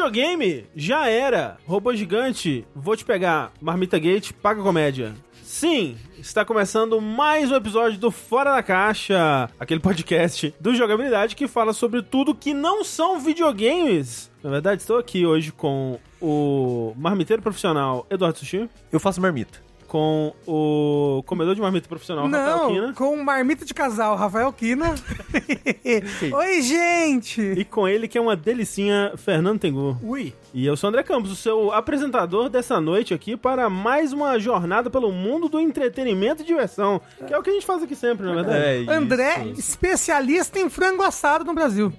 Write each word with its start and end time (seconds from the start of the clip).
Videogame 0.00 0.64
já 0.74 1.08
era. 1.08 1.58
Robô 1.66 1.94
gigante, 1.94 2.66
vou 2.74 2.96
te 2.96 3.04
pegar. 3.04 3.52
Marmita 3.60 3.98
Gate, 3.98 4.32
paga 4.32 4.62
comédia. 4.62 5.14
Sim, 5.42 5.94
está 6.18 6.42
começando 6.42 6.98
mais 7.02 7.52
um 7.52 7.54
episódio 7.54 7.98
do 7.98 8.10
Fora 8.10 8.54
da 8.54 8.62
Caixa, 8.62 9.50
aquele 9.60 9.78
podcast 9.78 10.54
do 10.58 10.74
jogabilidade 10.74 11.36
que 11.36 11.46
fala 11.46 11.74
sobre 11.74 12.00
tudo 12.00 12.34
que 12.34 12.54
não 12.54 12.82
são 12.82 13.20
videogames. 13.20 14.30
Na 14.42 14.48
verdade, 14.48 14.80
estou 14.80 14.96
aqui 14.96 15.26
hoje 15.26 15.52
com 15.52 15.98
o 16.18 16.94
marmiteiro 16.96 17.42
profissional 17.42 18.06
Eduardo 18.08 18.38
Sushi, 18.38 18.70
Eu 18.90 18.98
faço 18.98 19.20
marmita. 19.20 19.60
Com 19.90 20.32
o 20.46 21.20
comedor 21.26 21.52
de 21.52 21.60
marmita 21.60 21.88
profissional 21.88 22.26
Rafael 22.26 22.56
Não, 22.58 22.68
Kina 22.68 22.92
com 22.92 23.16
marmita 23.16 23.64
de 23.64 23.74
casal, 23.74 24.14
Rafael 24.14 24.52
Kina. 24.52 24.94
Oi, 26.32 26.62
gente! 26.62 27.42
e 27.42 27.64
com 27.64 27.88
ele 27.88 28.06
que 28.06 28.16
é 28.16 28.20
uma 28.20 28.36
delicinha, 28.36 29.12
Fernando 29.16 29.58
Tengu. 29.58 29.98
Ui. 30.00 30.32
E 30.54 30.64
eu 30.64 30.76
sou 30.76 30.86
o 30.86 30.90
André 30.90 31.02
Campos, 31.02 31.32
o 31.32 31.36
seu 31.36 31.72
apresentador 31.72 32.48
dessa 32.48 32.80
noite 32.80 33.12
aqui 33.12 33.36
para 33.36 33.68
mais 33.68 34.12
uma 34.12 34.38
jornada 34.38 34.88
pelo 34.88 35.10
mundo 35.10 35.48
do 35.48 35.58
entretenimento 35.58 36.42
e 36.42 36.46
diversão, 36.46 37.00
que 37.26 37.34
é 37.34 37.36
o 37.36 37.42
que 37.42 37.50
a 37.50 37.52
gente 37.52 37.66
faz 37.66 37.82
aqui 37.82 37.96
sempre, 37.96 38.24
na 38.24 38.34
verdade. 38.34 38.58
É 38.64 38.78
isso. 38.82 38.90
André, 38.92 39.46
especialista 39.58 40.60
em 40.60 40.70
frango 40.70 41.02
assado 41.02 41.44
no 41.44 41.52
Brasil. 41.52 41.92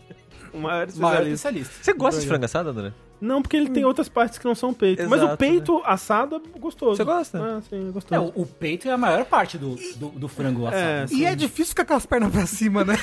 O 0.53 0.57
maior 0.59 0.75
Maior 0.77 0.87
especialista. 0.87 1.29
especialista. 1.33 1.73
Você 1.83 1.93
gosta 1.93 2.21
de 2.21 2.27
frango 2.27 2.45
assado, 2.45 2.69
André? 2.69 2.91
Não, 3.19 3.41
porque 3.41 3.55
ele 3.55 3.69
tem 3.69 3.85
outras 3.85 4.09
partes 4.09 4.39
que 4.39 4.45
não 4.45 4.55
são 4.55 4.73
peito. 4.73 5.07
Mas 5.07 5.21
o 5.21 5.25
Exato, 5.25 5.37
peito 5.37 5.81
assado 5.85 6.41
é 6.55 6.59
gostoso. 6.59 6.95
Você 6.97 7.03
gosta? 7.03 7.37
Ah, 7.39 7.61
sim, 7.69 7.85
é 7.85 7.89
É, 7.89 7.91
gostoso. 7.91 8.33
o, 8.35 8.41
o 8.41 8.45
peito 8.47 8.87
é 8.87 8.91
a 8.91 8.97
maior 8.97 9.23
parte 9.25 9.57
do, 9.59 9.75
do, 9.97 10.09
do 10.09 10.27
frango 10.27 10.65
assado. 10.65 11.13
É. 11.13 11.15
E 11.15 11.25
é 11.25 11.35
difícil 11.35 11.67
ficar 11.67 11.85
com 11.85 11.93
as 11.93 12.05
pernas 12.05 12.31
pra 12.31 12.45
cima, 12.47 12.83
né? 12.83 12.97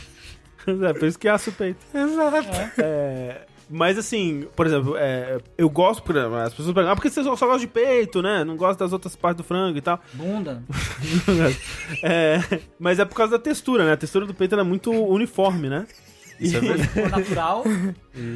é, 0.66 0.92
por 0.94 1.06
isso 1.06 1.18
que 1.18 1.28
assa 1.28 1.50
o 1.50 1.52
peito. 1.52 1.78
Exato. 1.94 2.48
É, 2.78 3.42
mas 3.68 3.98
assim, 3.98 4.48
por 4.56 4.66
exemplo, 4.66 4.96
é, 4.96 5.38
eu 5.58 5.68
gosto, 5.68 6.02
por 6.02 6.16
exemplo, 6.16 6.36
as 6.38 6.54
pessoas 6.54 6.72
perguntam, 6.74 6.92
ah, 6.92 6.96
por 6.96 7.02
que 7.02 7.10
você 7.10 7.22
só, 7.22 7.36
só 7.36 7.46
gosta 7.46 7.60
de 7.60 7.66
peito, 7.66 8.22
né? 8.22 8.42
Não 8.44 8.56
gosta 8.56 8.82
das 8.82 8.94
outras 8.94 9.14
partes 9.14 9.44
do 9.44 9.46
frango 9.46 9.76
e 9.76 9.82
tal. 9.82 10.00
Bunda. 10.14 10.62
É, 12.02 12.40
mas 12.78 12.98
é 12.98 13.04
por 13.04 13.14
causa 13.14 13.32
da 13.32 13.38
textura, 13.38 13.84
né? 13.84 13.92
A 13.92 13.96
textura 13.96 14.24
do 14.24 14.32
peito 14.34 14.54
ela 14.54 14.62
é 14.62 14.64
muito 14.64 14.90
uniforme, 14.90 15.68
né? 15.68 15.86
Isso 16.40 16.56
é 16.56 16.60
verdade. 16.60 16.88
Se 16.88 17.00
for 17.00 17.10
natural, 17.10 17.64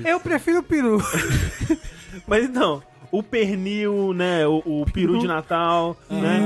Eu 0.04 0.20
prefiro 0.20 0.58
o 0.58 0.62
peru. 0.62 1.02
Mas 2.28 2.44
então, 2.44 2.82
o 3.10 3.22
pernil, 3.22 4.12
né? 4.12 4.44
O, 4.46 4.82
o 4.82 4.86
peru 4.92 5.18
de 5.20 5.26
Natal, 5.26 5.96
né? 6.10 6.42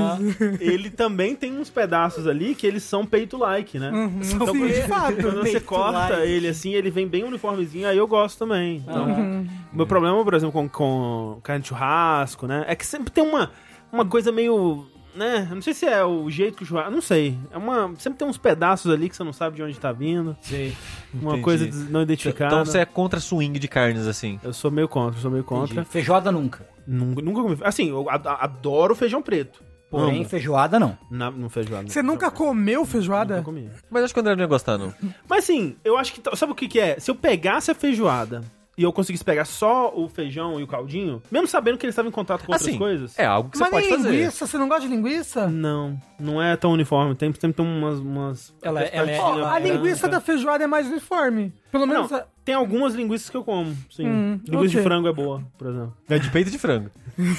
Ele 0.59 0.89
também 0.91 1.35
tem 1.35 1.57
uns 1.57 1.69
pedaços 1.69 2.27
ali 2.27 2.53
que 2.53 2.67
eles 2.67 2.83
são 2.83 3.05
peito-like, 3.05 3.79
né? 3.79 3.91
Então, 4.23 4.53
Sim, 4.53 4.67
de 4.67 4.83
fato. 4.83 5.15
Quando 5.15 5.39
você 5.39 5.59
corta 5.59 6.17
like. 6.17 6.27
ele 6.29 6.47
assim, 6.47 6.73
ele 6.73 6.91
vem 6.91 7.07
bem 7.07 7.23
uniformezinho, 7.23 7.87
aí 7.87 7.97
eu 7.97 8.07
gosto 8.07 8.37
também. 8.37 8.83
Então, 8.87 9.45
o 9.73 9.75
meu 9.75 9.87
problema, 9.87 10.23
por 10.23 10.33
exemplo, 10.35 10.51
com, 10.53 10.69
com 10.69 11.39
carne 11.41 11.63
de 11.63 11.69
churrasco, 11.69 12.45
né? 12.45 12.65
É 12.67 12.75
que 12.75 12.85
sempre 12.85 13.11
tem 13.11 13.23
uma, 13.23 13.51
uma 13.91 14.05
coisa 14.05 14.31
meio. 14.31 14.85
Né? 15.19 15.45
Eu 15.49 15.55
Não 15.55 15.61
sei 15.61 15.73
se 15.73 15.85
é 15.85 16.03
o 16.05 16.29
jeito 16.29 16.55
que 16.57 16.63
o 16.63 16.65
churrasco. 16.65 16.91
Não 16.91 17.01
sei. 17.01 17.37
É 17.51 17.57
uma. 17.57 17.93
Sempre 17.97 18.19
tem 18.19 18.27
uns 18.27 18.37
pedaços 18.37 18.89
ali 18.91 19.09
que 19.09 19.15
você 19.17 19.23
não 19.25 19.33
sabe 19.33 19.57
de 19.57 19.63
onde 19.63 19.77
tá 19.77 19.91
vindo. 19.91 20.35
sei. 20.41 20.73
Uma 21.13 21.31
Entendi. 21.31 21.43
coisa 21.43 21.69
não 21.89 22.01
identificada. 22.03 22.53
Então 22.55 22.65
você 22.65 22.79
é 22.79 22.85
contra 22.85 23.19
swing 23.19 23.59
de 23.59 23.67
carnes, 23.67 24.07
assim. 24.07 24.39
Eu 24.41 24.53
sou 24.53 24.71
meio 24.71 24.87
contra, 24.87 25.17
eu 25.17 25.21
sou 25.21 25.29
meio 25.29 25.43
contra. 25.43 25.73
Entendi. 25.73 25.89
Feijoada 25.89 26.31
nunca. 26.31 26.65
Nunca, 26.87 27.21
nunca 27.21 27.41
comi. 27.41 27.57
Assim, 27.63 27.89
eu 27.89 28.09
ad- 28.09 28.27
adoro 28.27 28.95
feijão 28.95 29.21
preto. 29.21 29.61
Porém, 29.91 30.19
Amo. 30.21 30.29
feijoada 30.29 30.79
não. 30.79 30.95
Na, 31.11 31.29
no 31.31 31.49
feijoada. 31.49 31.89
Você 31.89 32.01
nunca 32.03 32.29
comeu 32.31 32.85
feijoada? 32.85 33.33
Nunca 33.37 33.45
comi. 33.45 33.69
Mas 33.89 34.03
acho 34.03 34.13
que 34.13 34.19
o 34.19 34.21
André 34.21 34.35
não 34.35 34.43
ia 34.43 34.47
gostar, 34.47 34.77
não. 34.77 34.93
Mas 35.27 35.43
assim, 35.45 35.75
eu 35.83 35.97
acho 35.97 36.13
que. 36.13 36.21
Sabe 36.37 36.51
o 36.51 36.55
que, 36.55 36.67
que 36.67 36.79
é? 36.79 36.99
Se 36.99 37.09
eu 37.11 37.15
pegasse 37.15 37.71
a 37.71 37.75
feijoada 37.75 38.41
e 38.79 38.83
eu 38.83 38.93
conseguisse 38.93 39.25
pegar 39.25 39.43
só 39.43 39.91
o 39.93 40.07
feijão 40.07 40.57
e 40.59 40.63
o 40.63 40.67
caldinho, 40.67 41.21
mesmo 41.29 41.47
sabendo 41.47 41.77
que 41.77 41.85
eles 41.85 41.91
estavam 41.93 42.07
em 42.07 42.13
contato 42.13 42.45
com 42.45 42.53
outras 42.53 42.67
Assim, 42.69 42.77
coisas. 42.77 43.19
é 43.19 43.25
algo 43.25 43.49
que 43.49 43.57
você 43.57 43.63
Mas 43.65 43.71
pode 43.71 43.89
fazer. 43.89 44.09
linguiça, 44.11 44.47
você 44.47 44.57
não 44.57 44.69
gosta 44.69 44.87
de 44.87 44.95
linguiça? 44.95 45.47
Não, 45.47 45.99
não 46.17 46.41
é 46.41 46.55
tão 46.55 46.71
uniforme. 46.71 47.13
Tem, 47.13 47.29
sempre 47.33 47.51
tem 47.53 47.65
umas. 47.65 47.99
umas 47.99 48.55
Ela- 48.61 48.81
ela 48.83 49.11
é- 49.11 49.19
Ó, 49.19 49.25
tadinha 49.31 49.47
a 49.51 49.59
é- 49.59 49.63
linguiça 49.63 50.07
da 50.07 50.21
feijoada 50.21 50.63
é 50.63 50.67
mais 50.67 50.87
uniforme. 50.87 51.53
Pelo 51.71 51.85
Não, 51.85 51.93
menos. 51.93 52.13
a- 52.13 52.25
tem 52.49 52.55
algumas 52.55 52.95
linguiças 52.95 53.29
que 53.29 53.37
eu 53.37 53.43
como, 53.43 53.77
sim. 53.91 54.07
Hum, 54.07 54.39
Linguiça 54.43 54.69
de 54.69 54.77
ok. 54.77 54.83
frango 54.83 55.07
é 55.07 55.13
boa, 55.13 55.43
por 55.55 55.67
exemplo. 55.67 55.93
É 56.09 56.17
de 56.17 56.31
peito 56.31 56.49
de 56.49 56.57
frango. 56.57 56.89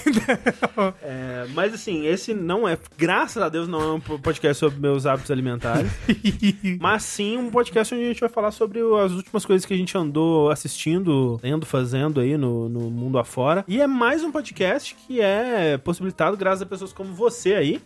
É, 1.03 1.47
mas 1.55 1.75
assim, 1.75 2.07
esse 2.07 2.33
não 2.33 2.69
é, 2.69 2.79
graças 2.97 3.43
a 3.43 3.49
Deus, 3.49 3.67
não 3.67 3.81
é 3.81 3.93
um 3.95 4.01
podcast 4.01 4.59
sobre 4.59 4.79
meus 4.79 5.07
hábitos 5.07 5.31
alimentares. 5.31 5.91
mas 6.81 7.03
sim 7.03 7.37
um 7.37 7.51
podcast 7.51 7.95
onde 7.95 8.05
a 8.05 8.09
gente 8.09 8.21
vai 8.21 8.29
falar 8.29 8.51
sobre 8.51 8.81
as 9.03 9.13
últimas 9.13 9.45
coisas 9.45 9.67
que 9.67 9.75
a 9.75 9.77
gente 9.77 9.97
andou 9.97 10.51
assistindo, 10.51 11.41
lendo, 11.43 11.67
fazendo 11.67 12.21
aí 12.21 12.37
no, 12.37 12.69
no 12.69 12.91
mundo 12.91 13.19
afora. 13.19 13.65
E 13.67 13.81
é 13.81 13.87
mais 13.87 14.23
um 14.23 14.31
podcast 14.31 14.95
que 14.95 15.21
é 15.21 15.77
possibilitado 15.79 16.37
graças 16.37 16.63
a 16.63 16.67
pessoas 16.67 16.93
como 16.93 17.13
você 17.15 17.55
aí. 17.55 17.81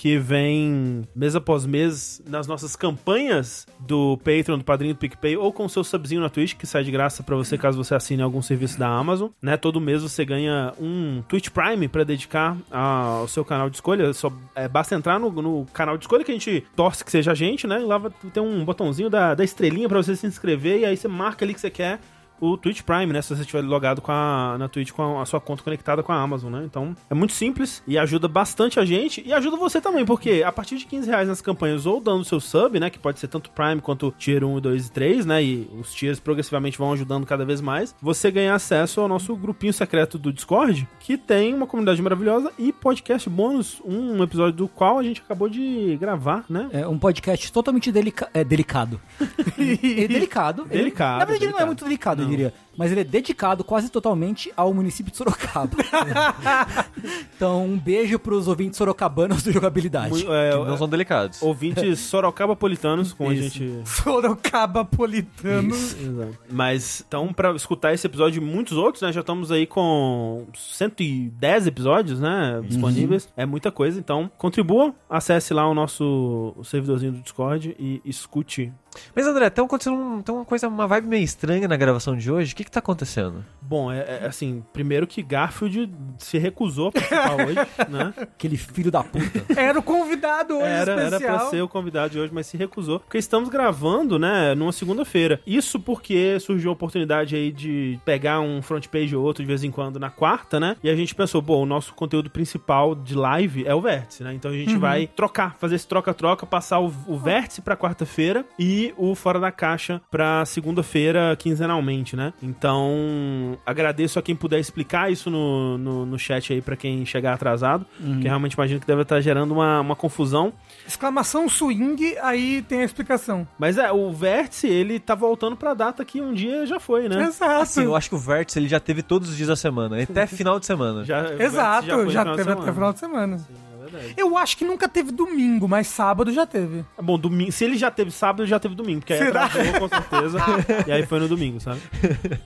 Que 0.00 0.16
vem 0.16 1.06
mês 1.14 1.36
após 1.36 1.66
mês 1.66 2.22
nas 2.26 2.46
nossas 2.46 2.74
campanhas 2.74 3.66
do 3.78 4.16
Patreon, 4.24 4.56
do 4.56 4.64
Padrinho 4.64 4.94
do 4.94 4.96
PicPay, 4.96 5.36
ou 5.36 5.52
com 5.52 5.66
o 5.66 5.68
seu 5.68 5.84
subzinho 5.84 6.22
na 6.22 6.30
Twitch, 6.30 6.54
que 6.54 6.66
sai 6.66 6.82
de 6.82 6.90
graça 6.90 7.22
pra 7.22 7.36
você 7.36 7.58
caso 7.58 7.76
você 7.76 7.94
assine 7.94 8.22
algum 8.22 8.40
serviço 8.40 8.78
da 8.78 8.88
Amazon. 8.88 9.28
Né? 9.42 9.58
Todo 9.58 9.78
mês 9.78 10.02
você 10.02 10.24
ganha 10.24 10.72
um 10.80 11.22
Twitch 11.28 11.50
Prime 11.50 11.86
pra 11.86 12.02
dedicar 12.02 12.56
ao 12.70 13.28
seu 13.28 13.44
canal 13.44 13.68
de 13.68 13.76
escolha. 13.76 14.10
Só 14.14 14.32
é, 14.54 14.66
basta 14.66 14.94
entrar 14.94 15.20
no, 15.20 15.30
no 15.30 15.66
canal 15.66 15.98
de 15.98 16.04
escolha 16.04 16.24
que 16.24 16.30
a 16.30 16.34
gente 16.34 16.64
torce 16.74 17.04
que 17.04 17.10
seja 17.10 17.32
a 17.32 17.34
gente, 17.34 17.66
né? 17.66 17.82
E 17.82 17.84
lá 17.84 18.00
ter 18.32 18.40
um 18.40 18.64
botãozinho 18.64 19.10
da, 19.10 19.34
da 19.34 19.44
estrelinha 19.44 19.86
pra 19.86 20.02
você 20.02 20.16
se 20.16 20.26
inscrever, 20.26 20.78
e 20.78 20.86
aí 20.86 20.96
você 20.96 21.08
marca 21.08 21.44
ali 21.44 21.52
que 21.52 21.60
você 21.60 21.68
quer 21.68 22.00
o 22.40 22.56
Twitch 22.56 22.82
Prime, 22.82 23.12
né? 23.12 23.22
Se 23.22 23.34
você 23.34 23.42
estiver 23.42 23.62
logado 23.62 24.00
com 24.00 24.10
a, 24.12 24.56
na 24.58 24.68
Twitch 24.68 24.90
com 24.92 25.18
a, 25.18 25.22
a 25.22 25.26
sua 25.26 25.40
conta 25.40 25.62
conectada 25.62 26.02
com 26.02 26.12
a 26.12 26.16
Amazon, 26.20 26.52
né? 26.52 26.62
Então 26.64 26.96
é 27.08 27.14
muito 27.14 27.32
simples 27.32 27.82
e 27.86 27.98
ajuda 27.98 28.26
bastante 28.28 28.80
a 28.80 28.84
gente 28.84 29.22
e 29.26 29.32
ajuda 29.32 29.56
você 29.56 29.80
também, 29.80 30.04
porque 30.04 30.42
a 30.44 30.50
partir 30.52 30.76
de 30.78 30.86
15 30.86 31.08
reais 31.08 31.28
nas 31.28 31.40
campanhas 31.40 31.86
ou 31.86 32.00
dando 32.00 32.24
seu 32.24 32.40
sub, 32.40 32.78
né? 32.80 32.90
Que 32.90 32.98
pode 32.98 33.18
ser 33.18 33.28
tanto 33.28 33.50
Prime 33.50 33.80
quanto 33.80 34.12
Tier 34.18 34.44
1, 34.44 34.60
2 34.60 34.86
e 34.86 34.90
3, 34.92 35.26
né? 35.26 35.42
E 35.42 35.70
os 35.78 35.92
tiers 35.94 36.18
progressivamente 36.20 36.78
vão 36.78 36.92
ajudando 36.92 37.26
cada 37.26 37.44
vez 37.44 37.60
mais. 37.60 37.94
Você 38.00 38.30
ganha 38.30 38.54
acesso 38.54 39.00
ao 39.00 39.08
nosso 39.08 39.34
grupinho 39.36 39.72
secreto 39.72 40.18
do 40.18 40.32
Discord, 40.32 40.88
que 40.98 41.16
tem 41.18 41.54
uma 41.54 41.66
comunidade 41.66 42.00
maravilhosa 42.02 42.50
e 42.58 42.72
podcast 42.72 43.28
bônus, 43.28 43.80
um 43.84 44.22
episódio 44.22 44.52
do 44.54 44.68
qual 44.68 44.98
a 44.98 45.02
gente 45.02 45.20
acabou 45.20 45.48
de 45.48 45.96
gravar, 46.00 46.44
né? 46.48 46.68
É 46.72 46.86
um 46.86 46.98
podcast 46.98 47.52
totalmente 47.52 47.90
delica 47.92 48.28
é, 48.32 48.42
delicado. 48.44 49.00
é 49.20 50.08
delicado. 50.08 50.66
Ele- 50.70 50.80
Delicado, 50.80 51.18
na 51.18 51.24
verdade, 51.24 51.44
ele 51.44 51.52
não 51.52 51.58
delicado. 51.58 51.62
é 51.62 51.66
muito 51.66 51.84
delicado, 51.84 52.22
eu 52.22 52.28
diria. 52.30 52.54
Mas 52.76 52.90
ele 52.92 53.00
é 53.02 53.04
dedicado 53.04 53.62
quase 53.62 53.90
totalmente 53.90 54.50
ao 54.56 54.72
município 54.72 55.10
de 55.10 55.18
Sorocaba. 55.18 55.70
então, 57.36 57.64
um 57.66 57.78
beijo 57.78 58.18
pros 58.18 58.48
ouvintes 58.48 58.76
sorocabanos 58.78 59.42
do 59.42 59.52
jogabilidade. 59.52 60.24
Mu- 60.24 60.32
é, 60.34 60.50
Que 60.50 60.56
não 60.64 60.76
são 60.76 60.88
delicados. 60.88 61.42
ouvintes 61.42 61.98
sorocabapolitanos, 62.00 63.12
como 63.12 63.32
Isso. 63.32 63.40
a 63.40 63.48
gente 63.48 63.80
Sorocaba 63.88 64.84
Politano. 64.84 65.74
Exato. 65.74 66.38
Mas, 66.50 67.04
então, 67.06 67.32
pra 67.32 67.52
escutar 67.54 67.92
esse 67.92 68.06
episódio 68.06 68.40
e 68.42 68.44
muitos 68.44 68.76
outros, 68.76 69.02
né? 69.02 69.12
Já 69.12 69.20
estamos 69.20 69.50
aí 69.50 69.66
com 69.66 70.46
110 70.54 71.66
episódios, 71.66 72.20
né? 72.20 72.60
Disponíveis. 72.64 73.28
É 73.36 73.44
muita 73.44 73.70
coisa. 73.70 73.98
Então, 73.98 74.30
contribua, 74.38 74.94
acesse 75.08 75.52
lá 75.52 75.68
o 75.68 75.74
nosso 75.74 76.54
servidorzinho 76.64 77.12
do 77.12 77.20
Discord 77.20 77.74
e 77.78 78.00
escute. 78.04 78.72
Mas 79.14 79.26
André, 79.26 79.48
tá 79.50 79.62
acontecendo 79.62 79.96
um- 79.96 80.22
tem 80.22 80.34
uma 80.34 80.44
coisa, 80.44 80.68
uma 80.68 80.86
vibe 80.86 81.06
meio 81.06 81.24
estranha 81.24 81.68
na 81.68 81.76
gravação 81.76 82.16
de 82.16 82.30
hoje. 82.30 82.52
O 82.52 82.56
que 82.56 82.64
que 82.64 82.70
tá 82.70 82.80
acontecendo? 82.80 83.44
Bom, 83.62 83.90
é, 83.92 83.98
é, 84.22 84.26
assim, 84.26 84.64
primeiro 84.72 85.06
que 85.06 85.22
Garfield 85.22 85.90
se 86.18 86.38
recusou 86.38 86.88
a 86.88 86.92
participar 86.92 87.34
hoje, 87.46 87.54
né? 87.88 88.14
Aquele 88.20 88.56
filho 88.56 88.90
da 88.90 89.02
puta. 89.02 89.44
Era 89.56 89.78
o 89.78 89.82
convidado 89.82 90.54
hoje 90.56 90.64
Era, 90.66 90.92
era 90.92 91.02
especial. 91.16 91.38
pra 91.38 91.48
ser 91.50 91.62
o 91.62 91.68
convidado 91.68 92.10
de 92.10 92.18
hoje, 92.18 92.32
mas 92.34 92.46
se 92.46 92.56
recusou. 92.56 93.00
Porque 93.00 93.18
estamos 93.18 93.48
gravando, 93.48 94.18
né, 94.18 94.54
numa 94.54 94.72
segunda-feira. 94.72 95.40
Isso 95.46 95.78
porque 95.78 96.38
surgiu 96.40 96.70
a 96.70 96.72
oportunidade 96.72 97.36
aí 97.36 97.52
de 97.52 97.98
pegar 98.04 98.40
um 98.40 98.60
front 98.62 98.86
page 98.88 99.14
ou 99.14 99.24
outro 99.24 99.42
de 99.42 99.46
vez 99.48 99.62
em 99.62 99.70
quando 99.70 99.98
na 100.00 100.10
quarta, 100.10 100.58
né? 100.58 100.76
E 100.82 100.90
a 100.90 100.96
gente 100.96 101.14
pensou, 101.14 101.40
bom, 101.40 101.62
o 101.62 101.66
nosso 101.66 101.94
conteúdo 101.94 102.28
principal 102.30 102.94
de 102.94 103.14
live 103.14 103.66
é 103.66 103.74
o 103.74 103.80
vértice, 103.80 104.22
né? 104.24 104.34
Então 104.34 104.50
a 104.50 104.54
gente 104.54 104.76
vai 104.76 105.06
trocar, 105.06 105.56
fazer 105.58 105.76
esse 105.76 105.86
troca-troca, 105.86 106.44
passar 106.46 106.80
o, 106.80 106.92
o 107.06 107.16
vértice 107.16 107.60
pra 107.62 107.76
quarta-feira 107.76 108.44
e 108.58 108.89
o 108.96 109.14
fora 109.14 109.38
da 109.40 109.50
caixa 109.50 110.00
pra 110.10 110.44
segunda-feira 110.44 111.36
quinzenalmente, 111.36 112.16
né? 112.16 112.32
Então 112.42 113.58
agradeço 113.64 114.18
a 114.18 114.22
quem 114.22 114.34
puder 114.36 114.58
explicar 114.58 115.10
isso 115.10 115.30
no, 115.30 115.78
no, 115.78 116.06
no 116.06 116.18
chat 116.18 116.52
aí 116.52 116.60
pra 116.60 116.76
quem 116.76 117.04
chegar 117.04 117.34
atrasado, 117.34 117.86
que 118.20 118.26
realmente 118.26 118.54
imagino 118.54 118.80
que 118.80 118.86
deve 118.86 119.02
estar 119.02 119.20
gerando 119.20 119.52
uma, 119.52 119.80
uma 119.80 119.96
confusão. 119.96 120.52
Exclamação 120.86 121.48
swing, 121.48 122.16
aí 122.22 122.62
tem 122.62 122.80
a 122.80 122.84
explicação. 122.84 123.46
Mas 123.58 123.78
é, 123.78 123.90
o 123.92 124.10
vértice, 124.12 124.66
ele 124.66 124.98
tá 124.98 125.14
voltando 125.14 125.56
pra 125.56 125.74
data 125.74 126.04
que 126.04 126.20
um 126.20 126.32
dia 126.32 126.66
já 126.66 126.80
foi, 126.80 127.08
né? 127.08 127.24
Exato. 127.24 127.62
Assim, 127.62 127.84
eu 127.84 127.94
acho 127.96 128.08
que 128.08 128.14
o 128.14 128.18
Vértice 128.18 128.58
ele 128.58 128.68
já 128.68 128.80
teve 128.80 129.02
todos 129.02 129.28
os 129.28 129.36
dias 129.36 129.48
da 129.48 129.56
semana, 129.56 130.02
até 130.02 130.26
final 130.28 130.58
de 130.58 130.66
semana. 130.66 131.04
Já, 131.04 131.34
Exato, 131.34 132.10
já, 132.10 132.24
de 132.24 132.30
teve 132.36 132.42
até 132.42 132.54
semana. 132.54 132.72
final 132.72 132.92
de 132.92 132.98
semana. 132.98 133.38
Sim, 133.38 133.44
verdade. 133.90 134.14
Eu 134.16 134.36
acho 134.36 134.56
que 134.56 134.64
nunca 134.64 134.88
teve 134.88 135.12
domingo, 135.12 135.68
mas 135.68 135.86
sábado 135.86 136.32
já 136.32 136.46
teve. 136.46 136.84
Bom, 137.00 137.18
domingo, 137.18 137.52
se 137.52 137.64
ele 137.64 137.76
já 137.76 137.90
teve 137.90 138.10
sábado, 138.10 138.46
já 138.46 138.58
teve 138.58 138.74
domingo, 138.74 139.00
porque 139.00 139.12
aí 139.12 139.18
Será? 139.18 139.44
atrasou, 139.44 139.80
com 139.80 139.88
certeza. 139.88 140.38
e 140.86 140.92
aí 140.92 141.06
foi 141.06 141.20
no 141.20 141.28
domingo, 141.28 141.60
sabe? 141.60 141.80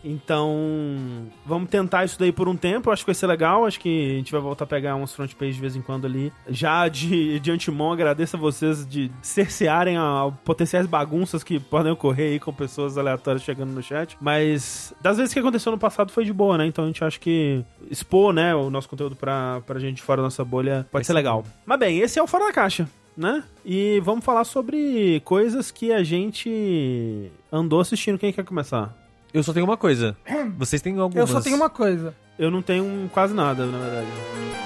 Então, 0.02 1.26
vamos 1.44 1.68
tentar 1.68 2.04
isso 2.04 2.18
daí 2.18 2.32
por 2.32 2.48
um 2.48 2.56
tempo, 2.56 2.88
eu 2.88 2.92
acho 2.92 3.02
que 3.02 3.08
vai 3.08 3.14
ser 3.14 3.26
legal, 3.26 3.66
acho 3.66 3.80
que 3.80 4.12
a 4.12 4.16
gente 4.16 4.32
vai 4.32 4.40
voltar 4.40 4.64
a 4.64 4.66
pegar 4.66 4.96
uns 4.96 5.12
front 5.14 5.32
page 5.34 5.54
de 5.54 5.60
vez 5.60 5.76
em 5.76 5.82
quando 5.82 6.06
ali. 6.06 6.32
Já 6.48 6.88
de, 6.88 7.38
de 7.40 7.50
antemão, 7.50 7.92
agradeço 7.92 8.36
a 8.36 8.38
vocês 8.38 8.86
de 8.86 9.10
cercearem 9.22 9.96
a, 9.96 10.32
potenciais 10.44 10.86
bagunças 10.86 11.42
que 11.42 11.58
podem 11.58 11.92
ocorrer 11.92 12.32
aí 12.32 12.40
com 12.40 12.52
pessoas 12.52 12.96
aleatórias 12.98 13.42
chegando 13.42 13.72
no 13.72 13.82
chat, 13.82 14.16
mas 14.20 14.94
das 15.00 15.16
vezes 15.16 15.32
que 15.32 15.40
aconteceu 15.40 15.72
no 15.72 15.78
passado 15.78 16.12
foi 16.12 16.24
de 16.24 16.32
boa, 16.32 16.58
né? 16.58 16.66
Então 16.66 16.84
a 16.84 16.86
gente 16.86 17.02
acha 17.02 17.18
que 17.18 17.64
expor, 17.90 18.32
né, 18.32 18.54
o 18.54 18.70
nosso 18.70 18.88
conteúdo 18.88 19.16
pra, 19.16 19.60
pra 19.66 19.78
gente 19.78 20.02
fora 20.02 20.18
da 20.18 20.24
nossa 20.24 20.44
bolha 20.44 20.86
pode 20.90 21.06
ser 21.06 21.12
legal. 21.12 21.33
Mas 21.64 21.78
bem, 21.78 21.98
esse 22.00 22.18
é 22.18 22.22
o 22.22 22.26
Fora 22.26 22.46
da 22.46 22.52
Caixa 22.52 22.88
né? 23.16 23.44
E 23.64 24.00
vamos 24.00 24.24
falar 24.24 24.44
sobre 24.44 25.20
coisas 25.24 25.70
que 25.70 25.92
a 25.92 26.02
gente 26.02 27.30
andou 27.50 27.80
assistindo. 27.80 28.18
Quem 28.18 28.32
quer 28.32 28.44
começar? 28.44 28.94
Eu 29.32 29.42
só 29.42 29.52
tenho 29.52 29.64
uma 29.64 29.76
coisa. 29.76 30.16
Vocês 30.58 30.82
têm 30.82 30.98
algumas. 30.98 31.28
Eu 31.28 31.34
só 31.34 31.40
tenho 31.40 31.56
uma 31.56 31.70
coisa. 31.70 32.14
Eu 32.38 32.50
não 32.50 32.62
tenho 32.62 33.08
quase 33.12 33.32
nada, 33.32 33.64
na 33.66 33.78
verdade. 33.78 34.08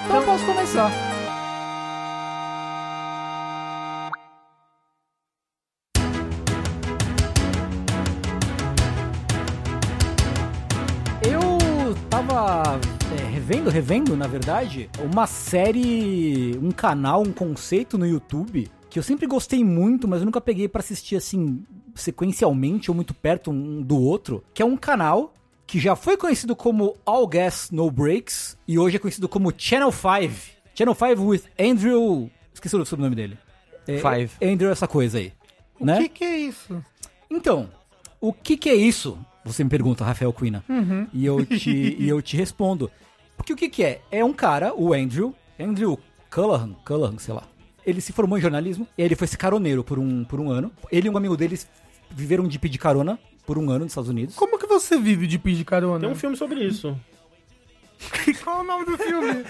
Então 0.05 0.17
eu 0.17 0.23
posso 0.23 0.45
começar. 0.45 1.18
Revendo, 13.69 14.11
revendo, 14.11 14.17
na 14.17 14.27
verdade, 14.27 14.89
uma 15.03 15.27
série, 15.27 16.57
um 16.61 16.71
canal, 16.71 17.21
um 17.21 17.31
conceito 17.31 17.97
no 17.97 18.05
YouTube 18.05 18.69
que 18.89 18.97
eu 18.97 19.03
sempre 19.03 19.27
gostei 19.27 19.63
muito, 19.63 20.07
mas 20.07 20.19
eu 20.19 20.25
nunca 20.25 20.41
peguei 20.41 20.67
pra 20.67 20.79
assistir 20.79 21.15
assim 21.15 21.63
sequencialmente 21.93 22.89
ou 22.89 22.95
muito 22.95 23.13
perto 23.13 23.51
um 23.51 23.81
do 23.81 23.99
outro, 23.99 24.43
que 24.53 24.61
é 24.61 24.65
um 24.65 24.75
canal 24.75 25.33
que 25.67 25.79
já 25.79 25.95
foi 25.95 26.17
conhecido 26.17 26.55
como 26.55 26.95
All 27.05 27.27
Gas 27.27 27.69
No 27.71 27.91
Breaks 27.91 28.57
e 28.67 28.79
hoje 28.79 28.95
é 28.95 28.99
conhecido 28.99 29.29
como 29.29 29.53
Channel 29.55 29.91
5. 29.91 30.59
Channel 30.73 30.95
5 30.95 31.21
with 31.23 31.43
Andrew, 31.59 32.31
esqueci 32.51 32.75
o 32.75 32.85
sobrenome 32.85 33.15
dele. 33.15 33.37
É, 33.87 33.99
Five. 33.99 34.31
Andrew 34.41 34.71
essa 34.71 34.87
coisa 34.87 35.19
aí, 35.19 35.31
O 35.79 35.85
né? 35.85 35.97
que, 35.97 36.09
que 36.09 36.23
é 36.23 36.37
isso? 36.39 36.83
Então, 37.29 37.69
o 38.19 38.33
que, 38.33 38.57
que 38.57 38.69
é 38.69 38.75
isso? 38.75 39.17
Você 39.45 39.63
me 39.63 39.69
pergunta, 39.69 40.03
Rafael 40.03 40.33
Quina. 40.33 40.63
E, 41.13 41.25
eu 41.25 41.45
te, 41.45 41.69
e 41.99 42.09
eu 42.09 42.21
te 42.21 42.35
respondo. 42.35 42.89
Porque 43.39 43.53
o 43.53 43.55
que, 43.55 43.69
que 43.69 43.83
é? 43.83 44.01
É 44.11 44.23
um 44.23 44.33
cara, 44.33 44.73
o 44.75 44.93
Andrew, 44.93 45.33
Andrew 45.57 45.97
Cullihan, 46.29 46.75
Cullihan, 46.85 47.17
sei 47.17 47.33
lá. 47.33 47.43
Ele 47.85 48.01
se 48.01 48.11
formou 48.11 48.37
em 48.37 48.41
jornalismo, 48.41 48.85
e 48.97 49.01
ele 49.01 49.15
foi 49.15 49.23
esse 49.23 49.37
caroneiro 49.37 49.81
por 49.81 49.97
um, 49.97 50.25
por 50.25 50.41
um 50.41 50.51
ano. 50.51 50.69
Ele 50.91 51.07
e 51.07 51.09
um 51.09 51.15
amigo 51.15 51.37
deles 51.37 51.65
viveram 52.11 52.45
de 52.49 52.59
pedir 52.59 52.77
carona 52.77 53.17
por 53.45 53.57
um 53.57 53.69
ano 53.69 53.85
nos 53.85 53.93
Estados 53.93 54.09
Unidos. 54.09 54.35
Como 54.35 54.59
que 54.59 54.67
você 54.67 54.99
vive 54.99 55.25
de 55.25 55.39
pedir 55.39 55.63
carona? 55.63 56.01
Tem 56.01 56.09
um 56.09 56.15
filme 56.15 56.35
sobre 56.35 56.63
isso. 56.65 56.95
Qual 58.43 58.57
é 58.57 58.61
o 58.61 58.63
nome 58.63 58.85
do 58.85 58.97
filme? 58.97 59.43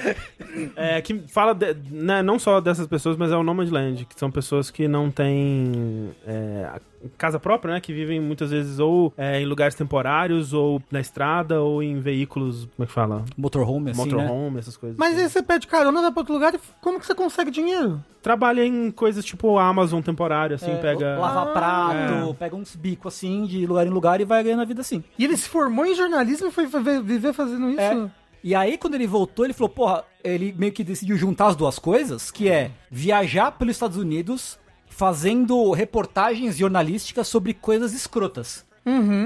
É, 0.76 1.02
que 1.02 1.20
fala 1.28 1.54
de- 1.54 1.76
né, 1.92 2.22
não 2.22 2.40
só 2.40 2.60
dessas 2.60 2.88
pessoas, 2.88 3.16
mas 3.16 3.32
é 3.32 3.38
o 3.38 3.44
Nomadland, 3.44 4.06
que 4.06 4.20
são 4.20 4.32
pessoas 4.32 4.72
que 4.72 4.88
não 4.88 5.12
têm 5.12 6.12
é, 6.26 6.80
casa 7.18 7.40
própria, 7.40 7.76
né? 7.76 7.80
Que 7.80 7.94
vivem 7.94 8.20
muitas 8.20 8.52
vezes 8.52 8.80
ou 8.80 9.14
é, 9.18 9.40
em 9.40 9.46
lugares 9.46 9.76
temporários, 9.76 10.54
ou 10.54 10.82
na 10.92 11.00
estrada, 11.00 11.62
ou 11.62 11.82
em 11.84 12.00
veículos, 12.00 12.68
como 12.76 12.84
é 12.84 12.86
que 12.86 12.92
fala? 12.92 13.24
Motorhome, 13.38 13.92
assim, 13.92 14.10
né? 14.10 14.16
Motorhome, 14.16 14.60
essas 14.60 14.76
coisas. 14.76 14.98
Mas 14.98 15.14
assim. 15.14 15.24
aí 15.24 15.30
você 15.30 15.44
pede 15.44 15.68
carona, 15.68 16.02
vai 16.02 16.12
pra 16.12 16.22
outro 16.22 16.34
lugar, 16.34 16.54
e 16.56 16.60
como 16.82 17.00
que 17.00 17.06
você 17.06 17.16
consegue 17.16 17.52
dinheiro? 17.52 18.04
Trabalha 18.22 18.66
em 18.66 18.92
coisas 18.92 19.24
tipo 19.24 19.58
Amazon 19.58 20.02
temporário, 20.02 20.56
assim, 20.56 20.72
É, 20.72 20.76
pega... 20.76 21.18
Lavar 21.18 21.54
prato, 21.54 22.34
pega 22.38 22.56
uns 22.56 22.76
bicos 22.76 23.16
assim, 23.16 23.46
de 23.46 23.66
lugar 23.66 23.88
em 23.88 23.92
lugar 23.92 24.20
e 24.20 24.26
vai 24.26 24.44
ganhando 24.44 24.62
a 24.62 24.66
vida 24.66 24.82
assim. 24.82 25.04
E 25.18 25.24
ele 25.24 25.38
se 25.38 25.48
formou 25.48 25.86
em 25.86 25.96
jornalismo 25.96 26.48
e 26.48 26.52
foi 26.52 26.66
viver 27.02 27.32
fazendo 27.32 27.70
isso? 27.70 28.12
E 28.44 28.56
aí, 28.56 28.78
quando 28.78 28.96
ele 28.96 29.06
voltou, 29.08 29.46
ele 29.46 29.54
falou, 29.54 29.70
porra, 29.70 30.06
ele 30.24 30.54
meio 30.58 30.72
que 30.72 30.84
decidiu 30.84 31.18
juntar 31.18 31.48
as 31.48 31.56
duas 31.56 31.78
coisas, 31.78 32.32
que 32.32 32.48
é 32.50 32.72
viajar 32.90 33.52
pelos 33.52 33.76
Estados 33.76 33.98
Unidos 33.98 34.58
fazendo 34.88 35.72
reportagens 35.72 36.58
jornalísticas 36.58 37.28
sobre 37.28 37.54
coisas 37.54 37.94
escrotas. 37.94 38.66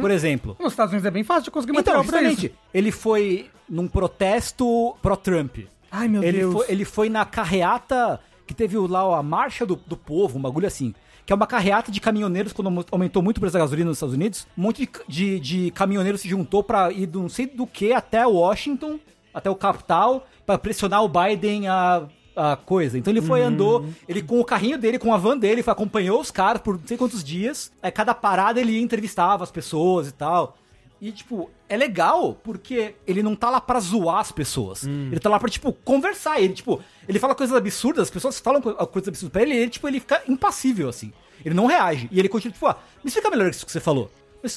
Por 0.01 0.12
exemplo. 0.12 0.57
Nos 0.60 0.74
Estados 0.74 0.92
Unidos 0.92 1.06
é 1.07 1.12
bem 1.12 1.24
fácil 1.24 1.45
de 1.45 1.51
conseguir 1.51 1.71
Então, 1.71 1.95
material 1.98 2.04
pra 2.06 2.21
isso. 2.31 2.50
ele 2.74 2.92
foi 2.92 3.50
num 3.69 3.88
protesto 3.88 4.95
pró-Trump. 5.01 5.59
Ai, 5.89 6.07
meu 6.09 6.21
Ele 6.24 6.39
Deus. 6.39 6.54
foi, 6.54 6.66
ele 6.69 6.86
foi 6.86 7.09
na 7.09 7.24
carreata 7.24 8.19
que 8.45 8.54
teve 8.54 8.77
lá 8.77 9.18
a 9.18 9.24
Marcha 9.24 9.66
do, 9.66 9.75
do 9.75 9.95
Povo, 9.95 10.38
um 10.38 10.42
bagulho 10.42 10.68
assim. 10.68 10.94
Que 11.25 11.31
é 11.31 11.35
uma 11.35 11.47
carreata 11.47 11.91
de 11.91 12.01
caminhoneiros 12.01 12.51
quando 12.51 12.85
aumentou 12.91 13.21
muito 13.21 13.37
o 13.37 13.39
preço 13.39 13.53
da 13.53 13.59
gasolina 13.59 13.89
nos 13.89 13.97
Estados 13.97 14.15
Unidos. 14.15 14.47
Um 14.57 14.61
monte 14.61 14.89
de, 15.07 15.39
de, 15.39 15.39
de 15.39 15.71
caminhoneiros 15.71 16.21
se 16.21 16.27
juntou 16.27 16.63
pra 16.63 16.91
ir 16.91 17.05
do 17.05 17.21
não 17.21 17.29
sei 17.29 17.47
do 17.47 17.65
que 17.65 17.93
até 17.93 18.25
Washington, 18.25 18.99
até 19.33 19.49
o 19.49 19.55
capital, 19.55 20.27
pra 20.45 20.57
pressionar 20.57 21.03
o 21.03 21.07
Biden 21.07 21.67
a, 21.67 22.03
a 22.35 22.55
coisa. 22.55 22.97
Então 22.97 23.11
ele 23.11 23.21
foi, 23.21 23.41
andou, 23.41 23.85
ele 24.07 24.21
com 24.21 24.39
o 24.39 24.45
carrinho 24.45 24.77
dele, 24.77 24.99
com 24.99 25.13
a 25.13 25.17
van 25.17 25.37
dele, 25.37 25.63
foi, 25.63 25.71
acompanhou 25.71 26.19
os 26.19 26.31
caras 26.31 26.61
por 26.61 26.77
não 26.77 26.87
sei 26.87 26.97
quantos 26.97 27.23
dias. 27.23 27.71
Aí 27.81 27.91
cada 27.91 28.13
parada 28.13 28.59
ele 28.59 28.79
entrevistava 28.79 29.43
as 29.43 29.51
pessoas 29.51 30.09
e 30.09 30.11
tal. 30.11 30.57
E, 31.05 31.11
tipo, 31.11 31.50
é 31.67 31.75
legal 31.75 32.33
porque 32.44 32.95
ele 33.05 33.21
não 33.21 33.35
tá 33.35 33.50
lá 33.50 33.59
pra 33.59 33.77
zoar 33.81 34.19
as 34.19 34.31
pessoas. 34.31 34.83
Ele 34.85 35.19
tá 35.19 35.29
lá 35.29 35.38
pra, 35.38 35.50
tipo, 35.50 35.73
conversar. 35.73 36.39
Ele, 36.39 36.53
tipo, 36.53 36.81
ele 37.09 37.19
fala 37.19 37.35
coisas 37.35 37.53
absurdas, 37.55 38.03
as 38.03 38.09
pessoas 38.09 38.39
falam 38.39 38.61
co- 38.61 38.73
coisas 38.88 39.09
absurdas 39.09 39.33
pra 39.33 39.41
ele 39.41 39.53
e 39.53 39.57
ele, 39.57 39.69
tipo, 39.69 39.85
ele 39.88 40.00
fica 40.00 40.21
impassível, 40.29 40.88
assim. 40.88 41.11
Ele 41.44 41.53
não 41.53 41.65
reage. 41.65 42.07
E 42.09 42.19
ele 42.19 42.29
continua, 42.29 42.53
tipo, 42.53 42.67
ah, 42.67 42.77
me 43.03 43.09
explica 43.09 43.29
melhor 43.29 43.50
isso 43.50 43.65
que 43.65 43.71
você 43.71 43.81
falou. 43.81 44.09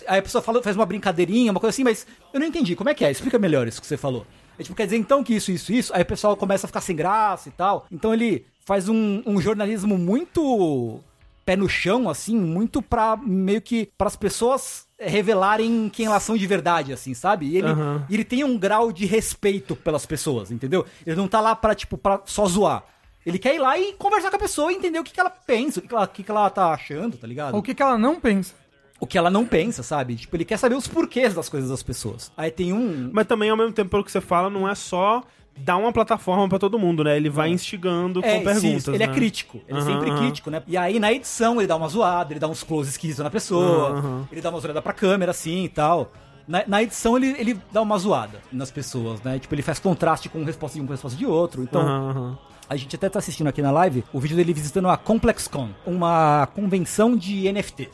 Aí 0.07 0.21
a 0.21 0.23
pessoa 0.23 0.41
fala, 0.41 0.63
faz 0.63 0.77
uma 0.77 0.87
brincadeirinha, 0.87 1.51
uma 1.51 1.59
coisa 1.59 1.71
assim, 1.75 1.83
mas 1.83 2.07
eu 2.33 2.39
não 2.39 2.47
entendi. 2.47 2.77
Como 2.77 2.91
é 2.91 2.95
que 2.95 3.05
é? 3.05 3.11
Explica 3.11 3.39
melhor 3.41 3.67
isso 3.67 3.81
que 3.81 3.87
você 3.87 3.97
falou. 3.97 4.25
É, 4.57 4.63
tipo, 4.63 4.75
quer 4.77 4.85
dizer 4.85 4.97
então 4.99 5.25
que 5.25 5.35
isso, 5.35 5.51
isso, 5.51 5.73
isso. 5.73 5.93
Aí 5.95 6.03
o 6.03 6.07
pessoal 6.07 6.37
começa 6.37 6.67
a 6.67 6.69
ficar 6.69 6.81
sem 6.81 6.95
graça 6.95 7.49
e 7.49 7.53
tal. 7.53 7.87
Então 7.91 8.15
ele 8.15 8.47
faz 8.65 8.89
um, 8.89 9.21
um 9.27 9.41
jornalismo 9.41 9.99
muito 9.99 11.01
pé 11.45 11.57
no 11.57 11.69
chão, 11.69 12.09
assim, 12.09 12.37
muito 12.37 12.81
pra 12.83 13.17
meio 13.17 13.61
que 13.61 13.89
para 13.99 14.07
as 14.09 14.17
pessoas 14.17 14.86
revelarem 14.99 15.91
quem 15.91 16.07
elas 16.07 16.23
são 16.23 16.37
de 16.37 16.47
verdade, 16.47 16.93
assim, 16.93 17.13
sabe? 17.15 17.47
E 17.47 17.59
ele, 17.59 17.69
e 18.09 18.15
ele 18.15 18.25
tem 18.25 18.45
um 18.45 18.57
grau 18.59 18.91
de 18.91 19.05
respeito 19.05 19.77
pelas 19.77 20.07
pessoas, 20.07 20.51
entendeu? 20.51 20.85
Ele 21.07 21.17
não 21.17 21.29
tá 21.29 21.41
lá 21.41 21.55
pra, 21.55 21.75
tipo, 21.75 21.99
pra 21.99 22.21
só 22.25 22.47
zoar. 22.47 22.85
Ele 23.25 23.39
quer 23.39 23.55
ir 23.55 23.59
lá 23.59 23.77
e 23.79 23.93
conversar 23.95 24.31
com 24.31 24.37
a 24.37 24.41
pessoa 24.41 24.73
e 24.73 24.77
entender 24.77 24.99
o 24.99 25.05
que, 25.05 25.13
que 25.13 25.21
ela 25.21 25.31
pensa, 25.31 25.81
o 25.81 25.83
que, 25.83 25.89
que 25.89 25.95
ela, 25.95 26.05
o 26.05 26.09
que, 26.09 26.23
que 26.23 26.31
ela 26.31 26.49
tá 26.49 26.73
achando, 26.73 27.17
tá 27.17 27.27
ligado? 27.27 27.57
O 27.57 27.63
que, 27.63 27.75
que 27.75 27.83
ela 27.83 27.99
não 27.99 28.21
pensa? 28.21 28.55
O 28.99 29.07
que 29.07 29.19
ela 29.19 29.29
não 29.29 29.45
pensa, 29.45 29.83
sabe? 29.83 30.15
Tipo, 30.15 30.37
ele 30.37 30.45
quer 30.45 30.57
saber 30.57 30.77
os 30.77 30.89
porquês 30.89 31.35
das 31.35 31.49
coisas 31.49 31.69
das 31.69 31.83
pessoas. 31.83 32.33
Aí 32.37 32.51
tem 32.51 32.73
um. 32.73 33.11
Mas 33.13 33.27
também, 33.27 33.51
ao 33.51 33.57
mesmo 33.57 33.73
tempo, 33.73 33.91
pelo 33.91 34.05
que 34.05 34.13
você 34.13 34.21
fala, 34.21 34.49
não 34.49 34.67
é 34.67 34.75
só 34.75 35.23
dar 35.57 35.77
uma 35.77 35.93
plataforma 35.93 36.49
pra 36.49 36.59
todo 36.59 36.79
mundo, 36.79 37.03
né? 37.05 37.17
Ele 37.17 37.31
vai 37.31 37.49
instigando 37.51 38.21
É, 38.25 38.39
com 38.39 38.45
perguntas, 38.45 38.83
isso, 38.83 38.91
ele 38.95 39.03
é 39.05 39.07
né? 39.07 39.13
crítico. 39.15 39.61
Ele 39.69 39.79
é 39.79 39.83
Aham, 39.83 39.93
sempre 39.93 40.15
crítico, 40.17 40.51
né? 40.51 40.63
E 40.67 40.77
aí 40.77 40.99
na 40.99 41.13
edição 41.13 41.57
ele 41.59 41.67
dá 41.67 41.77
uma 41.77 41.89
zoada, 41.89 42.33
ele 42.33 42.41
dá 42.41 42.49
uns 42.49 42.63
close 42.63 42.91
esquisitos 42.91 43.23
na 43.25 43.31
pessoa, 43.31 43.91
Aham. 43.99 44.29
ele 44.31 44.41
dá 44.41 44.51
uma 44.51 44.61
zoada 44.61 44.83
pra 44.83 44.93
câmera 44.93 45.31
assim 45.31 45.65
e 45.65 45.69
tal. 45.69 46.13
Na, 46.47 46.63
na 46.67 46.83
edição 46.83 47.17
ele, 47.17 47.35
ele 47.39 47.61
dá 47.73 47.83
uma 47.83 47.99
zoada 47.99 48.41
nas 48.53 48.71
pessoas, 48.71 49.21
né? 49.23 49.39
Tipo, 49.39 49.55
ele 49.55 49.63
faz 49.63 49.79
contraste 49.79 50.29
com 50.29 50.45
resposta 50.45 50.77
de 50.79 50.83
um 50.83 50.87
com 50.87 50.93
resposta 50.93 51.19
de 51.19 51.27
outro. 51.27 51.63
Então, 51.63 51.81
aham. 51.83 52.39
a 52.69 52.77
gente 52.77 52.95
até 52.95 53.09
tá 53.09 53.19
assistindo 53.19 53.49
aqui 53.49 53.61
na 53.61 53.71
live 53.73 54.05
o 54.13 54.21
vídeo 54.21 54.37
dele 54.37 54.53
visitando 54.53 54.89
a 54.89 54.97
ComplexCon, 54.97 55.71
uma 55.85 56.47
convenção 56.55 57.17
de 57.17 57.51
NFT. 57.53 57.89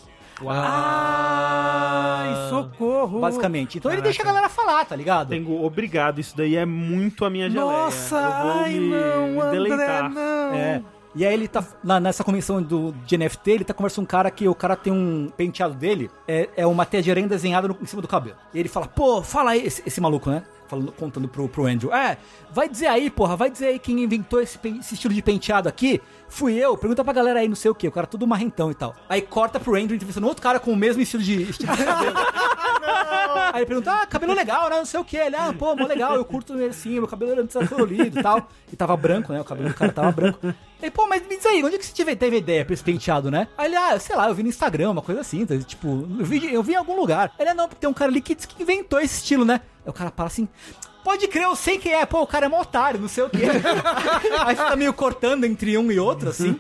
Ai, 0.51 2.35
socorro. 2.51 3.21
Basicamente. 3.21 3.79
Então 3.79 3.93
ele 3.93 4.03
deixa 4.03 4.23
a 4.23 4.25
galera 4.27 4.49
falar, 4.49 4.85
tá 4.85 4.97
ligado? 4.97 5.29
Tengo, 5.29 5.65
obrigado, 5.65 6.19
isso 6.21 6.37
daí 6.37 6.57
é 6.57 6.65
muito 6.65 7.25
a 7.25 7.31
minha 7.31 7.49
geleia. 7.49 7.67
Nossa, 7.67 8.19
ai 8.19 8.75
me, 8.75 8.91
não, 8.91 9.27
me 9.29 9.41
André, 9.41 9.51
deleitar. 9.51 10.11
não. 10.11 10.55
É. 10.55 10.83
E 11.14 11.26
aí 11.26 11.35
ele 11.35 11.47
tá 11.47 11.62
na- 11.85 12.00
nessa 12.00 12.25
convenção 12.25 12.62
do, 12.62 12.92
de 13.07 13.16
NFT, 13.19 13.50
ele 13.50 13.64
tá 13.64 13.75
conversando 13.75 14.04
com 14.07 14.09
um 14.09 14.16
cara 14.19 14.31
que 14.31 14.49
o 14.49 14.54
cara 14.54 14.75
tem 14.76 14.92
um 14.92 15.31
penteado 15.37 15.75
dele, 15.75 16.11
é, 16.26 16.49
é 16.57 16.66
uma 16.66 16.87
teia 16.87 17.02
de 17.02 17.11
aranha 17.11 17.28
desenhada 17.28 17.69
no- 17.69 17.76
em 17.83 17.87
cima 17.87 18.00
do 18.00 18.09
cabelo. 18.09 18.37
E 18.54 18.59
ele 18.59 18.69
fala, 18.69 18.87
pô, 18.87 19.23
fala 19.23 19.50
aí, 19.50 19.66
esse, 19.66 19.83
esse 19.87 20.00
maluco, 20.00 20.31
né? 20.31 20.42
Falando, 20.69 20.90
contando 20.92 21.28
pro, 21.28 21.47
pro 21.50 21.66
Andrew. 21.66 21.92
É, 21.92 22.16
vai 22.50 22.66
dizer 22.66 22.87
aí, 22.87 23.11
porra, 23.11 23.37
vai 23.37 23.50
dizer 23.50 23.66
aí 23.66 23.78
quem 23.78 24.00
inventou 24.02 24.40
esse, 24.40 24.59
esse 24.81 24.95
estilo 24.95 25.12
de 25.12 25.21
penteado 25.21 25.69
aqui. 25.69 26.00
Fui 26.31 26.54
eu, 26.54 26.78
pergunta 26.78 27.04
pra 27.04 27.12
galera 27.12 27.40
aí, 27.40 27.49
não 27.49 27.54
sei 27.57 27.71
o 27.71 27.75
que, 27.75 27.87
o 27.87 27.92
cara 27.92 28.07
todo 28.07 28.26
marrentão 28.26 28.71
e 28.71 28.75
tal. 28.75 28.95
Aí 29.07 29.21
corta 29.21 29.61
pro 29.61 29.75
Andrew 29.75 29.95
entrevistando 29.97 30.26
outro 30.26 30.42
cara 30.42 30.59
com 30.59 30.73
o 30.73 30.76
mesmo 30.76 31.02
estilo 31.02 31.23
de, 31.23 31.42
estilo 31.42 31.76
de 31.76 31.85
cabelo. 31.85 32.16
Aí 33.53 33.61
ele 33.61 33.67
pergunta, 33.67 33.93
ah, 33.93 34.07
cabelo 34.07 34.33
legal, 34.33 34.71
né? 34.71 34.79
Não 34.79 34.87
sei 34.87 34.99
o 34.99 35.05
que. 35.05 35.17
Ele, 35.17 35.37
ah, 35.37 35.55
pô, 35.57 35.77
mó 35.77 35.87
legal, 35.87 36.17
eu 36.17 36.25
curto 36.25 36.55
ele 36.55 36.67
assim, 36.67 36.95
meu 36.95 37.07
cabelo 37.07 37.33
era 37.33 37.43
antes 37.43 37.55
era 37.55 37.69
colorido 37.69 38.19
e 38.19 38.23
tal. 38.23 38.49
E 38.73 38.77
tava 38.77 38.97
branco, 38.97 39.33
né? 39.33 39.41
O 39.41 39.45
cabelo 39.45 39.69
do 39.69 39.75
cara 39.75 39.93
tava 39.93 40.11
branco. 40.11 40.55
Aí, 40.83 40.91
pô, 40.91 41.07
mas 41.07 41.23
me 41.23 41.37
diz 41.37 41.45
aí, 41.45 41.63
onde 41.63 41.77
é 41.77 41.79
que 41.79 41.85
você 41.85 41.93
teve, 41.93 42.17
teve 42.17 42.39
ideia 42.39 42.65
pra 42.65 42.73
esse 42.73 42.83
penteado, 42.83 43.31
né? 43.31 43.47
Aí 43.57 43.69
ele, 43.69 43.77
ah, 43.77 43.99
sei 44.01 44.17
lá, 44.17 44.29
eu 44.29 44.35
vi 44.35 44.43
no 44.43 44.49
Instagram, 44.49 44.91
uma 44.91 45.03
coisa 45.03 45.21
assim, 45.21 45.45
tá? 45.45 45.57
tipo, 45.59 46.09
eu 46.19 46.25
vi, 46.25 46.53
eu 46.53 46.63
vi 46.63 46.73
em 46.73 46.77
algum 46.77 46.97
lugar. 46.97 47.33
Ele, 47.39 47.51
ah, 47.51 47.55
não, 47.55 47.69
tem 47.69 47.89
um 47.89 47.93
cara 47.93 48.11
ali 48.11 48.23
que 48.23 48.35
que 48.35 48.63
inventou 48.63 48.99
esse 48.99 49.19
estilo, 49.19 49.45
né? 49.45 49.61
Aí 49.85 49.91
o 49.91 49.93
cara 49.93 50.11
fala 50.11 50.29
assim, 50.29 50.49
pode 51.05 51.29
crer, 51.29 51.45
eu 51.45 51.55
sei 51.55 51.79
quem 51.79 51.93
é. 51.93 52.07
Pô, 52.07 52.23
o 52.23 52.27
cara 52.27 52.47
é 52.47 52.49
mó 52.49 52.61
otário, 52.61 52.99
não 53.01 53.09
sei 53.09 53.25
o 53.25 53.31
quê. 53.31 53.45
Aí 54.47 54.57
fica 54.57 54.77
meio 54.77 54.93
cortando 54.95 55.45
entre 55.45 55.77
um 55.77 55.93
e 55.93 55.99
outro, 55.99 56.31
assim. 56.31 56.59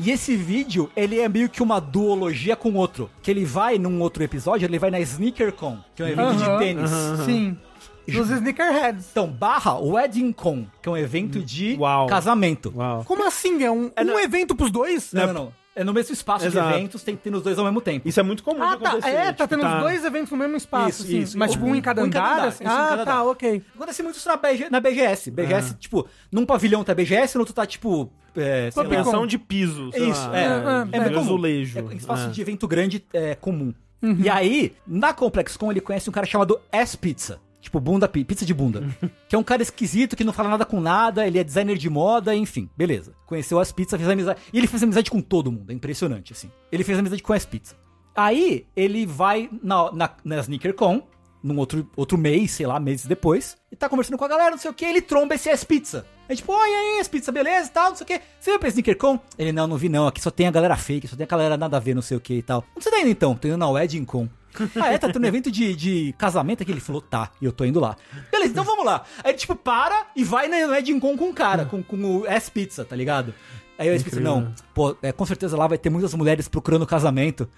E 0.00 0.10
esse 0.10 0.36
vídeo, 0.36 0.90
ele 0.96 1.18
é 1.18 1.28
meio 1.28 1.48
que 1.48 1.62
uma 1.62 1.80
duologia 1.80 2.54
com 2.54 2.74
outro. 2.74 3.10
Que 3.22 3.30
ele 3.30 3.44
vai, 3.44 3.78
num 3.78 4.00
outro 4.00 4.22
episódio, 4.22 4.66
ele 4.66 4.78
vai 4.78 4.90
na 4.90 5.00
SneakerCon, 5.00 5.78
que 5.94 6.02
é 6.02 6.06
um 6.06 6.08
evento 6.08 6.36
de 6.36 6.44
Aham, 6.44 6.58
tênis. 6.58 6.90
Sim. 7.24 7.58
Dos 8.06 8.30
Sneakerheads. 8.30 9.06
Então, 9.10 9.26
barra 9.26 9.78
WeddingCon, 9.78 10.66
que 10.80 10.88
é 10.88 10.92
um 10.92 10.96
evento 10.96 11.40
de 11.40 11.76
Uau. 11.78 12.06
casamento. 12.06 12.72
Uau. 12.74 13.04
Como 13.04 13.26
assim? 13.26 13.62
É 13.62 13.70
um, 13.70 13.90
um 13.98 14.18
evento 14.18 14.54
pros 14.56 14.70
dois? 14.70 15.12
Não, 15.12 15.26
não, 15.26 15.34
não. 15.34 15.52
É 15.80 15.84
no 15.84 15.92
mesmo 15.94 16.12
espaço 16.12 16.44
Exato. 16.46 16.68
de 16.70 16.74
eventos, 16.74 17.02
tem 17.02 17.14
que 17.16 17.22
ter 17.22 17.30
nos 17.30 17.42
dois 17.42 17.58
ao 17.58 17.64
mesmo 17.64 17.80
tempo. 17.80 18.08
Isso 18.08 18.18
é 18.18 18.22
muito 18.22 18.42
comum 18.42 18.62
Ah, 18.62 18.74
de 18.74 18.82
tá. 18.82 18.88
acontecer. 18.90 19.10
É, 19.14 19.24
tá 19.26 19.46
tipo, 19.46 19.48
tendo 19.48 19.66
os 19.74 19.80
dois 19.80 20.04
eventos 20.04 20.30
no 20.30 20.36
mesmo 20.36 20.56
espaço, 20.56 20.88
Isso, 20.88 21.02
assim. 21.04 21.18
isso. 21.20 21.38
Mas 21.38 21.52
tipo 21.52 21.64
um 21.66 21.74
em 21.74 21.80
cada 21.80 22.02
Um 22.02 22.06
em 22.06 22.10
cada 22.10 22.26
andar? 22.26 22.36
andar, 22.38 22.48
assim? 22.48 22.64
Ah, 22.64 22.68
cada 22.90 23.04
tá, 23.04 23.12
andar. 23.20 23.24
ok. 23.30 23.62
Acontece 23.76 24.02
muito 24.02 24.16
isso 24.16 24.28
na, 24.28 24.36
BG, 24.36 24.68
na 24.70 24.80
BGS. 24.80 25.30
BGS, 25.30 25.74
tipo, 25.76 26.06
num 26.32 26.44
pavilhão 26.44 26.82
tá 26.82 26.94
BGS, 26.94 27.36
no 27.36 27.42
outro 27.42 27.54
tá, 27.54 27.64
tipo... 27.66 28.10
É. 28.36 28.70
Pensão 28.88 29.26
de 29.26 29.38
piso. 29.38 29.90
sei 29.92 30.10
Isso, 30.10 30.28
lá, 30.28 30.38
é. 30.38 30.42
é, 30.42 30.46
É, 30.46 30.48
é 30.48 31.00
muito 31.00 31.14
comum. 31.14 31.20
azulejo. 31.20 31.78
É, 31.90 31.94
espaço 31.94 32.26
É. 32.26 32.30
de 32.30 32.40
evento 32.40 32.68
grande 32.68 33.04
é 33.12 33.34
comum. 33.34 33.72
E 34.02 34.28
aí, 34.28 34.74
na 34.86 35.12
ComplexCon, 35.12 35.72
ele 35.72 35.80
conhece 35.80 36.08
um 36.08 36.12
cara 36.12 36.24
chamado 36.26 36.60
S-Pizza. 36.70 37.40
Tipo, 37.60 37.80
bunda, 37.80 38.06
pi- 38.08 38.24
pizza 38.24 38.46
de 38.46 38.54
bunda. 38.54 38.82
que 39.28 39.34
é 39.34 39.38
um 39.38 39.42
cara 39.42 39.62
esquisito, 39.62 40.14
que 40.16 40.22
não 40.24 40.32
fala 40.32 40.48
nada 40.48 40.64
com 40.64 40.80
nada, 40.80 41.26
ele 41.26 41.38
é 41.38 41.44
designer 41.44 41.76
de 41.76 41.90
moda, 41.90 42.34
enfim, 42.34 42.70
beleza. 42.76 43.12
Conheceu 43.26 43.58
as 43.58 43.72
pizzas, 43.72 43.98
fez 43.98 44.08
amizade. 44.08 44.40
E 44.52 44.58
ele 44.58 44.66
fez 44.66 44.82
amizade 44.82 45.10
com 45.10 45.20
todo 45.20 45.50
mundo, 45.50 45.70
é 45.70 45.74
impressionante, 45.74 46.32
assim. 46.32 46.50
Ele 46.70 46.84
fez 46.84 46.98
amizade 46.98 47.22
com 47.22 47.32
as 47.32 47.44
pizzas. 47.44 47.76
Aí, 48.14 48.66
ele 48.76 49.04
vai 49.06 49.48
na, 49.62 49.92
na, 49.92 50.10
na 50.24 50.38
SneakerCon, 50.38 51.02
num 51.42 51.56
outro, 51.58 51.88
outro 51.96 52.18
mês, 52.18 52.50
sei 52.52 52.66
lá, 52.66 52.80
meses 52.80 53.06
depois, 53.06 53.56
e 53.70 53.76
tá 53.76 53.88
conversando 53.88 54.18
com 54.18 54.24
a 54.24 54.28
galera, 54.28 54.50
não 54.50 54.58
sei 54.58 54.70
o 54.70 54.74
que, 54.74 54.84
ele 54.84 55.00
tromba 55.00 55.34
esse 55.34 55.48
S-Pizza. 55.48 56.04
É 56.28 56.34
tipo, 56.34 56.52
oi, 56.52 56.68
aí, 56.68 56.98
S-Pizza, 57.00 57.30
beleza 57.32 57.68
e 57.68 57.72
tal, 57.72 57.90
não 57.90 57.96
sei 57.96 58.04
o 58.04 58.06
que. 58.06 58.20
Você 58.40 58.50
veio 58.50 58.58
pra 58.58 58.68
SneakerCon? 58.68 59.18
Ele, 59.38 59.52
não, 59.52 59.66
não 59.66 59.76
vi 59.76 59.88
não, 59.88 60.06
aqui 60.06 60.20
só 60.20 60.30
tem 60.30 60.46
a 60.46 60.50
galera 60.50 60.76
fake, 60.76 61.06
só 61.08 61.16
tem 61.16 61.24
a 61.24 61.28
galera 61.28 61.56
nada 61.56 61.76
a 61.76 61.80
ver, 61.80 61.94
não 61.94 62.02
sei 62.02 62.16
o 62.16 62.20
que 62.20 62.34
e 62.34 62.42
tal. 62.42 62.64
Onde 62.74 62.84
você 62.84 62.90
tá 62.90 63.00
indo 63.00 63.08
então? 63.10 63.34
Tô 63.36 63.46
indo 63.48 63.56
na 63.56 63.68
WeddingCon. 63.70 64.28
ah, 64.80 64.92
é? 64.92 64.98
Tá 64.98 65.08
tendo 65.08 65.24
um 65.24 65.28
evento 65.28 65.50
de, 65.50 65.74
de 65.74 66.14
casamento 66.18 66.62
aqui? 66.62 66.72
Ele 66.72 66.80
falou, 66.80 67.00
tá, 67.00 67.30
e 67.40 67.44
eu 67.44 67.52
tô 67.52 67.64
indo 67.64 67.80
lá. 67.80 67.96
Beleza, 68.30 68.52
então 68.52 68.64
vamos 68.64 68.84
lá. 68.84 69.04
Aí 69.22 69.30
ele, 69.30 69.38
tipo, 69.38 69.54
para 69.54 70.06
e 70.14 70.24
vai 70.24 70.48
na 70.48 70.56
WeddingCon 70.68 71.16
com 71.16 71.30
o 71.30 71.34
cara, 71.34 71.64
com, 71.64 71.82
com 71.82 72.18
o 72.18 72.26
S-Pizza, 72.26 72.84
tá 72.84 72.96
ligado? 72.96 73.34
Aí 73.78 73.88
o 73.88 73.92
S-Pizza, 73.94 74.18
não, 74.18 74.52
pô, 74.74 74.96
é, 75.00 75.12
com 75.12 75.24
certeza 75.24 75.56
lá 75.56 75.68
vai 75.68 75.78
ter 75.78 75.88
muitas 75.88 76.12
mulheres 76.12 76.48
procurando 76.48 76.84
casamento. 76.84 77.48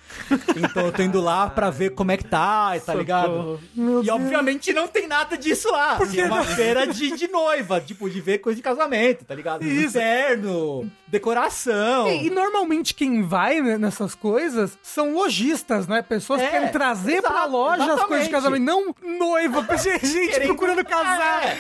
Então 0.55 0.85
eu 0.85 0.93
tô 0.93 1.03
indo 1.03 1.19
lá 1.19 1.49
pra 1.49 1.71
ver 1.71 1.95
como 1.95 2.13
é 2.13 2.17
que 2.19 2.25
tá, 2.25 2.79
tá 2.81 2.93
ligado? 2.93 3.59
E 3.75 4.11
obviamente 4.11 4.71
não 4.75 4.87
tem 4.87 5.09
nada 5.09 5.39
disso 5.39 5.73
lá. 5.73 5.97
Assim, 5.97 6.21
é 6.21 6.27
uma 6.27 6.45
feira 6.45 6.87
de, 6.87 7.17
de 7.17 7.27
noiva, 7.27 7.81
tipo, 7.81 8.11
de 8.11 8.21
ver 8.21 8.37
coisa 8.39 8.55
de 8.55 8.63
casamento, 8.63 9.25
tá 9.25 9.35
ligado? 9.35 9.65
Isso. 9.65 9.97
Inferno, 9.97 10.91
decoração. 11.11 12.09
E, 12.09 12.27
e 12.27 12.31
normalmente 12.31 12.95
quem 12.95 13.23
vai 13.23 13.61
né, 13.61 13.77
nessas 13.79 14.15
coisas 14.15 14.79
são 14.83 15.15
lojistas, 15.15 15.87
né? 15.87 16.03
Pessoas 16.03 16.41
É, 16.41 16.45
que 16.47 16.51
querem 16.53 16.69
trazer 16.71 17.21
pra 17.23 17.31
exato, 17.33 17.51
loja 17.53 17.95
as 17.95 18.05
coisas 18.05 18.29
de 18.29 18.35
exatamente. 18.35 18.65
casamento, 18.65 18.97
não 19.03 19.19
noiva, 19.19 19.67
gente 19.77 20.01
Querendo- 20.31 20.47
procurando 20.49 20.85
casar. 20.85 21.45
É. 21.47 21.59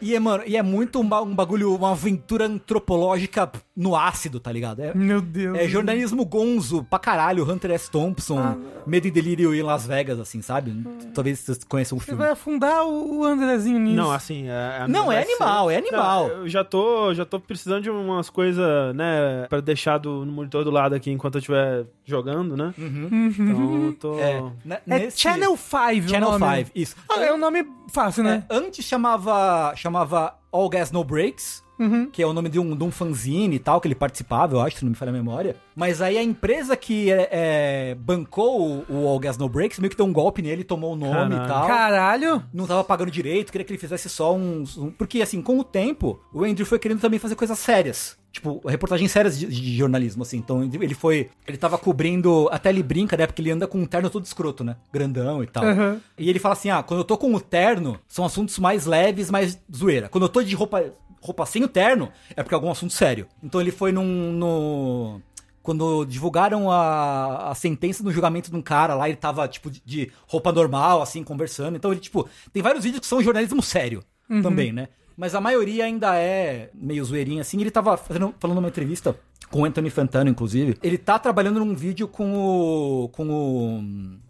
E 0.00 0.14
é, 0.14 0.20
mano, 0.20 0.42
e 0.46 0.56
é 0.56 0.62
muito 0.62 1.00
um, 1.00 1.02
um 1.22 1.34
bagulho, 1.34 1.74
uma 1.74 1.92
aventura 1.92 2.44
antropológica 2.46 3.50
no 3.74 3.96
ácido, 3.96 4.38
tá 4.38 4.52
ligado? 4.52 4.80
É, 4.80 4.94
Meu 4.94 5.20
Deus. 5.20 5.56
é 5.58 5.66
jornalismo 5.66 6.24
gonzo 6.26 6.84
pra 6.84 6.98
caralho, 6.98 7.50
Hunter 7.50 7.70
S. 7.70 7.90
Thompson, 7.90 8.38
Ah. 8.38 8.56
Medo 8.86 9.06
e 9.06 9.10
Delírio 9.10 9.54
em 9.54 9.62
Las 9.62 9.86
Vegas, 9.86 10.20
assim, 10.20 10.42
sabe? 10.42 10.74
Talvez 11.14 11.38
vocês 11.40 11.64
conheçam 11.64 11.96
o 11.96 12.00
Você 12.00 12.06
filme. 12.06 12.22
vai 12.22 12.32
afundar 12.32 12.84
o 12.86 13.24
Andrezinho 13.24 13.78
nisso. 13.78 13.96
Não, 13.96 14.12
assim, 14.12 14.46
é, 14.48 14.86
Não, 14.88 15.10
é 15.10 15.22
animal, 15.22 15.70
é 15.70 15.76
animal. 15.78 16.28
Não, 16.28 16.36
eu 16.38 16.48
já 16.48 16.62
tô, 16.62 17.14
já 17.14 17.24
tô 17.24 17.40
precisando 17.40 17.82
de 17.84 17.90
umas 17.90 18.28
coisas, 18.28 18.94
né, 18.94 19.46
pra 19.48 19.60
deixar 19.60 19.98
do, 19.98 20.24
no 20.24 20.32
monitor 20.32 20.64
do 20.64 20.70
lado 20.70 20.94
aqui 20.94 21.10
enquanto 21.10 21.36
eu 21.36 21.38
estiver 21.38 21.84
jogando, 22.04 22.56
né? 22.56 22.74
Então 22.76 23.86
eu 23.86 23.92
tô... 23.94 24.18
É, 24.18 24.40
ne- 24.64 24.74
É 24.74 24.80
nesse- 24.98 25.20
Channel 25.20 25.56
5 25.56 26.08
Channel 26.08 26.28
o 26.28 26.38
nome. 26.38 26.56
5, 26.64 26.70
isso. 26.74 26.96
Ah, 27.08 27.20
é 27.24 27.32
um 27.32 27.38
nome 27.38 27.66
fácil, 27.92 28.22
né? 28.24 28.44
É, 28.48 28.54
antes 28.56 28.84
chamava, 28.84 29.72
chamava 29.76 30.34
All 30.52 30.68
Gas 30.68 30.90
No 30.92 31.02
Breaks, 31.04 31.63
Uhum. 31.78 32.06
que 32.10 32.22
é 32.22 32.26
o 32.26 32.32
nome 32.32 32.48
de 32.48 32.58
um, 32.58 32.76
de 32.76 32.84
um 32.84 32.90
fanzine 32.90 33.56
e 33.56 33.58
tal, 33.58 33.80
que 33.80 33.88
ele 33.88 33.94
participava, 33.94 34.54
eu 34.56 34.60
acho, 34.60 34.78
se 34.78 34.84
não 34.84 34.90
me 34.90 34.96
falha 34.96 35.10
a 35.10 35.12
memória. 35.12 35.56
Mas 35.74 36.00
aí 36.00 36.16
a 36.16 36.22
empresa 36.22 36.76
que 36.76 37.10
é, 37.10 37.28
é, 37.30 37.94
bancou 37.96 38.84
o, 38.88 38.92
o 38.92 39.08
All 39.08 39.18
Gas 39.18 39.36
No 39.36 39.48
Breaks 39.48 39.78
meio 39.78 39.90
que 39.90 39.96
deu 39.96 40.06
um 40.06 40.12
golpe 40.12 40.40
nele, 40.42 40.62
tomou 40.64 40.92
o 40.92 40.96
nome 40.96 41.12
Caralho. 41.34 41.44
e 41.44 41.48
tal. 41.48 41.66
Caralho. 41.66 42.42
Não 42.52 42.66
tava 42.66 42.84
pagando 42.84 43.10
direito, 43.10 43.50
queria 43.50 43.64
que 43.64 43.72
ele 43.72 43.78
fizesse 43.80 44.08
só 44.08 44.34
uns. 44.34 44.76
um- 44.76 44.90
porque, 44.90 45.20
assim, 45.22 45.42
com 45.42 45.58
o 45.58 45.64
tempo, 45.64 46.20
o 46.32 46.44
Andrew 46.44 46.64
foi 46.66 46.78
querendo 46.78 47.00
também 47.00 47.18
fazer 47.18 47.34
coisas 47.34 47.58
sérias. 47.58 48.16
Tipo, 48.30 48.60
reportagens 48.66 49.12
sérias 49.12 49.38
de, 49.38 49.46
de 49.46 49.76
jornalismo, 49.76 50.22
assim. 50.24 50.38
Então, 50.38 50.62
ele 50.64 50.94
foi. 50.94 51.30
Ele 51.46 51.56
tava 51.56 51.78
cobrindo. 51.78 52.48
Até 52.50 52.68
ele 52.70 52.82
brinca, 52.82 53.16
né? 53.16 53.26
Porque 53.28 53.40
ele 53.40 53.52
anda 53.52 53.64
com 53.68 53.78
um 53.78 53.86
terno 53.86 54.10
todo 54.10 54.24
escroto, 54.24 54.64
né? 54.64 54.74
Grandão 54.92 55.40
e 55.40 55.46
tal. 55.46 55.64
Uhum. 55.64 56.00
E 56.18 56.28
ele 56.28 56.40
fala 56.40 56.54
assim: 56.54 56.68
ah, 56.68 56.82
quando 56.82 56.98
eu 57.00 57.04
tô 57.04 57.16
com 57.16 57.32
o 57.32 57.40
terno, 57.40 57.96
são 58.08 58.24
assuntos 58.24 58.58
mais 58.58 58.86
leves, 58.86 59.30
mais 59.30 59.56
zoeira. 59.72 60.08
Quando 60.08 60.24
eu 60.24 60.28
tô 60.28 60.42
de 60.42 60.52
roupa, 60.56 60.82
roupa 61.24 61.46
sem 61.46 61.64
o 61.64 61.68
terno, 61.68 62.12
é 62.36 62.42
porque 62.42 62.54
é 62.54 62.56
algum 62.56 62.70
assunto 62.70 62.92
sério. 62.92 63.26
Então 63.42 63.60
ele 63.60 63.70
foi 63.70 63.90
num. 63.90 64.32
No, 64.32 65.20
quando 65.62 66.04
divulgaram 66.04 66.70
a, 66.70 67.50
a 67.50 67.54
sentença 67.54 68.04
no 68.04 68.12
julgamento 68.12 68.50
de 68.50 68.56
um 68.56 68.60
cara 68.60 68.94
lá, 68.94 69.08
ele 69.08 69.16
tava, 69.16 69.48
tipo, 69.48 69.70
de, 69.70 69.82
de 69.84 70.12
roupa 70.28 70.52
normal, 70.52 71.00
assim, 71.00 71.24
conversando. 71.24 71.76
Então 71.76 71.90
ele, 71.90 72.00
tipo, 72.00 72.28
tem 72.52 72.62
vários 72.62 72.84
vídeos 72.84 73.00
que 73.00 73.06
são 73.06 73.22
jornalismo 73.22 73.62
sério 73.62 74.04
também, 74.42 74.72
né? 74.72 74.88
Mas 75.16 75.34
a 75.34 75.40
maioria 75.40 75.84
ainda 75.84 76.16
é 76.16 76.70
meio 76.74 77.04
zoeirinha, 77.04 77.40
assim. 77.40 77.60
Ele 77.60 77.70
tava 77.70 77.96
fazendo, 77.96 78.34
falando 78.38 78.56
numa 78.56 78.68
entrevista 78.68 79.16
com 79.50 79.62
o 79.62 79.64
Anthony 79.64 79.88
Fantano, 79.88 80.28
inclusive. 80.28 80.76
Ele 80.82 80.98
tá 80.98 81.18
trabalhando 81.18 81.60
num 81.64 81.74
vídeo 81.74 82.08
com 82.08 82.34
o. 82.34 83.08
com 83.10 83.30
o. 83.30 83.82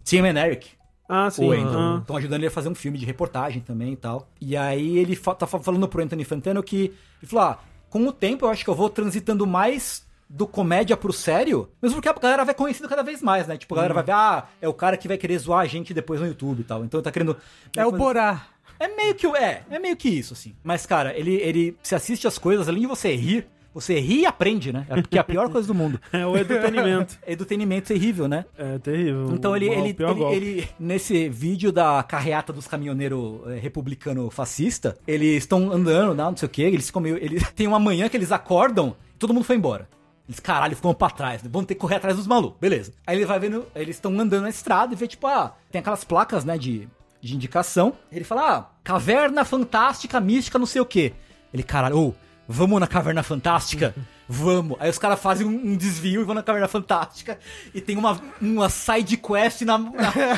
Tim 0.03 0.19
and 0.19 0.39
Eric. 0.39 0.69
Ah, 1.07 1.29
sim. 1.29 1.47
O 1.47 1.53
ah. 1.53 1.99
Estão 2.01 2.17
ajudando 2.17 2.39
ele 2.41 2.47
a 2.47 2.51
fazer 2.51 2.69
um 2.69 2.75
filme 2.75 2.97
de 2.97 3.05
reportagem 3.05 3.61
também 3.61 3.93
e 3.93 3.95
tal. 3.95 4.27
E 4.41 4.57
aí 4.57 4.97
ele 4.97 5.15
fa- 5.15 5.35
tá 5.35 5.45
fa- 5.45 5.59
falando 5.59 5.87
pro 5.87 6.01
Anthony 6.03 6.23
Fantano 6.23 6.61
que. 6.63 6.93
Ele 7.21 7.29
falou: 7.29 7.45
ah, 7.45 7.59
com 7.89 8.05
o 8.07 8.11
tempo 8.11 8.45
eu 8.45 8.49
acho 8.49 8.63
que 8.63 8.69
eu 8.69 8.75
vou 8.75 8.89
transitando 8.89 9.45
mais 9.45 10.03
do 10.27 10.47
comédia 10.47 10.97
pro 10.97 11.13
sério, 11.13 11.69
mesmo 11.79 11.97
porque 11.97 12.09
a 12.09 12.13
galera 12.13 12.43
vai 12.43 12.55
conhecendo 12.55 12.89
cada 12.89 13.03
vez 13.03 13.21
mais, 13.21 13.47
né? 13.47 13.55
Tipo, 13.57 13.75
a 13.75 13.77
galera 13.77 13.93
vai 13.93 14.03
ver, 14.03 14.11
ah, 14.13 14.45
é 14.59 14.67
o 14.67 14.73
cara 14.73 14.97
que 14.97 15.07
vai 15.07 15.17
querer 15.17 15.37
zoar 15.37 15.59
a 15.59 15.65
gente 15.67 15.93
depois 15.93 16.19
no 16.19 16.25
YouTube 16.27 16.61
e 16.61 16.63
tal. 16.63 16.83
Então 16.83 16.97
ele 16.99 17.03
tá 17.05 17.11
querendo. 17.11 17.37
É 17.77 17.85
o 17.85 17.91
Borá. 17.91 18.47
É 18.79 18.87
meio 18.87 19.13
que 19.15 19.25
o- 19.27 19.35
é, 19.35 19.63
é 19.69 19.77
meio 19.79 19.95
que 19.95 20.09
isso, 20.09 20.33
assim. 20.33 20.55
Mas, 20.63 20.85
cara, 20.85 21.17
ele, 21.17 21.35
ele 21.35 21.77
se 21.83 21.93
assiste 21.95 22.27
as 22.27 22.37
coisas, 22.39 22.67
além 22.67 22.81
de 22.81 22.87
você 22.87 23.15
rir, 23.15 23.47
você 23.75 23.99
ri 23.99 24.21
e 24.21 24.25
aprende, 24.25 24.71
né? 24.71 24.87
É 24.89 25.01
porque 25.01 25.17
é 25.17 25.21
a 25.21 25.23
pior 25.23 25.49
coisa 25.49 25.67
do 25.67 25.75
mundo. 25.75 25.99
É 26.13 26.25
o 26.25 26.35
entretenimento. 26.37 27.19
Edutenimento 27.27 27.87
terrível, 27.89 28.27
né? 28.27 28.45
É 28.57 28.79
terrível. 28.79 29.29
Então 29.33 29.53
ele, 29.55 29.67
ele, 29.67 29.95
ele, 29.99 30.23
ele- 30.33 30.69
nesse 30.79 31.27
vídeo 31.27 31.71
da 31.73 32.01
carreata 32.01 32.53
dos 32.53 32.67
caminhoneiros 32.67 33.41
eh, 33.47 33.59
republicano 33.59 34.29
fascista, 34.29 34.97
eles 35.05 35.43
estão 35.43 35.71
andando, 35.71 36.15
não 36.15 36.35
sei 36.37 36.45
o 36.45 36.49
que, 36.49 36.61
eles 36.61 36.87
ficam 36.87 37.01
meio, 37.01 37.17
eles 37.17 37.43
tem 37.53 37.67
uma 37.67 37.79
manhã 37.79 38.07
que 38.07 38.15
eles 38.15 38.31
acordam, 38.31 38.95
e 39.13 39.19
todo 39.19 39.33
mundo 39.33 39.43
foi 39.43 39.57
embora. 39.57 39.89
Eles, 40.27 40.39
caralho, 40.39 40.75
ficam 40.75 40.93
pra 40.93 41.09
trás, 41.09 41.43
né? 41.43 41.49
vamos 41.51 41.67
ter 41.67 41.75
que 41.75 41.81
correr 41.81 41.95
atrás 41.97 42.15
dos 42.15 42.25
malucos, 42.25 42.57
beleza. 42.59 42.93
Aí 43.05 43.17
ele 43.17 43.25
vai 43.25 43.37
vendo, 43.39 43.65
eles 43.75 43.97
estão 43.97 44.11
andando 44.17 44.43
na 44.43 44.49
estrada 44.49 44.93
e 44.93 44.95
vê, 44.95 45.05
tipo, 45.05 45.27
ah, 45.27 45.53
tem 45.69 45.79
aquelas 45.79 46.03
placas, 46.05 46.45
né, 46.45 46.57
de, 46.57 46.87
de 47.21 47.35
indicação. 47.35 47.93
Ele 48.11 48.23
fala, 48.23 48.57
ah, 48.57 48.65
caverna 48.83 49.43
fantástica, 49.43 50.19
mística, 50.21 50.57
não 50.57 50.65
sei 50.65 50.81
o 50.81 50.85
que. 50.85 51.13
Ele, 51.53 51.61
caralho, 51.61 51.97
ô, 51.99 52.13
vamos 52.47 52.79
na 52.79 52.87
caverna 52.87 53.23
fantástica? 53.23 53.93
Vamos. 54.27 54.77
Aí 54.79 54.89
os 54.89 54.97
caras 54.97 55.19
fazem 55.19 55.45
um, 55.45 55.71
um 55.73 55.77
desvio 55.77 56.21
e 56.21 56.23
vão 56.23 56.33
na 56.35 56.41
Caverna 56.43 56.67
Fantástica. 56.67 57.37
E 57.73 57.81
tem 57.81 57.95
uma, 57.97 58.19
uma 58.41 58.69
side 58.69 59.17
quest 59.17 59.61
na, 59.61 59.77
na, 59.77 59.91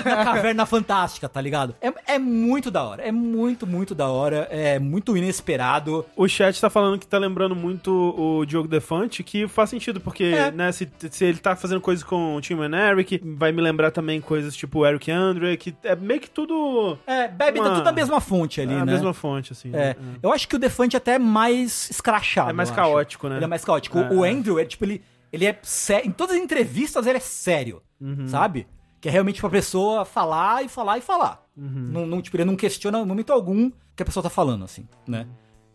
na 0.06 0.26
Caverna 0.26 0.66
Fantástica, 0.66 1.30
tá 1.30 1.40
ligado? 1.40 1.76
É, 1.82 2.16
é 2.16 2.20
muito 2.20 2.70
da 2.70 2.84
hora. 2.84 3.02
É 3.04 3.12
muito, 3.12 3.66
muito 3.66 3.96
da 3.96 4.08
hora. 4.08 4.48
É 4.52 4.78
muito 4.80 5.16
inesperado. 5.16 6.06
O 6.16 6.28
chat 6.28 6.60
tá 6.60 6.70
falando 6.70 7.00
que 7.00 7.08
tá 7.08 7.18
lembrando 7.18 7.56
muito 7.56 7.92
o 8.18 8.46
Diogo 8.46 8.68
Defante, 8.68 9.24
que 9.24 9.48
faz 9.48 9.70
sentido, 9.70 10.00
porque, 10.02 10.24
É. 10.26 10.52
né, 10.52 10.72
se, 10.72 10.90
se 11.10 11.24
ele 11.26 11.38
tá 11.38 11.56
fazendo 11.56 11.80
coisas 11.80 12.04
com 12.04 12.36
o 12.36 12.42
Tim 12.42 12.56
and 12.62 12.76
Eric, 12.76 13.22
vai 13.38 13.52
me 13.52 13.62
lembrar 13.62 13.92
também 13.92 14.20
coisas 14.20 14.56
tipo 14.56 14.80
o 14.80 14.86
Eric 14.86 15.10
Andre, 15.12 15.56
que 15.58 15.74
é 15.84 15.96
meio 15.96 16.20
que 16.20 16.30
tudo 16.30 16.98
É, 17.08 17.28
bebe 17.28 17.60
Uma- 17.60 17.70
tudo 17.70 17.84
da 17.84 17.92
mesma 17.92 18.20
fonte 18.20 18.60
ali, 18.60 18.74
a 18.74 18.86
né? 18.86 18.92
mesma 18.92 19.14
fonte, 19.14 19.54
assim. 19.54 19.72
É. 19.74 19.96
Eu 20.22 20.32
acho 20.34 20.48
que 20.48 20.56
o 20.56 20.60
Defante 20.60 20.98
até 20.98 21.14
é 21.14 21.20
mais 21.20 21.90
escrachado. 21.90 22.50
É 22.50 22.54
mais 22.54 22.70
eu 22.70 22.74
acho. 22.76 22.82
caótico, 22.84 23.30
né? 23.30 23.36
Ele 23.38 23.46
é 23.46 23.48
mais 23.48 23.64
caótico. 23.64 23.77
É. 24.00 24.14
O 24.14 24.24
Andrew, 24.24 24.60
é 24.60 24.66
tipo, 24.66 24.86
ele, 24.86 25.02
ele 25.32 25.46
é 25.46 25.58
sério. 25.64 26.08
Em 26.08 26.12
todas 26.12 26.36
as 26.36 26.42
entrevistas 26.42 27.06
ele 27.06 27.18
é 27.18 27.22
sério. 27.22 27.82
Uhum. 28.00 28.28
Sabe? 28.28 28.68
Que 29.00 29.10
é 29.10 29.12
realmente 29.12 29.40
pra 29.40 29.50
pessoa 29.50 30.06
falar 30.06 30.64
e 30.64 30.70
falar 30.70 30.98
e 30.98 31.02
falar. 31.02 31.46
Uhum. 31.56 31.90
Não, 31.92 32.06
não, 32.06 32.22
tipo, 32.22 32.36
ele 32.38 32.46
não 32.46 32.56
questiona 32.56 33.04
momento 33.06 33.32
algum 33.32 33.72
que 33.96 34.04
a 34.04 34.06
pessoa 34.06 34.24
tá 34.24 34.30
falando, 34.30 34.64
assim, 34.64 34.88
né? 35.08 35.28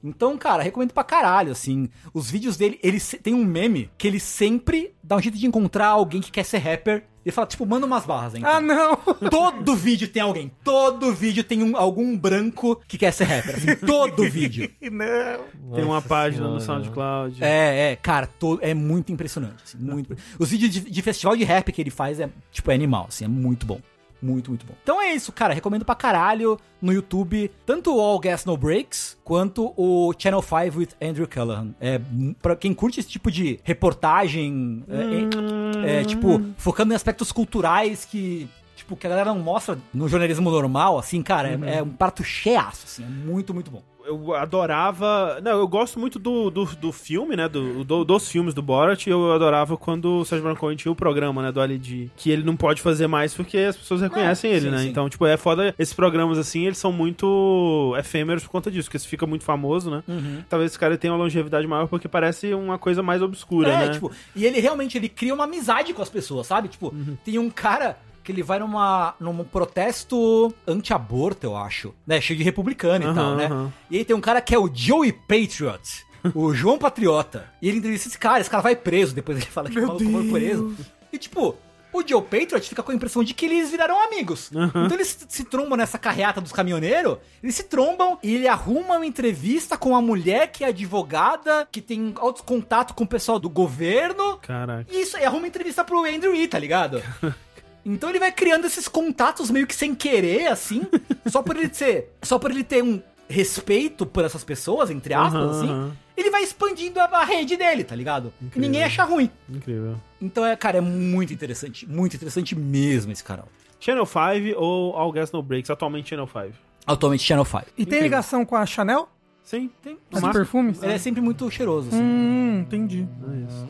Então, 0.03 0.37
cara, 0.37 0.63
recomendo 0.63 0.93
pra 0.93 1.05
caralho, 1.05 1.53
assim. 1.53 1.89
Os 2.13 2.31
vídeos 2.31 2.57
dele, 2.57 2.79
ele 2.83 3.01
tem 3.01 3.35
um 3.35 3.45
meme 3.45 3.91
que 3.97 4.09
ele 4.09 4.19
sempre 4.19 4.95
dá 5.03 5.17
um 5.17 5.21
jeito 5.21 5.39
de 5.39 5.47
encontrar 5.47 5.89
alguém 5.89 6.21
que 6.21 6.33
quer 6.33 6.45
ser 6.45 6.59
rapper 6.59 7.05
Ele 7.25 7.33
fala, 7.33 7.47
tipo, 7.47 7.65
manda 7.65 7.87
umas 7.87 8.05
barras, 8.05 8.35
hein? 8.35 8.43
Ah, 8.45 8.61
não! 8.61 8.97
Todo 9.31 9.77
vídeo 9.77 10.09
tem 10.09 10.21
alguém. 10.23 10.51
Todo 10.65 11.13
vídeo 11.15 11.45
tem 11.45 11.63
um, 11.63 11.77
algum 11.77 12.17
branco 12.19 12.81
que 12.89 12.99
quer 12.99 13.13
ser 13.13 13.25
rapper. 13.25 13.55
Assim, 13.57 13.77
todo 13.87 14.29
vídeo. 14.29 14.71
não! 14.91 15.75
Tem 15.75 15.85
uma 15.85 16.03
página 16.03 16.49
no 16.49 16.61
senhora. 16.61 16.83
SoundCloud. 16.83 17.45
É, 17.45 17.93
é, 17.93 17.97
cara, 17.97 18.27
to- 18.27 18.59
é 18.61 18.75
muito 18.75 19.13
impressionante. 19.13 19.63
assim, 19.65 19.79
muito. 19.79 20.17
Os 20.39 20.51
vídeos 20.51 20.73
de, 20.73 20.81
de 20.81 21.03
festival 21.03 21.37
de 21.37 21.45
rap 21.45 21.71
que 21.73 21.81
ele 21.81 21.91
faz 21.91 22.19
é, 22.19 22.29
tipo, 22.51 22.71
é 22.71 22.75
animal, 22.75 23.07
assim, 23.09 23.25
é 23.25 23.29
muito 23.29 23.65
bom. 23.67 23.81
Muito, 24.23 24.51
muito 24.51 24.65
bom. 24.65 24.75
Então 24.83 25.03
é 25.03 25.13
isso, 25.13 25.33
cara. 25.33 25.53
Recomendo 25.53 25.85
pra 25.85 25.97
caralho 25.97 26.59
no 26.81 26.93
YouTube, 26.93 27.51
tanto 27.67 27.95
o 27.95 28.01
All 28.01 28.19
Gas 28.21 28.45
No 28.45 28.57
Breaks, 28.57 29.19
quanto 29.25 29.75
o 29.77 30.15
Channel 30.17 30.41
5 30.41 30.79
with 30.79 30.89
Andrew 31.03 31.27
Callahan. 31.27 31.75
É, 31.81 32.01
pra 32.41 32.55
quem 32.55 32.73
curte 32.73 33.01
esse 33.01 33.09
tipo 33.09 33.31
de 33.31 33.59
reportagem, 33.65 34.85
é, 34.89 35.97
é, 35.97 36.01
é, 36.01 36.05
tipo, 36.05 36.41
focando 36.57 36.93
em 36.93 36.97
aspectos 36.97 37.33
culturais 37.33 38.05
que, 38.05 38.49
tipo, 38.77 38.97
que 38.97 39.07
a 39.07 39.11
galera 39.11 39.35
não 39.35 39.41
mostra 39.41 39.77
no 39.93 40.09
jornalismo 40.09 40.51
normal, 40.51 40.99
assim, 40.99 41.23
cara, 41.23 41.49
é, 41.49 41.79
é 41.79 41.83
um 41.83 41.91
prato 41.91 42.23
cheaço, 42.23 42.85
assim, 42.85 43.05
é 43.05 43.09
muito, 43.09 43.53
muito 43.53 43.71
bom. 43.71 43.83
Eu 44.07 44.35
adorava. 44.35 45.41
Não, 45.43 45.53
eu 45.59 45.69
gosto 45.69 45.99
muito 45.99 46.19
do, 46.19 46.51
do, 46.51 46.65
do 46.65 46.93
filme, 46.93 47.37
né? 47.37 47.49
Do, 47.49 47.85
do- 47.85 48.05
dos 48.05 48.29
filmes 48.29 48.55
do 48.55 48.63
Borat. 48.63 49.07
Eu 49.07 49.33
adorava 49.33 49.77
quando 49.77 50.19
o 50.21 50.25
Sérgio 50.25 50.45
Branconi 50.45 50.77
tinha 50.77 50.91
o 50.93 50.95
programa, 50.97 51.43
né? 51.43 51.53
Do 51.53 51.61
Ali 51.61 51.79
D. 51.79 52.09
Que 52.17 52.31
ele 52.31 52.43
não 52.43 52.57
pode 52.57 52.81
fazer 52.83 53.07
mais 53.07 53.35
porque 53.35 53.59
as 53.59 53.77
pessoas 53.77 54.01
reconhecem 54.01 54.51
É, 54.51 54.55
ele, 54.55 54.67
sim, 54.67 54.71
né? 54.71 54.79
sim. 54.79 54.89
Então, 54.89 55.09
tipo, 55.09 55.25
é 55.27 55.37
foda. 55.37 55.75
Esses 55.79 55.95
programas 55.95 56.39
assim, 56.39 56.67
eles 56.67 56.79
são 56.79 56.93
muito 56.93 57.95
efêmeros 57.99 58.43
por 58.45 58.51
conta 58.51 58.71
disso, 58.71 58.89
porque 58.89 58.99
se 58.99 59.07
fica 59.09 59.27
muito 59.27 59.45
famoso, 59.45 59.91
né? 59.91 60.03
Talvez 60.49 60.71
esse 60.73 60.79
cara 60.79 60.97
tenha 60.99 61.13
uma 61.13 61.19
longevidade 61.23 61.67
maior 61.67 61.87
porque 61.89 62.09
parece 62.09 62.53
uma 62.55 62.79
coisa 62.79 63.03
mais 63.03 63.23
obscura, 63.23 63.71
É, 63.71 63.77
né? 63.87 63.89
tipo, 63.91 64.11
e 64.35 64.45
ele 64.45 64.61
realmente 64.61 64.97
ele 64.99 65.09
cria 65.09 65.35
uma 65.35 65.45
amizade 65.45 65.93
com 65.93 66.03
as 66.03 66.09
pessoas, 66.11 66.47
sabe? 66.47 66.69
Tipo, 66.69 66.89
Uhum. 66.89 67.17
tem 67.25 67.39
um 67.39 67.49
cara 67.51 67.97
que 68.23 68.31
ele 68.33 68.43
vai 68.43 68.59
numa, 68.59 69.15
num 69.19 69.45
protesto 69.45 70.53
anti-aborto, 70.67 71.47
eu 71.47 71.57
acho, 71.57 71.95
né? 72.07 72.21
Cheio 72.21 72.39
de 72.39 72.45
republicano 72.45 73.05
e 73.05 73.09
Aham, 73.09 73.15
tal, 73.15 73.35
né? 73.37 73.47
aham. 73.47 73.73
E 73.91 73.99
aí 73.99 74.05
tem 74.05 74.15
um 74.17 74.21
cara 74.21 74.41
que 74.41 74.55
é 74.55 74.59
o 74.59 74.71
Joey 74.73 75.13
Patriot, 75.13 76.07
o 76.35 76.55
João 76.55 76.79
Patriota. 76.79 77.51
E 77.61 77.69
ele 77.69 77.79
entrevista 77.79 78.09
esse 78.09 78.19
cara, 78.19 78.41
esse 78.41 78.51
cara 78.51 78.63
vai 78.63 78.77
preso, 78.77 79.15
depois 79.15 79.39
ele 79.39 79.47
fala 79.47 79.69
que 79.69 79.79
o 79.79 79.87
maluco 79.87 80.05
foi 80.11 80.31
preso. 80.31 80.77
E 81.13 81.19
tipo, 81.19 81.57
o 81.93 82.03
Joe 82.07 82.23
Patriot 82.23 82.67
fica 82.67 82.83
com 82.83 82.91
a 82.91 82.95
impressão 82.95 83.23
de 83.23 83.35
que 83.35 83.45
eles 83.45 83.71
viraram 83.71 84.01
amigos. 84.03 84.51
Então 84.53 84.95
eles 84.95 85.27
se 85.29 85.45
trombam 85.45 85.77
nessa 85.77 85.99
carreata 85.99 86.41
dos 86.41 86.53
caminhoneiros, 86.53 87.19
eles 87.43 87.55
se 87.55 87.65
trombam 87.65 88.19
e 88.23 88.35
ele 88.35 88.49
arruma 88.49 88.97
uma 88.97 89.05
entrevista 89.07 89.77
com 89.77 89.91
uma 89.91 90.01
mulher 90.01 90.51
que 90.51 90.65
é 90.65 90.69
advogada, 90.69 91.69
que 91.71 91.83
tem 91.83 92.15
altos 92.17 92.43
contato 92.43 92.95
com 92.95 93.05
o 93.05 93.07
pessoal 93.07 93.39
do 93.39 93.51
governo. 93.51 94.39
Caraca. 94.39 94.87
E 94.91 95.03
isso, 95.03 95.19
e 95.19 95.25
arruma 95.25 95.47
entrevista 95.47 95.85
pro 95.85 96.05
Andrew 96.05 96.35
Yee, 96.35 96.49
tá 96.49 96.59
ligado? 96.59 97.03
Então 97.85 98.09
ele 98.11 98.19
vai 98.19 98.31
criando 98.31 98.67
esses 98.67 98.87
contatos 98.87 99.51
meio 99.51 99.67
que 99.67 99.75
sem 99.75 99.95
querer, 99.95 100.47
assim, 100.47 100.83
só 101.27 101.43
por 101.43 101.57
ele 101.57 101.73
ser. 101.73 102.13
Só 102.23 102.39
por 102.39 102.51
ele 102.51 102.63
ter 102.65 102.83
um 102.83 103.03
respeito 103.29 104.05
por 104.07 104.25
essas 104.25 104.45
pessoas, 104.45 104.91
entre 104.91 105.15
aspas, 105.15 105.35
Aham, 105.43 105.51
assim. 105.51 105.69
aham. 105.69 105.93
Ele 106.17 106.31
vai 106.31 106.43
expandindo 106.43 107.01
a, 107.01 107.05
a 107.05 107.25
rede 107.25 107.57
dele, 107.57 107.83
tá 107.83 107.97
ligado? 107.97 108.33
E 108.55 108.59
ninguém 108.59 108.85
acha 108.85 109.03
ruim. 109.03 109.31
Incrível. 109.49 109.97
Então 110.21 110.45
é, 110.45 110.55
cara, 110.55 110.79
é 110.79 110.81
muito 110.81 111.33
interessante. 111.33 111.89
Muito 111.89 112.15
interessante 112.15 112.55
mesmo 112.55 113.11
esse 113.11 113.25
canal. 113.25 113.49
Channel 113.81 114.05
5 114.07 114.21
ou 114.57 114.95
All 114.95 115.11
Gas 115.11 115.33
No 115.33 115.43
Breaks? 115.43 115.71
Atualmente 115.71 116.11
Channel 116.11 116.27
5. 116.27 116.55
Atualmente 116.87 117.25
Channel 117.25 117.45
5. 117.45 117.65
E 117.79 117.87
tem 117.87 118.03
ligação 118.03 118.45
com 118.45 118.55
a 118.55 118.67
Chanel? 118.67 119.09
Sim, 119.43 119.71
tem. 119.83 119.99
De 120.11 120.33
perfumes? 120.33 120.83
Ele 120.83 120.93
é 120.93 120.99
sempre 120.99 121.21
muito 121.21 121.51
cheiroso, 121.51 121.89
assim. 121.89 122.01
Hum, 122.01 122.61
entendi. 122.61 123.09
É 123.33 123.37
isso. 123.45 123.67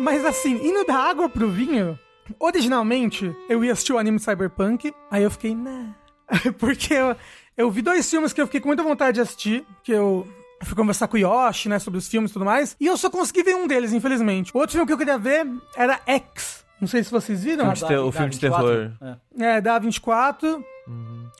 Mas 0.00 0.24
assim, 0.24 0.54
indo 0.66 0.84
da 0.84 0.96
água 0.96 1.28
pro 1.28 1.48
vinho, 1.50 1.98
originalmente 2.38 3.34
eu 3.48 3.64
ia 3.64 3.72
assistir 3.72 3.92
o 3.92 3.98
anime 3.98 4.18
Cyberpunk, 4.18 4.92
aí 5.10 5.22
eu 5.22 5.30
fiquei, 5.30 5.54
né. 5.54 5.94
Porque 6.58 6.94
eu, 6.94 7.16
eu 7.56 7.70
vi 7.70 7.82
dois 7.82 8.08
filmes 8.08 8.32
que 8.32 8.40
eu 8.40 8.46
fiquei 8.46 8.60
com 8.60 8.68
muita 8.68 8.82
vontade 8.82 9.16
de 9.16 9.20
assistir, 9.20 9.64
que 9.82 9.92
eu 9.92 10.26
fui 10.62 10.74
conversar 10.76 11.08
com 11.08 11.16
o 11.16 11.20
Yoshi, 11.20 11.68
né, 11.68 11.78
sobre 11.78 11.98
os 11.98 12.08
filmes 12.08 12.30
e 12.30 12.34
tudo 12.34 12.44
mais, 12.44 12.76
e 12.80 12.86
eu 12.86 12.96
só 12.96 13.10
consegui 13.10 13.42
ver 13.42 13.56
um 13.56 13.66
deles, 13.66 13.92
infelizmente. 13.92 14.52
O 14.54 14.58
outro 14.58 14.72
filme 14.72 14.86
que 14.86 14.92
eu 14.92 14.98
queria 14.98 15.18
ver 15.18 15.46
era 15.76 16.00
X. 16.06 16.64
Não 16.80 16.88
sei 16.88 17.04
se 17.04 17.10
vocês 17.10 17.44
viram. 17.44 17.64
Filme 17.76 17.88
de 17.88 17.96
o 17.98 18.10
filme 18.12 18.30
de 18.30 18.38
24. 18.38 18.66
terror. 18.68 18.92
É. 19.38 19.56
É, 19.56 19.60
da 19.60 19.78
24. 19.78 20.64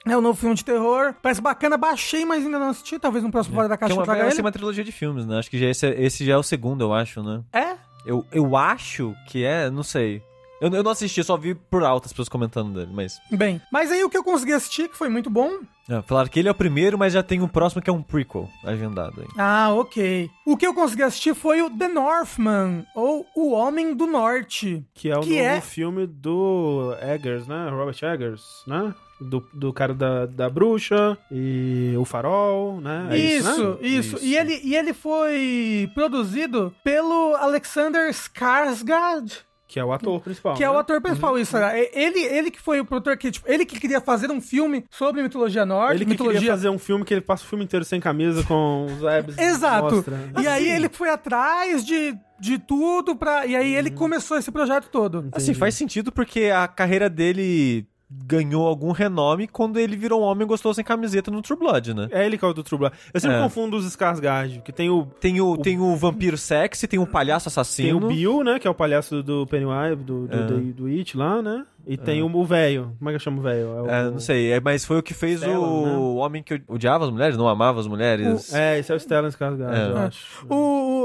É 0.05 0.15
o 0.15 0.21
novo 0.21 0.39
filme 0.39 0.53
de 0.55 0.63
terror. 0.63 1.15
Parece 1.19 1.41
bacana, 1.41 1.77
baixei, 1.77 2.23
mas 2.25 2.45
ainda 2.45 2.59
não 2.59 2.69
assisti. 2.69 2.99
Talvez 2.99 3.23
no 3.23 3.31
próximo 3.31 3.55
Fora 3.55 3.67
da 3.67 3.75
Que 3.75 3.81
Caixa 3.81 3.93
é 3.93 3.95
eu 3.95 3.99
uma, 3.99 4.05
traga 4.05 4.19
vai 4.19 4.27
ele. 4.29 4.35
ser 4.35 4.41
uma 4.41 4.51
trilogia 4.51 4.83
de 4.83 4.91
filmes, 4.91 5.25
né? 5.25 5.39
Acho 5.39 5.49
que 5.49 5.57
já 5.57 5.65
esse, 5.67 5.87
é- 5.87 5.99
esse 6.03 6.23
já 6.23 6.33
é 6.33 6.37
o 6.37 6.43
segundo, 6.43 6.83
eu 6.83 6.93
acho, 6.93 7.23
né? 7.23 7.41
É? 7.51 7.75
Eu, 8.05 8.25
eu 8.31 8.55
acho 8.55 9.15
que 9.27 9.43
é, 9.43 9.69
não 9.69 9.83
sei. 9.83 10.23
Eu, 10.61 10.69
eu 10.71 10.83
não 10.83 10.91
assisti, 10.91 11.23
só 11.23 11.35
vi 11.35 11.55
por 11.55 11.83
alto 11.83 12.05
as 12.05 12.11
pessoas 12.13 12.29
comentando 12.29 12.73
dele, 12.75 12.91
mas. 12.93 13.19
Bem, 13.31 13.59
mas 13.71 13.91
aí 13.91 14.03
o 14.03 14.09
que 14.09 14.17
eu 14.17 14.23
consegui 14.23 14.53
assistir, 14.53 14.87
que 14.89 14.95
foi 14.97 15.09
muito 15.09 15.29
bom. 15.29 15.51
É, 15.89 16.01
falaram 16.03 16.29
que 16.29 16.39
ele 16.39 16.47
é 16.47 16.51
o 16.51 16.55
primeiro, 16.55 16.97
mas 16.97 17.11
já 17.11 17.23
tem 17.23 17.41
um 17.41 17.47
próximo 17.47 17.81
que 17.81 17.89
é 17.89 17.93
um 17.93 18.03
prequel 18.03 18.47
agendado 18.63 19.19
aí. 19.21 19.27
Ah, 19.37 19.73
ok. 19.73 20.29
O 20.45 20.55
que 20.55 20.65
eu 20.65 20.73
consegui 20.73 21.01
assistir 21.03 21.33
foi 21.33 21.61
o 21.63 21.69
The 21.69 21.87
Northman, 21.87 22.85
ou 22.95 23.25
O 23.35 23.51
Homem 23.51 23.95
do 23.95 24.05
Norte. 24.05 24.85
Que 24.93 25.09
é 25.09 25.17
o 25.17 25.21
Que 25.21 25.29
novo 25.41 25.41
é- 25.43 25.59
filme 25.61 26.05
do 26.07 26.95
Eggers, 27.01 27.47
né? 27.47 27.67
Robert 27.69 27.97
Eggers, 28.01 28.43
né? 28.67 28.93
Do, 29.19 29.45
do 29.53 29.73
cara 29.73 29.93
da, 29.93 30.25
da 30.25 30.49
bruxa 30.49 31.17
e 31.31 31.93
o 31.97 32.05
farol, 32.05 32.79
né? 32.81 33.07
É 33.11 33.17
isso, 33.17 33.73
né? 33.73 33.77
isso, 33.87 34.17
E, 34.21 34.35
ele, 34.37 34.59
e 34.63 34.75
ele 34.75 34.93
foi 34.93 35.89
produzido 35.93 36.73
pelo 36.83 37.35
Alexander 37.35 38.09
Skarsgård, 38.11 39.31
Que 39.71 39.79
é 39.79 39.85
o 39.85 39.93
ator 39.93 40.19
principal. 40.19 40.53
que 40.53 40.65
é 40.65 40.69
o 40.69 40.73
né? 40.73 40.79
ator 40.79 40.99
principal. 40.99 41.39
Isso, 41.39 41.55
é. 41.55 41.89
ele, 41.93 42.19
ele 42.19 42.51
que 42.51 42.59
foi 42.59 42.81
o 42.81 42.85
produtor 42.85 43.15
que, 43.15 43.31
tipo, 43.31 43.49
ele 43.49 43.65
que 43.65 43.79
queria 43.79 44.01
fazer 44.01 44.29
um 44.29 44.41
filme 44.41 44.83
sobre 44.89 45.23
mitologia 45.23 45.65
nórdica, 45.65 45.95
Ele 45.95 46.03
que 46.03 46.11
mitologia 46.11 46.39
queria 46.41 46.51
fazer 46.51 46.67
um 46.67 46.77
filme 46.77 47.05
que 47.05 47.13
ele 47.13 47.21
passa 47.21 47.45
o 47.45 47.47
filme 47.47 47.63
inteiro 47.63 47.85
sem 47.85 48.01
camisa 48.01 48.43
com 48.43 48.87
os 48.87 48.99
webs. 49.01 49.37
Exato. 49.37 49.95
Mostra. 49.95 50.19
E 50.41 50.45
aí 50.45 50.69
ele 50.69 50.89
foi 50.89 51.09
atrás 51.09 51.85
de, 51.85 52.13
de 52.37 52.59
tudo 52.59 53.15
pra. 53.15 53.45
E 53.45 53.55
aí 53.55 53.73
ele 53.73 53.91
começou 53.91 54.37
esse 54.37 54.51
projeto 54.51 54.89
todo. 54.89 55.29
Assim, 55.31 55.53
faz 55.53 55.73
sentido 55.73 56.11
porque 56.11 56.51
a 56.53 56.67
carreira 56.67 57.09
dele 57.09 57.87
ganhou 58.25 58.67
algum 58.67 58.91
renome 58.91 59.47
quando 59.47 59.79
ele 59.79 59.95
virou 59.95 60.21
um 60.21 60.23
homem 60.25 60.47
gostou 60.47 60.73
sem 60.73 60.83
camiseta 60.83 61.31
no 61.31 61.41
True 61.41 61.57
Blood, 61.57 61.93
né? 61.93 62.07
É 62.11 62.25
ele 62.25 62.37
que 62.37 62.43
é 62.43 62.47
o 62.47 62.53
do 62.53 62.63
True 62.63 62.77
Blood. 62.79 62.95
Eu 63.13 63.19
sempre 63.19 63.37
É. 63.37 63.41
confundo 63.41 63.77
os 63.77 63.85
Skarsgård, 63.85 64.61
que 64.61 64.71
tem 64.71 64.89
o, 64.89 65.05
Tem 65.19 65.39
o, 65.41 65.57
tem 65.57 65.79
o 65.79 65.95
vampiro 65.95 66.37
sexy, 66.37 66.87
tem 66.87 66.99
o 66.99 67.07
palhaço 67.07 67.45
tem 67.45 67.51
assassino. 67.51 68.05
o 68.05 68.09
Bill, 68.09 68.43
né? 68.43 68.59
Que 68.59 68.67
é 68.67 68.71
o 68.71 68.75
palhaço 68.75 69.21
do 69.23 69.45
Pennywise, 69.47 69.95
do, 69.95 70.27
do, 70.27 70.35
É. 70.35 70.43
do, 70.45 70.59
do 70.73 70.85
It 70.87 71.15
lá, 71.17 71.41
né? 71.41 71.65
E 71.85 71.97
tem 71.97 72.21
o 72.23 72.31
o 72.31 72.45
velho. 72.45 72.95
Como 72.97 73.09
é 73.09 73.13
que 73.13 73.15
eu 73.17 73.19
chamo 73.19 73.39
o 73.39 73.43
velho? 73.43 73.83
o- 73.83 73.89
É, 73.89 74.09
não 74.09 74.19
sei, 74.19 74.51
é, 74.53 74.59
mas 74.59 74.83
foi 74.85 74.97
o 74.97 75.03
que 75.03 75.13
fez 75.13 75.39
Stellan, 75.41 75.59
o 75.59 75.85
né? 75.85 75.95
homem 76.23 76.41
que 76.41 76.61
odiava 76.67 77.03
as 77.05 77.11
mulheres, 77.11 77.37
não 77.37 77.47
amava 77.47 77.79
as 77.79 77.87
mulheres. 77.87 78.53
É, 78.53 78.79
esse 78.79 78.91
é 78.91 78.95
o 78.95 78.99
Stellan 78.99 79.27
Skarsgård, 79.29 79.61
É. 79.73 79.89
eu 79.91 79.97
É. 79.97 80.05
acho. 80.05 80.45
O, 80.49 80.55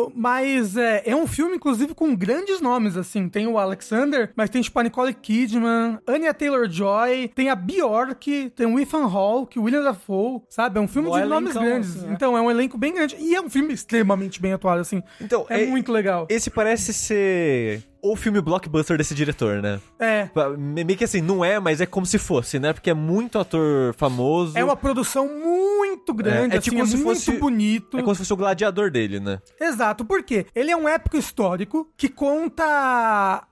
o- 0.06 0.12
mas 0.14 0.76
é, 0.76 1.02
é 1.04 1.16
um 1.16 1.26
filme, 1.26 1.56
inclusive, 1.56 1.94
com 1.94 2.14
grandes 2.14 2.60
nomes, 2.60 2.96
assim. 2.96 3.28
Tem 3.28 3.46
o 3.46 3.58
Alexander, 3.58 4.30
mas 4.36 4.48
tem, 4.50 4.62
tipo, 4.62 4.78
a 4.78 4.82
Nicole 4.82 5.12
Kidman, 5.14 5.98
Anya 6.06 6.32
Taylor-Joy, 6.32 7.28
tem 7.34 7.50
a 7.50 7.54
Bjork, 7.54 8.50
tem 8.54 8.66
o 8.66 8.78
Ethan 8.78 9.04
Hawke, 9.04 9.58
o 9.58 9.62
William 9.64 9.82
Dafoe, 9.82 10.40
sabe? 10.48 10.78
É 10.78 10.80
um 10.80 10.88
filme 10.88 11.08
Mó 11.08 11.18
de 11.18 11.26
nomes 11.26 11.50
elencão, 11.50 11.64
grandes. 11.72 11.96
assim? 11.96 12.12
Então, 12.12 12.36
é 12.36 12.40
um 12.40 12.50
elenco 12.50 12.78
bem 12.78 12.94
grande. 12.94 13.16
E 13.18 13.34
é 13.34 13.40
um 13.40 13.50
filme 13.50 13.72
extremamente 13.74 14.40
bem 14.40 14.52
atuado, 14.52 14.80
assim. 14.80 15.02
Então, 15.20 15.44
É, 15.48 15.66
muito 15.66 15.90
legal. 15.92 16.26
Esse 16.30 16.50
parece 16.50 16.92
ser 16.94 17.82
o 18.02 18.14
filme 18.16 18.40
blockbuster 18.40 18.96
desse 18.96 19.14
diretor, 19.14 19.60
né? 19.62 19.80
É. 19.98 20.28
Me- 20.56 20.84
Meio 20.84 20.98
que 20.98 21.04
assim, 21.04 21.20
não 21.20 21.44
é, 21.44 21.58
mas 21.58 21.80
é 21.80 21.86
como 21.86 22.06
se 22.06 22.18
fosse, 22.18 22.58
né? 22.58 22.72
Porque 22.72 22.90
é 22.90 22.94
muito 22.94 23.38
ator 23.38 23.94
famoso. 23.96 24.56
É 24.56 24.62
uma 24.64 24.76
produção 24.76 25.26
muito 25.28 26.12
grande, 26.14 26.52
É, 26.52 26.56
é 26.56 26.58
assim, 26.58 26.70
tipo 26.70 26.82
é 26.82 26.86
se 26.86 26.96
muito 26.96 27.04
fosse- 27.24 27.38
bonito. 27.38 27.98
É 27.98 28.02
como 28.02 28.14
se 28.14 28.18
fosse 28.20 28.32
o 28.32 28.36
gladiador 28.36 28.90
dele, 28.90 29.18
né? 29.20 29.40
Exato, 29.60 30.04
por 30.04 30.22
quê? 30.22 30.46
Ele 30.54 30.70
é 30.70 30.76
um 30.76 30.88
épico 30.88 31.16
histórico 31.16 31.90
que 31.96 32.08
conta 32.08 32.64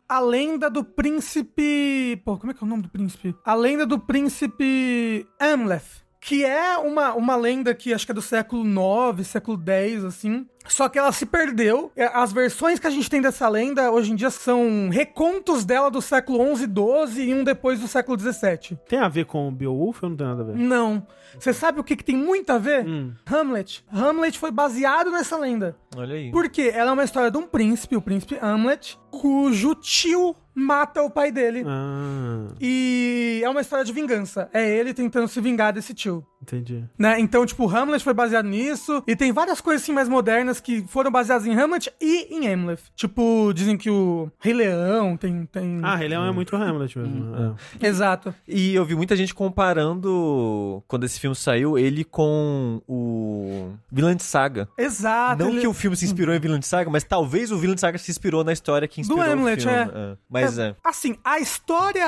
a 0.09 0.21
lenda 0.21 0.69
do 0.71 0.85
príncipe. 0.85 2.21
Pô, 2.25 2.37
como 2.37 2.51
é 2.53 2.55
que 2.55 2.63
é 2.63 2.67
o 2.67 2.71
nome 2.71 2.83
do 2.83 2.89
príncipe? 2.89 3.35
A 3.45 3.55
lenda 3.55 3.87
do 3.87 3.99
príncipe 3.99 5.27
Amleth. 5.41 6.05
Que 6.21 6.43
é 6.43 6.79
uma, 6.79 7.13
uma 7.13 7.37
lenda 7.37 7.75
que 7.75 7.93
acho 7.93 8.07
que 8.07 8.13
é 8.13 8.15
do 8.15 8.23
século 8.23 8.65
IX, 8.65 9.27
século 9.27 9.63
X, 9.63 10.05
assim. 10.05 10.47
Só 10.67 10.89
que 10.89 10.99
ela 10.99 11.13
se 11.13 11.27
perdeu. 11.27 11.93
É, 11.95 12.07
As 12.07 12.33
versões 12.33 12.79
que 12.79 12.87
a 12.87 12.91
gente 12.91 13.09
tem 13.11 13.21
dessa 13.21 13.49
lenda 13.49 13.91
hoje 13.91 14.13
em 14.13 14.15
dia 14.17 14.31
são 14.31 14.89
recontos 14.91 15.65
dela 15.65 15.91
do 15.91 16.01
século 16.01 16.41
11, 16.41 16.67
12 16.67 17.23
e 17.23 17.35
um 17.35 17.45
depois 17.45 17.81
do 17.81 17.87
século 17.89 18.17
17. 18.17 18.79
Tem 18.89 18.99
a 18.99 19.09
ver 19.09 19.27
com 19.27 19.47
o 19.49 19.51
Beowulf 19.53 20.03
ou 20.03 20.09
não 20.11 20.17
tem 20.17 20.27
nada 20.27 20.43
a 20.43 20.47
ver? 20.47 20.57
Não. 20.57 21.07
Você 21.39 21.53
sabe 21.53 21.81
o 21.81 21.85
que, 21.85 21.97
que 21.97 22.05
tem 22.05 22.17
muito 22.17 22.51
a 22.51 22.59
ver? 22.59 22.87
Hamlet. 23.27 23.85
Hamlet 23.93 24.39
foi 24.39 24.51
baseado 24.51 25.11
nessa 25.11 25.37
lenda. 25.37 25.77
Olha 25.97 26.15
aí. 26.15 26.31
Porque 26.31 26.71
ela 26.75 26.91
é 26.91 26.93
uma 26.93 27.05
história 27.05 27.31
de 27.31 27.37
um 27.37 27.47
príncipe, 27.47 27.97
o 27.97 28.01
príncipe 28.03 28.39
Hamlet, 28.41 28.99
cujo 29.11 29.75
tio 29.75 30.35
mata 30.55 31.03
o 31.03 31.11
pai 31.11 31.33
dele. 31.33 31.65
Ah, 31.67 32.47
E 32.61 33.41
é 33.45 33.49
uma 33.51 33.61
história 33.61 33.85
de 33.85 33.93
vingança. 33.93 34.49
É 34.55 34.69
ele 34.69 34.95
tentando 34.95 35.27
se 35.27 35.41
vingar 35.41 35.73
desse 35.73 35.93
tio. 35.93 36.25
entendi. 36.41 36.85
Né? 36.97 37.19
Então, 37.19 37.45
tipo, 37.45 37.69
Hamlet 37.69 38.05
foi 38.05 38.15
baseado 38.15 38.47
nisso. 38.47 39.03
E 39.07 39.17
tem 39.17 39.33
várias 39.33 39.61
coisas 39.61 39.83
assim 39.83 39.93
mais 39.93 40.09
modernas 40.09 40.54
que 40.61 40.85
foram 40.89 41.11
baseadas 41.11 41.47
em 41.47 41.55
Hamlet 41.55 41.93
e 42.01 42.35
em 42.35 42.47
Hamlet. 42.53 42.83
Tipo, 42.95 43.53
dizem 43.55 43.77
que 43.77 43.91
o 43.91 44.31
Rei 44.39 44.53
Leão 44.55 45.17
tem. 45.17 45.47
tem... 45.47 45.81
Ah, 45.83 45.97
Rei 45.97 46.09
Leão 46.09 46.25
é 46.27 46.33
muito 46.33 46.55
Hamlet 46.57 46.99
mesmo. 46.99 47.35
é. 47.81 47.87
Exato. 47.87 48.35
E 48.47 48.75
eu 48.75 48.85
vi 48.85 48.95
muita 48.95 49.15
gente 49.17 49.35
comparando, 49.35 50.83
quando 50.89 51.05
esse 51.05 51.19
filme 51.21 51.35
saiu, 51.37 51.79
ele 51.79 52.05
com 52.05 52.81
o 52.89 53.73
Vilã 53.91 54.15
de 54.17 54.23
Saga. 54.23 54.69
Exato. 54.79 55.43
Não 55.43 55.51
ele- 55.51 55.61
que 55.61 55.67
o 55.67 55.73
filme 55.75 55.97
se 55.97 56.05
inspirou 56.05 56.35
em 56.35 56.41
Vilã 56.41 56.59
de 56.59 56.67
Saga, 56.67 56.91
mas 56.91 57.05
talvez 57.05 57.51
o 57.53 57.59
Vilã 57.59 57.75
de 57.75 57.81
Saga 57.81 57.99
se 57.99 58.11
inspirou 58.11 58.45
na 58.45 58.53
história 58.53 58.87
que 58.89 59.01
inspirou 59.01 59.23
Hamlet, 59.23 59.67
o 59.67 59.71
filme. 59.71 59.91
é. 59.95 60.17
Mas 60.29 60.59
é. 60.59 60.75
Assim, 60.85 61.17
a 61.25 61.39
história. 61.39 62.05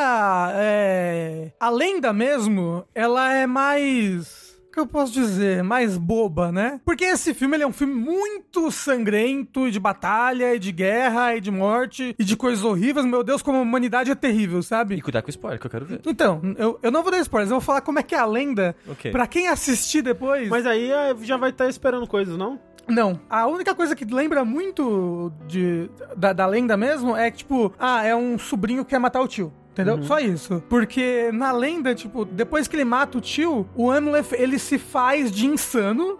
É... 0.54 1.52
A 1.60 1.70
lenda 1.70 2.12
mesmo, 2.12 2.84
ela 2.94 3.32
é 3.32 3.46
mais. 3.46 4.45
O 4.76 4.78
que 4.78 4.80
eu 4.80 4.86
posso 4.86 5.12
dizer? 5.12 5.62
Mais 5.62 5.96
boba, 5.96 6.52
né? 6.52 6.78
Porque 6.84 7.04
esse 7.04 7.32
filme 7.32 7.56
ele 7.56 7.64
é 7.64 7.66
um 7.66 7.72
filme 7.72 7.94
muito 7.94 8.70
sangrento, 8.70 9.70
de 9.70 9.80
batalha, 9.80 10.54
e 10.54 10.58
de 10.58 10.70
guerra, 10.70 11.34
e 11.34 11.40
de 11.40 11.50
morte, 11.50 12.14
e 12.18 12.22
de 12.24 12.36
coisas 12.36 12.62
horríveis. 12.62 13.06
Meu 13.06 13.24
Deus, 13.24 13.40
como 13.40 13.58
a 13.58 13.62
humanidade 13.62 14.10
é 14.10 14.14
terrível, 14.14 14.60
E 14.60 14.62
sabe? 14.62 15.00
cuidar 15.00 15.22
com 15.22 15.28
o 15.28 15.30
spoiler, 15.30 15.58
que 15.58 15.66
eu 15.66 15.70
quero 15.70 15.86
ver. 15.86 16.00
Então, 16.06 16.40
eu, 16.58 16.78
eu 16.82 16.90
não 16.90 17.02
vou 17.02 17.10
dar 17.10 17.18
spoilers, 17.20 17.50
eu 17.50 17.56
vou 17.56 17.60
falar 17.64 17.80
como 17.80 17.98
é 17.98 18.02
que 18.02 18.14
é 18.14 18.18
a 18.18 18.26
lenda. 18.26 18.76
Ok. 18.86 19.10
Pra 19.10 19.26
quem 19.26 19.48
assistir 19.48 20.02
depois. 20.02 20.48
Mas 20.48 20.66
aí 20.66 20.90
é, 20.90 21.16
já 21.22 21.36
vai 21.38 21.50
estar 21.50 21.68
esperando 21.68 22.06
coisas, 22.06 22.36
não? 22.36 22.58
Não. 22.86 23.18
A 23.28 23.46
única 23.46 23.74
coisa 23.74 23.96
que 23.96 24.04
lembra 24.04 24.44
muito 24.44 25.32
de, 25.48 25.90
da, 26.16 26.32
da 26.32 26.46
lenda 26.46 26.76
mesmo 26.76 27.16
é 27.16 27.30
que, 27.30 27.38
tipo, 27.38 27.72
ah, 27.78 28.04
é 28.04 28.14
um 28.14 28.38
sobrinho 28.38 28.84
que 28.84 28.90
quer 28.90 28.98
matar 28.98 29.20
o 29.22 29.26
tio. 29.28 29.52
Entendeu? 29.82 30.02
Só 30.04 30.18
isso. 30.18 30.62
Porque 30.68 31.30
na 31.32 31.52
lenda, 31.52 31.94
tipo, 31.94 32.24
depois 32.24 32.66
que 32.66 32.76
ele 32.76 32.84
mata 32.84 33.18
o 33.18 33.20
tio, 33.20 33.68
o 33.74 33.90
Amleth, 33.90 34.32
ele 34.32 34.58
se 34.58 34.78
faz 34.78 35.30
de 35.30 35.46
insano. 35.46 36.18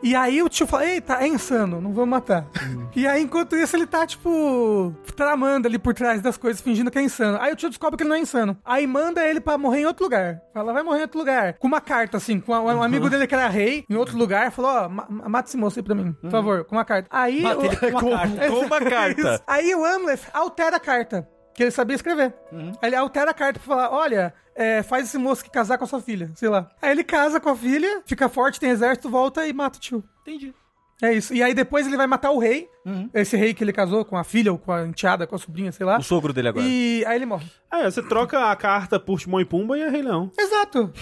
E 0.00 0.16
aí 0.16 0.42
o 0.42 0.48
tio 0.48 0.66
fala, 0.66 0.84
eita, 0.84 1.14
é 1.22 1.28
insano, 1.28 1.80
não 1.80 1.92
vou 1.92 2.04
matar. 2.04 2.46
E 2.94 3.06
aí, 3.06 3.22
enquanto 3.22 3.54
isso, 3.54 3.76
ele 3.76 3.86
tá, 3.86 4.04
tipo, 4.04 4.92
tramando 5.14 5.68
ali 5.68 5.78
por 5.78 5.94
trás 5.94 6.20
das 6.20 6.36
coisas, 6.36 6.60
fingindo 6.60 6.90
que 6.90 6.98
é 6.98 7.02
insano. 7.02 7.38
Aí 7.40 7.52
o 7.52 7.56
tio 7.56 7.68
descobre 7.68 7.96
que 7.96 8.02
ele 8.02 8.08
não 8.10 8.16
é 8.16 8.18
insano. 8.20 8.56
Aí 8.64 8.84
manda 8.84 9.24
ele 9.24 9.40
pra 9.40 9.56
morrer 9.56 9.80
em 9.82 9.86
outro 9.86 10.02
lugar. 10.04 10.40
Fala, 10.52 10.72
vai 10.72 10.82
morrer 10.82 10.98
em 10.98 11.02
outro 11.02 11.18
lugar. 11.20 11.54
Com 11.54 11.68
uma 11.68 11.80
carta, 11.80 12.16
assim, 12.16 12.40
com 12.40 12.52
um 12.52 12.82
amigo 12.82 13.08
dele 13.08 13.28
que 13.28 13.34
era 13.34 13.46
rei, 13.48 13.84
em 13.88 13.94
outro 13.94 14.16
lugar, 14.18 14.50
falou, 14.50 14.72
ó, 14.72 14.88
ma- 14.88 15.06
mata 15.08 15.48
esse 15.48 15.56
moço 15.56 15.78
aí 15.78 15.84
pra 15.84 15.94
mim, 15.94 16.12
por 16.20 16.30
favor, 16.30 16.64
com 16.64 16.74
uma 16.74 16.84
carta. 16.84 17.08
Aí... 17.10 17.40
Mata 17.42 17.58
o- 17.60 17.92
com 17.92 18.06
uma 18.08 18.18
carta. 18.18 18.48
com 18.48 18.58
uma 18.58 18.80
carta. 18.90 19.42
Aí 19.46 19.72
o 19.74 19.84
Amleth 19.84 20.20
altera 20.32 20.76
a 20.76 20.80
carta, 20.80 21.28
que 21.54 21.62
ele 21.62 21.70
sabia 21.70 21.96
escrever. 21.96 22.34
Aí 22.80 22.88
Ele 22.88 22.96
altera 22.96 23.30
a 23.30 23.34
carta 23.34 23.60
pra 23.60 23.66
falar, 23.66 23.90
olha, 23.90 24.34
é, 24.54 24.82
faz 24.82 25.06
esse 25.08 25.18
moço 25.18 25.44
que 25.44 25.50
casar 25.50 25.78
com 25.78 25.84
a 25.84 25.86
sua 25.86 26.00
filha, 26.00 26.30
sei 26.34 26.48
lá. 26.48 26.70
Aí 26.80 26.90
ele 26.90 27.04
casa 27.04 27.40
com 27.40 27.48
a 27.50 27.56
filha, 27.56 28.02
fica 28.06 28.28
forte, 28.28 28.60
tem 28.60 28.70
exército, 28.70 29.10
volta 29.10 29.46
e 29.46 29.52
mata 29.52 29.78
o 29.78 29.80
tio. 29.80 30.04
Entendi. 30.22 30.54
É 31.02 31.12
isso. 31.12 31.34
E 31.34 31.42
aí 31.42 31.52
depois 31.52 31.86
ele 31.86 31.96
vai 31.96 32.06
matar 32.06 32.30
o 32.30 32.38
rei, 32.38 32.68
esse 33.14 33.36
rei 33.36 33.54
que 33.54 33.62
ele 33.62 33.72
casou 33.72 34.04
com 34.04 34.16
a 34.16 34.24
filha 34.24 34.50
ou 34.52 34.58
com 34.58 34.72
a 34.72 34.86
enteada, 34.86 35.26
com 35.26 35.34
a 35.34 35.38
sobrinha, 35.38 35.72
sei 35.72 35.86
lá. 35.86 35.98
O 35.98 36.02
sogro 36.02 36.32
dele 36.32 36.48
agora. 36.48 36.66
E 36.66 37.04
aí 37.06 37.16
ele 37.16 37.26
morre. 37.26 37.46
É, 37.72 37.90
você 37.90 38.02
troca 38.02 38.50
a 38.50 38.56
carta 38.56 39.00
por 39.00 39.18
Timão 39.18 39.40
e 39.40 39.44
Pumba 39.46 39.78
e 39.78 39.80
é 39.82 39.88
Rei 39.88 40.02
Leão. 40.02 40.30
Exato. 40.38 40.92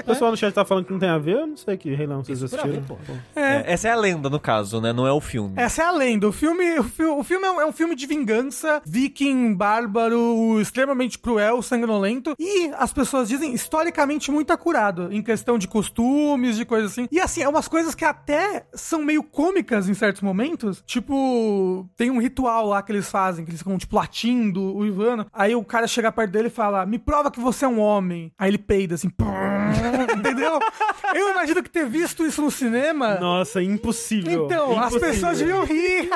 O 0.00 0.04
pessoal 0.04 0.30
no 0.30 0.36
chat 0.36 0.52
tá 0.54 0.64
falando 0.64 0.86
que 0.86 0.92
não 0.92 0.98
tem 0.98 1.08
a 1.08 1.18
ver, 1.18 1.34
eu 1.36 1.46
não 1.46 1.56
sei 1.56 1.76
que 1.76 1.94
Rei 1.94 2.06
Leão 2.06 2.24
vocês 2.24 2.40
Isso 2.40 2.54
assistiram. 2.56 2.82
pô. 2.84 2.96
É, 3.36 3.72
essa 3.72 3.88
é 3.88 3.90
a 3.92 3.96
lenda, 3.96 4.28
no 4.30 4.40
caso, 4.40 4.80
né? 4.80 4.92
Não 4.92 5.06
é 5.06 5.12
o 5.12 5.20
filme. 5.20 5.54
Essa 5.56 5.82
é 5.82 5.84
a 5.86 5.90
lenda. 5.90 6.28
O 6.28 6.32
filme, 6.32 6.78
o, 6.78 6.84
fi- 6.84 7.04
o 7.04 7.22
filme 7.22 7.46
é 7.46 7.50
um, 7.50 7.60
é 7.60 7.66
um 7.66 7.72
filme 7.72 7.94
de 7.94 8.06
vingança, 8.06 8.80
viking, 8.84 9.54
bárbaro, 9.54 10.58
extremamente 10.60 11.18
cruel, 11.18 11.60
sanguinolento. 11.62 12.34
E 12.38 12.70
as 12.78 12.92
pessoas 12.92 13.28
dizem 13.28 13.52
historicamente 13.54 14.30
muito 14.30 14.52
acurado 14.52 15.12
em 15.12 15.22
questão 15.22 15.58
de 15.58 15.68
costumes, 15.68 16.56
de 16.56 16.64
coisas 16.64 16.92
assim. 16.92 17.08
E 17.10 17.20
assim, 17.20 17.42
é 17.42 17.48
umas 17.48 17.68
coisas 17.68 17.94
que 17.94 18.04
até 18.04 18.66
são 18.74 19.02
meio 19.02 19.22
cômicas 19.22 19.88
em 19.88 19.94
certos 20.04 20.22
momentos. 20.22 20.82
Tipo, 20.86 21.88
tem 21.96 22.10
um 22.10 22.20
ritual 22.20 22.66
lá 22.66 22.82
que 22.82 22.92
eles 22.92 23.10
fazem, 23.10 23.44
que 23.44 23.50
eles 23.50 23.60
ficam, 23.60 23.78
tipo, 23.78 23.96
latindo, 23.96 24.76
uivando. 24.76 25.26
Aí 25.32 25.54
o 25.54 25.64
cara 25.64 25.86
chega 25.86 26.12
perto 26.12 26.30
dele 26.30 26.48
e 26.48 26.50
fala: 26.50 26.84
Me 26.84 26.98
prova 26.98 27.30
que 27.30 27.40
você 27.40 27.64
é 27.64 27.68
um 27.68 27.80
homem. 27.80 28.30
Aí 28.38 28.50
ele 28.50 28.58
peida 28.58 28.94
assim. 28.94 29.10
Entendeu? 30.44 30.60
Eu 31.14 31.30
imagino 31.30 31.62
que 31.62 31.70
ter 31.70 31.86
visto 31.86 32.24
isso 32.26 32.42
no 32.42 32.50
cinema. 32.50 33.16
Nossa, 33.16 33.62
impossível. 33.62 34.44
Então, 34.46 34.72
as 34.72 34.86
Impossível. 34.94 35.10
pessoas 35.10 35.38
deviam 35.38 35.64
rir. 35.64 36.08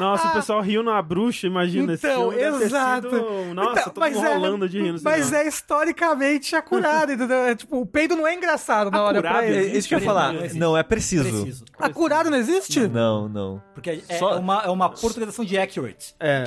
Nossa, 0.00 0.28
o 0.28 0.32
pessoal 0.32 0.60
riu 0.60 0.82
na 0.82 1.00
bruxa, 1.02 1.46
imagina. 1.46 1.94
esse 1.94 2.06
Então, 2.06 2.32
exato. 2.32 3.10
sido- 3.10 3.54
Nossa, 3.54 3.70
Então, 3.80 3.84
todo 3.84 4.00
mas 4.00 4.14
mundo 4.14 4.26
é- 4.26 4.34
rolando 4.34 4.68
de 4.68 4.80
rir 4.80 4.92
no 4.92 5.00
Mas 5.02 5.26
cinema. 5.26 5.44
é 5.44 5.48
historicamente 5.48 6.54
acurado, 6.56 7.12
entendeu? 7.12 7.36
É, 7.38 7.54
tipo, 7.54 7.80
o 7.80 7.86
peido 7.86 8.14
não 8.16 8.26
é 8.26 8.34
engraçado 8.34 8.90
na 8.90 9.02
hora 9.02 9.20
pra 9.20 9.30
Acurado, 9.30 9.46
É, 9.52 9.56
ele. 9.64 9.78
isso 9.78 9.88
que 9.88 9.94
eu 9.94 9.98
ia 9.98 10.04
falar. 10.04 10.32
Não. 10.32 10.42
Não, 10.54 10.76
é 10.76 10.82
preciso. 10.82 11.24
Preciso. 11.24 11.64
Acurado 11.78 12.30
não 12.30 12.38
existe? 12.38 12.80
Não, 12.88 13.28
não. 13.28 13.62
Porque 13.74 14.02
é, 14.08 14.18
Só- 14.18 14.38
uma, 14.38 14.62
é 14.64 14.68
uma 14.70 14.88
portuguesação 14.90 15.44
de 15.44 15.58
accurate. 15.58 16.14
É, 16.20 16.44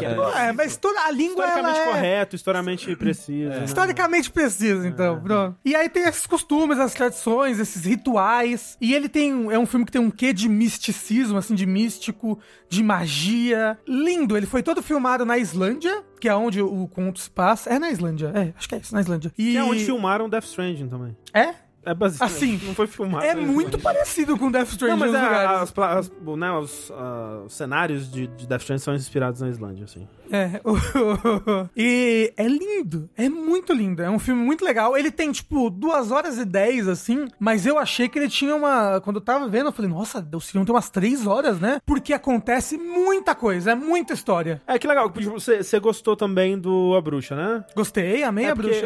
É, 0.47 0.51
mas 0.51 0.77
toda 0.77 0.99
a 1.01 1.11
língua 1.11 1.43
ela 1.45 1.49
Historicamente 1.59 1.79
é... 1.79 1.85
correto, 1.91 2.35
historicamente 2.35 2.95
preciso. 2.95 3.49
né? 3.49 3.63
Historicamente 3.65 4.31
preciso, 4.31 4.85
então, 4.87 5.19
pronto. 5.21 5.55
E 5.65 5.75
aí 5.75 5.89
tem 5.89 6.03
esses 6.03 6.25
costumes, 6.25 6.79
as 6.79 6.93
tradições, 6.93 7.18
esses 7.59 7.85
rituais. 7.85 8.77
E 8.81 8.93
ele 8.93 9.09
tem. 9.09 9.33
um- 9.33 9.51
É 9.51 9.57
um 9.59 9.65
filme 9.65 9.85
que 9.85 9.91
tem 9.91 10.01
um 10.01 10.09
quê 10.11 10.31
de 10.33 10.47
misticismo, 10.49 11.37
assim, 11.37 11.55
de 11.55 11.65
místico, 11.65 12.39
de 12.69 12.83
magia. 12.83 13.77
Lindo. 13.87 14.35
Ele 14.37 14.45
foi 14.45 14.61
todo 14.63 14.81
filmado 14.81 15.25
na 15.25 15.37
Islândia, 15.37 16.03
que 16.19 16.27
é 16.29 16.35
onde 16.35 16.61
o 16.61 16.87
conto 16.87 17.19
se 17.19 17.29
passa. 17.29 17.69
É 17.69 17.79
na 17.79 17.89
Islândia, 17.89 18.31
é, 18.35 18.53
acho 18.57 18.67
que 18.69 18.75
é 18.75 18.77
isso, 18.79 18.93
na 18.93 19.01
Islândia. 19.01 19.31
E 19.37 19.51
Que 19.51 19.57
é 19.57 19.63
onde 19.63 19.85
filmaram 19.85 20.29
Death 20.29 20.45
Stranding 20.45 20.87
também. 20.87 21.15
É? 21.33 21.53
É 21.85 21.93
basicamente. 21.93 22.35
Assim, 22.35 22.59
não 22.65 22.75
foi 22.75 22.87
filmado. 22.87 23.25
É 23.25 23.33
na 23.33 23.41
muito 23.41 23.77
Islândia. 23.77 23.79
parecido 23.79 24.37
com 24.37 24.51
Death 24.51 24.69
Stranding 24.69 24.99
Não, 24.99 25.05
mas 25.07 25.13
é, 25.15 25.21
lugares. 25.21 25.61
as, 25.77 25.77
as- 25.97 26.11
né, 26.37 26.51
os, 26.51 26.91
ah, 26.91 27.43
os 27.45 27.53
cenários 27.53 28.11
de, 28.11 28.27
de 28.27 28.47
Death 28.47 28.61
Stranding 28.61 28.83
são 28.83 28.93
inspirados 28.95 29.41
na 29.41 29.49
Islândia, 29.49 29.85
assim. 29.85 30.07
É. 30.31 30.61
e 31.75 32.33
é 32.37 32.47
lindo. 32.47 33.09
É 33.17 33.27
muito 33.29 33.73
lindo. 33.73 34.01
É 34.01 34.09
um 34.09 34.19
filme 34.19 34.41
muito 34.43 34.63
legal. 34.63 34.97
Ele 34.97 35.11
tem, 35.11 35.31
tipo, 35.31 35.69
duas 35.69 36.11
horas 36.11 36.37
e 36.37 36.45
dez, 36.45 36.87
assim. 36.87 37.27
Mas 37.39 37.65
eu 37.65 37.77
achei 37.77 38.07
que 38.07 38.19
ele 38.19 38.29
tinha 38.29 38.55
uma. 38.55 38.99
Quando 39.01 39.17
eu 39.17 39.21
tava 39.21 39.47
vendo, 39.47 39.67
eu 39.67 39.71
falei, 39.71 39.89
nossa, 39.89 40.25
o 40.33 40.39
filme 40.39 40.65
tem 40.65 40.75
umas 40.75 40.89
três 40.89 41.25
horas, 41.25 41.59
né? 41.59 41.79
Porque 41.85 42.13
acontece 42.13 42.77
muita 42.77 43.33
coisa. 43.35 43.71
É 43.71 43.75
muita 43.75 44.13
história. 44.13 44.61
É, 44.67 44.77
que 44.77 44.87
legal. 44.87 45.11
Você, 45.33 45.63
você 45.63 45.79
gostou 45.79 46.15
também 46.15 46.57
do 46.59 46.95
A 46.95 47.01
Bruxa, 47.01 47.35
né? 47.35 47.63
Gostei, 47.75 48.23
amei 48.23 48.45
É 48.45 48.49
a 48.51 48.55
bruxa. 48.55 48.85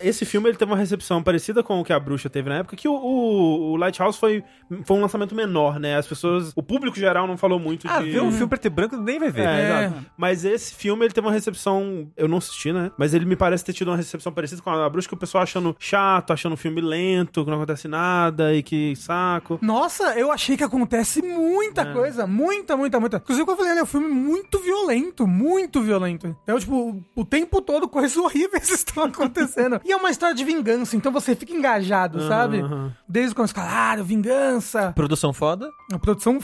esse 0.00 0.24
filme 0.24 0.48
ele 0.48 0.56
teve 0.56 0.70
uma 0.72 0.76
recepção 0.78 1.22
parecida 1.22 1.62
com 1.62 1.80
o 1.80 1.84
que 1.84 1.92
a 1.92 2.00
Bruxa 2.06 2.30
teve 2.30 2.48
na 2.48 2.56
época, 2.58 2.76
que 2.76 2.88
o, 2.88 2.92
o, 2.94 3.72
o 3.72 3.76
Lighthouse 3.76 4.18
foi, 4.18 4.42
foi 4.84 4.96
um 4.96 5.00
lançamento 5.00 5.34
menor, 5.34 5.78
né? 5.78 5.96
As 5.96 6.06
pessoas, 6.06 6.52
o 6.56 6.62
público 6.62 6.96
geral 6.96 7.26
não 7.26 7.36
falou 7.36 7.58
muito 7.58 7.86
Ah, 7.90 8.00
de... 8.00 8.10
ver 8.10 8.22
um 8.22 8.30
filme 8.30 8.46
preto 8.48 8.66
e 8.66 8.70
branco 8.70 8.96
nem 8.96 9.18
vai 9.18 9.30
ver. 9.30 9.46
É, 9.46 9.84
É. 9.86 9.92
Mas 10.16 10.44
esse 10.44 10.74
filme, 10.74 11.04
ele 11.04 11.12
teve 11.12 11.26
uma 11.26 11.32
recepção. 11.32 12.08
Eu 12.16 12.28
não 12.28 12.38
assisti, 12.38 12.72
né? 12.72 12.90
Mas 12.96 13.12
ele 13.12 13.24
me 13.24 13.36
parece 13.36 13.64
ter 13.64 13.72
tido 13.72 13.88
uma 13.88 13.96
recepção 13.96 14.32
parecida 14.32 14.62
com 14.62 14.70
a 14.70 14.88
Bruxa, 14.88 15.08
que 15.08 15.14
o 15.14 15.18
pessoal 15.18 15.42
achando 15.42 15.76
chato, 15.78 16.32
achando 16.32 16.52
o 16.52 16.56
filme 16.56 16.80
lento, 16.80 17.44
que 17.44 17.50
não 17.50 17.58
acontece 17.58 17.88
nada 17.88 18.54
e 18.54 18.62
que 18.62 18.94
saco. 18.96 19.58
Nossa, 19.60 20.14
eu 20.18 20.30
achei 20.32 20.56
que 20.56 20.64
acontece 20.64 21.20
muita 21.22 21.82
É. 21.82 21.92
coisa. 21.92 22.26
Muita, 22.26 22.76
muita, 22.76 23.00
muita. 23.00 23.16
Inclusive, 23.18 23.44
como 23.44 23.52
eu 23.54 23.56
falei, 23.58 23.72
ele 23.72 23.80
é 23.80 23.82
um 23.82 23.86
filme 23.86 24.08
muito 24.08 24.58
violento. 24.60 25.26
Muito 25.26 25.80
violento. 25.82 26.36
Então, 26.42 26.58
tipo, 26.58 27.02
o 27.14 27.24
tempo 27.24 27.60
todo 27.60 27.88
coisas 27.88 28.16
horríveis 28.16 28.70
estão 28.70 29.04
acontecendo. 29.04 29.80
e 29.84 29.92
é 29.92 29.96
uma 29.96 30.10
história 30.10 30.34
de 30.34 30.44
vingança, 30.44 30.96
então 30.96 31.10
você 31.10 31.34
fica 31.34 31.52
engajado, 31.52 31.86
sabe? 32.28 32.60
aham. 32.60 32.92
Desde 33.08 33.32
o 33.32 33.36
começo, 33.36 33.54
caralho, 33.54 34.04
vingança. 34.04 34.92
Produção 34.94 35.32
foda. 35.32 35.70
Uma 35.90 35.98
produção 35.98 36.38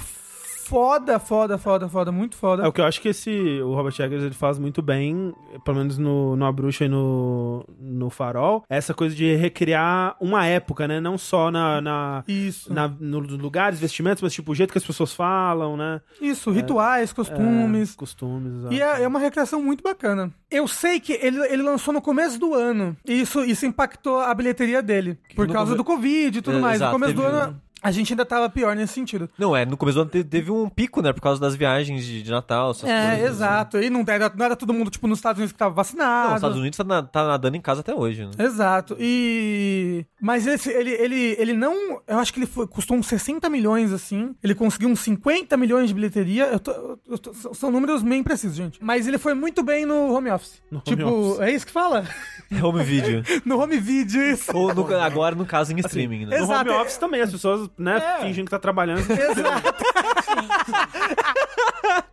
foda, 0.73 1.19
foda, 1.19 1.59
foda, 1.59 1.87
foda, 1.89 2.11
muito 2.11 2.35
foda. 2.35 2.63
É 2.65 2.67
o 2.67 2.73
que 2.73 2.81
eu 2.81 2.85
acho 2.87 2.99
que 3.01 3.09
esse, 3.09 3.31
o 3.61 3.75
Robert 3.75 3.95
Eggers, 4.01 4.23
ele 4.25 4.35
faz 4.35 4.59
muito 4.59 4.81
bem, 4.81 5.35
pelo 5.67 5.77
menos 5.77 5.99
no, 5.99 6.35
no 6.35 6.47
A 6.47 6.51
Bruxa 6.51 6.87
e 6.87 6.89
no, 6.89 7.63
no 7.79 8.09
Farol, 8.09 8.65
essa 8.71 8.95
coisa 8.95 9.15
de 9.15 9.35
recriar 9.37 10.17
uma 10.19 10.47
época, 10.47 10.89
né? 10.89 10.99
Não 10.99 11.19
só 11.19 11.51
na, 11.51 11.81
na, 11.83 12.25
Isso. 12.27 12.73
na- 12.73 12.89
nos 12.89 13.29
lugares, 13.37 13.79
vestimentos, 13.79 14.23
mas 14.23 14.33
tipo 14.33 14.53
o 14.53 14.55
jeito 14.55 14.73
que 14.73 14.79
as 14.79 14.85
pessoas 14.85 15.13
falam, 15.13 15.77
né? 15.77 16.01
Isso, 16.21 16.51
rituais, 16.51 17.13
costumes. 17.13 17.93
É, 17.93 17.97
costumes, 17.97 18.55
exato. 18.55 18.73
E 18.75 18.81
é, 18.81 19.03
é 19.03 19.07
uma 19.09 19.19
recreação 19.19 19.63
muito 19.63 19.83
bacana. 19.85 20.33
Eu 20.51 20.67
sei 20.67 20.99
que 21.01 21.13
ele, 21.21 21.39
ele 21.53 21.63
lançou 21.63 21.93
no 21.93 22.01
começo 22.01 22.39
do 22.41 22.55
ano. 22.55 22.97
E 23.07 23.21
isso, 23.21 23.45
isso 23.45 23.67
impactou 23.67 24.21
a 24.21 24.33
bilheteria 24.35 24.83
dele. 24.83 25.19
Por 25.37 25.47
No 25.47 25.53
causa 25.53 25.73
come- 25.73 25.77
do 25.77 25.85
Covid 25.85 26.39
e 26.39 26.43
tudo 26.43 26.57
É, 26.57 26.61
mais. 26.61 26.77
exato, 26.77 26.93
no 26.93 26.99
começo 26.99 27.15
do 27.15 27.23
ano. 27.23 27.61
A 27.83 27.91
gente 27.91 28.13
ainda 28.13 28.25
tava 28.25 28.49
pior 28.49 28.77
nesse 28.77 28.93
sentido. 28.95 29.29
Não, 29.39 29.57
é, 29.57 29.65
no 29.67 29.77
começo 29.77 29.97
do 29.99 30.03
ano 30.03 30.11
te- 30.11 30.23
teve 30.25 30.51
um 30.51 30.69
pico, 30.69 31.03
né? 31.03 31.13
Por 31.13 31.21
causa 31.21 31.41
das 31.41 31.55
viagens 31.57 32.05
de, 32.05 32.23
de 32.23 32.31
Natal, 32.31 32.71
essas 32.71 32.89
É, 32.89 33.11
coisas. 33.17 33.31
exato. 33.31 33.79
E 33.79 33.91
não 33.91 34.05
era, 34.07 34.33
não 34.35 34.45
era 34.45 34.55
todo 34.57 34.73
mundo, 34.73 34.91
tipo, 34.91 35.07
nos 35.09 35.19
Estados 35.19 35.39
Unidos 35.39 35.53
que 35.53 35.59
tava 35.59 35.75
vacinado. 35.75 36.27
Não, 36.29 36.35
os 36.35 36.39
Estados 36.39 36.59
Unidos 36.59 36.77
tá, 36.77 36.85
na- 36.85 37.03
tá 37.03 37.27
nadando 37.27 37.57
em 37.57 37.61
casa 37.61 37.81
até 37.81 37.95
hoje, 37.95 38.25
né? 38.25 38.31
Exato. 38.39 38.97
E. 39.01 40.07
Mas 40.21 40.47
esse, 40.47 40.71
ele, 40.71 40.91
ele, 40.93 41.37
ele 41.39 41.53
não. 41.55 42.01
Eu 42.07 42.19
acho 42.19 42.33
que 42.33 42.39
ele 42.39 42.47
foi, 42.47 42.67
custou 42.67 42.97
uns 42.97 43.07
60 43.07 43.49
milhões, 43.51 43.93
assim. 43.93 44.35
Ele 44.43 44.55
conseguiu 44.55 44.89
uns 44.89 45.01
50 45.01 45.57
milhões 45.57 45.89
de 45.89 45.95
bilheteria. 45.95 46.45
Eu 46.47 46.61
tô- 46.61 46.99
eu 47.09 47.19
tô- 47.19 47.35
são- 47.55 47.71
números 47.73 48.03
bem 48.03 48.23
precisos, 48.23 48.57
gente. 48.57 48.79
Mas 48.83 49.09
ele 49.09 49.19
foi 49.19 49.35
muito 49.35 49.63
bem 49.63 49.85
no 49.87 50.13
home 50.15 50.31
office. 50.31 50.63
No 50.71 50.79
home 50.87 50.97
tipo, 50.97 51.09
office. 51.11 51.41
é 51.41 51.51
isso 51.53 51.67
que 51.67 51.73
fala? 51.73 52.05
Home 52.63 52.85
video. 52.85 53.23
No 53.47 53.59
home 53.59 53.79
video, 53.79 54.23
isso. 54.23 54.55
Ou 54.55 54.75
no- 54.75 54.97
agora, 54.97 55.35
no 55.35 55.47
caso, 55.47 55.73
em 55.73 55.79
streaming, 55.81 56.27
né? 56.27 56.37
No 56.39 56.45
Exato. 56.45 56.71
home 56.71 56.81
office 56.83 56.99
também, 56.99 57.21
as 57.23 57.33
pessoas, 57.33 57.69
né, 57.79 57.97
É. 58.19 58.23
fingem 58.25 58.45
que 58.45 58.51
tá 58.51 58.59
trabalhando. 58.59 59.01
Exato. 59.11 59.75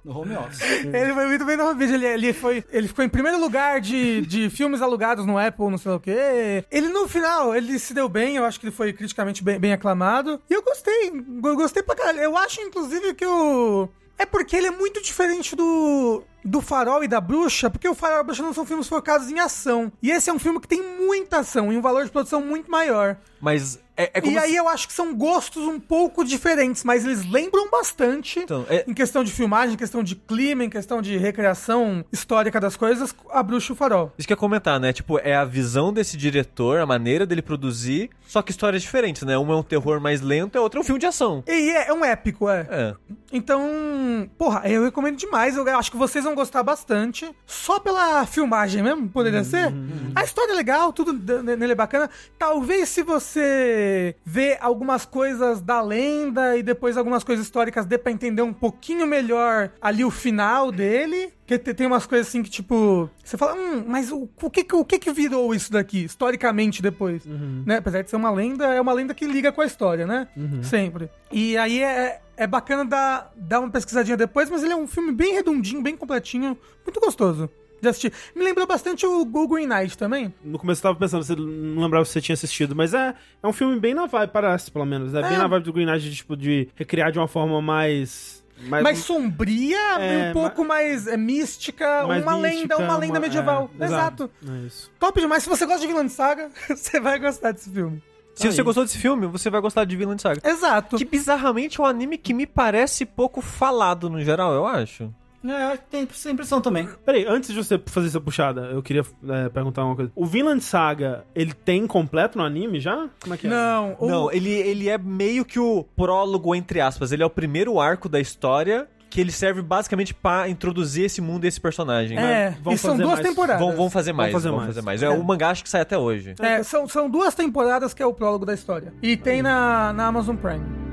No 0.04 0.18
home 0.20 0.36
office. 0.36 0.62
Ele 0.62 1.14
foi 1.14 1.28
muito 1.28 1.46
bem 1.46 1.58
no 1.58 1.66
home 1.70 1.80
video. 1.80 1.96
Ele, 1.96 2.06
ele, 2.08 2.34
foi, 2.34 2.64
ele 2.72 2.88
ficou 2.88 3.04
em 3.06 3.10
primeiro 3.10 3.40
lugar 3.40 3.80
de, 3.80 4.22
de 4.22 4.50
filmes 4.50 4.82
alugados 4.82 5.26
no 5.26 5.38
Apple, 5.38 5.70
não 5.70 5.78
sei 5.78 5.92
o 5.92 6.00
quê. 6.00 6.64
Ele, 6.72 6.88
no 6.88 7.08
final, 7.08 7.56
ele 7.56 7.78
se 7.78 7.94
deu 7.94 8.10
bem. 8.10 8.36
Eu 8.38 8.46
acho 8.46 8.60
que 8.60 8.66
ele 8.66 8.76
foi 8.76 8.92
criticamente 8.94 9.44
bem, 9.44 9.60
bem 9.60 9.74
aclamado. 9.74 10.42
E 10.50 10.54
eu 10.54 10.64
gostei. 10.64 11.12
Eu 11.44 11.56
gostei 11.56 11.84
pra 11.84 11.96
caralho. 11.96 12.20
Eu 12.20 12.38
acho, 12.38 12.62
inclusive, 12.62 13.14
que 13.14 13.26
o... 13.26 13.90
É 14.18 14.26
porque 14.26 14.56
ele 14.56 14.68
é 14.68 14.72
muito 14.72 15.02
diferente 15.02 15.56
do, 15.56 16.24
do 16.44 16.62
Farol 16.62 17.04
e 17.04 17.08
da 17.08 17.20
Bruxa, 17.22 17.70
porque 17.70 17.88
o 17.88 17.96
Farol 17.96 18.18
e 18.18 18.20
a 18.22 18.24
Bruxa 18.24 18.44
não 18.44 18.54
são 18.54 18.66
filmes 18.66 18.88
focados 18.88 19.30
em 19.30 19.40
ação. 19.40 19.92
E 20.02 20.12
esse 20.12 20.30
é 20.30 20.34
um 20.34 20.40
filme 20.40 20.60
que 20.60 20.68
tem 20.68 20.82
muita 21.00 21.40
ação 21.40 21.72
e 21.74 21.78
um 21.78 21.82
valor 21.82 22.06
de 22.06 22.12
produção 22.12 22.42
muito 22.42 22.70
maior. 22.72 23.18
Mas 23.42 23.80
é, 23.96 24.12
é 24.16 24.22
como 24.22 24.34
E 24.34 24.38
aí 24.38 24.50
se- 24.52 24.56
eu 24.58 24.68
acho 24.68 24.88
que 24.88 24.94
são 24.94 25.14
gostos 25.16 25.64
um 25.66 25.80
pouco 25.80 26.26
diferentes, 26.26 26.84
mas 26.84 27.06
eles 27.06 27.26
lembram 27.30 27.70
bastante. 27.70 28.40
Então, 28.40 28.66
é- 28.70 28.84
Em 28.88 28.94
questão 28.94 29.24
de 29.24 29.32
filmagem, 29.32 29.76
em 29.76 29.78
questão 29.78 30.04
de 30.04 30.16
clima, 30.16 30.64
em 30.64 30.70
questão 30.70 31.02
de 31.02 31.18
recriação 31.18 32.04
histórica 32.12 32.60
das 32.60 32.76
coisas, 32.76 33.16
a 33.32 33.42
Bruxa 33.42 33.72
e 33.72 33.74
o 33.74 33.76
Farol. 33.76 34.12
Isso 34.18 34.28
que 34.28 34.34
eu 34.34 34.36
ia 34.36 34.40
comentar, 34.40 34.78
né? 34.80 34.92
Tipo, 34.92 35.20
é 35.20 35.36
a 35.36 35.46
visão 35.46 35.94
desse 35.94 36.18
diretor, 36.18 36.80
a 36.80 36.86
maneira 36.86 37.26
dele 37.26 37.42
produzir, 37.42 38.10
só 38.28 38.42
que 38.42 38.52
histórias 38.52 38.82
diferentes, 38.82 39.24
né? 39.24 39.38
Uma 39.38 39.54
é 39.54 39.58
um 39.58 39.64
terror 39.64 40.02
mais 40.02 40.20
lento, 40.22 40.58
a 40.58 40.62
outra 40.62 40.80
é 40.80 40.82
um 40.82 40.86
filme 40.86 41.00
de 41.00 41.06
ação. 41.06 41.42
E 41.48 41.52
é, 41.72 41.88
é 41.90 41.94
um 41.94 42.04
épico, 42.04 42.50
é. 42.50 42.68
É. 42.70 42.96
Então, 43.32 44.30
porra, 44.38 44.64
eu 44.70 44.84
recomendo 44.84 45.16
demais. 45.18 45.56
Eu 45.56 45.68
acho 45.78 45.92
que 45.92 45.98
vocês 45.98 46.26
vão 46.30 46.36
gostar 46.36 46.64
bastante. 46.64 47.30
Só 47.46 47.80
pela 47.80 48.26
filmagem 48.26 48.82
mesmo, 48.84 49.10
poderia 49.10 49.44
ser. 49.44 49.74
A 50.16 50.24
história 50.24 50.54
é 50.54 50.56
legal, 50.56 50.92
tudo 50.94 51.14
nele 51.44 51.72
é 51.74 51.76
bacana. 51.76 52.10
Talvez 52.38 52.90
se 52.90 53.04
você 53.04 54.16
vê 54.26 54.58
algumas 54.62 55.06
coisas 55.06 55.62
da 55.62 55.82
lenda 55.82 56.58
e 56.58 56.64
depois 56.64 56.98
algumas 56.98 57.24
coisas 57.24 57.46
históricas, 57.46 57.86
dê 57.86 57.98
pra 57.98 58.12
entender 58.12 58.42
um 58.42 58.54
pouquinho 58.54 59.06
melhor 59.08 59.72
ali 59.82 60.04
o 60.06 60.12
final 60.12 60.72
dele. 60.72 61.32
Porque 61.40 61.58
te- 61.58 61.74
tem 61.74 61.88
umas 61.88 62.06
coisas 62.06 62.28
assim 62.28 62.44
que, 62.44 62.50
tipo, 62.50 63.10
você 63.24 63.36
fala, 63.36 63.56
hum, 63.56 63.84
mas 63.88 64.12
o, 64.12 64.30
o, 64.42 64.50
que, 64.52 64.64
que- 64.64 64.76
o 64.76 64.86
que 64.86 65.00
que 65.00 65.12
virou 65.12 65.54
isso 65.56 65.72
daqui, 65.72 66.04
historicamente, 66.04 66.80
depois? 66.80 67.24
Né? 67.26 67.78
Apesar 67.78 68.04
de 68.04 68.10
ser 68.12 68.18
uma 68.18 68.30
lenda, 68.30 68.66
é 68.68 68.80
uma 68.80 68.94
lenda 68.94 69.16
que 69.16 69.26
liga 69.26 69.52
com 69.52 69.62
a 69.62 69.66
história, 69.66 70.06
né? 70.06 70.28
Sempre. 70.62 71.10
E 71.32 71.58
aí 71.58 71.82
é, 71.82 72.20
é 72.40 72.48
bacana 72.48 72.86
dar, 72.86 73.32
dar 73.36 73.60
uma 73.60 73.70
pesquisadinha 73.70 74.16
depois, 74.18 74.50
mas 74.50 74.64
ele 74.64 74.74
é 74.74 74.76
um 74.76 74.88
filme 74.88 75.12
bem 75.12 75.34
redondinho, 75.34 75.82
bem 75.82 75.96
completinho, 75.98 76.58
muito 76.86 77.00
gostoso 77.00 77.50
de 77.82 77.88
assistir. 77.88 78.12
Me 78.36 78.44
lembrou 78.44 78.66
bastante 78.68 79.06
o 79.06 79.24
Go 79.26 79.48
Green 79.48 79.68
Knight 79.68 79.98
também. 79.98 80.34
No 80.44 80.58
começo 80.60 80.80
eu 80.80 80.84
tava 80.84 81.00
pensando, 81.00 81.24
você 81.24 81.36
não 81.36 81.84
lembrava 81.84 82.04
se 82.06 82.12
você 82.14 82.22
tinha 82.22 82.34
assistido, 82.34 82.76
mas 82.76 82.94
é, 82.94 83.14
é 83.44 83.48
um 83.48 83.54
filme 83.54 83.80
bem 83.80 83.94
na 83.94 84.06
vibe, 84.06 84.32
parece, 84.32 84.70
pelo 84.72 84.86
menos. 84.86 85.14
É, 85.14 85.22
bem 85.22 85.36
É. 85.36 85.38
na 85.38 85.48
vibe 85.48 85.64
do 85.64 85.74
Green 85.74 85.86
Knight, 85.86 86.10
de, 86.10 86.16
tipo, 86.16 86.36
de 86.36 86.68
recriar 86.76 87.12
de 87.12 87.20
uma 87.20 87.28
forma 87.28 87.62
mais... 87.62 88.40
Mais, 88.68 88.84
mais 88.84 88.98
sombria 89.00 89.78
É, 90.00 90.32
um 90.32 90.34
pouco 90.34 90.66
mais 90.66 91.08
é, 91.08 91.16
mística, 91.16 92.06
mais 92.06 92.22
uma 92.24 92.38
mística, 92.38 92.76
lenda, 92.76 92.78
uma 92.78 92.98
lenda 92.98 93.14
uma- 93.14 93.20
medieval. 93.22 93.72
é, 93.80 93.86
Exato. 93.86 94.30
É 94.46 94.66
isso. 94.68 94.92
Top 95.00 95.18
demais. 95.20 95.44
Se 95.44 95.50
você 95.50 95.66
gosta 95.66 95.80
de 95.80 95.88
Vinland 95.88 96.12
Saga, 96.12 96.50
você 96.68 97.00
vai 97.00 97.18
gostar 97.20 97.54
desse 97.54 97.70
filme. 97.70 98.04
Se 98.40 98.48
Aí. 98.48 98.54
você 98.54 98.64
gostou 98.64 98.84
desse 98.86 98.98
filme, 98.98 99.28
você 99.28 99.50
vai 99.50 99.60
gostar 99.60 99.84
de 99.86 99.96
Vinland 99.96 100.22
Saga. 100.22 100.42
Exato. 100.44 100.98
Que 100.98 101.06
bizarramente 101.06 101.80
é 101.80 101.84
um 101.84 101.86
anime 101.86 102.18
que 102.18 102.34
me 102.34 102.46
parece 102.48 103.06
pouco 103.06 103.42
falado 103.42 104.10
no 104.10 104.22
geral, 104.24 104.54
eu 104.54 104.66
acho. 104.66 105.14
É, 105.46 105.74
eu 105.74 105.78
tenho 105.90 106.08
essa 106.10 106.30
impressão 106.32 106.60
também. 106.60 106.88
Peraí, 107.06 107.26
antes 107.26 107.52
de 107.54 107.56
você 107.64 107.82
fazer 107.86 108.08
essa 108.08 108.20
puxada, 108.20 108.62
eu 108.74 108.84
queria 108.84 109.04
é, 109.30 109.48
perguntar 109.50 109.86
uma 109.86 109.96
coisa. 109.96 110.12
O 110.16 110.26
Vinland 110.26 110.62
Saga, 110.62 111.24
ele 111.34 111.54
tem 111.54 111.88
completo 111.88 112.38
no 112.38 112.44
anime 112.44 112.80
já? 112.80 113.08
Como 113.22 113.34
é 113.34 113.38
que 113.38 113.48
é? 113.48 113.50
Não, 113.50 113.96
o- 114.00 114.08
Não, 114.10 114.32
ele, 114.32 114.50
ele 114.52 114.90
é 114.90 114.98
meio 114.98 115.46
que 115.46 115.58
o 115.60 115.84
prólogo, 115.96 116.54
entre 116.54 116.82
aspas. 116.82 117.12
Ele 117.14 117.24
é 117.24 117.26
o 117.26 117.30
primeiro 117.30 117.80
arco 117.80 118.10
da 118.10 118.20
história 118.20 118.88
que 119.10 119.20
ele 119.20 119.32
serve 119.32 119.62
basicamente 119.62 120.14
pra 120.14 120.48
introduzir 120.48 121.06
esse 121.06 121.22
mundo 121.22 121.46
e 121.46 121.48
esse 121.48 121.60
personagem. 121.60 122.18
É, 122.18 122.56
vão 122.62 122.74
e 122.74 122.78
são 122.78 122.92
fazer 122.92 123.04
duas 123.04 123.16
mais. 123.16 123.28
temporadas. 123.28 123.66
Vão, 123.66 123.76
vão 123.76 123.90
fazer 123.90 124.14
mais. 124.14 124.32
fazer 124.32 124.50
vão 124.50 124.58
mais. 124.58 124.68
fazer 124.68 124.82
mais. 124.82 125.04
É, 125.04 125.10
o 125.10 125.24
mangá 125.24 125.50
acho 125.50 125.64
que 125.64 125.70
sai 125.70 125.82
até 125.82 125.98
hoje. 125.98 126.36
É, 126.40 126.62
são, 126.64 126.88
são 126.88 127.10
duas 127.10 127.34
temporadas 127.34 127.94
que 127.94 128.04
é 128.04 128.06
o 128.06 128.14
prólogo 128.14 128.46
da 128.46 128.54
história. 128.54 128.94
E 129.02 129.18
tem 129.18 129.42
na, 129.42 129.94
na 129.94 130.08
Amazon 130.08 130.36
Prime. 130.36 130.89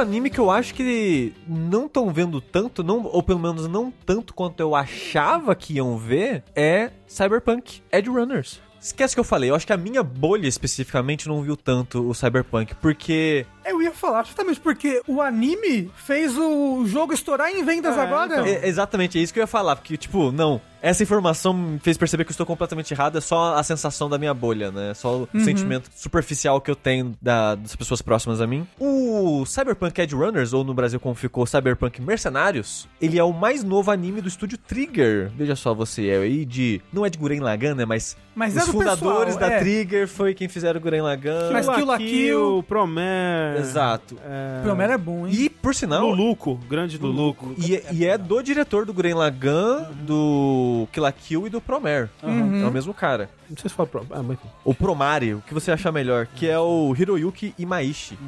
Anime 0.00 0.30
que 0.30 0.38
eu 0.38 0.50
acho 0.50 0.74
que 0.74 1.32
não 1.46 1.86
estão 1.86 2.10
vendo 2.12 2.40
tanto, 2.40 2.82
não, 2.82 3.04
ou 3.04 3.22
pelo 3.22 3.38
menos 3.38 3.68
não 3.68 3.92
tanto 4.04 4.34
quanto 4.34 4.60
eu 4.60 4.74
achava 4.74 5.54
que 5.54 5.74
iam 5.74 5.96
ver, 5.96 6.42
é 6.54 6.90
Cyberpunk 7.06 7.82
Edge 7.92 8.08
Runners. 8.08 8.60
Esquece 8.82 9.14
que 9.14 9.20
eu 9.20 9.24
falei, 9.24 9.50
eu 9.50 9.54
acho 9.54 9.66
que 9.66 9.74
a 9.74 9.76
minha 9.76 10.02
bolha 10.02 10.48
especificamente 10.48 11.28
não 11.28 11.42
viu 11.42 11.54
tanto 11.54 12.08
o 12.08 12.14
Cyberpunk, 12.14 12.74
porque 12.76 13.44
Eu 13.62 13.82
ia 13.82 13.92
falar 13.92 14.24
justamente 14.24 14.58
porque 14.58 15.02
o 15.06 15.20
anime 15.20 15.90
fez 15.94 16.34
o 16.38 16.86
jogo 16.86 17.12
estourar 17.12 17.50
em 17.50 17.62
vendas 17.62 17.94
É, 17.94 18.00
agora. 18.00 18.32
então. 18.32 18.46
É, 18.46 18.66
exatamente, 18.66 19.18
é 19.18 19.20
isso 19.22 19.34
que 19.34 19.38
eu 19.38 19.42
ia 19.42 19.46
falar, 19.46 19.76
porque, 19.76 19.98
tipo, 19.98 20.32
não, 20.32 20.62
essa 20.82 21.02
informação 21.02 21.52
me 21.52 21.78
fez 21.78 21.96
perceber 21.96 22.24
que 22.24 22.30
eu 22.30 22.32
estou 22.32 22.46
completamente 22.46 22.92
errado, 22.92 23.18
é 23.18 23.20
só 23.20 23.54
a 23.56 23.62
sensação 23.62 24.08
da 24.08 24.18
minha 24.18 24.32
bolha, 24.34 24.70
né? 24.70 24.90
É 24.90 24.94
só 24.94 25.16
o 25.22 25.28
sentimento 25.44 25.90
superficial 25.94 26.60
que 26.60 26.70
eu 26.70 26.76
tenho 26.76 27.12
da- 27.20 27.54
das 27.54 27.76
pessoas 27.76 28.00
próximas 28.02 28.40
a 28.40 28.46
mim. 28.46 28.66
O 28.78 29.44
Cyberpunk 29.46 30.00
Edge 30.00 30.14
Runners, 30.14 30.52
ou 30.52 30.64
no 30.64 30.72
Brasil 30.74 30.98
como 31.00 31.14
ficou 31.14 31.46
Cyberpunk 31.46 32.00
Mercenários, 32.00 32.88
ele 33.00 33.18
é 33.18 33.24
o 33.24 33.32
mais 33.32 33.62
novo 33.62 33.90
anime 33.90 34.20
do 34.20 34.28
estúdio 34.28 34.56
Trigger. 34.58 35.30
Veja 35.36 35.54
só 35.56 35.74
você, 35.74 36.08
é 36.08 36.18
aí 36.18 36.44
de. 36.44 36.80
Não 36.92 37.04
é 37.04 37.10
de 37.10 37.18
Guren 37.18 37.40
Lagann, 37.40 37.74
né? 37.74 37.84
Mas, 37.84 38.16
Mas 38.34 38.56
é 38.56 38.60
os 38.60 38.66
do 38.66 38.72
fundadores 38.72 39.34
pessoal, 39.34 39.50
da 39.50 39.56
é. 39.56 39.60
Trigger 39.60 40.08
foi 40.08 40.34
quem 40.34 40.48
fizeram 40.48 40.78
o 40.78 40.82
Guren 40.82 41.02
Lagann. 41.02 41.52
Mas 41.52 41.68
Kill 41.68 41.86
la 41.86 41.98
Kill. 41.98 42.08
Kill, 42.08 42.62
Promare... 42.68 43.58
Exato. 43.58 44.16
É... 44.24 44.62
Promera 44.62 44.94
é 44.94 44.98
bom, 44.98 45.26
hein? 45.26 45.32
E, 45.34 45.50
por 45.50 45.74
sinal, 45.74 46.08
Luluco, 46.08 46.56
grande 46.68 46.96
Luluco. 46.98 47.54
E, 47.58 47.82
e 47.92 48.06
é 48.06 48.16
do 48.16 48.42
diretor 48.42 48.86
do 48.86 48.92
Guren 48.94 49.14
Lagann, 49.14 49.86
do 50.02 50.69
Kill 50.92 51.02
la 51.02 51.12
Kill 51.12 51.46
e 51.46 51.50
do 51.50 51.60
Promare. 51.60 52.08
Uhum. 52.22 52.62
É 52.62 52.66
o 52.66 52.70
mesmo 52.70 52.92
cara. 52.94 53.28
Não 53.48 53.56
sei 53.56 53.68
se 53.68 53.76
fala 53.76 53.88
Pro... 53.88 54.06
Ah, 54.10 54.22
mas... 54.22 54.38
O 54.64 54.74
Promare, 54.74 55.34
o 55.34 55.42
que 55.42 55.54
você 55.54 55.70
achar 55.70 55.92
melhor, 55.92 56.26
que 56.26 56.48
é 56.48 56.58
o 56.58 56.94
Hiroyuki 56.96 57.54
Imaishi. 57.58 58.18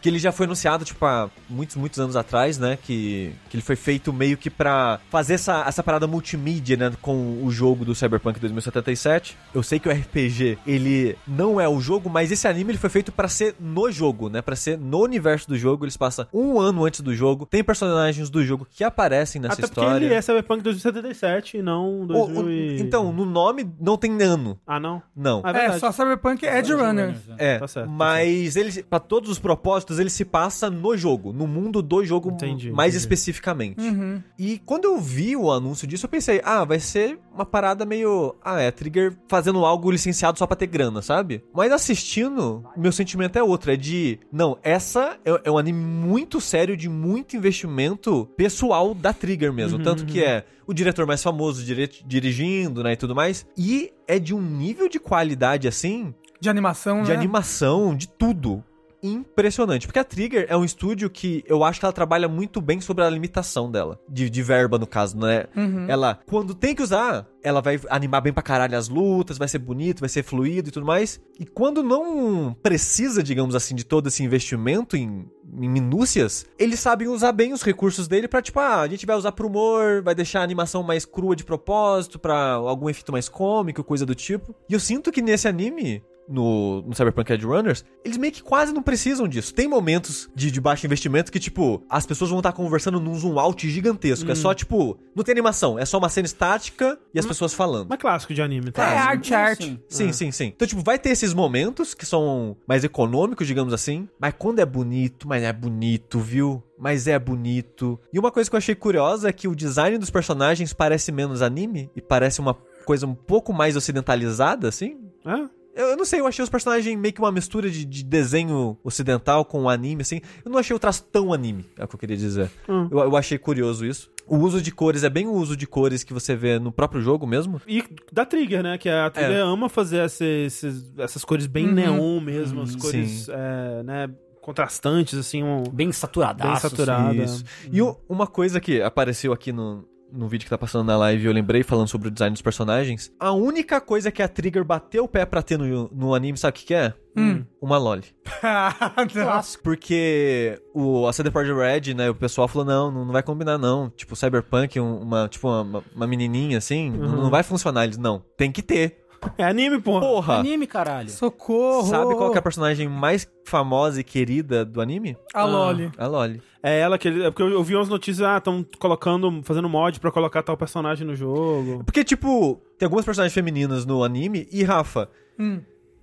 Que 0.00 0.08
ele 0.08 0.18
já 0.18 0.32
foi 0.32 0.46
anunciado, 0.46 0.84
tipo, 0.84 1.04
há 1.04 1.28
muitos, 1.48 1.76
muitos 1.76 1.98
anos 2.00 2.16
atrás, 2.16 2.58
né? 2.58 2.78
Que, 2.82 3.32
que 3.48 3.56
ele 3.56 3.62
foi 3.62 3.76
feito 3.76 4.12
meio 4.12 4.36
que 4.36 4.48
pra 4.48 4.98
fazer 5.10 5.34
essa, 5.34 5.62
essa 5.66 5.82
parada 5.82 6.06
multimídia, 6.06 6.76
né? 6.76 6.92
Com 7.02 7.44
o 7.44 7.50
jogo 7.50 7.84
do 7.84 7.94
Cyberpunk 7.94 8.40
2077. 8.40 9.36
Eu 9.54 9.62
sei 9.62 9.78
que 9.78 9.88
o 9.88 9.92
RPG, 9.92 10.58
ele 10.66 11.16
não 11.26 11.60
é 11.60 11.68
o 11.68 11.80
jogo, 11.80 12.08
mas 12.08 12.30
esse 12.32 12.48
anime 12.48 12.72
ele 12.72 12.78
foi 12.78 12.88
feito 12.90 13.12
pra 13.12 13.28
ser 13.28 13.54
no 13.60 13.90
jogo, 13.90 14.28
né? 14.28 14.40
Pra 14.40 14.56
ser 14.56 14.78
no 14.78 15.02
universo 15.02 15.48
do 15.48 15.56
jogo. 15.58 15.84
Eles 15.84 15.96
passam 15.96 16.26
um 16.32 16.58
ano 16.58 16.84
antes 16.84 17.00
do 17.00 17.14
jogo. 17.14 17.44
Tem 17.46 17.62
personagens 17.62 18.30
do 18.30 18.42
jogo 18.44 18.66
que 18.70 18.82
aparecem 18.84 19.40
nessa 19.40 19.54
Até 19.54 19.62
porque 19.66 19.80
história. 19.80 20.04
ele 20.06 20.14
é 20.14 20.22
Cyberpunk 20.22 20.62
2077 20.62 21.58
e 21.58 21.62
não 21.62 22.02
O- 22.02 22.06
2000 22.06 22.42
o- 22.44 22.50
e... 22.50 22.80
Então, 22.80 23.12
no 23.12 23.24
nome 23.24 23.68
não 23.80 23.96
tem 23.96 24.20
ano. 24.22 24.58
Ah, 24.66 24.80
não? 24.80 25.02
Não. 25.14 25.42
Ah, 25.44 25.50
É, 25.50 25.52
verdade. 25.52 25.80
só 25.80 25.92
Cyberpunk 25.92 26.44
Edge 26.46 26.72
Runners. 26.72 27.18
É, 27.38 27.58
Tá 27.58 27.68
certo, 27.68 27.86
tá 27.86 27.92
mas 27.92 28.56
ele, 28.56 28.82
para 28.82 28.98
todos 29.00 29.30
os 29.30 29.38
propósitos, 29.38 29.89
ele 29.98 30.10
se 30.10 30.24
passa 30.24 30.70
no 30.70 30.96
jogo, 30.96 31.32
no 31.32 31.46
mundo 31.46 31.82
do 31.82 32.04
jogo 32.04 32.30
Entendi, 32.30 32.70
mais 32.70 32.94
entendi. 32.94 32.98
especificamente. 32.98 33.80
Uhum. 33.80 34.22
E 34.38 34.58
quando 34.64 34.84
eu 34.84 34.98
vi 34.98 35.36
o 35.36 35.50
anúncio 35.50 35.86
disso, 35.86 36.06
eu 36.06 36.10
pensei, 36.10 36.40
ah, 36.44 36.64
vai 36.64 36.78
ser 36.78 37.18
uma 37.32 37.44
parada 37.44 37.84
meio, 37.84 38.34
ah, 38.44 38.60
é 38.60 38.70
Trigger 38.70 39.16
fazendo 39.28 39.64
algo 39.64 39.90
licenciado 39.90 40.38
só 40.38 40.46
pra 40.46 40.56
ter 40.56 40.66
grana, 40.66 41.02
sabe? 41.02 41.42
Mas 41.54 41.72
assistindo, 41.72 42.64
meu 42.76 42.92
sentimento 42.92 43.36
é 43.36 43.42
outro, 43.42 43.72
é 43.72 43.76
de, 43.76 44.18
não, 44.32 44.58
essa 44.62 45.18
é, 45.24 45.42
é 45.44 45.50
um 45.50 45.58
anime 45.58 45.82
muito 45.82 46.40
sério 46.40 46.76
de 46.76 46.88
muito 46.88 47.36
investimento 47.36 48.28
pessoal 48.36 48.94
da 48.94 49.12
Trigger 49.12 49.52
mesmo, 49.52 49.78
Uhum, 49.78 49.84
tanto 49.84 50.04
que 50.04 50.22
é 50.22 50.44
o 50.66 50.74
diretor 50.74 51.06
mais 51.06 51.22
famoso 51.22 51.64
dirigindo, 52.06 52.82
né, 52.82 52.92
e 52.92 52.96
tudo 52.96 53.14
mais, 53.14 53.46
e 53.56 53.92
é 54.06 54.18
de 54.18 54.34
um 54.34 54.40
nível 54.40 54.88
de 54.88 54.98
qualidade 55.00 55.66
assim 55.68 56.14
De 56.40 56.48
animação, 56.48 57.02
de 57.02 57.10
né? 57.10 57.16
animação, 57.16 57.94
de 57.94 58.08
tudo. 58.08 58.62
Impressionante. 59.02 59.86
Porque 59.86 59.98
a 59.98 60.04
Trigger 60.04 60.46
é 60.48 60.56
um 60.56 60.64
estúdio 60.64 61.08
que 61.08 61.42
eu 61.46 61.64
acho 61.64 61.80
que 61.80 61.86
ela 61.86 61.92
trabalha 61.92 62.28
muito 62.28 62.60
bem 62.60 62.80
sobre 62.80 63.04
a 63.04 63.10
limitação 63.10 63.70
dela. 63.70 63.98
De, 64.08 64.28
de 64.28 64.42
verba, 64.42 64.78
no 64.78 64.86
caso, 64.86 65.16
né? 65.18 65.46
Ela, 65.88 66.18
quando 66.26 66.54
tem 66.54 66.74
que 66.74 66.82
usar, 66.82 67.26
ela 67.42 67.60
vai 67.60 67.80
animar 67.88 68.20
bem 68.20 68.32
pra 68.32 68.42
caralho 68.42 68.76
as 68.76 68.88
lutas, 68.88 69.38
vai 69.38 69.48
ser 69.48 69.58
bonito, 69.58 70.00
vai 70.00 70.08
ser 70.08 70.22
fluido 70.22 70.68
e 70.68 70.72
tudo 70.72 70.86
mais. 70.86 71.20
E 71.38 71.46
quando 71.46 71.82
não 71.82 72.54
precisa, 72.62 73.22
digamos 73.22 73.54
assim, 73.54 73.74
de 73.74 73.84
todo 73.84 74.08
esse 74.08 74.22
investimento 74.22 74.96
em, 74.96 75.26
em 75.60 75.68
minúcias, 75.68 76.46
eles 76.58 76.80
sabem 76.80 77.08
usar 77.08 77.32
bem 77.32 77.52
os 77.52 77.62
recursos 77.62 78.06
dele 78.06 78.28
pra, 78.28 78.42
tipo, 78.42 78.60
ah, 78.60 78.80
a 78.80 78.88
gente 78.88 79.06
vai 79.06 79.16
usar 79.16 79.32
pro 79.32 79.46
humor, 79.46 80.02
vai 80.02 80.14
deixar 80.14 80.40
a 80.40 80.44
animação 80.44 80.82
mais 80.82 81.04
crua 81.04 81.34
de 81.34 81.44
propósito, 81.44 82.18
pra 82.18 82.52
algum 82.52 82.88
efeito 82.88 83.12
mais 83.12 83.28
cômico, 83.28 83.82
coisa 83.82 84.04
do 84.04 84.14
tipo. 84.14 84.54
E 84.68 84.74
eu 84.74 84.80
sinto 84.80 85.10
que 85.10 85.22
nesse 85.22 85.48
anime, 85.48 86.02
no, 86.30 86.82
no 86.82 86.94
Cyberpunk 86.94 87.32
Edge 87.32 87.44
Runners, 87.44 87.84
eles 88.04 88.16
meio 88.16 88.32
que 88.32 88.42
quase 88.42 88.72
não 88.72 88.82
precisam 88.82 89.26
disso. 89.26 89.52
Tem 89.52 89.66
momentos 89.68 90.28
de, 90.34 90.50
de 90.50 90.60
baixo 90.60 90.86
investimento 90.86 91.30
que, 91.32 91.38
tipo, 91.40 91.82
as 91.88 92.06
pessoas 92.06 92.30
vão 92.30 92.38
estar 92.38 92.52
conversando 92.52 93.00
num 93.00 93.14
zoom 93.14 93.38
out 93.38 93.68
gigantesco. 93.68 94.30
É 94.30 94.34
só, 94.34 94.54
tipo, 94.54 94.98
não 95.14 95.24
tem 95.24 95.32
animação, 95.32 95.78
é 95.78 95.84
só 95.84 95.98
uma 95.98 96.08
cena 96.08 96.26
estática 96.26 96.98
e 97.12 97.18
as 97.18 97.26
pessoas 97.26 97.52
falando. 97.52 97.88
Mas 97.88 97.98
clássico 97.98 98.32
de 98.32 98.40
anime, 98.40 98.68
É 98.68 98.72
tá? 98.72 98.84
arte, 98.84 99.34
arte. 99.34 99.64
Sim. 99.64 99.78
Sim, 99.88 100.12
sim, 100.12 100.30
sim. 100.30 100.52
Então, 100.54 100.66
tipo, 100.66 100.82
vai 100.82 100.98
ter 100.98 101.10
esses 101.10 101.34
momentos 101.34 101.94
que 101.94 102.06
são 102.06 102.56
mais 102.66 102.84
econômicos, 102.84 103.46
digamos 103.46 103.72
assim. 103.72 104.08
Mas 104.18 104.34
quando 104.38 104.60
é 104.60 104.66
bonito, 104.66 105.26
mas 105.26 105.42
é 105.42 105.52
bonito, 105.52 106.18
viu? 106.20 106.62
Mas 106.78 107.06
é 107.06 107.18
bonito. 107.18 108.00
E 108.12 108.18
uma 108.18 108.30
coisa 108.30 108.48
que 108.48 108.56
eu 108.56 108.58
achei 108.58 108.74
curiosa 108.74 109.28
é 109.28 109.32
que 109.32 109.46
o 109.48 109.54
design 109.54 109.98
dos 109.98 110.08
personagens 110.10 110.72
parece 110.72 111.12
menos 111.12 111.42
anime 111.42 111.90
e 111.94 112.00
parece 112.00 112.40
uma 112.40 112.54
coisa 112.86 113.06
um 113.06 113.14
pouco 113.14 113.52
mais 113.52 113.76
ocidentalizada, 113.76 114.68
assim. 114.68 114.96
É? 115.26 115.59
Eu, 115.80 115.88
eu 115.88 115.96
não 115.96 116.04
sei, 116.04 116.20
eu 116.20 116.26
achei 116.26 116.42
os 116.42 116.50
personagens 116.50 116.96
meio 116.98 117.12
que 117.14 117.20
uma 117.20 117.32
mistura 117.32 117.70
de, 117.70 117.84
de 117.84 118.04
desenho 118.04 118.76
ocidental 118.84 119.44
com 119.44 119.68
anime, 119.68 120.02
assim. 120.02 120.20
Eu 120.44 120.50
não 120.50 120.58
achei 120.58 120.74
o 120.74 120.78
traço 120.78 121.04
tão 121.04 121.32
anime, 121.32 121.64
é 121.78 121.84
o 121.84 121.88
que 121.88 121.94
eu 121.94 121.98
queria 121.98 122.16
dizer. 122.16 122.50
Hum. 122.68 122.88
Eu, 122.90 122.98
eu 123.00 123.16
achei 123.16 123.38
curioso 123.38 123.84
isso. 123.86 124.10
O 124.26 124.36
uso 124.36 124.60
de 124.62 124.70
cores 124.70 125.02
é 125.02 125.10
bem 125.10 125.26
o 125.26 125.32
uso 125.32 125.56
de 125.56 125.66
cores 125.66 126.04
que 126.04 126.12
você 126.12 126.36
vê 126.36 126.58
no 126.58 126.70
próprio 126.70 127.00
jogo 127.00 127.26
mesmo. 127.26 127.60
E 127.66 127.82
da 128.12 128.24
Trigger, 128.24 128.62
né? 128.62 128.78
Que 128.78 128.88
a 128.88 129.10
Trigger 129.10 129.36
É. 129.36 129.40
ama 129.40 129.68
fazer 129.68 130.04
esses- 130.04 130.92
essas 130.98 131.24
cores 131.24 131.46
bem 131.46 131.66
Uhum. 131.66 131.72
neon 131.74 132.20
mesmo, 132.20 132.60
as 132.62 132.74
Uhum. 132.74 132.78
cores, 132.80 133.28
é, 133.28 133.82
né? 133.82 134.10
Contrastantes, 134.40 135.18
assim, 135.18 135.42
um, 135.42 135.64
Bem 135.64 135.92
saturadaço. 135.92 136.62
bem 136.62 136.70
saturada. 136.70 137.14
Isso. 137.14 137.44
E 137.70 137.82
o- 137.82 137.96
uma 138.08 138.26
coisa 138.26 138.60
que 138.60 138.80
apareceu 138.80 139.32
aqui 139.32 139.52
no, 139.52 139.84
no 140.12 140.28
vídeo 140.28 140.44
que 140.44 140.50
tá 140.50 140.58
passando 140.58 140.86
na 140.86 140.96
live, 140.96 141.24
eu 141.26 141.32
lembrei 141.32 141.62
falando 141.62 141.88
sobre 141.88 142.08
o 142.08 142.10
design 142.10 142.32
dos 142.32 142.42
personagens. 142.42 143.12
A 143.18 143.32
única 143.32 143.80
coisa 143.80 144.10
que 144.10 144.22
a 144.22 144.28
Trigger 144.28 144.64
bateu 144.64 145.04
o 145.04 145.08
pé 145.08 145.24
pra 145.24 145.42
ter 145.42 145.58
no, 145.58 145.88
no 145.92 146.14
anime, 146.14 146.36
sabe 146.38 146.56
o 146.56 146.60
que, 146.60 146.66
que 146.66 146.74
é? 146.74 146.94
Hum. 147.16 147.44
Uma 147.60 147.76
loli. 147.78 148.04
Clássico. 149.12 149.62
Porque 149.64 150.60
o, 150.74 151.06
a 151.06 151.12
CD 151.12 151.30
Projekt 151.30 151.58
Red, 151.58 151.94
né, 151.94 152.10
o 152.10 152.14
pessoal 152.14 152.48
falou, 152.48 152.64
não, 152.66 152.90
não 152.90 153.12
vai 153.12 153.22
combinar 153.22 153.58
não. 153.58 153.90
Tipo, 153.90 154.14
Cyberpunk, 154.16 154.78
um- 154.80 155.00
uma, 155.02 155.28
tipo, 155.28 155.48
uma, 155.48 155.82
uma 155.94 156.06
menininha 156.06 156.58
assim, 156.58 156.90
não, 156.90 157.22
não 157.22 157.30
vai 157.30 157.42
funcionar. 157.42 157.84
Eles, 157.84 157.98
não, 157.98 158.22
tem 158.36 158.50
que 158.52 158.62
ter. 158.62 158.98
É 159.36 159.44
anime, 159.44 159.80
porra. 159.80 160.00
Porra! 160.00 160.38
Anime, 160.38 160.66
caralho. 160.66 161.10
Socorro. 161.10 161.86
Sabe 161.86 162.14
qual 162.14 162.30
que 162.30 162.36
é 162.36 162.40
a 162.40 162.42
personagem 162.42 162.88
mais 162.88 163.28
famosa 163.44 164.00
e 164.00 164.04
querida 164.04 164.64
do 164.64 164.80
anime? 164.80 165.16
A 165.34 165.44
Loli. 165.44 165.90
A 165.98 166.06
Loli. 166.06 166.42
É 166.62 166.78
ela 166.80 166.96
que 166.98 167.08
ele. 167.08 167.24
É 167.24 167.30
porque 167.30 167.42
eu, 167.42 167.62
vi 167.62 167.74
umas 167.74 167.88
notícias, 167.88 168.26
ah, 168.26 168.38
estão 168.38 168.64
colocando, 168.78 169.40
fazendo 169.42 169.68
mod 169.68 169.98
pra 170.00 170.10
colocar 170.10 170.42
tal 170.42 170.56
personagem 170.56 171.06
no 171.06 171.14
jogo. 171.14 171.82
Porque, 171.84 172.02
tipo, 172.04 172.60
tem 172.78 172.86
algumas 172.86 173.04
personagens 173.04 173.34
femininas 173.34 173.84
no 173.84 174.02
anime 174.04 174.48
e, 174.50 174.62
Rafa, 174.64 175.08
Hum. 175.38 175.60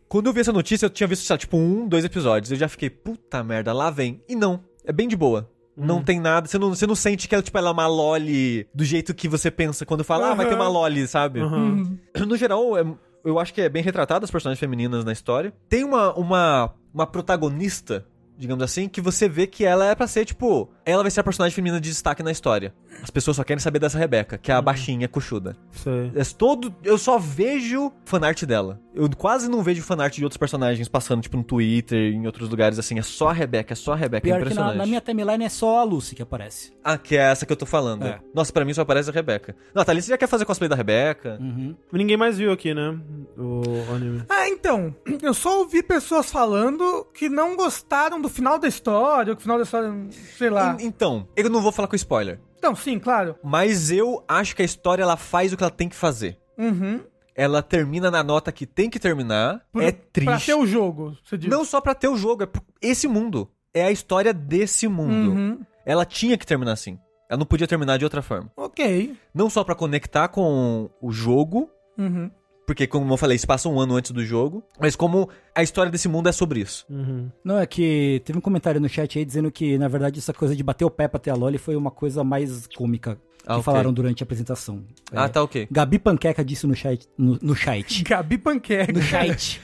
quando 0.07 0.27
eu 0.27 0.33
vi 0.33 0.41
essa 0.41 0.53
notícia, 0.53 0.85
eu 0.85 0.89
tinha 0.89 1.07
visto, 1.07 1.23
sei 1.25 1.33
lá, 1.33 1.37
tipo, 1.37 1.57
um, 1.57 1.87
dois 1.87 2.05
episódios. 2.05 2.51
Eu 2.51 2.57
já 2.57 2.67
fiquei, 2.67 2.89
puta 2.89 3.43
merda, 3.43 3.73
lá 3.73 3.89
vem. 3.89 4.21
E 4.27 4.35
não, 4.35 4.63
é 4.85 4.91
bem 4.91 5.07
de 5.07 5.15
boa. 5.15 5.49
Não 5.79 6.01
tem 6.01 6.19
nada, 6.19 6.47
você 6.47 6.57
não, 6.57 6.69
você 6.73 6.87
não 6.87 6.95
sente 6.95 7.27
que 7.27 7.35
ela, 7.35 7.43
tipo, 7.43 7.55
ela 7.55 7.69
é 7.69 7.71
uma 7.71 7.85
loli 7.85 8.67
do 8.73 8.83
jeito 8.83 9.13
que 9.13 9.27
você 9.27 9.51
pensa 9.51 9.85
quando 9.85 10.03
fala, 10.03 10.31
ah, 10.31 10.33
vai 10.33 10.47
ter 10.49 10.55
uma 10.55 10.67
loli, 10.67 11.05
sabe? 11.07 11.39
Aham. 11.39 11.99
No 12.25 12.35
geral, 12.35 12.75
é- 12.75 12.83
eu 13.27 13.39
acho 13.39 13.53
que 13.53 13.61
é 13.61 13.67
bem 13.67 13.83
retratado 13.83 14.23
as 14.23 14.31
personagens 14.31 14.59
femininas 14.59 15.03
na 15.03 15.11
história. 15.11 15.53
Tem 15.67 15.83
uma, 15.83 16.13
uma, 16.13 16.73
uma 16.93 17.05
protagonista, 17.05 18.05
digamos 18.37 18.63
assim, 18.63 18.87
que 18.87 19.01
você 19.01 19.27
vê 19.27 19.45
que 19.45 19.65
ela 19.65 19.85
é 19.85 19.93
pra 19.93 20.07
ser, 20.07 20.23
tipo, 20.23 20.69
ela 20.91 21.03
vai 21.03 21.11
ser 21.11 21.19
a 21.19 21.23
personagem 21.23 21.53
feminina 21.55 21.81
de 21.81 21.89
destaque 21.89 22.23
na 22.23 22.31
história. 22.31 22.73
As 23.03 23.09
pessoas 23.09 23.37
só 23.37 23.43
querem 23.43 23.59
saber 23.59 23.79
dessa 23.79 23.97
Rebeca, 23.97 24.37
que 24.37 24.51
é 24.51 24.55
a 24.55 24.61
baixinha 24.61 25.07
coxuda. 25.07 25.55
Sei. 25.71 26.11
É 26.15 26.23
todo, 26.37 26.73
eu 26.83 26.97
só 26.97 27.17
vejo 27.17 27.91
fanart 28.05 28.43
dela. 28.45 28.79
Eu 28.95 29.09
quase 29.15 29.49
não 29.49 29.61
vejo 29.61 29.83
fanart 29.83 30.15
de 30.15 30.23
outros 30.23 30.37
personagens 30.37 30.87
passando, 30.87 31.21
tipo, 31.21 31.37
no 31.37 31.43
Twitter, 31.43 32.13
em 32.13 32.25
outros 32.25 32.49
lugares, 32.49 32.79
assim. 32.79 32.97
É 32.97 33.01
só 33.03 33.29
a 33.29 33.33
Rebeca, 33.33 33.73
é 33.73 33.75
só 33.75 33.93
a 33.93 33.95
Rebeca. 33.95 34.25
é 34.27 34.31
Pior 34.31 34.37
que 34.37 34.39
na, 34.39 34.45
impressionante. 34.45 34.77
na 34.77 34.85
minha 34.85 35.01
timeline 35.01 35.43
é 35.45 35.49
só 35.49 35.79
a 35.79 35.83
Lucy 35.83 36.15
que 36.15 36.21
aparece. 36.21 36.73
Ah, 36.83 36.97
que 36.97 37.15
é 37.15 37.21
essa 37.21 37.45
que 37.45 37.51
eu 37.51 37.57
tô 37.57 37.65
falando. 37.65 38.05
É. 38.05 38.19
Nossa, 38.33 38.51
pra 38.51 38.65
mim 38.65 38.73
só 38.73 38.81
aparece 38.81 39.09
a 39.09 39.13
Rebeca. 39.13 39.55
Não, 39.75 39.81
a 39.81 39.85
Thalissa 39.85 40.09
já 40.09 40.17
quer 40.17 40.27
fazer 40.27 40.45
cosplay 40.45 40.69
da 40.69 40.75
Rebeca. 40.75 41.37
Uhum. 41.39 41.75
Ninguém 41.91 42.17
mais 42.17 42.37
viu 42.37 42.51
aqui, 42.51 42.73
né? 42.73 42.97
O 43.37 43.61
anime. 43.93 44.23
Ah, 44.29 44.47
então, 44.47 44.95
eu 45.21 45.33
só 45.33 45.59
ouvi 45.59 45.83
pessoas 45.83 46.31
falando 46.31 47.05
que 47.13 47.29
não 47.29 47.55
gostaram 47.55 48.19
do 48.21 48.29
final 48.29 48.57
da 48.57 48.67
história, 48.67 49.31
ou 49.31 49.35
que 49.35 49.41
o 49.41 49.43
final 49.43 49.57
da 49.57 49.63
história, 49.63 49.93
sei 50.37 50.49
lá. 50.49 50.76
En- 50.79 50.85
Então, 50.87 51.27
eu 51.35 51.49
não 51.49 51.61
vou 51.61 51.71
falar 51.71 51.87
com 51.87 51.95
spoiler. 51.95 52.39
Então, 52.57 52.75
sim, 52.75 52.97
claro. 52.99 53.35
Mas 53.43 53.91
eu 53.91 54.23
acho 54.27 54.55
que 54.55 54.61
a 54.61 54.65
história 54.65 55.03
ela 55.03 55.15
faz 55.17 55.53
o 55.53 55.57
que 55.57 55.63
ela 55.63 55.71
tem 55.71 55.87
que 55.89 55.95
fazer. 55.95 56.37
Uhum. 56.57 57.01
Ela 57.35 57.61
termina 57.61 58.09
na 58.09 58.23
nota 58.23 58.51
que 58.51 58.65
tem 58.65 58.89
que 58.89 58.99
terminar. 58.99 59.61
Por- 59.71 59.83
é 59.83 59.91
Pra 59.91 60.01
triste. 60.11 60.45
ter 60.47 60.55
o 60.55 60.65
jogo, 60.65 61.15
você 61.23 61.37
diz. 61.37 61.49
Não 61.49 61.63
só 61.63 61.79
pra 61.79 61.93
ter 61.93 62.07
o 62.07 62.17
jogo, 62.17 62.43
é 62.43 62.47
esse 62.81 63.07
mundo. 63.07 63.47
É 63.73 63.83
a 63.83 63.91
história 63.91 64.33
desse 64.33 64.87
mundo. 64.87 65.31
Uhum. 65.33 65.59
Ela 65.85 66.03
tinha 66.03 66.35
que 66.37 66.45
terminar 66.47 66.71
assim. 66.73 66.97
Ela 67.29 67.37
não 67.37 67.45
podia 67.45 67.67
terminar 67.67 67.97
de 67.97 68.03
outra 68.05 68.21
forma. 68.23 68.49
Ok. 68.57 69.15
Não 69.35 69.49
só 69.51 69.63
pra 69.63 69.75
conectar 69.75 70.29
com 70.29 70.89
o 70.99 71.11
jogo, 71.11 71.69
Uhum. 71.97 72.31
Porque 72.67 72.85
como 72.85 73.11
eu 73.13 73.17
falei, 73.17 73.37
se 73.37 73.47
passa 73.47 73.69
um 73.69 73.79
ano 73.79 73.95
antes 73.95 74.11
do 74.11 74.23
jogo, 74.25 74.61
mas 74.79 74.93
como 74.95 75.29
a 75.55 75.63
história 75.63 75.89
desse 75.91 76.09
mundo 76.09 76.27
é 76.27 76.31
sobre 76.33 76.59
isso. 76.59 76.85
Uhum. 76.89 77.31
Não, 77.43 77.57
é 77.57 77.65
que 77.65 78.21
teve 78.25 78.37
um 78.37 78.41
comentário 78.41 78.79
no 78.81 78.89
chat 78.89 79.17
aí 79.17 79.23
dizendo 79.25 79.49
que, 79.49 79.77
na 79.77 79.87
verdade, 79.87 80.19
essa 80.19 80.33
coisa 80.33 80.53
de 80.53 80.61
bater 80.61 80.83
o 80.83 80.91
pé 80.91 81.07
pra 81.07 81.19
ter 81.19 81.31
a 81.31 81.35
Loli 81.35 81.57
foi 81.57 81.77
uma 81.77 81.89
coisa 81.89 82.23
mais 82.25 82.67
cômica 82.67 83.15
que 83.15 83.53
Ah, 83.53 83.61
falaram 83.63 83.93
durante 83.93 84.21
a 84.21 84.25
apresentação. 84.25 84.83
Ah, 85.13 85.23
É, 85.23 85.27
tá 85.29 85.41
ok. 85.41 85.69
Gabi 85.71 85.97
Panqueca 85.97 86.43
disse 86.43 86.67
no 86.67 86.75
chat. 86.75 87.07
No, 87.17 87.39
no 87.41 87.55
chat. 87.55 88.03
Gabi 88.03 88.37
Panqueca. 88.37 88.91
No 88.91 89.01
chat. 89.01 89.61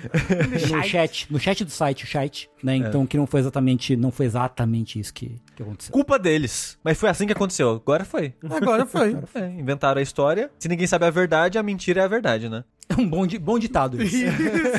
no 0.72 0.84
chat. 0.84 1.28
No 1.30 1.38
chat 1.38 1.66
do 1.66 1.70
site, 1.72 2.06
o 2.06 2.08
chat. 2.08 2.50
É. 2.62 2.66
Né? 2.66 2.78
Então 2.78 3.06
que 3.06 3.18
não 3.18 3.28
foi 3.28 3.42
exatamente. 3.42 3.98
Não 3.98 4.10
foi 4.10 4.26
exatamente 4.26 4.98
isso 4.98 5.13
que, 5.13 5.36
que 5.54 5.62
aconteceu. 5.62 5.92
Culpa 5.92 6.18
deles. 6.18 6.78
Mas 6.82 6.98
foi 6.98 7.10
assim 7.10 7.26
que 7.28 7.34
aconteceu. 7.34 7.72
Agora 7.72 8.06
foi. 8.06 8.34
Agora 8.50 8.86
foi. 8.86 9.18
É, 9.36 9.48
inventaram 9.60 10.00
a 10.00 10.02
história. 10.02 10.50
Se 10.60 10.70
ninguém 10.70 10.88
sabe 10.88 11.06
a 11.06 11.10
verdade, 11.10 11.58
a 11.58 11.63
mentira 11.63 12.02
é 12.02 12.04
a 12.06 12.08
verdade, 12.08 12.48
né? 12.48 12.63
É 12.89 12.96
um 13.00 13.08
bom, 13.08 13.26
di- 13.26 13.39
bom 13.39 13.58
ditado 13.58 14.02
isso. 14.04 14.17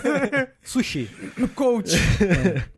Sushi. 0.62 1.10
No 1.36 1.48
coach. 1.48 1.92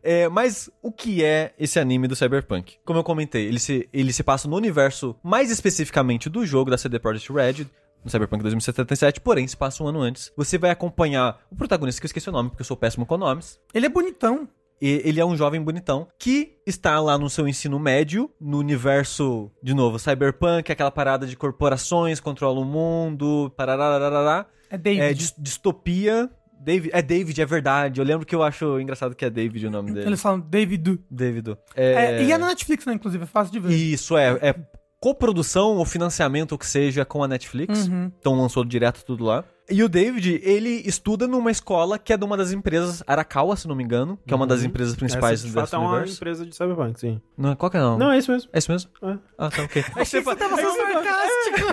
É, 0.01 0.27
mas 0.29 0.69
o 0.81 0.91
que 0.91 1.23
é 1.23 1.53
esse 1.59 1.79
anime 1.79 2.07
do 2.07 2.15
Cyberpunk? 2.15 2.75
Como 2.85 2.99
eu 2.99 3.03
comentei, 3.03 3.45
ele 3.45 3.59
se, 3.59 3.87
ele 3.91 4.13
se 4.13 4.23
passa 4.23 4.47
no 4.47 4.55
universo 4.55 5.15
mais 5.23 5.51
especificamente 5.51 6.29
do 6.29 6.45
jogo 6.45 6.71
da 6.71 6.77
CD 6.77 6.97
Projekt 6.99 7.31
Red, 7.31 7.65
no 8.03 8.09
Cyberpunk 8.09 8.41
2077, 8.41 9.19
porém 9.21 9.47
se 9.47 9.57
passa 9.57 9.83
um 9.83 9.87
ano 9.87 10.01
antes. 10.01 10.31
Você 10.37 10.57
vai 10.57 10.69
acompanhar 10.71 11.39
o 11.51 11.55
protagonista, 11.55 11.99
que 11.99 12.05
eu 12.05 12.09
esqueci 12.09 12.29
o 12.29 12.31
nome, 12.33 12.49
porque 12.49 12.61
eu 12.61 12.65
sou 12.65 12.77
péssimo 12.77 13.05
com 13.05 13.17
nomes. 13.17 13.59
Ele 13.73 13.85
é 13.85 13.89
bonitão. 13.89 14.47
E 14.79 15.01
ele 15.03 15.19
é 15.19 15.25
um 15.25 15.35
jovem 15.35 15.59
bonitão 15.59 16.07
que 16.19 16.53
está 16.63 16.99
lá 16.99 17.17
no 17.17 17.31
seu 17.31 17.47
ensino 17.47 17.79
médio, 17.79 18.29
no 18.39 18.59
universo, 18.59 19.49
de 19.61 19.73
novo, 19.73 19.97
cyberpunk, 19.97 20.71
aquela 20.71 20.91
parada 20.91 21.25
de 21.25 21.35
corporações, 21.35 22.19
controla 22.19 22.59
o 22.59 22.63
mundo, 22.65 23.51
pararararará. 23.57 24.45
É 24.69 24.77
David. 24.77 25.01
É 25.03 25.13
dis- 25.13 25.35
distopia. 25.37 26.29
David, 26.59 26.89
é 26.93 27.01
David, 27.01 27.41
é 27.41 27.45
verdade. 27.45 28.01
Eu 28.01 28.05
lembro 28.05 28.25
que 28.25 28.35
eu 28.35 28.43
acho 28.43 28.79
engraçado 28.79 29.15
que 29.15 29.23
é 29.23 29.29
David 29.29 29.67
o 29.67 29.71
nome 29.71 29.91
dele. 29.93 30.07
Eles 30.07 30.21
falam 30.21 30.39
David. 30.39 30.99
David. 31.09 31.55
É... 31.75 32.23
e 32.23 32.31
é 32.31 32.37
na 32.37 32.47
Netflix, 32.47 32.85
né, 32.85 32.93
inclusive, 32.93 33.23
é 33.23 33.27
fácil 33.27 33.53
de 33.53 33.59
ver. 33.59 33.73
Isso, 33.73 34.17
é. 34.17 34.37
É 34.41 34.55
coprodução 34.99 35.77
ou 35.77 35.85
financiamento, 35.85 36.53
ou 36.53 36.57
que 36.57 36.65
seja, 36.65 37.05
com 37.05 37.23
a 37.23 37.27
Netflix. 37.27 37.87
Uhum. 37.87 38.11
Então 38.19 38.33
lançou 38.35 38.65
direto 38.65 39.03
tudo 39.05 39.23
lá. 39.23 39.43
E 39.69 39.83
o 39.83 39.89
David, 39.89 40.39
ele 40.43 40.81
estuda 40.85 41.27
numa 41.27 41.51
escola 41.51 41.99
que 41.99 42.13
é 42.13 42.17
de 42.17 42.23
uma 42.23 42.37
das 42.37 42.53
empresas, 42.53 43.03
Arakawa, 43.05 43.53
se 43.57 43.67
não 43.67 43.75
me 43.75 43.83
engano, 43.83 44.17
que 44.25 44.33
é 44.33 44.37
uma 44.37 44.47
das 44.47 44.63
empresas 44.63 44.95
principais 44.95 45.41
Essa, 45.41 45.47
de 45.47 45.53
fato, 45.53 45.75
é 45.75 45.79
uma 45.79 45.89
universo. 45.89 46.15
empresa 46.15 46.45
de 46.45 46.55
Cyberpunk, 46.55 46.97
sim. 46.97 47.19
Não, 47.37 47.53
qual 47.53 47.69
que 47.69 47.75
é 47.75 47.81
não? 47.81 47.97
Não, 47.97 48.09
é 48.11 48.17
isso 48.17 48.31
mesmo. 48.31 48.49
É 48.53 48.59
isso 48.59 48.71
mesmo? 48.71 48.89
É. 49.03 49.17
Ah, 49.37 49.49
tá, 49.49 49.63
ok. 49.63 49.83
Achei 49.95 50.21
que 50.21 50.25
você 50.25 50.35
tava 50.37 50.55
sendo 50.55 50.71
sarcástico. 50.71 51.67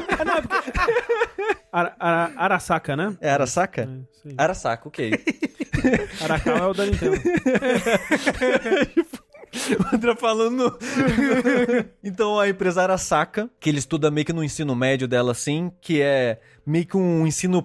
Ara, 1.71 1.95
Ara- 2.01 2.33
Arasaka, 2.37 2.97
né? 2.97 3.17
É 3.21 3.31
Arasaka? 3.31 3.83
É, 3.83 3.85
aí. 4.29 4.35
Arasaka, 4.39 4.89
ok. 4.89 5.11
Arakawa 6.23 6.59
é 6.59 6.67
o 6.67 6.75
da 6.75 6.87
Nintendo. 6.87 7.17
o 7.17 7.21
André 9.93 10.15
falando. 10.17 10.79
então 12.03 12.39
a 12.39 12.49
empresa 12.49 12.83
Arasaka, 12.83 13.49
que 13.61 13.69
ele 13.69 13.79
estuda 13.79 14.11
meio 14.11 14.25
que 14.25 14.33
no 14.33 14.45
ensino 14.45 14.75
médio 14.75 15.09
dela 15.09 15.33
assim, 15.33 15.71
que 15.81 16.01
é 16.01 16.41
meio 16.67 16.87
que 16.87 16.97
um 16.97 17.27
ensino 17.27 17.63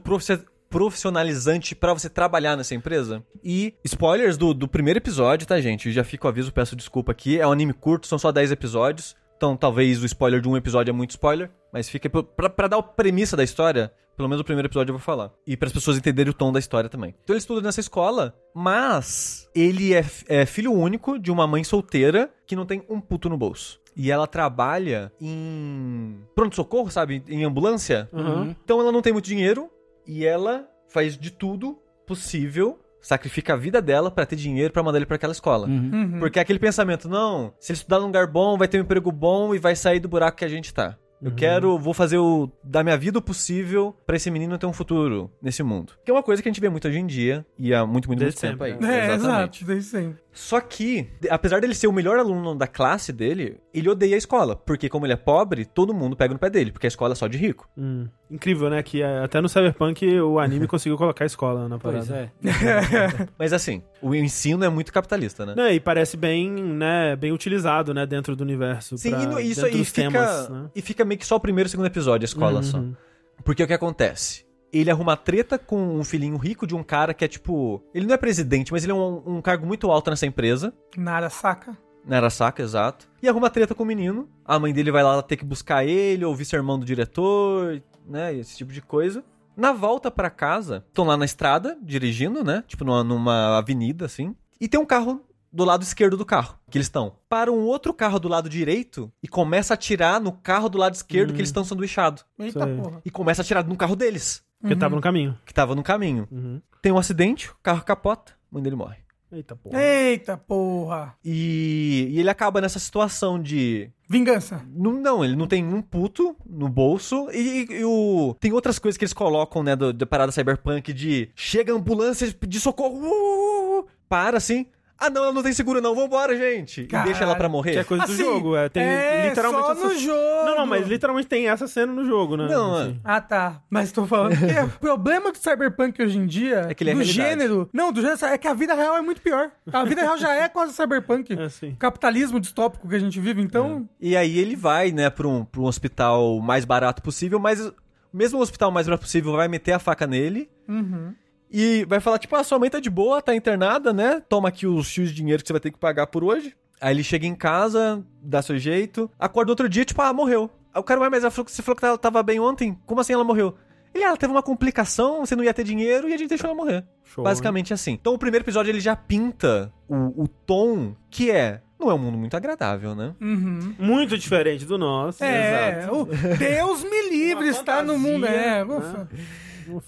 profissionalizante 0.69 1.75
pra 1.75 1.93
você 1.93 2.09
trabalhar 2.09 2.55
nessa 2.55 2.75
empresa. 2.75 3.23
E 3.43 3.73
spoilers 3.83 4.37
do, 4.37 4.53
do 4.53 4.67
primeiro 4.67 4.99
episódio, 4.99 5.47
tá, 5.47 5.59
gente? 5.59 5.91
Já 5.91 6.03
fico 6.03 6.27
aviso, 6.27 6.51
peço 6.51 6.75
desculpa 6.75 7.11
aqui. 7.11 7.39
É 7.39 7.47
um 7.47 7.51
anime 7.51 7.73
curto, 7.73 8.07
são 8.07 8.19
só 8.19 8.31
10 8.31 8.51
episódios. 8.51 9.15
Então 9.37 9.55
talvez 9.55 10.01
o 10.03 10.05
spoiler 10.05 10.41
de 10.41 10.49
um 10.49 10.57
episódio 10.57 10.91
é 10.91 10.93
muito 10.93 11.11
spoiler. 11.11 11.49
Mas 11.71 11.87
fica 11.87 12.09
pra, 12.09 12.49
pra 12.49 12.67
dar 12.67 12.77
a 12.77 12.83
premissa 12.83 13.37
da 13.37 13.43
história. 13.43 13.91
Pelo 14.19 14.27
menos 14.27 14.41
o 14.41 14.43
primeiro 14.43 14.67
episódio 14.67 14.91
eu 14.91 14.97
vou 14.97 15.01
falar. 15.01 15.31
E 15.47 15.55
para 15.55 15.67
as 15.67 15.71
pessoas 15.71 15.97
entenderem 15.97 16.29
o 16.29 16.33
tom 16.33 16.51
da 16.51 16.59
história 16.59 16.89
também. 16.89 17.15
Então 17.23 17.33
ele 17.33 17.39
estuda 17.39 17.61
nessa 17.61 17.79
escola, 17.79 18.35
mas 18.53 19.49
ele 19.55 19.93
é, 19.93 20.03
é 20.27 20.45
filho 20.45 20.73
único 20.73 21.17
de 21.17 21.31
uma 21.31 21.47
mãe 21.47 21.63
solteira 21.63 22.29
que 22.45 22.53
não 22.53 22.65
tem 22.65 22.83
um 22.89 22.99
puto 22.99 23.29
no 23.29 23.37
bolso. 23.37 23.79
E 23.95 24.11
ela 24.11 24.27
trabalha 24.27 25.09
em 25.21 26.19
pronto-socorro, 26.35 26.91
sabe? 26.91 27.23
Em 27.29 27.45
ambulância. 27.45 28.09
Uhum. 28.11 28.53
Então 28.61 28.81
ela 28.81 28.91
não 28.91 29.01
tem 29.01 29.13
muito 29.13 29.23
dinheiro 29.23 29.69
e 30.05 30.25
ela 30.25 30.67
faz 30.89 31.17
de 31.17 31.31
tudo 31.31 31.79
possível, 32.05 32.77
sacrifica 32.99 33.53
a 33.53 33.57
vida 33.57 33.81
dela 33.81 34.11
pra 34.11 34.25
ter 34.25 34.35
dinheiro 34.35 34.73
pra 34.73 34.83
mandar 34.83 34.97
ele 34.97 35.05
pra 35.05 35.15
aquela 35.15 35.31
escola. 35.31 35.65
Uhum. 35.65 36.19
Porque 36.19 36.39
é 36.39 36.41
aquele 36.41 36.59
pensamento, 36.59 37.07
não, 37.07 37.53
se 37.57 37.71
ele 37.71 37.77
estudar 37.77 38.01
num 38.01 38.07
lugar 38.07 38.27
bom, 38.27 38.57
vai 38.57 38.67
ter 38.67 38.79
um 38.79 38.81
emprego 38.81 39.13
bom 39.13 39.55
e 39.55 39.59
vai 39.59 39.77
sair 39.77 40.01
do 40.01 40.09
buraco 40.09 40.39
que 40.39 40.43
a 40.43 40.49
gente 40.49 40.73
tá. 40.73 40.97
Eu 41.21 41.31
quero, 41.35 41.77
vou 41.77 41.93
fazer 41.93 42.17
o 42.17 42.49
da 42.63 42.81
minha 42.83 42.97
vida 42.97 43.19
o 43.19 43.21
possível 43.21 43.93
pra 44.05 44.15
esse 44.15 44.31
menino 44.31 44.57
ter 44.57 44.65
um 44.65 44.73
futuro 44.73 45.29
nesse 45.41 45.61
mundo. 45.61 45.93
Que 46.05 46.11
é 46.11 46.13
uma 46.13 46.23
coisa 46.23 46.41
que 46.41 46.47
a 46.47 46.51
gente 46.51 46.61
vê 46.61 46.69
muito 46.69 46.87
hoje 46.87 46.97
em 46.97 47.05
dia 47.05 47.45
e 47.57 47.73
há 47.73 47.85
muito, 47.85 48.07
muito, 48.07 48.07
muito 48.07 48.19
Desde 48.19 48.39
tempo 48.39 48.63
aí. 48.63 48.71
sempre, 48.71 48.87
É, 48.87 49.13
exato, 49.13 49.65
desde 49.65 49.89
sempre. 49.89 50.19
Só 50.39 50.61
que, 50.61 51.05
apesar 51.29 51.59
dele 51.59 51.75
ser 51.75 51.87
o 51.87 51.91
melhor 51.91 52.17
aluno 52.17 52.55
da 52.55 52.65
classe 52.65 53.11
dele, 53.11 53.59
ele 53.73 53.89
odeia 53.89 54.15
a 54.15 54.17
escola. 54.17 54.55
Porque 54.55 54.87
como 54.87 55.05
ele 55.05 55.11
é 55.11 55.17
pobre, 55.17 55.65
todo 55.65 55.93
mundo 55.93 56.15
pega 56.15 56.33
no 56.33 56.39
pé 56.39 56.49
dele, 56.49 56.71
porque 56.71 56.87
a 56.87 56.89
escola 56.89 57.11
é 57.11 57.15
só 57.15 57.27
de 57.27 57.37
rico. 57.37 57.69
Hum. 57.77 58.07
Incrível, 58.31 58.69
né? 58.69 58.81
Que 58.81 59.01
é, 59.01 59.19
até 59.21 59.41
no 59.41 59.49
Cyberpunk 59.49 60.05
o 60.21 60.39
anime 60.39 60.65
conseguiu 60.65 60.97
colocar 60.97 61.25
a 61.25 61.27
escola 61.27 61.67
na 61.67 61.77
parada. 61.77 62.31
Pois 62.41 62.55
é. 62.55 63.27
Mas 63.37 63.51
assim, 63.51 63.83
o 64.01 64.15
ensino 64.15 64.63
é 64.63 64.69
muito 64.69 64.93
capitalista, 64.93 65.45
né? 65.45 65.55
Não, 65.57 65.67
e 65.67 65.77
parece 65.77 66.15
bem, 66.15 66.49
né, 66.49 67.17
bem 67.17 67.33
utilizado, 67.33 67.93
né, 67.93 68.05
dentro 68.05 68.33
do 68.33 68.41
universo. 68.41 68.97
Sim, 68.97 69.11
pra- 69.11 69.23
e 69.23 69.27
no- 69.27 69.39
isso 69.41 69.65
aí 69.65 69.73
dos 69.77 69.89
fica, 69.89 70.09
temas, 70.09 70.49
né? 70.49 70.69
e 70.73 70.81
fica 70.81 71.03
meio 71.03 71.19
que 71.19 71.25
só 71.25 71.35
o 71.35 71.39
primeiro 71.41 71.67
e 71.67 71.69
o 71.69 71.71
segundo 71.71 71.87
episódio, 71.87 72.23
a 72.23 72.29
escola 72.29 72.63
só. 72.63 72.77
Uhum. 72.77 72.95
Porque 73.43 73.61
o 73.61 73.67
que 73.67 73.73
acontece? 73.73 74.45
Ele 74.71 74.91
arruma 74.91 75.17
treta 75.17 75.57
com 75.57 75.97
um 75.97 76.03
filhinho 76.03 76.37
rico 76.37 76.67
de 76.67 76.75
um 76.75 76.83
cara 76.83 77.13
que 77.13 77.25
é 77.25 77.27
tipo. 77.27 77.83
Ele 77.93 78.05
não 78.05 78.13
é 78.13 78.17
presidente, 78.17 78.71
mas 78.71 78.83
ele 78.83 78.91
é 78.91 78.95
um, 78.95 79.37
um 79.37 79.41
cargo 79.41 79.65
muito 79.65 79.89
alto 79.89 80.09
nessa 80.09 80.25
empresa. 80.25 80.73
Nada, 80.95 81.29
saca? 81.29 81.77
Na 82.05 82.17
Arasaka, 82.17 82.61
exato. 82.61 83.09
E 83.21 83.27
arruma 83.27 83.49
treta 83.49 83.75
com 83.75 83.83
o 83.83 83.85
menino. 83.85 84.29
A 84.45 84.57
mãe 84.57 84.73
dele 84.73 84.91
vai 84.91 85.03
lá 85.03 85.21
ter 85.21 85.37
que 85.37 85.45
buscar 85.45 85.85
ele, 85.85 86.25
ouvir 86.25 86.45
sermão 86.45 86.79
do 86.79 86.85
diretor, 86.85 87.81
né? 88.07 88.33
Esse 88.33 88.57
tipo 88.57 88.71
de 88.71 88.81
coisa. 88.81 89.23
Na 89.55 89.73
volta 89.73 90.09
pra 90.09 90.29
casa, 90.29 90.85
estão 90.87 91.05
lá 91.05 91.17
na 91.17 91.25
estrada, 91.25 91.77
dirigindo, 91.81 92.43
né? 92.43 92.63
Tipo 92.67 92.85
numa, 92.85 93.03
numa 93.03 93.57
avenida, 93.57 94.05
assim. 94.05 94.35
E 94.59 94.67
tem 94.67 94.79
um 94.79 94.85
carro 94.85 95.21
do 95.51 95.63
lado 95.65 95.83
esquerdo 95.83 96.15
do 96.17 96.25
carro, 96.25 96.57
que 96.69 96.77
eles 96.77 96.85
estão. 96.87 97.15
Para 97.27 97.51
um 97.51 97.65
outro 97.65 97.93
carro 97.93 98.19
do 98.19 98.27
lado 98.27 98.49
direito 98.49 99.11
e 99.21 99.27
começa 99.27 99.73
a 99.73 99.75
atirar 99.75 100.19
no 100.19 100.31
carro 100.31 100.69
do 100.69 100.77
lado 100.77 100.93
esquerdo 100.93 101.33
que 101.33 101.39
eles 101.39 101.49
estão 101.49 101.63
sanduichados. 101.63 102.25
Eita 102.37 102.65
Sei. 102.65 102.75
porra. 102.75 103.01
E 103.05 103.09
começa 103.09 103.41
a 103.41 103.43
atirar 103.43 103.65
no 103.65 103.75
carro 103.75 103.95
deles, 103.95 104.43
Porque 104.61 104.75
tava 104.75 104.95
no 104.95 105.01
caminho. 105.01 105.37
que 105.45 105.53
tava 105.53 105.75
no 105.75 105.83
caminho. 105.83 106.27
Uhum. 106.31 106.61
Tem 106.81 106.91
um 106.91 106.97
acidente, 106.97 107.49
o 107.49 107.55
carro 107.61 107.83
capota, 107.83 108.33
a 108.33 108.35
mãe 108.55 108.63
dele 108.63 108.75
morre. 108.75 108.97
Eita 109.31 109.55
porra. 109.55 109.79
Eita 109.79 110.37
porra. 110.37 111.15
E, 111.23 112.07
e 112.09 112.19
ele 112.19 112.29
acaba 112.31 112.59
nessa 112.59 112.79
situação 112.79 113.39
de 113.39 113.91
Vingança. 114.09 114.65
Não, 114.73 114.91
não, 114.93 115.23
ele 115.23 115.35
não 115.35 115.45
tem 115.45 115.63
um 115.63 115.83
puto 115.83 116.35
no 116.43 116.67
bolso. 116.67 117.29
E, 117.31 117.67
e 117.69 117.85
o. 117.85 118.35
Tem 118.39 118.51
outras 118.51 118.79
coisas 118.79 118.97
que 118.97 119.03
eles 119.05 119.13
colocam, 119.13 119.61
né, 119.61 119.75
do, 119.75 119.93
da 119.93 120.07
parada 120.07 120.31
cyberpunk 120.31 120.91
de. 120.91 121.29
Chega 121.35 121.71
a 121.71 121.75
ambulância 121.75 122.35
de 122.47 122.59
socorro. 122.59 122.97
uh, 123.05 123.87
para 124.09 124.37
assim. 124.37 124.65
Ah, 124.99 125.09
não, 125.09 125.23
ela 125.23 125.31
não 125.33 125.41
tem 125.41 125.53
seguro, 125.53 125.79
não. 125.79 125.95
Vambora, 125.95 126.35
gente. 126.37 126.83
Caralho, 126.85 127.07
e 127.09 127.11
deixa 127.13 127.23
ela 127.23 127.35
pra 127.35 127.47
morrer. 127.47 127.71
Que 127.71 127.77
é 127.79 127.83
coisa 127.85 128.03
Assim, 128.03 128.13
do 128.17 128.19
jogo, 128.19 128.55
é. 128.55 128.67
Tem 128.67 128.83
é, 128.83 129.29
literalmente 129.29 129.65
só 129.65 129.71
essa- 129.71 129.87
no 129.87 129.97
jogo. 129.97 130.45
Não, 130.45 130.55
não, 130.57 130.65
mas 130.67 130.87
literalmente 130.87 131.27
tem 131.27 131.47
essa 131.47 131.67
cena 131.67 131.93
no 131.93 132.03
jogo, 132.05 132.35
né? 132.35 132.47
Não, 132.49 132.75
Assim. 132.75 132.99
Ah, 133.03 133.21
tá. 133.21 133.61
Mas 133.69 133.91
tô 133.93 134.05
falando 134.05 134.35
que 134.37 134.45
o 134.59 134.69
problema 134.79 135.31
do 135.31 135.37
Cyberpunk 135.37 136.01
hoje 136.03 136.17
em 136.17 136.25
dia, 136.25 136.65
É 136.69 136.73
que 136.73 136.83
ele 136.83 136.91
é 136.91 136.93
do 136.93 136.99
realidade. 136.99 137.29
gênero... 137.29 137.69
Não, 137.71 137.91
do 137.93 138.01
gênero, 138.01 138.25
é 138.25 138.37
que 138.37 138.47
a 138.47 138.53
vida 138.53 138.73
real 138.73 138.97
é 138.97 139.01
muito 139.01 139.21
pior. 139.21 139.51
A 139.71 139.83
vida 139.85 140.01
real 140.01 140.17
já 140.17 140.33
é 140.33 140.49
quase 140.49 140.73
Cyberpunk. 140.73 141.33
É 141.39 141.43
assim. 141.45 141.69
O 141.69 141.77
capitalismo 141.77 142.39
distópico 142.39 142.87
que 142.89 142.95
a 142.95 142.99
gente 142.99 143.19
vive, 143.19 143.41
então... 143.41 143.87
E 144.01 144.17
aí 144.17 144.37
ele 144.37 144.55
vai, 144.55 144.91
né, 144.91 145.09
pra 145.09 145.27
um, 145.27 145.45
pra 145.45 145.61
um 145.61 145.65
hospital 145.65 146.39
mais 146.41 146.65
barato 146.65 147.01
possível, 147.01 147.39
mas 147.39 147.71
mesmo 148.13 148.37
o 148.39 148.41
hospital 148.41 148.69
mais 148.71 148.85
barato 148.87 149.03
possível 149.03 149.31
vai 149.33 149.47
meter 149.47 149.71
a 149.71 149.79
faca 149.79 150.05
nele. 150.05 150.49
Uhum. 150.67 151.13
E 151.51 151.85
vai 151.85 151.99
falar, 151.99 152.19
tipo, 152.19 152.35
ah, 152.35 152.43
sua 152.43 152.59
mãe 152.59 152.69
tá 152.69 152.79
de 152.79 152.89
boa, 152.89 153.21
tá 153.21 153.35
internada, 153.35 153.91
né? 153.91 154.21
Toma 154.29 154.49
aqui 154.49 154.67
os 154.67 154.87
X 154.87 155.09
de 155.09 155.15
dinheiro 155.15 155.41
que 155.41 155.47
você 155.47 155.53
vai 155.53 155.59
ter 155.59 155.71
que 155.71 155.79
pagar 155.79 156.07
por 156.07 156.23
hoje. 156.23 156.55
Aí 156.79 156.93
ele 156.93 157.03
chega 157.03 157.25
em 157.25 157.35
casa, 157.35 158.03
dá 158.21 158.41
seu 158.41 158.57
jeito, 158.57 159.09
acorda 159.19 159.51
outro 159.51 159.67
dia, 159.67 159.83
tipo, 159.83 160.01
ah, 160.01 160.13
morreu. 160.13 160.49
Aí 160.73 160.79
o 160.79 160.83
cara, 160.83 161.01
ué, 161.01 161.09
mas 161.09 161.23
ela 161.23 161.31
falou 161.31 161.45
que 161.45 161.51
você 161.51 161.61
falou 161.61 161.75
que 161.75 161.85
ela 161.85 161.97
tava 161.97 162.21
bem 162.23 162.39
ontem? 162.39 162.77
Como 162.85 163.01
assim 163.01 163.13
ela 163.13 163.23
morreu? 163.23 163.55
Ele, 163.93 164.03
ah, 164.03 164.09
ela 164.09 164.17
teve 164.17 164.31
uma 164.31 164.43
complicação, 164.43 165.25
você 165.25 165.35
não 165.35 165.43
ia 165.43 165.53
ter 165.53 165.63
dinheiro 165.63 166.07
e 166.07 166.13
a 166.13 166.17
gente 166.17 166.29
deixou 166.29 166.47
ela 166.49 166.55
morrer. 166.55 166.85
Show, 167.03 167.23
Basicamente 167.23 167.73
assim. 167.73 167.93
Então 167.93 168.13
o 168.13 168.19
primeiro 168.19 168.43
episódio 168.43 168.69
ele 168.69 168.79
já 168.79 168.95
pinta 168.95 169.73
o, 169.87 170.23
o 170.23 170.27
tom 170.27 170.95
que 171.09 171.31
é. 171.31 171.61
Não 171.79 171.89
é 171.89 171.93
um 171.93 171.97
mundo 171.97 172.17
muito 172.17 172.35
agradável, 172.35 172.93
né? 172.93 173.15
Uhum. 173.21 173.59
hein? 173.61 173.75
Muito 173.79 174.17
diferente 174.17 174.65
do 174.65 174.77
nosso. 174.77 175.23
É, 175.23 175.79
exato. 175.79 176.01
o 176.01 176.05
Deus 176.37 176.83
me 176.83 177.09
livre 177.09 177.47
estar 177.47 177.83
no 177.83 177.97
mundo. 177.97 178.25
É, 178.25 178.63
né? 178.63 179.07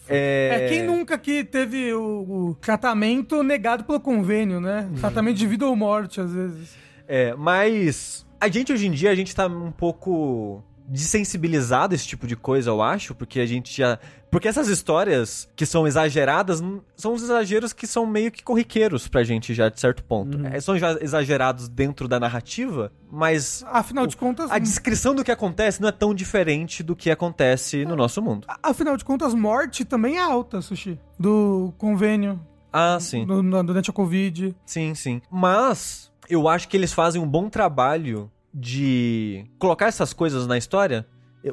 É, 0.07 0.65
É, 0.65 0.69
quem 0.69 0.83
nunca 0.83 1.17
que 1.17 1.43
teve 1.43 1.93
o, 1.93 2.49
o 2.49 2.55
tratamento 2.55 3.43
negado 3.43 3.83
pelo 3.83 3.99
convênio, 3.99 4.59
né? 4.59 4.89
Tratamento 4.99 5.37
de 5.37 5.47
vida 5.47 5.65
ou 5.65 5.75
morte, 5.75 6.19
às 6.21 6.33
vezes. 6.33 6.75
É, 7.07 7.33
mas 7.35 8.25
a 8.39 8.47
gente 8.47 8.71
hoje 8.71 8.87
em 8.87 8.91
dia, 8.91 9.11
a 9.11 9.15
gente 9.15 9.35
tá 9.35 9.47
um 9.47 9.71
pouco 9.71 10.63
desensibilizado 10.87 11.93
a 11.93 11.95
esse 11.95 12.07
tipo 12.07 12.27
de 12.27 12.35
coisa, 12.35 12.69
eu 12.69 12.81
acho, 12.81 13.15
porque 13.15 13.39
a 13.39 13.45
gente 13.45 13.75
já... 13.75 13.97
Porque 14.31 14.47
essas 14.47 14.69
histórias 14.69 15.49
que 15.57 15.65
são 15.65 15.85
exageradas, 15.85 16.63
são 16.95 17.13
os 17.13 17.21
exageros 17.21 17.73
que 17.73 17.85
são 17.85 18.05
meio 18.05 18.31
que 18.31 18.41
corriqueiros 18.41 19.07
pra 19.09 19.23
gente 19.23 19.53
já, 19.53 19.67
de 19.67 19.77
certo 19.77 20.03
ponto. 20.05 20.39
É, 20.47 20.57
são 20.61 20.77
já 20.77 20.93
exagerados 21.01 21.67
dentro 21.67 22.07
da 22.07 22.17
narrativa, 22.17 22.91
mas 23.11 23.61
Afinal 23.67 24.07
de 24.07 24.15
contas, 24.15 24.49
a 24.49 24.57
descrição 24.57 25.13
do 25.13 25.21
que 25.23 25.31
acontece 25.31 25.81
não 25.81 25.89
é 25.89 25.91
tão 25.91 26.13
diferente 26.15 26.81
do 26.81 26.95
que 26.95 27.11
acontece 27.11 27.83
no 27.83 27.95
nosso 27.97 28.21
mundo. 28.21 28.47
afinal 28.63 28.95
de 28.95 29.03
contas, 29.03 29.33
morte 29.33 29.83
também 29.83 30.15
é 30.17 30.21
alta, 30.21 30.61
Sushi. 30.61 30.97
Do 31.19 31.73
convênio, 31.77 32.39
Ah, 32.71 32.97
sim. 33.01 33.25
do, 33.25 33.43
na- 33.43 33.61
durante 33.61 33.89
a 33.89 33.93
Covid. 33.93 34.55
Sim, 34.65 34.95
sim. 34.95 35.21
Mas 35.29 36.09
eu 36.29 36.47
acho 36.47 36.69
que 36.69 36.77
eles 36.77 36.93
fazem 36.93 37.21
um 37.21 37.27
bom 37.27 37.49
trabalho 37.49 38.31
de 38.53 39.45
colocar 39.59 39.87
essas 39.87 40.13
coisas 40.13 40.45
na 40.47 40.57
história, 40.57 41.05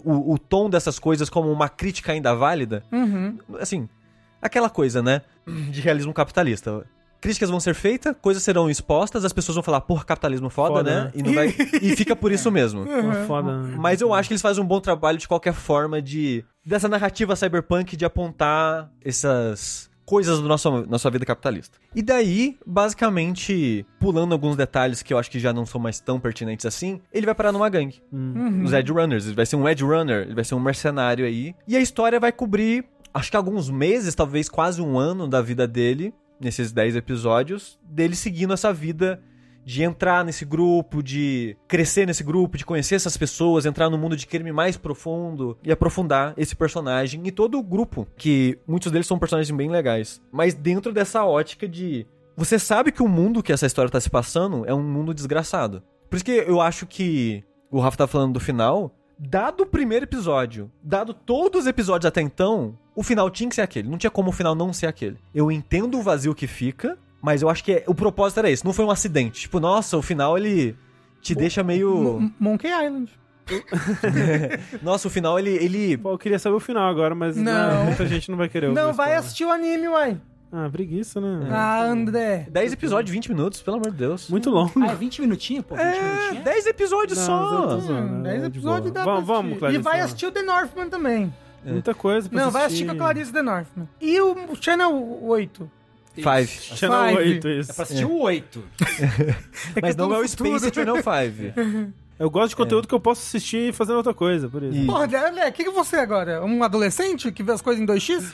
o, 0.04 0.34
o 0.34 0.38
tom 0.38 0.68
dessas 0.68 0.98
coisas 0.98 1.28
como 1.30 1.50
uma 1.50 1.68
crítica 1.68 2.12
ainda 2.12 2.34
válida. 2.34 2.82
Uhum. 2.92 3.38
Assim, 3.58 3.88
aquela 4.42 4.68
coisa, 4.70 5.02
né? 5.02 5.22
De 5.46 5.80
realismo 5.80 6.12
capitalista. 6.12 6.84
Críticas 7.20 7.50
vão 7.50 7.58
ser 7.58 7.74
feitas, 7.74 8.14
coisas 8.20 8.42
serão 8.44 8.70
expostas, 8.70 9.24
as 9.24 9.32
pessoas 9.32 9.56
vão 9.56 9.62
falar, 9.62 9.80
porra, 9.80 10.04
capitalismo 10.04 10.48
foda, 10.48 10.74
Foda, 10.76 10.90
né? 10.94 11.04
né? 11.06 11.10
E, 11.16 11.22
não 11.22 11.34
vai- 11.34 11.48
e 11.82 11.96
fica 11.96 12.14
por 12.14 12.30
isso 12.30 12.48
mesmo. 12.50 12.82
Uma 12.84 13.14
foda. 13.26 13.60
né? 13.62 13.74
Mas 13.76 14.00
eu 14.00 14.14
acho 14.14 14.28
que 14.28 14.34
eles 14.34 14.42
fazem 14.42 14.62
um 14.62 14.66
bom 14.66 14.80
trabalho 14.80 15.18
de 15.18 15.26
qualquer 15.26 15.52
forma 15.52 16.00
de. 16.00 16.44
dessa 16.64 16.86
narrativa 16.88 17.34
cyberpunk 17.34 17.96
de 17.96 18.04
apontar 18.04 18.88
essas 19.04 19.87
coisas 20.08 20.40
da 20.40 20.48
nossa, 20.48 20.70
nossa 20.86 21.10
vida 21.10 21.26
capitalista. 21.26 21.76
E 21.94 22.00
daí, 22.00 22.56
basicamente, 22.66 23.84
pulando 24.00 24.32
alguns 24.32 24.56
detalhes 24.56 25.02
que 25.02 25.12
eu 25.12 25.18
acho 25.18 25.30
que 25.30 25.38
já 25.38 25.52
não 25.52 25.66
são 25.66 25.78
mais 25.78 26.00
tão 26.00 26.18
pertinentes 26.18 26.64
assim, 26.64 26.98
ele 27.12 27.26
vai 27.26 27.34
parar 27.34 27.52
numa 27.52 27.68
gangue. 27.68 28.00
Uhum. 28.10 28.64
Os 28.64 28.72
Edge 28.72 28.90
Runners. 28.90 29.26
Ele 29.26 29.34
vai 29.34 29.44
ser 29.44 29.56
um 29.56 29.68
Edge 29.68 29.84
Runner, 29.84 30.22
ele 30.22 30.34
vai 30.34 30.44
ser 30.44 30.54
um 30.54 30.60
mercenário 30.60 31.26
aí. 31.26 31.54
E 31.66 31.76
a 31.76 31.80
história 31.80 32.18
vai 32.18 32.32
cobrir, 32.32 32.86
acho 33.12 33.30
que 33.30 33.36
alguns 33.36 33.68
meses, 33.68 34.14
talvez 34.14 34.48
quase 34.48 34.80
um 34.80 34.98
ano 34.98 35.28
da 35.28 35.42
vida 35.42 35.68
dele, 35.68 36.14
nesses 36.40 36.72
10 36.72 36.96
episódios, 36.96 37.78
dele 37.82 38.16
seguindo 38.16 38.54
essa 38.54 38.72
vida 38.72 39.22
de 39.68 39.82
entrar 39.82 40.24
nesse 40.24 40.46
grupo, 40.46 41.02
de 41.02 41.54
crescer 41.68 42.06
nesse 42.06 42.24
grupo, 42.24 42.56
de 42.56 42.64
conhecer 42.64 42.94
essas 42.94 43.18
pessoas, 43.18 43.66
entrar 43.66 43.90
no 43.90 43.98
mundo 43.98 44.16
de 44.16 44.26
crime 44.26 44.50
mais 44.50 44.78
profundo 44.78 45.58
e 45.62 45.70
aprofundar 45.70 46.32
esse 46.38 46.56
personagem 46.56 47.20
e 47.26 47.30
todo 47.30 47.58
o 47.58 47.62
grupo, 47.62 48.08
que 48.16 48.58
muitos 48.66 48.90
deles 48.90 49.06
são 49.06 49.18
personagens 49.18 49.54
bem 49.54 49.70
legais. 49.70 50.22
Mas 50.32 50.54
dentro 50.54 50.90
dessa 50.90 51.22
ótica 51.22 51.68
de 51.68 52.06
você 52.34 52.58
sabe 52.58 52.90
que 52.90 53.02
o 53.02 53.08
mundo 53.08 53.42
que 53.42 53.52
essa 53.52 53.66
história 53.66 53.90
tá 53.90 54.00
se 54.00 54.08
passando 54.08 54.64
é 54.64 54.72
um 54.72 54.82
mundo 54.82 55.12
desgraçado. 55.12 55.82
Por 56.08 56.16
isso 56.16 56.24
que 56.24 56.32
eu 56.32 56.62
acho 56.62 56.86
que 56.86 57.44
o 57.70 57.78
Rafa 57.78 57.98
tá 57.98 58.06
falando 58.06 58.32
do 58.32 58.40
final, 58.40 58.90
dado 59.18 59.64
o 59.64 59.66
primeiro 59.66 60.06
episódio, 60.06 60.72
dado 60.82 61.12
todos 61.12 61.60
os 61.62 61.66
episódios 61.66 62.06
até 62.08 62.22
então, 62.22 62.78
o 62.96 63.02
final 63.02 63.28
tinha 63.28 63.50
que 63.50 63.54
ser 63.54 63.60
aquele. 63.60 63.90
Não 63.90 63.98
tinha 63.98 64.10
como 64.10 64.30
o 64.30 64.32
final 64.32 64.54
não 64.54 64.72
ser 64.72 64.86
aquele. 64.86 65.18
Eu 65.34 65.52
entendo 65.52 65.98
o 65.98 66.02
vazio 66.02 66.34
que 66.34 66.46
fica, 66.46 66.96
mas 67.20 67.42
eu 67.42 67.48
acho 67.50 67.62
que 67.64 67.72
é- 67.72 67.84
o 67.86 67.94
propósito 67.94 68.38
era 68.38 68.50
esse. 68.50 68.64
Não 68.64 68.72
foi 68.72 68.84
um 68.84 68.90
acidente. 68.90 69.40
Tipo, 69.42 69.58
nossa, 69.60 69.96
o 69.96 70.02
final 70.02 70.36
ele 70.38 70.76
te 71.20 71.34
deixa 71.34 71.62
meio. 71.62 71.94
Mo- 72.20 72.32
Monkey 72.38 72.68
Island. 72.68 73.10
Nossa, 74.82 75.08
o 75.08 75.10
final, 75.10 75.38
ele... 75.38 75.50
ele... 75.50 75.96
Pô, 75.96 76.12
eu 76.12 76.18
queria 76.18 76.38
saber 76.38 76.56
o 76.56 76.60
final 76.60 76.88
agora, 76.88 77.14
mas 77.14 77.34
Não. 77.36 77.76
não, 77.76 77.84
muita 77.86 78.06
gente 78.06 78.30
não 78.30 78.36
vai 78.36 78.46
querer 78.48 78.68
Não, 78.72 78.92
vai 78.92 79.06
final. 79.08 79.20
assistir 79.20 79.44
o 79.46 79.50
anime, 79.50 79.88
uai. 79.88 80.20
Ah, 80.52 80.68
preguiça, 80.70 81.20
né? 81.20 81.46
Ah, 81.50 81.82
André. 81.84 82.46
10 82.50 82.72
episódios, 82.72 83.10
20 83.10 83.28
minutos, 83.30 83.60
pelo 83.62 83.76
amor 83.76 83.90
de 83.90 83.98
Deus. 83.98 84.28
Muito 84.30 84.48
longo. 84.50 84.72
Ah, 84.82 84.92
é 84.92 84.94
20 84.94 85.20
minutinhos, 85.20 85.64
pô? 85.64 85.74
20 85.76 85.84
É, 85.84 86.02
minutinhos? 86.02 86.44
10 86.44 86.66
episódios 86.66 87.18
Não, 87.18 87.26
só. 87.26 87.78
Hum, 87.92 88.20
é 88.20 88.22
10 88.30 88.40
de 88.42 88.46
episódios 88.48 88.92
dá 88.92 89.04
Vamos, 89.04 89.24
pra 89.24 89.34
vamos, 89.34 89.44
assistir. 89.52 89.58
Clarice. 89.60 89.80
E 89.80 89.82
vai 89.82 90.00
assistir 90.00 90.26
o 90.26 90.30
The 90.32 90.42
Northman 90.42 90.88
também. 90.88 91.34
Muita 91.64 91.92
coisa 91.94 92.28
pra 92.30 92.40
Não, 92.44 92.50
vai 92.50 92.64
assistir 92.64 92.86
com 92.86 92.92
a 92.92 92.96
Clarice 92.96 93.32
The 93.32 93.42
Northman. 93.42 93.88
E 94.00 94.20
o 94.20 94.36
Channel 94.58 95.18
8. 95.22 95.70
Five. 96.22 96.48
Channel 96.48 97.16
Five. 97.16 97.28
8, 97.34 97.48
isso. 97.48 97.70
É 97.70 97.74
pra 97.74 97.82
assistir 97.84 98.04
o 98.04 98.18
8. 98.20 98.64
Mas 99.82 99.94
que 99.94 100.00
eu 100.00 100.08
não 100.08 100.14
é 100.14 100.18
o. 100.20 100.28
Space 100.28 100.74
Channel 100.74 100.96
5. 100.96 101.98
Eu 102.18 102.28
gosto 102.28 102.48
de 102.50 102.56
conteúdo 102.56 102.88
que 102.88 102.94
eu 102.94 102.98
posso 102.98 103.20
assistir 103.20 103.72
fazendo 103.72 103.98
outra 103.98 104.12
coisa, 104.12 104.48
por 104.48 104.60
isso. 104.60 104.86
Porra, 104.86 105.06
o 105.06 105.52
que, 105.52 105.62
que 105.62 105.70
você 105.70 105.98
é 105.98 106.00
agora? 106.00 106.44
Um 106.44 106.64
adolescente 106.64 107.30
que 107.30 107.44
vê 107.44 107.52
as 107.52 107.62
coisas 107.62 107.80
em 107.80 107.86
2x? 107.86 108.32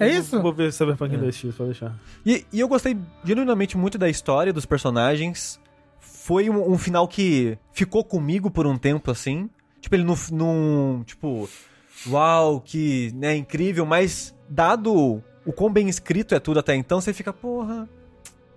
É 0.00 0.08
isso? 0.08 0.42
Vou 0.42 0.52
ver 0.52 0.72
Cyberpunk 0.72 1.14
em 1.14 1.18
2x, 1.20 1.54
pode 1.54 1.70
deixar. 1.70 1.94
E, 2.26 2.44
e 2.52 2.58
eu 2.58 2.66
gostei 2.66 2.96
genuinamente 3.22 3.76
muito 3.76 3.96
da 3.98 4.08
história, 4.08 4.52
dos 4.52 4.66
personagens. 4.66 5.60
Foi 6.00 6.50
um, 6.50 6.72
um 6.72 6.76
final 6.76 7.06
que 7.06 7.56
ficou 7.72 8.02
comigo 8.02 8.50
por 8.50 8.66
um 8.66 8.76
tempo, 8.76 9.10
assim. 9.12 9.48
Tipo, 9.80 9.94
ele 9.94 10.04
não... 10.04 10.16
não 10.32 11.04
tipo, 11.04 11.48
uau, 12.08 12.60
que 12.60 13.12
né, 13.14 13.36
incrível. 13.36 13.86
Mas, 13.86 14.34
dado 14.48 15.22
o 15.46 15.52
quão 15.52 15.72
bem 15.72 15.88
escrito 15.88 16.34
é 16.34 16.40
tudo 16.40 16.60
até 16.60 16.74
então, 16.74 17.00
você 17.00 17.12
fica, 17.12 17.32
porra... 17.32 17.88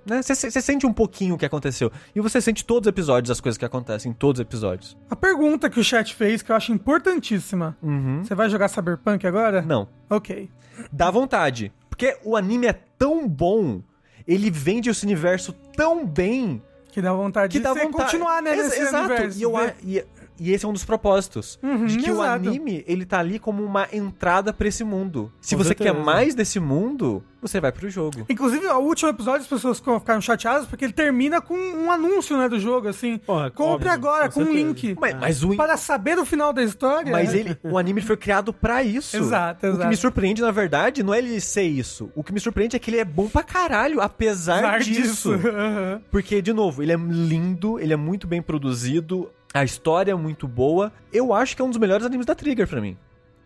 Né? 0.05 0.21
Você, 0.21 0.33
você 0.49 0.61
sente 0.61 0.85
um 0.85 0.93
pouquinho 0.93 1.35
o 1.35 1.37
que 1.37 1.45
aconteceu. 1.45 1.91
E 2.15 2.21
você 2.21 2.39
sente 2.39 2.63
todos 2.63 2.87
os 2.87 2.89
episódios, 2.89 3.29
as 3.29 3.41
coisas 3.41 3.57
que 3.57 3.65
acontecem, 3.65 4.13
todos 4.13 4.39
os 4.39 4.41
episódios. 4.41 4.95
A 5.09 5.17
pergunta 5.17 5.69
que 5.69 5.81
o 5.81 5.83
chat 5.83 6.15
fez, 6.15 6.41
que 6.41 6.49
eu 6.49 6.55
acho 6.55 6.71
importantíssima. 6.71 7.75
Uhum. 7.83 8.23
Você 8.23 8.33
vai 8.33 8.49
jogar 8.49 8.69
Cyberpunk 8.69 9.27
agora? 9.27 9.61
Não. 9.61 9.89
Ok. 10.09 10.49
Dá 10.93 11.11
vontade. 11.11 11.73
Porque 11.89 12.17
o 12.23 12.37
anime 12.37 12.67
é 12.67 12.73
tão 12.97 13.27
bom, 13.27 13.81
ele 14.25 14.49
vende 14.49 14.89
esse 14.89 15.03
universo 15.03 15.51
tão 15.75 16.05
bem 16.07 16.61
Que 16.89 17.01
dá 17.01 17.11
vontade 17.11 17.51
que 17.51 17.57
de 17.57 17.63
dá 17.65 17.73
vontade. 17.73 17.91
continuar, 17.91 18.41
né, 18.41 18.51
Ex- 18.55 18.63
nesse 18.63 18.81
Exato. 18.83 19.05
universo. 19.07 19.39
E, 19.39 19.43
eu 19.43 19.53
e- 19.83 20.05
e 20.39 20.51
esse 20.51 20.65
é 20.65 20.67
um 20.67 20.73
dos 20.73 20.85
propósitos. 20.85 21.59
Uhum, 21.63 21.85
de 21.85 21.97
que 21.97 22.09
o 22.11 22.15
exato. 22.23 22.47
anime, 22.49 22.83
ele 22.87 23.05
tá 23.05 23.19
ali 23.19 23.39
como 23.39 23.63
uma 23.63 23.87
entrada 23.91 24.51
pra 24.53 24.67
esse 24.67 24.83
mundo. 24.83 25.31
Se 25.41 25.55
Com 25.55 25.63
você 25.63 25.69
certeza. 25.69 25.93
quer 25.93 25.99
mais 26.03 26.35
desse 26.35 26.59
mundo, 26.59 27.23
você 27.41 27.59
vai 27.61 27.71
pro 27.71 27.89
jogo. 27.89 28.25
Inclusive, 28.29 28.65
o 28.67 28.79
último 28.79 29.09
episódio 29.09 29.41
as 29.41 29.47
pessoas 29.47 29.79
ficaram 29.79 30.21
chateadas 30.21 30.65
porque 30.67 30.85
ele 30.85 30.93
termina 30.93 31.39
com 31.41 31.55
um 31.55 31.91
anúncio, 31.91 32.37
né, 32.37 32.49
do 32.49 32.59
jogo, 32.59 32.87
assim. 32.87 33.17
Porra, 33.19 33.49
Compre 33.51 33.89
óbvio, 33.89 33.91
agora, 33.91 34.29
com 34.29 34.41
um 34.41 34.45
certeza. 34.45 34.65
link. 34.67 34.97
Mas, 34.99 35.13
mas 35.19 35.43
o, 35.43 35.55
Para 35.55 35.77
saber 35.77 36.17
o 36.17 36.25
final 36.25 36.51
da 36.53 36.63
história. 36.63 37.11
mas 37.11 37.33
ele, 37.33 37.57
o 37.63 37.77
anime 37.77 38.01
foi 38.01 38.17
criado 38.17 38.51
pra 38.53 38.83
isso. 38.83 39.15
Exato, 39.17 39.59
O 39.65 39.69
que 39.69 39.75
exato. 39.75 39.89
me 39.89 39.95
surpreende, 39.95 40.41
na 40.41 40.51
verdade, 40.51 41.03
não 41.03 41.13
é 41.13 41.19
ele 41.19 41.39
ser 41.41 41.63
isso. 41.63 42.09
O 42.15 42.23
que 42.23 42.33
me 42.33 42.39
surpreende 42.39 42.75
é 42.75 42.79
que 42.79 42.89
ele 42.89 42.97
é 42.97 43.05
bom 43.05 43.27
pra 43.27 43.43
caralho, 43.43 44.01
apesar, 44.01 44.63
Apesar 44.63 44.79
disso. 44.79 45.33
Aham. 45.57 46.01
Porque, 46.11 46.41
de 46.41 46.53
novo, 46.53 46.81
ele 46.81 46.91
é 46.91 46.95
lindo, 46.97 47.79
ele 47.79 47.93
é 47.93 47.97
muito 47.97 48.27
bem 48.27 48.41
produzido, 48.41 49.29
a 49.59 49.63
história 49.63 50.11
é 50.11 50.15
muito 50.15 50.47
boa. 50.47 50.91
Eu 51.11 51.33
acho 51.33 51.55
que 51.55 51.61
é 51.61 51.65
um 51.65 51.69
dos 51.69 51.77
melhores 51.77 52.05
animes 52.05 52.25
da 52.25 52.35
Trigger 52.35 52.67
pra 52.67 52.81
mim. 52.81 52.97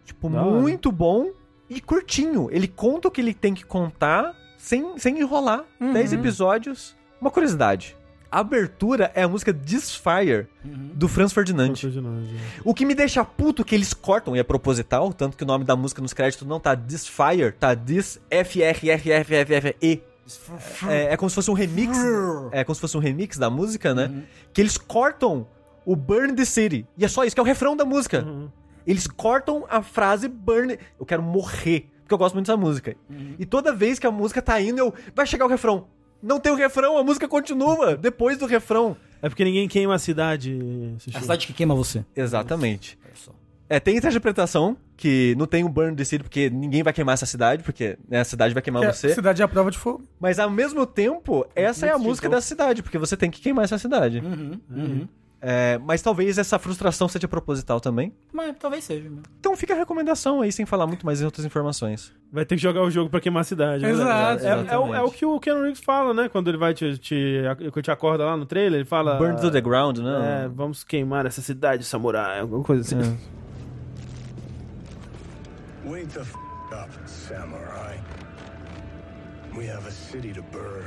Tipo, 0.05 0.33
hora. 0.35 0.59
muito 0.59 0.91
bom 0.91 1.31
e 1.69 1.79
curtinho. 1.79 2.49
Ele 2.51 2.67
conta 2.67 3.07
o 3.07 3.11
que 3.11 3.21
ele 3.21 3.33
tem 3.33 3.53
que 3.53 3.65
contar 3.65 4.35
sem, 4.57 4.97
sem 4.97 5.19
enrolar. 5.19 5.63
Uhum. 5.79 5.93
10 5.93 6.13
episódios. 6.13 6.95
Uma 7.19 7.31
curiosidade. 7.31 7.95
A 8.31 8.39
abertura 8.39 9.11
é 9.13 9.23
a 9.23 9.27
música 9.27 9.51
Disfire 9.51 10.47
do 10.63 11.09
Franz 11.09 11.33
Ferdinand. 11.33 11.73
O 12.63 12.73
que 12.73 12.85
me 12.85 12.95
deixa 12.95 13.25
puto 13.25 13.65
que 13.65 13.75
eles 13.75 13.93
cortam, 13.93 14.35
e 14.35 14.39
é 14.39 14.43
proposital, 14.43 15.11
tanto 15.11 15.35
que 15.35 15.43
o 15.43 15.45
nome 15.45 15.65
da 15.65 15.75
música 15.75 16.01
nos 16.01 16.13
créditos 16.13 16.47
não 16.47 16.57
tá 16.57 16.73
Disfire, 16.73 17.51
tá 17.51 17.73
Dis 17.73 18.21
F 18.29 18.63
R 18.63 18.89
R 18.89 19.11
F 19.11 19.35
F 19.35 19.53
F 19.53 19.75
E. 19.81 20.01
É, 20.87 21.13
é 21.13 21.17
como 21.17 21.29
se 21.29 21.35
fosse 21.35 21.51
um 21.51 21.53
remix. 21.53 21.97
É 22.53 22.63
como 22.63 22.73
se 22.73 22.79
fosse 22.79 22.95
um 22.95 23.01
remix 23.01 23.37
da 23.37 23.49
música, 23.49 23.93
né? 23.93 24.23
Que 24.53 24.61
eles 24.61 24.77
cortam 24.77 25.45
o 25.85 25.95
Burn 25.95 26.33
the 26.33 26.45
City. 26.45 26.85
E 26.97 27.05
é 27.05 27.07
só 27.07 27.23
isso, 27.23 27.35
que 27.35 27.39
é 27.39 27.43
o 27.43 27.45
refrão 27.45 27.75
da 27.75 27.85
música. 27.85 28.25
Eles 28.85 29.07
cortam 29.07 29.65
a 29.69 29.81
frase 29.81 30.27
Burn. 30.27 30.77
Eu 30.99 31.05
quero 31.05 31.21
morrer. 31.21 31.87
Porque 32.01 32.13
eu 32.13 32.17
gosto 32.17 32.33
muito 32.35 32.47
dessa 32.47 32.57
música. 32.57 32.95
E 33.39 33.45
toda 33.45 33.73
vez 33.73 33.99
que 33.99 34.07
a 34.07 34.11
música 34.11 34.41
tá 34.41 34.59
indo, 34.59 34.79
eu. 34.79 34.93
Vai 35.15 35.25
chegar 35.25 35.45
o 35.45 35.49
refrão. 35.49 35.87
Não 36.21 36.39
tem 36.39 36.51
o 36.51 36.55
refrão, 36.55 36.97
a 36.97 37.03
música 37.03 37.27
continua 37.27 37.95
depois 37.95 38.37
do 38.37 38.45
refrão. 38.45 38.95
É 39.21 39.29
porque 39.29 39.43
ninguém 39.43 39.67
queima 39.67 39.95
a 39.95 39.99
cidade. 39.99 40.59
A 41.15 41.19
cidade 41.19 41.47
que 41.47 41.53
queima 41.53 41.73
você. 41.73 42.05
Exatamente. 42.15 42.97
É, 43.67 43.79
tem 43.79 43.97
essa 43.97 44.09
interpretação 44.09 44.75
que 44.97 45.33
não 45.37 45.45
tem 45.47 45.63
o 45.63 45.69
Burn 45.69 45.95
the 45.95 46.03
City 46.03 46.21
porque 46.23 46.49
ninguém 46.49 46.83
vai 46.83 46.91
queimar 46.91 47.13
essa 47.13 47.25
cidade, 47.25 47.63
porque 47.63 47.97
né, 48.09 48.19
a 48.19 48.25
cidade 48.25 48.53
vai 48.53 48.61
queimar 48.61 48.81
Que 48.81 48.87
a 48.89 48.93
você. 48.93 49.13
cidade 49.13 49.41
é 49.41 49.45
a 49.45 49.47
prova 49.47 49.71
de 49.71 49.77
fogo. 49.77 50.03
Mas 50.19 50.39
ao 50.39 50.49
mesmo 50.49 50.85
tempo, 50.85 51.45
essa 51.55 51.85
é 51.85 51.91
a 51.91 51.97
música 51.97 52.27
da 52.27 52.41
cidade, 52.41 52.83
porque 52.83 52.97
você 52.97 53.15
tem 53.15 53.31
que 53.31 53.39
queimar 53.39 53.63
essa 53.63 53.77
cidade. 53.77 54.19
Uhum, 54.19 54.59
uhum. 54.69 55.07
É, 55.43 55.79
mas 55.79 56.03
talvez 56.03 56.37
essa 56.37 56.59
frustração 56.59 57.07
seja 57.07 57.27
proposital 57.27 57.79
também. 57.79 58.13
Mas 58.31 58.55
talvez 58.59 58.83
seja. 58.83 59.09
né? 59.09 59.23
Então 59.39 59.55
fica 59.57 59.73
a 59.73 59.77
recomendação 59.77 60.41
aí, 60.41 60.51
sem 60.51 60.67
falar 60.67 60.85
muito 60.85 61.03
mais 61.03 61.19
em 61.19 61.25
outras 61.25 61.43
informações. 61.43 62.13
Vai 62.31 62.45
ter 62.45 62.55
que 62.55 62.61
jogar 62.61 62.83
o 62.83 62.91
jogo 62.91 63.09
pra 63.09 63.19
queimar 63.19 63.41
a 63.41 63.43
cidade. 63.43 63.81
né? 63.83 63.89
Exato. 63.89 64.45
É, 64.45 64.49
é 64.73 64.77
o- 64.77 64.93
é 64.95 65.01
o 65.01 65.09
que 65.09 65.25
o 65.25 65.39
Ken 65.39 65.55
Riggs 65.59 65.83
fala, 65.83 66.13
né? 66.13 66.29
Quando 66.29 66.47
ele 66.49 66.57
vai 66.57 66.75
te, 66.75 66.95
te, 66.99 67.41
te 67.81 67.89
acorda 67.91 68.23
lá 68.23 68.37
no 68.37 68.45
trailer, 68.45 68.81
ele 68.81 68.85
fala... 68.85 69.15
Burn 69.17 69.35
to 69.41 69.49
the 69.49 69.61
ground, 69.61 69.97
É, 69.97 70.01
né? 70.03 70.51
vamos 70.53 70.83
queimar 70.83 71.25
essa 71.25 71.41
cidade, 71.41 71.83
samurai, 71.85 72.39
alguma 72.39 72.63
coisa 72.63 72.83
assim. 72.83 72.99
É. 72.99 73.17
Wake 75.89 76.05
the 76.13 76.19
f 76.21 76.35
up, 76.71 76.91
samurai. 77.09 77.99
We 79.57 79.67
have 79.69 79.87
a 79.87 79.91
city 79.91 80.33
to 80.33 80.43
burn. 80.43 80.85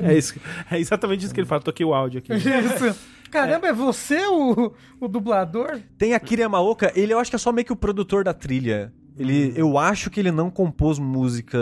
É, 0.00 0.16
isso, 0.16 0.34
é 0.70 0.78
exatamente 0.78 1.24
isso 1.24 1.34
que 1.34 1.40
ele 1.40 1.46
fala. 1.46 1.60
Toquei 1.62 1.84
o 1.84 1.94
áudio 1.94 2.18
aqui. 2.18 2.32
Isso. 2.34 2.98
Caramba, 3.30 3.66
é, 3.66 3.72
você 3.72 4.26
o, 4.26 4.72
o 5.00 5.08
dublador? 5.08 5.80
Tem 5.98 6.14
Akira 6.14 6.42
Yamaoka, 6.42 6.92
ele 6.94 7.12
eu 7.12 7.18
acho 7.18 7.30
que 7.30 7.36
é 7.36 7.38
só 7.38 7.50
meio 7.50 7.64
que 7.64 7.72
o 7.72 7.76
produtor 7.76 8.22
da 8.24 8.32
trilha. 8.32 8.92
Ele, 9.16 9.52
eu 9.56 9.78
acho 9.78 10.10
que 10.10 10.18
ele 10.18 10.32
não 10.32 10.50
compôs 10.50 10.98
música 10.98 11.58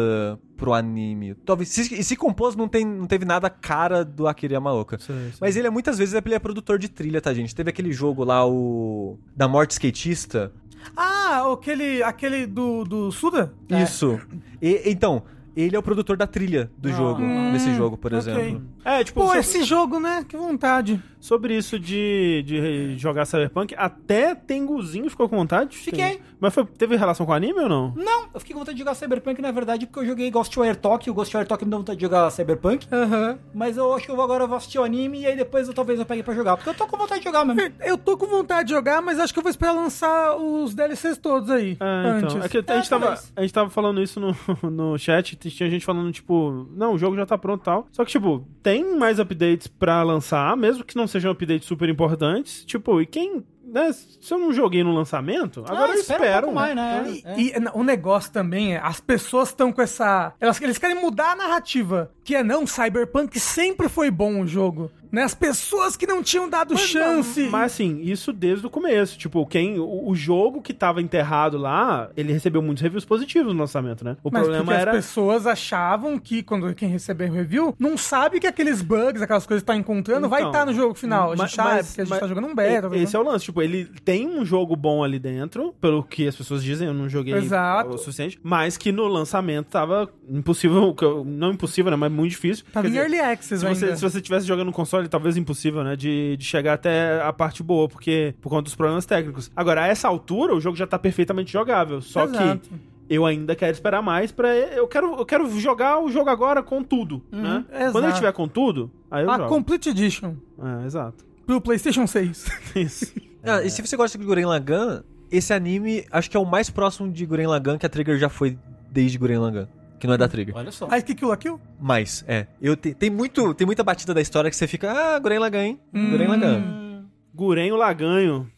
pro 0.56 0.72
anime. 0.72 1.34
Talvez, 1.44 1.68
se, 1.68 1.94
e 1.94 2.02
se 2.02 2.16
compôs, 2.16 2.56
não, 2.56 2.66
tem, 2.66 2.84
não 2.84 3.06
teve 3.06 3.24
nada 3.24 3.50
cara 3.50 4.04
do 4.04 4.26
Akira 4.26 4.54
Yamaoka. 4.54 4.98
Sei, 4.98 5.14
sei. 5.16 5.32
Mas 5.40 5.56
ele 5.56 5.66
é 5.66 5.70
muitas 5.70 5.98
vezes 5.98 6.14
ele 6.14 6.34
é 6.34 6.38
produtor 6.38 6.78
de 6.78 6.88
trilha, 6.88 7.20
tá, 7.20 7.32
gente? 7.34 7.54
Teve 7.54 7.68
aquele 7.68 7.92
jogo 7.92 8.24
lá, 8.24 8.46
o. 8.46 9.18
Da 9.36 9.46
Morte 9.48 9.72
Skatista. 9.72 10.52
Ah, 10.96 11.42
aquele, 11.52 12.02
aquele 12.02 12.46
do, 12.46 12.84
do 12.84 13.12
Suda? 13.12 13.52
Isso. 13.68 14.18
E- 14.60 14.82
então, 14.86 15.22
ele 15.56 15.76
é 15.76 15.78
o 15.78 15.82
produtor 15.82 16.16
da 16.16 16.26
trilha 16.26 16.70
do 16.78 16.90
jogo, 16.90 17.22
desse 17.52 17.74
jogo, 17.74 17.96
por 17.96 18.12
Hum, 18.12 18.18
ok. 18.18 18.32
exemplo. 18.32 18.62
É, 18.84 19.04
tipo, 19.04 19.20
Pô, 19.20 19.26
sobre, 19.26 19.40
esse 19.40 19.62
jogo, 19.64 20.00
né? 20.00 20.24
Que 20.28 20.36
vontade. 20.36 21.00
sobre 21.20 21.56
isso 21.56 21.78
de, 21.78 22.42
de 22.44 22.98
jogar 22.98 23.24
Cyberpunk, 23.26 23.74
até 23.78 24.34
Tenguzinho 24.34 25.08
ficou 25.08 25.28
com 25.28 25.36
vontade? 25.36 25.76
Fiquei. 25.76 26.20
Mas 26.40 26.52
foi, 26.52 26.64
teve 26.66 26.96
relação 26.96 27.24
com 27.24 27.30
o 27.30 27.34
anime 27.34 27.60
ou 27.60 27.68
não? 27.68 27.94
Não, 27.94 28.24
eu 28.34 28.40
fiquei 28.40 28.52
com 28.54 28.58
vontade 28.58 28.74
de 28.76 28.80
jogar 28.80 28.94
Cyberpunk, 28.94 29.40
na 29.40 29.52
verdade, 29.52 29.86
porque 29.86 30.00
eu 30.00 30.06
joguei 30.06 30.28
Ghostwire 30.30 30.76
Tokyo, 30.76 31.12
o 31.12 31.14
Ghostwire 31.14 31.46
Tokyo 31.46 31.64
me 31.66 31.70
deu 31.70 31.78
vontade 31.78 31.98
de 31.98 32.04
jogar 32.04 32.28
Cyberpunk, 32.30 32.86
Aham. 32.92 33.38
mas 33.54 33.76
eu 33.76 33.92
acho 33.94 34.04
que 34.06 34.10
eu 34.10 34.16
vou 34.16 34.24
agora 34.24 34.44
eu 34.44 34.48
vou 34.48 34.56
assistir 34.56 34.78
o 34.80 34.82
anime 34.84 35.20
e 35.20 35.26
aí 35.26 35.36
depois 35.36 35.68
eu 35.68 35.74
talvez 35.74 36.00
eu 36.00 36.04
pegue 36.06 36.22
pra 36.24 36.34
jogar, 36.34 36.56
porque 36.56 36.70
eu 36.70 36.74
tô 36.74 36.86
com 36.88 36.96
vontade 36.96 37.20
de 37.20 37.24
jogar 37.26 37.44
mesmo. 37.44 37.72
Eu 37.80 37.96
tô 37.96 38.16
com 38.16 38.26
vontade 38.26 38.68
de 38.68 38.74
jogar, 38.74 39.00
mas 39.00 39.20
acho 39.20 39.32
que 39.32 39.38
eu 39.38 39.42
vou 39.44 39.50
esperar 39.50 39.72
lançar 39.72 40.36
os 40.36 40.74
DLCs 40.74 41.18
todos 41.18 41.48
aí. 41.50 41.76
É, 41.78 41.84
antes. 42.08 42.34
então. 42.34 42.44
É 42.44 42.48
que 42.48 42.58
a, 42.58 42.74
É, 42.74 42.76
gente 42.78 42.90
tava, 42.90 43.18
a 43.36 43.42
gente 43.42 43.54
tava 43.54 43.70
falando 43.70 44.02
isso 44.02 44.18
no, 44.18 44.34
no 44.68 44.98
chat, 44.98 45.36
tinha 45.36 45.70
gente 45.70 45.84
falando, 45.84 46.10
tipo, 46.10 46.66
não, 46.74 46.94
o 46.94 46.98
jogo 46.98 47.14
já 47.16 47.24
tá 47.24 47.38
pronto 47.38 47.60
e 47.60 47.64
tal. 47.64 47.86
Só 47.92 48.04
que, 48.04 48.10
tipo, 48.10 48.44
tem 48.62 48.71
mais 48.80 49.18
updates 49.18 49.66
pra 49.66 50.02
lançar, 50.02 50.56
mesmo 50.56 50.84
que 50.84 50.96
não 50.96 51.06
sejam 51.06 51.32
updates 51.32 51.66
super 51.66 51.88
importantes. 51.88 52.64
Tipo, 52.64 53.00
e 53.00 53.06
quem. 53.06 53.44
Né, 53.64 53.90
se 53.92 54.18
eu 54.34 54.38
não 54.38 54.52
joguei 54.52 54.84
no 54.84 54.92
lançamento, 54.92 55.64
agora 55.66 55.92
eu 55.92 56.00
espera 56.00 56.20
um 56.20 56.24
espero. 56.24 56.42
pouco 56.42 56.54
mais, 56.54 56.76
né? 56.76 57.04
E, 57.08 57.22
É. 57.24 57.40
e, 57.40 57.52
o 57.72 57.82
negócio 57.82 58.30
também 58.30 58.74
é, 58.74 58.78
as 58.82 59.00
pessoas 59.00 59.48
estão 59.48 59.72
com 59.72 59.80
essa. 59.80 60.34
Elas, 60.38 60.60
eles 60.60 60.76
querem 60.76 61.00
mudar 61.00 61.32
a 61.32 61.36
narrativa. 61.36 62.10
Que 62.22 62.36
é 62.36 62.42
não, 62.42 62.66
Cyberpunk 62.66 63.38
sempre 63.40 63.88
foi 63.88 64.10
bom 64.10 64.42
o 64.42 64.46
jogo. 64.46 64.90
Né? 65.12 65.22
As 65.22 65.34
pessoas 65.34 65.96
que 65.96 66.06
não 66.06 66.22
tinham 66.22 66.48
dado 66.48 66.76
chance. 66.78 67.42
Mas 67.50 67.72
assim, 67.74 68.00
isso 68.00 68.32
desde 68.32 68.66
o 68.66 68.70
começo. 68.70 69.18
Tipo, 69.18 69.44
quem. 69.46 69.78
O, 69.78 70.08
o 70.08 70.14
jogo 70.14 70.62
que 70.62 70.72
tava 70.72 71.02
enterrado 71.02 71.58
lá, 71.58 72.08
ele 72.16 72.32
recebeu 72.32 72.62
muitos 72.62 72.82
reviews 72.82 73.04
positivos 73.04 73.52
no 73.52 73.60
lançamento, 73.60 74.04
né? 74.04 74.16
O 74.24 74.30
Mas 74.32 74.42
problema 74.44 74.74
era. 74.74 74.90
as 74.92 74.96
pessoas 74.96 75.46
achavam 75.46 76.18
que, 76.18 76.42
quando 76.42 76.74
quem 76.74 76.88
receber 76.88 77.30
o 77.30 77.32
review, 77.34 77.74
não 77.78 77.96
sabe 77.98 78.40
que 78.40 78.46
aqueles 78.46 78.80
bugs, 78.80 79.20
aquelas 79.20 79.44
coisas 79.46 79.62
que 79.62 79.66
tá 79.66 79.76
encontrando, 79.76 80.28
vai 80.30 80.40
Então, 80.40 80.50
estar 80.50 80.64
no 80.66 80.72
jogo 80.72 80.94
final. 80.94 81.28
A 81.32 81.36
gente 81.36 81.38
mas- 81.42 81.52
sabe, 81.52 81.68
mas- 81.74 81.86
porque 81.88 82.00
a 82.00 82.04
gente 82.04 82.10
mas 82.10 82.20
tá 82.20 82.26
jogando 82.26 82.46
um 82.48 82.54
beta. 82.54 82.96
Esse 82.96 83.14
é 83.14 83.18
o 83.18 83.22
lance, 83.22 83.44
tipo, 83.44 83.60
ele 83.60 83.84
tem 84.04 84.26
um 84.26 84.44
jogo 84.46 84.74
bom 84.74 85.04
ali 85.04 85.18
dentro, 85.18 85.74
pelo 85.80 86.02
que 86.02 86.26
as 86.26 86.34
pessoas 86.34 86.64
dizem, 86.64 86.88
eu 86.88 86.94
não 86.94 87.08
joguei 87.08 87.34
Exato. 87.34 87.90
o 87.90 87.98
suficiente, 87.98 88.40
mas 88.42 88.78
que 88.78 88.90
no 88.90 89.06
lançamento 89.06 89.66
tava 89.66 90.08
impossível, 90.28 90.94
não 91.26 91.50
impossível, 91.52 91.90
né, 91.90 91.96
mas 91.96 92.10
muito 92.10 92.30
difícil. 92.30 92.64
Tava 92.72 92.84
Quer 92.84 92.88
em 92.88 92.92
dizer, 92.92 93.02
Early 93.02 93.20
Access 93.20 93.60
se 93.60 93.66
você, 93.66 93.84
ainda. 93.84 93.96
se 93.96 94.02
você 94.02 94.20
tivesse 94.20 94.46
jogando 94.46 94.66
no 94.66 94.72
console, 94.72 95.01
ali, 95.02 95.08
talvez 95.08 95.36
impossível, 95.36 95.84
né? 95.84 95.94
De, 95.96 96.36
de 96.36 96.44
chegar 96.44 96.74
até 96.74 97.20
a 97.22 97.32
parte 97.32 97.62
boa, 97.62 97.88
porque 97.88 98.34
por 98.40 98.48
conta 98.48 98.62
dos 98.62 98.74
problemas 98.74 99.04
técnicos. 99.06 99.50
Agora, 99.54 99.82
a 99.82 99.86
essa 99.86 100.08
altura, 100.08 100.54
o 100.54 100.60
jogo 100.60 100.76
já 100.76 100.86
tá 100.86 100.98
perfeitamente 100.98 101.52
jogável. 101.52 102.00
Só 102.00 102.24
Exato. 102.24 102.68
que 102.68 102.70
eu 103.10 103.26
ainda 103.26 103.54
quero 103.54 103.72
esperar 103.72 104.00
mais 104.02 104.32
pra. 104.32 104.54
Eu 104.56 104.88
quero, 104.88 105.14
eu 105.16 105.26
quero 105.26 105.48
jogar 105.60 105.98
o 106.02 106.10
jogo 106.10 106.30
agora 106.30 106.62
com 106.62 106.82
tudo, 106.82 107.22
né? 107.30 107.64
exato. 107.72 107.92
Quando 107.92 108.04
ele 108.04 108.12
tiver 108.14 108.32
com 108.32 108.48
tudo, 108.48 108.90
aí 109.10 109.22
eu 109.24 109.30
A 109.30 109.36
jogo. 109.36 109.48
Complete 109.50 109.90
Edition 109.90 110.34
É, 110.82 110.86
exato. 110.86 111.24
pro 111.46 111.60
PlayStation 111.60 112.06
6. 112.06 112.46
Isso. 112.76 113.12
Ah, 113.44 113.60
e 113.60 113.68
se 113.68 113.82
você 113.84 113.96
gosta 113.96 114.16
de 114.16 114.24
Guren 114.24 114.44
Lagann, 114.46 115.02
esse 115.28 115.52
anime 115.52 116.04
acho 116.12 116.30
que 116.30 116.36
é 116.36 116.40
o 116.40 116.44
mais 116.46 116.70
próximo 116.70 117.10
de 117.10 117.26
Guren 117.26 117.48
Lagann 117.48 117.76
que 117.76 117.84
a 117.84 117.88
Trigger 117.88 118.16
já 118.16 118.28
foi 118.28 118.56
desde 118.88 119.18
Guren 119.18 119.38
Lagann. 119.38 119.66
Que 120.02 120.06
não 120.08 120.14
é 120.14 120.18
da 120.18 120.26
Trigger. 120.26 120.56
Olha 120.56 120.72
só. 120.72 120.88
Aí 120.90 121.00
que 121.00 121.14
Kill 121.14 121.28
la 121.28 121.36
Kill? 121.36 121.60
Mas, 121.80 122.24
é. 122.26 122.48
Eu 122.60 122.74
te- 122.76 122.92
tem, 122.92 123.08
muito, 123.08 123.54
tem 123.54 123.64
muita 123.64 123.84
batida 123.84 124.12
da 124.12 124.20
história 124.20 124.50
que 124.50 124.56
você 124.56 124.66
fica, 124.66 124.90
ah, 124.90 125.16
Guren 125.20 125.38
Lagann, 125.38 125.62
hein? 125.64 125.80
Guren 125.94 126.26
Lagann. 126.26 127.04
Guren 127.32 127.70
o 127.70 127.76
Laganho. 127.76 128.50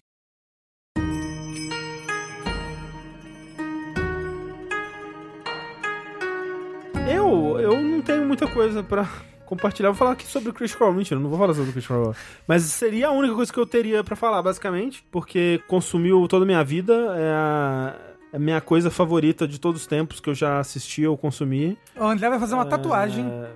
Eu, 7.08 7.58
eu 7.60 7.80
não 7.82 8.00
tenho 8.00 8.24
muita 8.26 8.46
coisa 8.46 8.82
pra 8.82 9.06
compartilhar. 9.44 9.90
Vou 9.90 9.98
falar 9.98 10.12
aqui 10.12 10.26
sobre 10.26 10.48
o 10.50 10.52
Critical 10.54 10.86
Role. 10.88 10.98
Mentira, 10.98 11.20
não 11.20 11.28
vou 11.28 11.38
falar 11.38 11.52
sobre 11.54 11.70
o 11.70 11.72
Critical 11.72 12.02
Role. 12.04 12.16
Mas 12.46 12.62
seria 12.62 13.08
a 13.08 13.12
única 13.12 13.34
coisa 13.34 13.52
que 13.52 13.58
eu 13.58 13.66
teria 13.66 14.02
pra 14.02 14.16
falar, 14.16 14.42
basicamente. 14.42 15.04
Porque 15.10 15.60
consumiu 15.68 16.26
toda 16.28 16.44
a 16.44 16.46
minha 16.46 16.64
vida. 16.64 16.92
É 16.94 17.32
a, 17.32 17.94
é 18.10 18.13
a 18.34 18.38
minha 18.38 18.60
coisa 18.60 18.90
favorita 18.90 19.46
de 19.46 19.60
todos 19.60 19.82
os 19.82 19.86
tempos 19.86 20.18
que 20.20 20.28
eu 20.28 20.34
já 20.34 20.58
assisti 20.58 21.06
ou 21.06 21.16
consumi. 21.16 21.78
O 21.96 22.04
André 22.04 22.28
vai 22.28 22.38
fazer 22.40 22.54
uma 22.54 22.66
tatuagem. 22.66 23.24
É, 23.26 23.50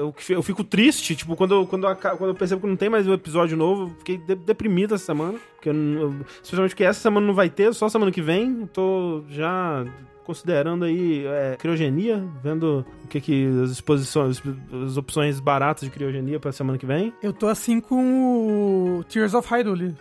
Eu, 0.00 0.14
eu 0.30 0.42
fico 0.42 0.64
triste, 0.64 1.14
tipo, 1.14 1.36
quando 1.36 1.52
eu, 1.54 1.66
quando, 1.66 1.86
eu, 1.86 1.94
quando 1.96 2.28
eu 2.28 2.34
percebo 2.34 2.62
que 2.62 2.66
não 2.66 2.76
tem 2.76 2.88
mais 2.88 3.06
um 3.06 3.12
episódio 3.12 3.54
novo, 3.56 3.82
eu 3.82 3.88
fiquei 3.98 4.16
de- 4.16 4.34
deprimido 4.36 4.94
essa 4.94 5.04
semana. 5.04 5.38
Porque 5.56 5.68
eu 5.68 5.74
eu- 5.74 6.14
especialmente 6.42 6.70
porque 6.70 6.84
essa 6.84 7.00
semana 7.00 7.26
não 7.26 7.34
vai 7.34 7.50
ter, 7.50 7.74
só 7.74 7.88
semana 7.88 8.10
que 8.10 8.22
vem. 8.22 8.60
Eu 8.62 8.66
tô 8.68 9.24
já 9.28 9.84
considerando 10.24 10.84
aí 10.84 11.24
é, 11.26 11.56
criogenia, 11.58 12.24
vendo 12.42 12.84
o 13.04 13.08
que 13.08 13.20
que 13.20 13.46
as 13.62 13.70
exposições, 13.70 14.42
as 14.84 14.96
opções 14.96 15.38
baratas 15.40 15.84
de 15.84 15.90
criogenia 15.90 16.40
pra 16.40 16.50
semana 16.52 16.78
que 16.78 16.86
vem. 16.86 17.12
Eu 17.22 17.32
tô 17.32 17.46
assim 17.46 17.80
com 17.80 18.98
o 18.98 19.04
Tears 19.04 19.34
of 19.34 19.48
Hyrule. 19.52 19.94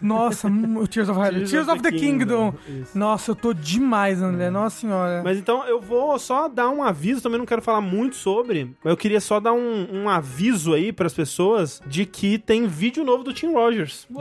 Nossa, 0.00 0.48
o 0.48 0.86
Tears 0.88 1.08
of 1.08 1.18
Hyrule. 1.18 1.44
Tears, 1.48 1.68
of, 1.68 1.82
the, 1.82 1.92
Kingdom. 1.92 2.54
Isso. 2.68 2.96
Nossa, 2.98 3.30
eu 3.30 3.34
tô 3.36 3.52
demais, 3.52 4.20
André. 4.22 4.50
Nossa 4.50 4.80
senhora. 4.80 5.22
Mas 5.24 5.38
então 5.38 5.64
eu 5.66 5.80
vou 5.80 6.18
só 6.18 6.48
dar 6.48 6.68
um 6.70 6.82
aviso, 6.82 7.22
também 7.22 7.38
não 7.38 7.46
quero 7.46 7.62
falar 7.62 7.80
muito 7.80 8.16
sobre, 8.16 8.74
mas 8.82 8.90
eu 8.90 8.96
queria 8.96 9.20
só 9.20 9.38
dar 9.40 9.52
um, 9.52 9.86
um 10.02 10.08
aviso 10.08 10.74
aí 10.74 10.92
pras 10.92 11.12
pessoas 11.14 11.80
de 11.86 12.04
que 12.06 12.38
tem 12.38 12.66
vídeo 12.66 13.04
novo 13.04 13.22
do 13.24 13.32
Tim 13.32 13.52
Rogers. 13.52 14.06
Né? 14.10 14.18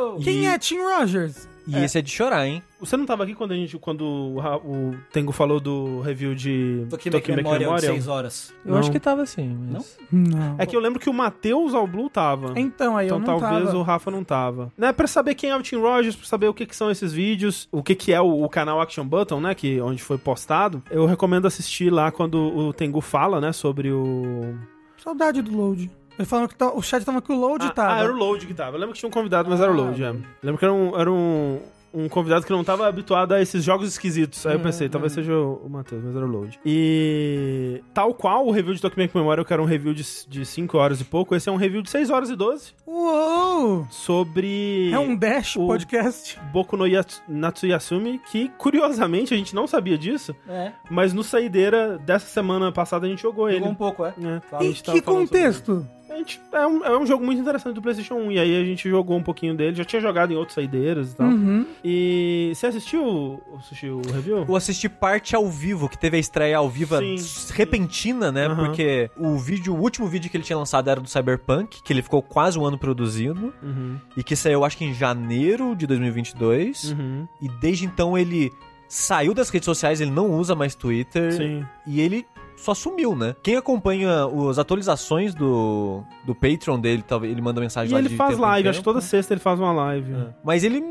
Uou! 0.00 0.16
Quem 0.20 0.44
E- 0.44 0.46
é 0.46 0.58
Tim 0.58 0.78
Rogers? 0.80 1.48
E 1.66 1.76
esse 1.82 1.98
é 1.98 2.02
de 2.02 2.10
chorar, 2.10 2.46
hein? 2.46 2.62
Você 2.78 2.96
não 2.96 3.06
tava 3.06 3.24
aqui 3.24 3.34
quando 3.34 3.52
a 3.52 3.56
gente 3.56 3.78
quando 3.78 4.02
o, 4.02 4.38
o 4.38 4.94
Tengo 5.10 5.32
falou 5.32 5.58
do 5.58 6.00
review 6.00 6.34
de 6.34 6.86
Tô 6.90 6.96
aqui 6.96 7.08
minha 7.08 7.20
Tokyo 7.20 7.36
memória 7.36 7.58
de 7.60 7.64
Memorial? 7.64 7.94
6 7.94 8.08
horas. 8.08 8.54
Eu 8.64 8.72
Não. 8.72 8.78
acho 8.78 8.90
que 8.92 9.00
tava 9.00 9.22
assim. 9.22 9.56
Mas... 9.72 9.98
Não. 10.12 10.56
É 10.58 10.66
que 10.66 10.76
eu 10.76 10.80
lembro 10.80 11.00
que 11.00 11.08
o 11.08 11.14
Matheus 11.14 11.72
Blue 11.88 12.10
tava. 12.10 12.52
Então, 12.58 12.96
aí 12.96 13.06
Então 13.06 13.16
eu 13.16 13.20
não 13.20 13.38
talvez 13.40 13.66
tava. 13.66 13.78
o 13.78 13.82
Rafa 13.82 14.10
não 14.10 14.22
tava. 14.22 14.72
Né, 14.76 14.92
pra 14.92 15.06
saber 15.06 15.34
quem 15.34 15.50
é 15.50 15.56
o 15.56 15.62
Tim 15.62 15.76
Rogers, 15.76 16.14
pra 16.16 16.26
saber 16.26 16.48
o 16.48 16.54
que, 16.54 16.66
que 16.66 16.76
são 16.76 16.90
esses 16.90 17.12
vídeos, 17.12 17.68
o 17.72 17.82
que, 17.82 17.94
que 17.94 18.12
é 18.12 18.20
o, 18.20 18.42
o 18.44 18.48
canal 18.48 18.80
Action 18.80 19.06
Button, 19.06 19.40
né, 19.40 19.54
que, 19.54 19.80
onde 19.80 20.02
foi 20.02 20.18
postado, 20.18 20.82
eu 20.90 21.06
recomendo 21.06 21.46
assistir 21.46 21.90
lá 21.90 22.10
quando 22.12 22.36
o 22.36 22.72
Tengu 22.72 23.00
fala, 23.00 23.40
né, 23.40 23.52
sobre 23.52 23.90
o... 23.90 24.54
Saudade 24.98 25.42
do 25.42 25.54
Load. 25.56 25.90
Ele 26.18 26.26
falando 26.26 26.48
que 26.48 26.54
tá- 26.54 26.72
o 26.72 26.80
chat 26.82 27.04
tava 27.04 27.20
que 27.20 27.32
o 27.32 27.36
Load 27.36 27.64
Ah, 27.66 27.70
tava. 27.70 27.94
ah, 27.94 27.98
era 28.04 28.12
o 28.12 28.16
Load 28.16 28.46
que 28.46 28.54
tava. 28.54 28.76
Eu 28.76 28.80
lembro 28.80 28.94
que 28.94 29.00
tinha 29.00 29.08
um 29.08 29.12
convidado, 29.12 29.48
mas 29.50 29.60
era 29.60 29.70
o 29.70 29.74
Load, 29.74 30.02
é. 30.02 30.14
Lembro 30.42 30.58
que 30.58 30.64
era 30.64 30.72
um... 30.74 30.98
Era 30.98 31.10
um 31.12 31.60
um 31.96 32.08
convidado 32.08 32.44
que 32.44 32.50
não 32.50 32.64
tava 32.64 32.88
habituado 32.88 33.30
a 33.34 33.40
esses 33.40 33.62
jogos 33.62 33.86
esquisitos. 33.86 34.44
Aí 34.48 34.54
eu 34.54 34.58
pensei, 34.58 34.88
talvez 34.88 35.12
seja 35.12 35.32
o, 35.32 35.62
o 35.64 35.70
Matheus, 35.70 36.02
mas 36.02 36.16
era 36.16 36.26
o 36.26 36.28
Load. 36.28 36.58
E 36.66 37.80
tal 37.94 38.12
qual 38.12 38.44
o 38.44 38.50
review 38.50 38.74
de 38.74 38.80
Tokyo 38.80 39.08
Memorial, 39.14 39.44
que 39.44 39.52
era 39.52 39.62
um 39.62 39.64
review 39.64 39.94
de 39.94 40.02
5 40.44 40.76
horas 40.76 41.00
e 41.00 41.04
pouco, 41.04 41.36
esse 41.36 41.48
é 41.48 41.52
um 41.52 41.56
review 41.56 41.82
de 41.82 41.90
6 41.90 42.10
horas 42.10 42.30
e 42.30 42.34
12 42.34 42.72
Uou! 42.84 43.86
sobre 43.92 44.90
É 44.92 44.98
um 44.98 45.14
Dash 45.14 45.54
o- 45.54 45.68
podcast. 45.68 46.36
Boku 46.52 46.76
no 46.76 46.84
Yats- 46.84 47.22
Natsuyasumi, 47.28 48.20
que 48.30 48.48
curiosamente 48.58 49.32
a 49.32 49.36
gente 49.36 49.54
não 49.54 49.68
sabia 49.68 49.96
disso, 49.96 50.34
É, 50.48 50.72
mas 50.90 51.12
no 51.12 51.22
Saideira 51.22 51.96
dessa 51.98 52.26
semana 52.26 52.72
passada 52.72 53.06
a 53.06 53.08
gente 53.08 53.22
jogou 53.22 53.48
ele. 53.48 53.58
jogou 53.58 53.70
um 53.72 53.76
pouco, 53.76 54.04
é. 54.04 54.14
É, 54.18 54.62
gente 54.64 54.82
tava 54.82 54.98
que 54.98 55.04
contexto? 55.04 55.86
A 56.10 56.16
gente- 56.16 56.40
é, 56.52 56.66
um, 56.66 56.84
é 56.84 56.98
um 56.98 57.06
jogo 57.06 57.24
muito 57.24 57.40
interessante 57.40 57.74
do 57.74 57.82
PlayStation 57.82 58.14
1. 58.14 58.32
E 58.32 58.38
aí 58.38 58.60
a 58.60 58.64
gente 58.64 58.88
jogou 58.88 59.16
um 59.16 59.22
pouquinho 59.22 59.54
dele. 59.56 59.74
Já 59.74 59.84
tinha 59.84 60.00
jogado 60.00 60.32
em 60.32 60.36
outros 60.36 60.54
saideiras 60.54 61.12
e 61.12 61.16
tal. 61.16 61.26
Uhum. 61.26 61.66
E 61.82 62.52
você 62.54 62.66
assistiu 62.66 63.02
o, 63.04 63.42
assistiu 63.58 64.00
o 64.06 64.12
review? 64.12 64.44
Eu 64.48 64.56
assisti 64.56 64.88
parte 64.88 65.34
ao 65.34 65.48
vivo, 65.48 65.88
que 65.88 65.98
teve 65.98 66.16
a 66.16 66.20
estreia 66.20 66.58
ao 66.58 66.68
vivo 66.68 66.96
Sim. 66.98 67.52
repentina, 67.54 68.30
né? 68.30 68.46
Aham. 68.46 68.66
Porque 68.66 69.10
o 69.16 69.36
vídeo, 69.38 69.74
o 69.74 69.80
último 69.80 70.06
vídeo 70.06 70.30
que 70.30 70.36
ele 70.36 70.44
tinha 70.44 70.58
lançado 70.58 70.88
era 70.88 71.00
do 71.00 71.08
Cyberpunk, 71.08 71.82
que 71.82 71.92
ele 71.92 72.02
ficou 72.02 72.22
quase 72.22 72.58
um 72.58 72.64
ano 72.64 72.78
produzindo, 72.78 73.52
Uhum, 73.62 73.96
e 74.16 74.22
que 74.22 74.36
saiu 74.36 74.64
acho 74.64 74.76
que 74.76 74.84
em 74.84 74.94
janeiro 74.94 75.74
de 75.74 75.86
2022. 75.86 76.92
uhum. 76.92 77.26
E 77.40 77.48
desde 77.60 77.86
então 77.86 78.16
ele 78.16 78.52
saiu 78.88 79.34
das 79.34 79.48
redes 79.48 79.64
sociais, 79.64 80.00
ele 80.00 80.10
não 80.10 80.30
usa 80.30 80.54
mais 80.54 80.74
Twitter. 80.74 81.32
Sim. 81.32 81.64
E 81.86 82.00
ele 82.00 82.24
só 82.56 82.74
sumiu, 82.74 83.14
né? 83.14 83.34
Quem 83.42 83.56
acompanha 83.56 84.26
as 84.50 84.58
atualizações 84.58 85.34
do, 85.34 86.02
do 86.24 86.34
Patreon 86.34 86.78
dele, 86.78 87.04
talvez 87.06 87.32
ele 87.32 87.42
manda 87.42 87.60
mensagem 87.60 87.90
E 87.90 87.94
lá 87.94 87.98
ele 87.98 88.08
de 88.08 88.16
faz 88.16 88.38
live, 88.38 88.68
acho 88.68 88.78
que 88.78 88.84
toda 88.84 89.00
sexta 89.00 89.34
ele 89.34 89.40
faz 89.40 89.58
uma 89.58 89.72
live. 89.72 90.14
Mas 90.42 90.64
ele, 90.64 90.82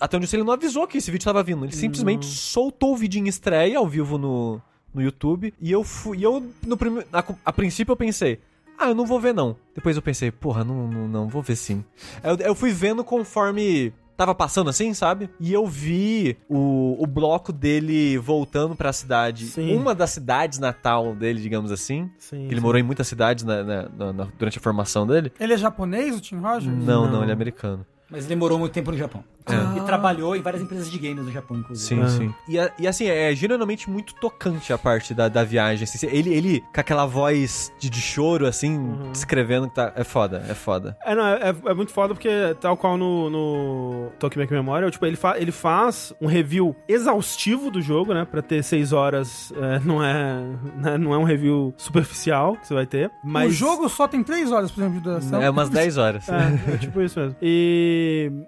até 0.00 0.16
onde 0.16 0.24
eu 0.24 0.28
sei, 0.28 0.38
ele 0.40 0.46
não 0.46 0.52
avisou 0.52 0.86
que 0.86 0.98
esse 0.98 1.10
vídeo 1.10 1.24
tava 1.24 1.42
vindo. 1.42 1.64
Ele 1.64 1.72
simplesmente 1.72 2.26
soltou 2.26 2.92
o 2.92 2.96
vídeo 2.96 3.18
em 3.18 3.28
estreia 3.28 3.78
ao 3.78 3.86
vivo 3.86 4.18
no, 4.18 4.60
no 4.94 5.02
YouTube. 5.02 5.54
E 5.60 5.70
eu 5.70 5.84
fui. 5.84 6.18
E 6.18 6.22
eu, 6.22 6.44
no 6.66 6.76
prime, 6.76 7.02
a, 7.12 7.24
a 7.44 7.52
princípio, 7.52 7.92
eu 7.92 7.96
pensei. 7.96 8.38
Ah, 8.78 8.88
eu 8.88 8.94
não 8.94 9.06
vou 9.06 9.20
ver 9.20 9.32
não. 9.32 9.56
Depois 9.74 9.96
eu 9.96 10.02
pensei, 10.02 10.30
porra, 10.30 10.64
não, 10.64 10.88
não, 10.88 11.08
não 11.08 11.28
vou 11.28 11.42
ver 11.42 11.56
sim. 11.56 11.84
Eu, 12.22 12.36
eu 12.46 12.54
fui 12.54 12.72
vendo 12.72 13.04
conforme 13.04 13.92
tava 14.16 14.34
passando 14.34 14.70
assim, 14.70 14.94
sabe? 14.94 15.28
E 15.40 15.52
eu 15.52 15.66
vi 15.66 16.36
o, 16.48 16.96
o 17.02 17.06
bloco 17.06 17.52
dele 17.52 18.16
voltando 18.18 18.74
pra 18.76 18.92
cidade. 18.92 19.46
Sim. 19.46 19.76
Uma 19.76 19.94
das 19.94 20.10
cidades 20.10 20.58
natal 20.58 21.14
dele, 21.14 21.40
digamos 21.40 21.72
assim. 21.72 22.10
Sim. 22.18 22.44
Ele 22.46 22.56
sim. 22.56 22.60
morou 22.60 22.78
em 22.78 22.82
muitas 22.82 23.06
cidades 23.08 23.44
na- 23.44 23.62
na- 23.62 23.88
na- 23.88 24.12
na- 24.12 24.28
durante 24.38 24.58
a 24.58 24.60
formação 24.60 25.06
dele. 25.06 25.32
Ele 25.40 25.54
é 25.54 25.56
japonês, 25.56 26.16
o 26.16 26.20
Tim 26.20 26.36
Rogers? 26.36 26.66
Não, 26.66 27.04
não, 27.06 27.12
Não. 27.12 27.22
ele 27.22 27.30
é 27.30 27.34
americano. 27.34 27.84
Mas 28.12 28.26
ele 28.26 28.36
morou 28.36 28.58
muito 28.58 28.72
tempo 28.72 28.92
no 28.92 28.96
Japão. 28.98 29.24
É. 29.44 29.78
E 29.78 29.80
trabalhou 29.84 30.36
em 30.36 30.40
várias 30.40 30.62
empresas 30.62 30.88
de 30.88 30.96
games 31.00 31.24
no 31.24 31.32
Japão, 31.32 31.56
inclusive. 31.56 32.00
Sim, 32.00 32.04
É. 32.04 32.08
sim. 32.08 32.34
E, 32.48 32.58
a- 32.60 32.70
e 32.78 32.86
assim, 32.86 33.08
é 33.08 33.34
genuinamente 33.34 33.90
muito 33.90 34.14
tocante 34.14 34.72
a 34.72 34.78
parte 34.78 35.12
da, 35.14 35.26
da 35.28 35.42
viagem. 35.42 35.82
assim. 35.82 36.06
ele, 36.06 36.32
ele 36.32 36.60
com 36.72 36.80
aquela 36.80 37.06
voz 37.06 37.72
de, 37.80 37.90
de 37.90 38.00
choro, 38.00 38.46
assim, 38.46 38.94
descrevendo 39.10 39.68
que 39.68 39.74
tá. 39.74 39.92
É 39.96 40.04
foda, 40.04 40.44
é 40.48 40.54
foda. 40.54 40.96
É, 41.04 41.14
não, 41.16 41.26
é, 41.26 41.54
é 41.66 41.74
muito 41.74 41.90
foda 41.90 42.14
porque, 42.14 42.28
tal 42.60 42.76
qual 42.76 42.96
no, 42.96 43.28
no 43.30 44.12
Tokyo 44.20 44.38
Make 44.40 44.52
Memorial, 44.52 44.90
tipo, 44.92 45.04
ele, 45.06 45.16
fa 45.16 45.36
ele 45.38 45.50
faz 45.50 46.12
um 46.20 46.26
review 46.26 46.76
exaustivo 46.86 47.68
do 47.68 47.80
jogo, 47.82 48.14
né? 48.14 48.24
Pra 48.24 48.42
ter 48.42 48.62
seis 48.62 48.92
horas, 48.92 49.52
é, 49.56 49.80
não, 49.80 50.04
é, 50.04 50.40
né, 50.76 50.98
não 50.98 51.12
é 51.14 51.18
um 51.18 51.24
review 51.24 51.74
superficial 51.76 52.56
que 52.58 52.68
você 52.68 52.74
vai 52.74 52.86
ter. 52.86 53.10
Mas 53.24 53.50
O 53.50 53.54
jogo 53.54 53.88
só 53.88 54.06
tem 54.06 54.22
3 54.22 54.52
horas, 54.52 54.70
por 54.70 54.80
exemplo, 54.82 54.98
de 54.98 55.04
duração. 55.04 55.42
É 55.42 55.50
umas 55.50 55.68
10 55.68 55.98
horas. 55.98 56.28
É, 56.28 56.74
é 56.74 56.76
tipo 56.76 57.00
isso 57.02 57.18
mesmo. 57.18 57.36
E 57.42 58.01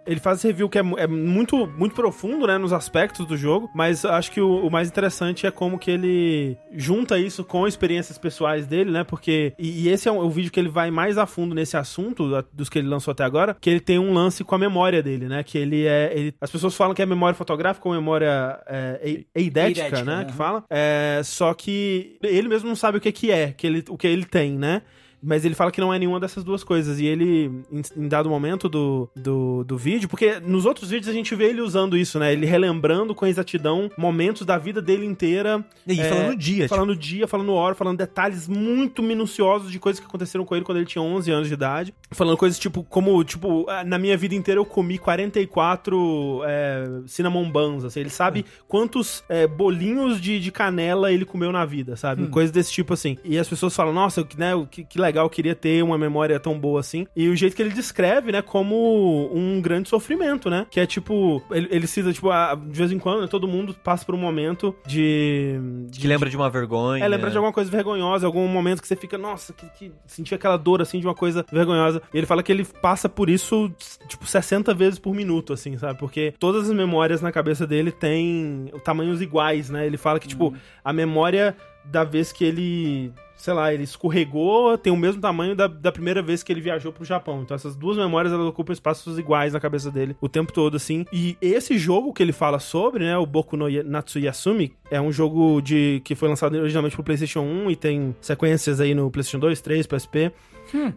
ele 0.06 0.20
faz 0.20 0.38
esse 0.38 0.46
review 0.48 0.68
que 0.68 0.78
é, 0.78 0.82
é 0.98 1.06
muito, 1.06 1.66
muito 1.66 1.94
profundo, 1.94 2.46
né, 2.46 2.58
nos 2.58 2.72
aspectos 2.72 3.26
do 3.26 3.36
jogo, 3.36 3.70
mas 3.74 4.04
acho 4.04 4.30
que 4.30 4.40
o, 4.40 4.66
o 4.66 4.70
mais 4.70 4.88
interessante 4.88 5.46
é 5.46 5.50
como 5.50 5.78
que 5.78 5.90
ele 5.90 6.56
junta 6.72 7.18
isso 7.18 7.44
com 7.44 7.66
experiências 7.66 8.18
pessoais 8.18 8.66
dele, 8.66 8.90
né, 8.90 9.04
porque... 9.04 9.52
E, 9.58 9.84
e 9.84 9.88
esse 9.88 10.08
é 10.08 10.12
o, 10.12 10.16
o 10.18 10.30
vídeo 10.30 10.50
que 10.50 10.58
ele 10.60 10.68
vai 10.68 10.90
mais 10.90 11.18
a 11.18 11.26
fundo 11.26 11.54
nesse 11.54 11.76
assunto, 11.76 12.30
da- 12.30 12.44
dos 12.52 12.68
que 12.68 12.78
ele 12.78 12.88
lançou 12.88 13.12
até 13.12 13.24
agora, 13.24 13.56
que 13.60 13.68
ele 13.70 13.80
tem 13.80 13.98
um 13.98 14.12
lance 14.12 14.42
com 14.44 14.54
a 14.54 14.58
memória 14.58 15.02
dele, 15.02 15.26
né, 15.28 15.42
que 15.42 15.58
ele 15.58 15.86
é... 15.86 16.12
ele- 16.14 16.34
as 16.40 16.50
pessoas 16.50 16.74
falam 16.76 16.94
que 16.94 17.02
é 17.02 17.06
memória 17.06 17.34
fotográfica 17.34 17.88
ou 17.88 17.94
memória 17.94 18.58
é, 18.66 19.00
ei- 19.02 19.26
eidética, 19.34 19.84
Eidética, 19.86 20.04
né, 20.04 20.18
né? 20.18 20.24
que 20.26 20.32
fala. 20.32 20.64
É, 20.70 21.20
só 21.24 21.52
que 21.54 22.16
ele 22.22 22.48
mesmo 22.48 22.68
não 22.68 22.76
sabe 22.76 22.98
o 22.98 23.00
que 23.00 23.12
que 23.12 23.30
é, 23.30 23.52
que 23.52 23.66
ele, 23.66 23.84
o 23.88 23.96
que 23.96 24.06
ele 24.06 24.24
tem, 24.24 24.52
né. 24.58 24.82
Mas 25.24 25.44
ele 25.44 25.54
fala 25.54 25.70
que 25.70 25.80
não 25.80 25.92
é 25.92 25.98
nenhuma 25.98 26.20
dessas 26.20 26.44
duas 26.44 26.62
coisas. 26.62 27.00
E 27.00 27.06
ele, 27.06 27.50
em, 27.72 27.82
em 27.96 28.08
dado 28.08 28.28
momento 28.28 28.68
do, 28.68 29.08
do, 29.16 29.64
do 29.64 29.78
vídeo, 29.78 30.08
porque 30.08 30.38
nos 30.40 30.66
outros 30.66 30.90
vídeos 30.90 31.08
a 31.08 31.12
gente 31.12 31.34
vê 31.34 31.46
ele 31.46 31.60
usando 31.60 31.96
isso, 31.96 32.18
né? 32.18 32.32
Ele 32.32 32.46
relembrando 32.46 33.14
com 33.14 33.26
exatidão 33.26 33.90
momentos 33.96 34.46
da 34.46 34.58
vida 34.58 34.82
dele 34.82 35.06
inteira. 35.06 35.64
E 35.86 36.00
É, 36.00 36.08
falando 36.08 36.36
dia, 36.36 36.64
tipo, 36.64 36.68
Falando 36.74 36.96
dia, 36.96 37.28
falando 37.28 37.52
hora, 37.52 37.74
falando 37.74 37.98
detalhes 37.98 38.46
muito 38.48 39.02
minuciosos 39.02 39.70
de 39.70 39.78
coisas 39.78 40.00
que 40.00 40.06
aconteceram 40.06 40.44
com 40.44 40.54
ele 40.54 40.64
quando 40.64 40.78
ele 40.78 40.86
tinha 40.86 41.02
11 41.02 41.30
anos 41.30 41.48
de 41.48 41.54
idade. 41.54 41.94
Falando 42.10 42.36
coisas 42.36 42.58
tipo, 42.58 42.82
como, 42.84 43.22
tipo, 43.24 43.66
ah, 43.68 43.84
na 43.84 43.98
minha 43.98 44.16
vida 44.16 44.34
inteira 44.34 44.60
eu 44.60 44.64
comi 44.64 44.98
44 44.98 46.42
é, 46.44 46.84
cinnamon 47.06 47.50
buns, 47.50 47.84
assim. 47.84 48.00
Ele 48.00 48.10
sabe 48.10 48.44
quantos 48.68 49.24
é, 49.28 49.46
bolinhos 49.46 50.20
de, 50.20 50.38
de 50.38 50.50
canela 50.50 51.12
ele 51.12 51.24
comeu 51.24 51.50
na 51.50 51.64
vida, 51.64 51.96
sabe? 51.96 52.26
Coisas 52.28 52.50
desse 52.50 52.72
tipo, 52.72 52.92
assim. 52.92 53.16
E 53.24 53.38
as 53.38 53.48
pessoas 53.48 53.74
falam, 53.74 53.92
nossa, 53.92 54.26
né, 54.36 54.52
que, 54.70 54.84
que 54.84 54.98
legal 54.98 55.13
legal, 55.14 55.30
queria 55.30 55.54
ter 55.54 55.82
uma 55.82 55.96
memória 55.96 56.38
tão 56.40 56.58
boa 56.58 56.80
assim. 56.80 57.06
E 57.14 57.28
o 57.28 57.36
jeito 57.36 57.54
que 57.54 57.62
ele 57.62 57.70
descreve, 57.70 58.32
né, 58.32 58.42
como 58.42 59.30
um 59.32 59.60
grande 59.60 59.88
sofrimento, 59.88 60.50
né? 60.50 60.66
Que 60.68 60.80
é 60.80 60.86
tipo, 60.86 61.40
ele, 61.50 61.68
ele 61.70 61.86
cita, 61.86 62.12
tipo, 62.12 62.30
ah, 62.30 62.54
de 62.54 62.76
vez 62.76 62.90
em 62.90 62.98
quando, 62.98 63.22
né, 63.22 63.28
todo 63.28 63.46
mundo 63.46 63.74
passa 63.84 64.04
por 64.04 64.14
um 64.14 64.18
momento 64.18 64.74
de. 64.86 65.58
de 65.88 66.00
Que 66.00 66.08
lembra 66.08 66.28
de 66.28 66.36
uma 66.36 66.50
vergonha. 66.50 67.04
é, 67.04 67.08
lembra 67.08 67.30
de 67.30 67.36
alguma 67.36 67.52
coisa 67.52 67.70
vergonhosa, 67.70 68.26
algum 68.26 68.46
momento 68.48 68.82
que 68.82 68.88
você 68.88 68.96
fica, 68.96 69.16
nossa, 69.16 69.52
que, 69.52 69.66
que 69.78 69.92
sentia 70.06 70.36
aquela 70.36 70.56
dor, 70.56 70.82
assim, 70.82 70.98
de 70.98 71.06
uma 71.06 71.14
coisa 71.14 71.46
vergonhosa. 71.52 72.02
E 72.12 72.18
ele 72.18 72.26
fala 72.26 72.42
que 72.42 72.50
ele 72.50 72.64
passa 72.64 73.08
por 73.08 73.30
isso, 73.30 73.70
tipo, 74.08 74.26
60 74.26 74.74
vezes 74.74 74.98
por 74.98 75.14
minuto, 75.14 75.52
assim, 75.52 75.78
sabe? 75.78 75.98
Porque 75.98 76.34
todas 76.38 76.68
as 76.68 76.74
memórias 76.74 77.22
na 77.22 77.30
cabeça 77.30 77.66
dele 77.66 77.92
têm 77.92 78.70
tamanhos 78.82 79.22
iguais, 79.22 79.70
né? 79.70 79.86
Ele 79.86 79.96
fala 79.96 80.18
que, 80.18 80.26
tipo, 80.26 80.54
a 80.84 80.92
memória 80.92 81.56
da 81.84 82.02
vez 82.02 82.32
que 82.32 82.44
ele, 82.44 83.12
sei 83.36 83.52
lá, 83.54 83.72
ele 83.72 83.84
escorregou 83.84 84.76
tem 84.78 84.92
o 84.92 84.96
mesmo 84.96 85.20
tamanho 85.20 85.54
da, 85.54 85.66
da 85.66 85.92
primeira 85.92 86.22
vez 86.22 86.42
que 86.42 86.52
ele 86.52 86.60
viajou 86.60 86.92
pro 86.92 87.04
Japão. 87.04 87.42
Então 87.42 87.54
essas 87.54 87.76
duas 87.76 87.96
memórias, 87.96 88.32
elas 88.32 88.46
ocupam 88.46 88.72
espaços 88.72 89.18
iguais 89.18 89.52
na 89.52 89.60
cabeça 89.60 89.90
dele 89.90 90.16
o 90.20 90.28
tempo 90.28 90.52
todo, 90.52 90.76
assim. 90.76 91.04
E 91.12 91.36
esse 91.40 91.78
jogo 91.78 92.12
que 92.12 92.22
ele 92.22 92.32
fala 92.32 92.58
sobre, 92.58 93.04
né, 93.04 93.16
o 93.16 93.26
Boku 93.26 93.56
no 93.56 93.68
Natsuyasumi, 93.84 94.72
é 94.90 95.00
um 95.00 95.12
jogo 95.12 95.60
de 95.60 96.00
que 96.04 96.14
foi 96.14 96.28
lançado 96.28 96.54
originalmente 96.56 96.94
pro 96.96 97.04
PlayStation 97.04 97.40
1 97.40 97.70
e 97.70 97.76
tem 97.76 98.16
sequências 98.20 98.80
aí 98.80 98.94
no 98.94 99.10
PlayStation 99.10 99.38
2, 99.38 99.60
3, 99.60 99.86
PSP. 99.86 100.32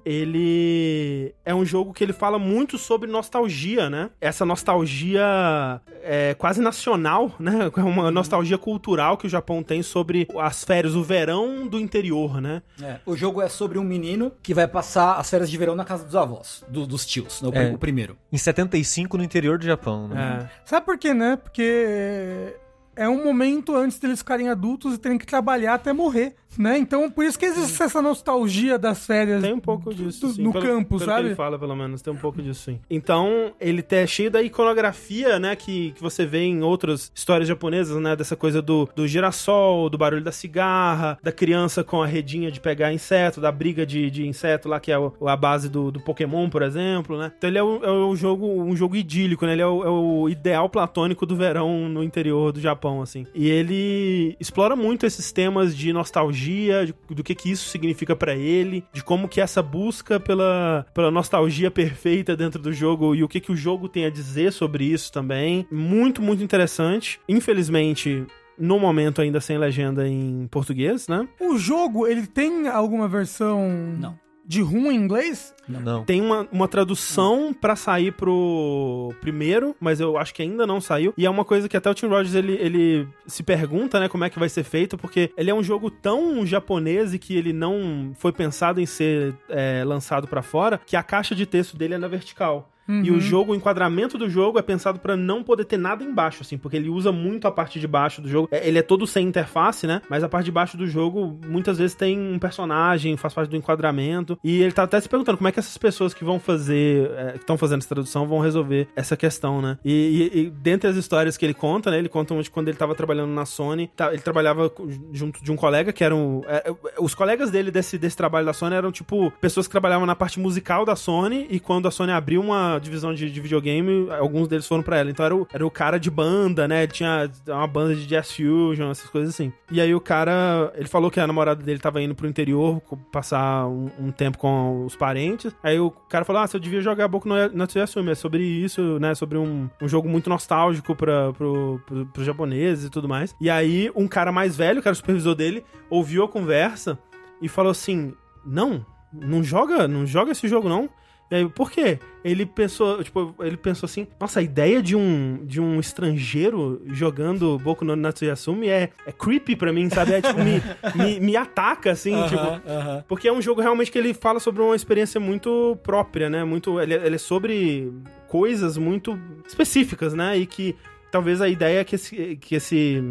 Ele 0.05 1.33
é 1.45 1.53
um 1.53 1.65
jogo 1.65 1.93
que 1.93 2.03
ele 2.03 2.13
fala 2.13 2.37
muito 2.39 2.77
sobre 2.77 3.09
nostalgia, 3.09 3.89
né? 3.89 4.09
Essa 4.19 4.45
nostalgia 4.45 5.81
é 6.03 6.33
quase 6.37 6.61
nacional, 6.61 7.31
né? 7.39 7.69
É 7.75 7.81
uma 7.81 8.09
nostalgia 8.11 8.57
cultural 8.57 9.17
que 9.17 9.27
o 9.27 9.29
Japão 9.29 9.61
tem 9.63 9.81
sobre 9.83 10.27
as 10.39 10.63
férias, 10.63 10.95
o 10.95 11.03
verão 11.03 11.67
do 11.67 11.79
interior, 11.79 12.41
né? 12.41 12.61
É, 12.81 12.97
o 13.05 13.15
jogo 13.15 13.41
é 13.41 13.49
sobre 13.49 13.77
um 13.77 13.83
menino 13.83 14.31
que 14.41 14.53
vai 14.53 14.67
passar 14.67 15.15
as 15.15 15.29
férias 15.29 15.49
de 15.49 15.57
verão 15.57 15.75
na 15.75 15.85
casa 15.85 16.03
dos 16.05 16.15
avós, 16.15 16.63
do- 16.67 16.85
dos 16.87 17.05
tios, 17.05 17.41
no, 17.41 17.53
É. 17.53 17.71
o 17.71 17.77
primeiro. 17.77 18.17
Em 18.31 18.37
75 18.37 19.17
no 19.17 19.23
interior 19.23 19.57
do 19.57 19.65
Japão, 19.65 20.07
né? 20.07 20.49
É. 20.51 20.59
Sabe 20.65 20.85
por 20.85 20.97
quê, 20.97 21.13
né? 21.13 21.35
Porque 21.37 22.55
é 22.97 23.07
um 23.07 23.23
momento 23.23 23.75
antes 23.75 23.99
deles 23.99 24.19
ficarem 24.19 24.49
adultos 24.49 24.95
e 24.95 24.97
terem 24.97 25.17
que 25.17 25.25
trabalhar 25.25 25.75
até 25.75 25.93
morrer, 25.93 26.35
né? 26.57 26.77
Então, 26.77 27.09
por 27.11 27.23
isso 27.23 27.37
que 27.37 27.45
existe 27.45 27.81
essa 27.83 28.01
nostalgia 28.01 28.77
das 28.79 29.05
férias. 29.05 29.41
Tem 29.43 29.53
um 29.53 29.59
pouco 29.59 29.93
disso, 29.93 30.27
do- 30.27 30.33
sim. 30.33 30.41
no 30.41 30.51
Pelo- 30.51 30.65
campo, 30.65 30.97
pelo 30.97 31.09
sabe? 31.09 31.21
Que 31.21 31.27
ele 31.29 31.35
fala, 31.35 31.59
pelo 31.59 31.75
menos, 31.75 32.01
tem 32.01 32.11
um 32.11 32.17
pouco 32.17 32.41
disso, 32.41 32.63
sim. 32.71 32.79
Então, 32.89 33.53
ele 33.59 33.85
é 33.91 34.07
cheio 34.07 34.31
da 34.31 34.41
iconografia, 34.41 35.39
né, 35.39 35.55
que, 35.55 35.91
que 35.91 36.01
você 36.01 36.25
vê 36.25 36.39
em 36.43 36.61
outras 36.63 37.11
histórias 37.13 37.47
japonesas, 37.47 38.01
né, 38.01 38.15
dessa 38.15 38.35
coisa 38.35 38.61
do, 38.61 38.87
do 38.95 39.07
girassol, 39.07 39.89
do 39.89 39.97
barulho 39.97 40.23
da 40.23 40.31
cigarra, 40.31 41.17
da 41.21 41.31
criança 41.31 41.83
com 41.83 42.01
a 42.01 42.07
redinha 42.07 42.49
de 42.51 42.59
pegar 42.59 42.91
inseto, 42.93 43.39
da 43.41 43.51
briga 43.51 43.85
de, 43.85 44.09
de 44.09 44.27
inseto 44.27 44.67
lá, 44.69 44.79
que 44.79 44.91
é 44.91 44.97
o- 44.97 45.13
a 45.27 45.35
base 45.35 45.69
do, 45.69 45.91
do 45.91 45.99
Pokémon, 45.99 46.49
por 46.49 46.61
exemplo, 46.61 47.17
né. 47.17 47.31
Então, 47.37 47.49
ele 47.49 47.57
é, 47.57 47.63
o, 47.63 47.83
é 47.83 47.91
o 47.91 48.15
jogo, 48.15 48.47
um 48.47 48.75
jogo 48.75 48.95
idílico, 48.95 49.45
né, 49.45 49.53
ele 49.53 49.61
é 49.61 49.67
o, 49.67 49.83
é 49.83 49.89
o 49.89 50.29
ideal 50.29 50.69
platônico 50.69 51.25
do 51.25 51.35
verão 51.35 51.87
no 51.89 52.03
interior 52.03 52.51
do 52.51 52.59
Japão, 52.59 52.86
assim. 53.01 53.25
E 53.35 53.49
ele 53.49 54.35
explora 54.39 54.75
muito 54.75 55.05
esses 55.05 55.31
temas 55.31 55.75
de 55.75 55.91
nostalgia, 55.93 56.85
de- 56.85 56.95
do 57.13 57.23
que 57.23 57.35
que 57.35 57.51
isso 57.51 57.69
significa 57.69 58.15
pra 58.15 58.35
ele, 58.35 58.83
de 58.93 59.03
como 59.03 59.27
que 59.27 59.41
essa 59.41 59.61
busca 59.61 60.19
pela, 60.19 60.85
pela 60.93 61.11
nostalgia 61.11 61.69
perfeita 61.71 62.35
dentro 62.35 62.61
do 62.61 62.71
jogo 62.73 63.13
e 63.15 63.23
o 63.23 63.27
que 63.27 63.39
que 63.39 63.51
o 63.51 63.55
jogo 63.55 63.87
tem 63.89 64.05
a 64.05 64.09
dizer 64.09 64.51
sobre 64.51 64.85
isso 64.85 65.11
também. 65.11 65.65
Muito, 65.71 66.21
muito 66.21 66.43
interessante. 66.43 67.19
Infelizmente, 67.27 68.25
no 68.57 68.79
momento 68.79 69.21
ainda 69.21 69.39
sem 69.39 69.57
legenda 69.57 70.07
em 70.07 70.47
português, 70.49 71.07
né? 71.07 71.27
O 71.39 71.57
jogo, 71.57 72.07
ele 72.07 72.25
tem 72.25 72.67
alguma 72.67 73.07
versão 73.07 73.69
Não. 73.99 74.17
De 74.47 74.61
rum 74.61 74.91
em 74.91 74.95
inglês? 74.95 75.53
Não. 75.67 76.05
Tem 76.05 76.21
uma, 76.21 76.47
uma 76.51 76.67
tradução 76.67 77.53
pra 77.53 77.75
sair 77.75 78.13
pro 78.13 79.13
primeiro, 79.19 79.75
mas 79.79 79.99
eu 79.99 80.17
acho 80.17 80.33
que 80.33 80.41
ainda 80.41 80.65
não 80.65 80.79
saiu. 80.79 81.13
E 81.17 81.25
é 81.25 81.29
uma 81.29 81.43
coisa 81.43 81.67
que 81.67 81.75
até 81.75 81.89
o 81.89 81.93
Tim 81.93 82.07
Rogers 82.07 82.33
ele, 82.33 82.53
ele 82.53 83.07
se 83.25 83.43
pergunta, 83.43 83.99
né, 83.99 84.07
como 84.07 84.23
é 84.23 84.29
que 84.29 84.39
vai 84.39 84.47
ser 84.47 84.63
feito, 84.63 84.97
porque 84.97 85.31
ele 85.35 85.49
é 85.49 85.53
um 85.53 85.63
jogo 85.63 85.91
tão 85.91 86.45
japonês 86.45 87.13
e 87.13 87.19
que 87.19 87.35
ele 87.35 87.51
não 87.51 88.13
foi 88.17 88.31
pensado 88.31 88.79
em 88.79 88.85
ser 88.85 89.35
é, 89.49 89.83
lançado 89.85 90.27
pra 90.27 90.41
fora, 90.41 90.79
que 90.85 90.95
a 90.95 91.03
caixa 91.03 91.35
de 91.35 91.45
texto 91.45 91.75
dele 91.75 91.95
é 91.95 91.97
na 91.97 92.07
vertical. 92.07 92.69
E 92.89 93.11
o 93.11 93.19
jogo, 93.19 93.51
o 93.51 93.55
enquadramento 93.55 94.17
do 94.17 94.29
jogo 94.29 94.57
é 94.57 94.61
pensado 94.61 94.99
pra 94.99 95.15
não 95.15 95.43
poder 95.43 95.65
ter 95.65 95.77
nada 95.77 96.03
embaixo, 96.03 96.41
assim, 96.41 96.57
porque 96.57 96.77
ele 96.77 96.89
usa 96.89 97.11
muito 97.11 97.47
a 97.47 97.51
parte 97.51 97.79
de 97.79 97.87
baixo 97.87 98.21
do 98.21 98.29
jogo. 98.29 98.47
É, 98.51 98.67
Ele 98.67 98.77
é 98.79 98.81
todo 98.81 99.05
sem 99.05 99.27
interface, 99.27 99.85
né? 99.85 100.01
Mas 100.09 100.23
a 100.23 100.29
parte 100.29 100.45
de 100.45 100.51
baixo 100.51 100.77
do 100.77 100.87
jogo 100.87 101.39
muitas 101.47 101.77
vezes 101.77 101.95
tem 101.95 102.17
um 102.17 102.39
personagem, 102.39 103.15
faz 103.17 103.33
parte 103.33 103.49
do 103.49 103.55
enquadramento. 103.55 104.37
E 104.43 104.61
ele 104.61 104.71
tá 104.71 104.83
até 104.83 104.99
se 104.99 105.09
perguntando 105.09 105.37
como 105.37 105.47
é 105.47 105.51
que 105.51 105.59
essas 105.59 105.77
pessoas 105.77 106.13
que 106.13 106.23
vão 106.23 106.39
fazer, 106.39 107.11
é, 107.17 107.31
que 107.33 107.39
estão 107.39 107.57
fazendo 107.57 107.79
essa 107.79 107.89
tradução, 107.89 108.27
vão 108.27 108.39
resolver 108.39 108.87
essa 108.95 109.15
questão, 109.17 109.61
né? 109.61 109.77
E, 109.83 110.31
e, 110.33 110.39
e 110.41 110.49
dentre 110.49 110.89
as 110.89 110.95
histórias 110.95 111.37
que 111.37 111.45
ele 111.45 111.53
conta, 111.53 111.91
né? 111.91 111.97
Ele 111.99 112.09
conta 112.09 112.33
onde 112.33 112.49
quando 112.49 112.67
ele 112.69 112.77
tava 112.77 112.95
trabalhando 112.95 113.31
na 113.31 113.45
Sony, 113.45 113.89
tá- 113.95 114.11
ele 114.13 114.21
trabalhava 114.21 114.71
junto 115.11 115.43
de 115.43 115.51
um 115.51 115.55
colega 115.55 115.91
que 115.93 116.03
eram. 116.03 116.41
é, 116.47 116.69
é, 116.69 116.75
os 116.99 117.13
colegas 117.13 117.51
dele 117.51 117.71
desse, 117.71 117.97
desse 117.97 118.15
trabalho 118.17 118.45
da 118.45 118.53
Sony 118.53 118.75
eram, 118.75 118.91
tipo, 118.91 119.31
pessoas 119.41 119.67
que 119.67 119.71
trabalhavam 119.71 120.05
na 120.05 120.15
parte 120.15 120.39
musical 120.39 120.85
da 120.85 120.95
Sony 120.95 121.47
e 121.49 121.59
quando 121.59 121.87
a 121.87 121.91
Sony 121.91 122.11
abriu 122.11 122.41
uma 122.41 122.76
divisão 122.79 123.13
de, 123.13 123.29
de 123.29 123.41
videogame, 123.41 124.07
alguns 124.11 124.47
deles 124.47 124.67
foram 124.67 124.83
pra 124.83 124.97
ela. 124.97 125.09
Então 125.09 125.25
era 125.25 125.35
o, 125.35 125.47
era 125.53 125.65
o 125.65 125.71
cara 125.71 125.99
de 125.99 126.09
banda, 126.09 126.67
né? 126.67 126.83
Ele 126.83 126.91
tinha 126.91 127.29
uma 127.47 127.67
banda 127.67 127.95
de 127.95 128.05
jazz 128.05 128.31
fusion, 128.31 128.91
essas 128.91 129.09
coisas 129.09 129.33
assim. 129.33 129.51
E 129.71 129.81
aí 129.81 129.93
o 129.93 130.01
cara, 130.01 130.71
ele 130.75 130.87
falou 130.87 131.11
que 131.11 131.19
a 131.19 131.27
namorada 131.27 131.61
dele 131.63 131.79
tava 131.79 132.01
indo 132.01 132.15
pro 132.15 132.27
interior 132.27 132.81
passar 133.11 133.67
um, 133.67 133.89
um 133.99 134.11
tempo 134.11 134.37
com 134.37 134.85
os 134.85 134.95
parentes. 134.95 135.55
Aí 135.63 135.79
o 135.79 135.91
cara 135.91 136.25
falou: 136.25 136.41
Ah, 136.41 136.47
você 136.47 136.59
devia 136.59 136.81
jogar 136.81 137.07
Boku 137.07 137.27
no 137.27 137.35
Natsuyasumi. 137.49 138.11
É 138.11 138.15
sobre 138.15 138.43
isso, 138.43 138.99
né? 138.99 139.13
Sobre 139.15 139.37
um, 139.37 139.69
um 139.81 139.87
jogo 139.87 140.07
muito 140.09 140.29
nostálgico 140.29 140.95
pra, 140.95 141.33
pro, 141.33 141.81
pro, 141.85 142.05
pros 142.07 142.25
japoneses 142.25 142.85
e 142.85 142.89
tudo 142.89 143.07
mais. 143.07 143.35
E 143.39 143.49
aí 143.49 143.91
um 143.95 144.07
cara 144.07 144.31
mais 144.31 144.55
velho, 144.55 144.81
que 144.81 144.87
era 144.87 144.93
o 144.93 144.95
supervisor 144.95 145.35
dele, 145.35 145.63
ouviu 145.89 146.23
a 146.23 146.27
conversa 146.27 146.97
e 147.41 147.47
falou 147.47 147.71
assim: 147.71 148.13
Não, 148.45 148.85
não 149.13 149.43
joga, 149.43 149.87
não 149.87 150.05
joga 150.05 150.31
esse 150.31 150.47
jogo 150.47 150.69
não. 150.69 150.89
E 151.29 151.35
aí, 151.35 151.49
por 151.49 151.69
quê? 151.69 151.99
Ele 152.23 152.45
pensou, 152.45 153.03
tipo, 153.03 153.35
ele 153.39 153.57
pensou 153.57 153.85
assim, 153.85 154.07
nossa, 154.19 154.39
a 154.39 154.43
ideia 154.43 154.81
de 154.81 154.95
um, 154.95 155.45
de 155.45 155.59
um 155.59 155.79
estrangeiro 155.79 156.81
jogando 156.87 157.57
Boku 157.59 157.83
no 157.83 157.95
Natsuyasumi 157.95 158.69
é, 158.69 158.89
é 159.05 159.11
creepy 159.11 159.55
pra 159.55 159.73
mim, 159.73 159.89
sabe? 159.89 160.13
É, 160.13 160.21
tipo, 160.21 160.39
me, 160.41 160.61
me, 160.95 161.19
me 161.19 161.35
ataca, 161.35 161.91
assim, 161.91 162.15
tipo... 162.27 162.41
aham. 162.41 163.03
Porque 163.07 163.27
é 163.27 163.33
um 163.33 163.41
jogo 163.41 163.61
realmente 163.61 163.91
que 163.91 163.97
ele 163.97 164.13
fala 164.13 164.39
sobre 164.39 164.61
uma 164.61 164.75
experiência 164.75 165.19
muito 165.19 165.77
própria, 165.83 166.29
né? 166.29 166.43
Muito, 166.43 166.79
ele, 166.79 166.93
ele 166.93 167.15
é 167.15 167.19
sobre 167.19 167.91
coisas 168.27 168.77
muito 168.77 169.19
específicas, 169.45 170.13
né? 170.13 170.37
E 170.37 170.45
que 170.45 170.75
talvez 171.11 171.41
a 171.41 171.49
ideia 171.49 171.83
que 171.83 171.95
esse, 171.95 172.37
que 172.37 172.55
esse, 172.55 173.01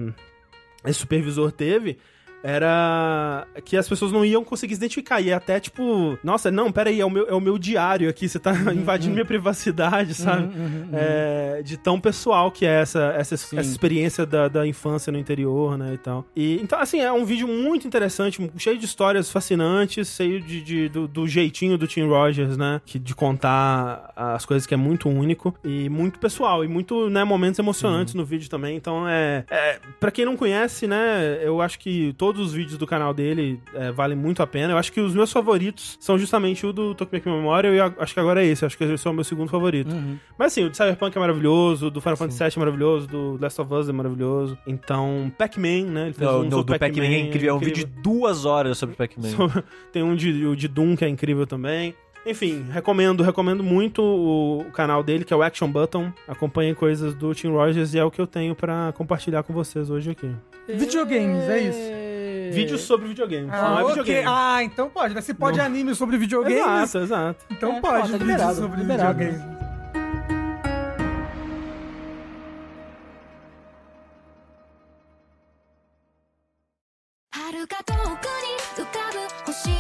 esse 0.85 0.99
supervisor 1.01 1.53
teve 1.53 1.99
era 2.47 3.47
que 3.65 3.77
as 3.77 3.89
pessoas 3.89 4.13
não 4.13 4.25
iam 4.25 4.45
conseguir 4.45 4.75
se 4.75 4.79
identificar. 4.81 5.21
E 5.21 5.33
até 5.33 5.59
tipo, 5.59 6.17
nossa, 6.23 6.51
não, 6.51 6.71
peraí, 6.71 7.01
é 7.01 7.05
o 7.05 7.11
meu, 7.11 7.29
é 7.29 7.35
o 7.35 7.41
meu 7.41 7.59
diário 7.59 8.09
aqui, 8.09 8.29
você 8.29 8.39
tá 8.39 8.53
invadindo 8.73 9.13
minha 9.15 9.25
privacidade, 9.25 10.15
sabe? 10.15 10.49
É, 10.93 11.63
de 11.65 11.77
tão 11.77 12.01
pessoal 12.01 12.51
que 12.51 12.65
é 12.65 12.81
essa, 12.83 13.15
essa, 13.17 13.35
essa 13.35 13.61
experiência 13.61 14.25
da, 14.25 14.49
da 14.49 14.67
infância 14.67 15.13
no 15.13 15.19
interior, 15.19 15.77
né, 15.77 15.95
e 15.95 15.99
tal. 15.99 16.25
E, 16.37 16.61
então, 16.63 16.79
assim, 16.79 17.01
é 17.01 17.13
um 17.13 17.25
vídeo 17.25 17.49
muito 17.49 17.87
interessante, 17.87 18.41
cheio 18.59 18.79
de 18.79 18.85
histórias 18.85 19.31
fascinantes, 19.31 20.09
cheio 20.15 20.41
de, 20.41 20.63
de- 20.63 20.89
do, 20.89 21.09
do 21.09 21.27
jeitinho 21.27 21.77
do 21.77 21.87
Tim 21.87 22.07
Rogers, 22.07 22.57
né, 22.57 22.81
que, 22.87 22.99
de 22.99 23.15
contar 23.15 24.13
as 24.15 24.45
coisas 24.47 24.67
que 24.67 24.75
é 24.75 24.77
muito 24.77 25.09
único 25.09 25.55
e 25.65 25.89
muito 25.89 26.19
pessoal, 26.19 26.65
e 26.65 26.69
muito, 26.69 27.09
né, 27.11 27.25
momentos 27.25 27.59
emocionantes 27.59 28.15
no 28.15 28.25
vídeo 28.25 28.49
também, 28.49 28.77
então 28.77 29.09
é, 29.09 29.45
é 29.51 29.79
para 29.99 30.11
quem 30.11 30.25
não 30.25 30.37
conhece, 30.37 30.87
né, 30.87 31.41
eu 31.43 31.61
acho 31.61 31.79
que 31.79 32.13
todos 32.37 32.51
os 32.51 32.53
vídeos 32.53 32.77
do 32.77 32.87
canal 32.87 33.15
dele 33.15 33.59
é, 33.75 33.91
valem 33.91 34.17
muito 34.17 34.43
a 34.43 34.47
pena, 34.47 34.75
eu 34.75 34.79
acho 34.79 34.93
que 34.93 35.01
os 35.01 35.15
meus 35.15 35.33
favoritos 35.33 35.97
são 35.99 36.19
justamente 36.19 36.67
o 36.67 36.73
do 36.73 36.95
Tokimeki 36.95 37.29
Memorial 37.29 37.73
e 37.73 37.79
eu 37.79 37.95
acho 37.99 38.13
que 38.13 38.21
agora 38.21 38.45
é 38.45 38.47
esse, 38.47 38.65
acho 38.65 38.77
que 38.77 38.85
esse 38.85 39.07
é 39.07 39.11
o 39.11 39.15
meu 39.15 39.25
segundo 39.25 39.49
favorito. 39.49 39.91
Mas 40.39 40.53
assim, 40.53 40.65
o 40.65 40.71
de 40.71 40.77
Cyberpunk 40.77 41.17
é 41.17 41.21
maravilhoso, 41.21 41.87
o 41.87 41.91
do 41.91 42.01
Final 42.01 42.17
Fantasy 42.17 42.39
VII 42.39 42.53
é 42.55 42.59
maravilhoso, 42.59 43.09
do 43.09 43.39
Last 43.41 43.61
of 43.61 43.73
Us 43.73 43.89
é 43.89 43.93
maravilhoso. 43.93 44.59
Então, 44.67 45.33
Pac-Man, 45.39 45.87
né? 45.87 46.05
Ele 46.07 46.15
fez 46.15 46.31
Não, 46.31 46.41
um 46.41 46.51
sobre 46.51 46.75
do 46.75 46.79
Pac-Man 46.79 47.05
é 47.05 47.21
incrível. 47.21 47.51
É 47.51 47.55
um 47.55 47.59
vídeo 47.59 47.87
de 47.87 48.03
duas 48.03 48.45
horas 48.45 48.77
sobre 48.77 48.95
Pac-Man. 48.95 49.31
Tem 49.93 50.03
um 50.03 50.15
de, 50.15 50.45
o 50.47 50.55
de 50.55 50.69
Doom 50.69 50.95
que 50.95 51.05
é 51.05 51.09
incrível 51.09 51.47
também. 51.47 51.95
Enfim, 52.27 52.67
recomendo, 52.73 53.23
recomendo 53.23 53.63
muito 53.63 54.03
o, 54.03 54.65
canal 54.73 55.01
dele, 55.05 55.25
que 55.25 55.33
é 55.33 55.37
o 55.37 55.43
Action 55.43 55.71
Button. 55.71 56.13
Acompanhem 56.27 56.75
coisas 56.75 57.15
do 57.15 57.33
Tim 57.33 57.49
Rogers 57.49 57.95
e 57.95 57.99
é 57.99 58.05
o 58.05 58.11
que 58.11 58.21
eu 58.21 58.27
tenho 58.27 58.53
pra 58.53 58.93
compartilhar 58.97 59.45
com 59.45 59.55
vocês 59.55 59.91
hoje 59.91 60.11
aqui. 60.11 60.29
Videogames, 60.69 61.49
é 61.49 61.61
isso. 61.61 62.06
Vídeos 62.51 62.83
sobre 62.83 63.09
videogames, 63.09 63.51
Ah, 63.53 63.63
não 63.71 63.79
é 63.81 63.85
ok. 63.85 63.95
videogame. 64.03 64.27
Ah, 64.29 64.63
então 64.63 64.89
pode. 64.91 65.15
né? 65.15 65.21
Se 65.21 65.35
pode 65.35 65.61
anime 65.61 65.95
sobre 65.95 66.17
videogames, 66.19 66.59
Exato, 66.95 66.99
exato. 67.05 67.45
então 67.51 67.73
É, 67.77 67.81
pode. 67.81 67.97
ó, 67.97 68.01
tá 68.01 68.07
vídeos 68.07 68.21
liberado, 68.23 68.55
sobre 68.57 68.81
liberado. 68.81 69.19
videogames. 69.19 69.57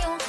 遥 0.02 0.26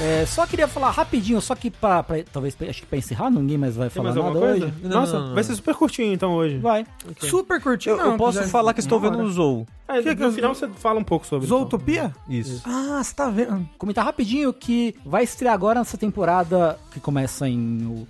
É, 0.00 0.24
só 0.26 0.46
queria 0.46 0.68
falar 0.68 0.90
rapidinho, 0.90 1.40
só 1.40 1.54
que 1.56 1.70
pra, 1.72 2.02
pra- 2.04 2.22
talvez 2.32 2.56
acho 2.68 2.82
que 2.82 2.86
pra 2.86 2.96
encerrar, 2.98 3.30
ninguém 3.30 3.58
mais 3.58 3.74
vai 3.74 3.88
Tem 3.88 3.96
falar 3.96 4.14
mais 4.14 4.16
nada 4.16 4.28
alguma 4.28 4.46
coisa? 4.52 4.66
hoje. 4.66 4.74
Não, 4.82 5.00
Nossa, 5.00 5.18
não, 5.18 5.26
não, 5.28 5.34
vai 5.34 5.42
ser 5.44 5.54
super 5.56 5.74
curtinho 5.74 6.12
então 6.12 6.34
hoje. 6.34 6.58
Vai. 6.58 6.86
Super 7.20 7.60
curtinho. 7.60 7.94
Eu, 7.94 8.04
não, 8.04 8.12
eu 8.12 8.16
posso 8.16 8.38
já- 8.40 8.46
falar 8.48 8.72
que 8.74 8.80
estou 8.80 9.00
vendo 9.00 9.18
o 9.18 9.30
Zou. 9.30 9.66
É, 9.88 10.00
Que 10.02 10.14
que 10.14 10.20
no 10.20 10.28
eu- 10.28 10.32
final 10.32 10.54
você 10.54 10.68
fala 10.68 11.00
um 11.00 11.04
pouco 11.04 11.26
sobre. 11.26 11.46
então. 11.46 11.58
Zootopia? 11.58 12.12
Isso. 12.28 12.62
Ah, 12.64 13.02
você 13.02 13.12
tá 13.14 13.28
vendo. 13.28 13.68
Comentar 13.76 14.04
rapidinho 14.04 14.52
que 14.52 14.94
vai 15.04 15.24
estrear 15.24 15.52
agora 15.54 15.80
nessa 15.80 15.98
temporada 15.98 16.78
que 16.92 17.00
começa 17.00 17.48
em 17.48 18.06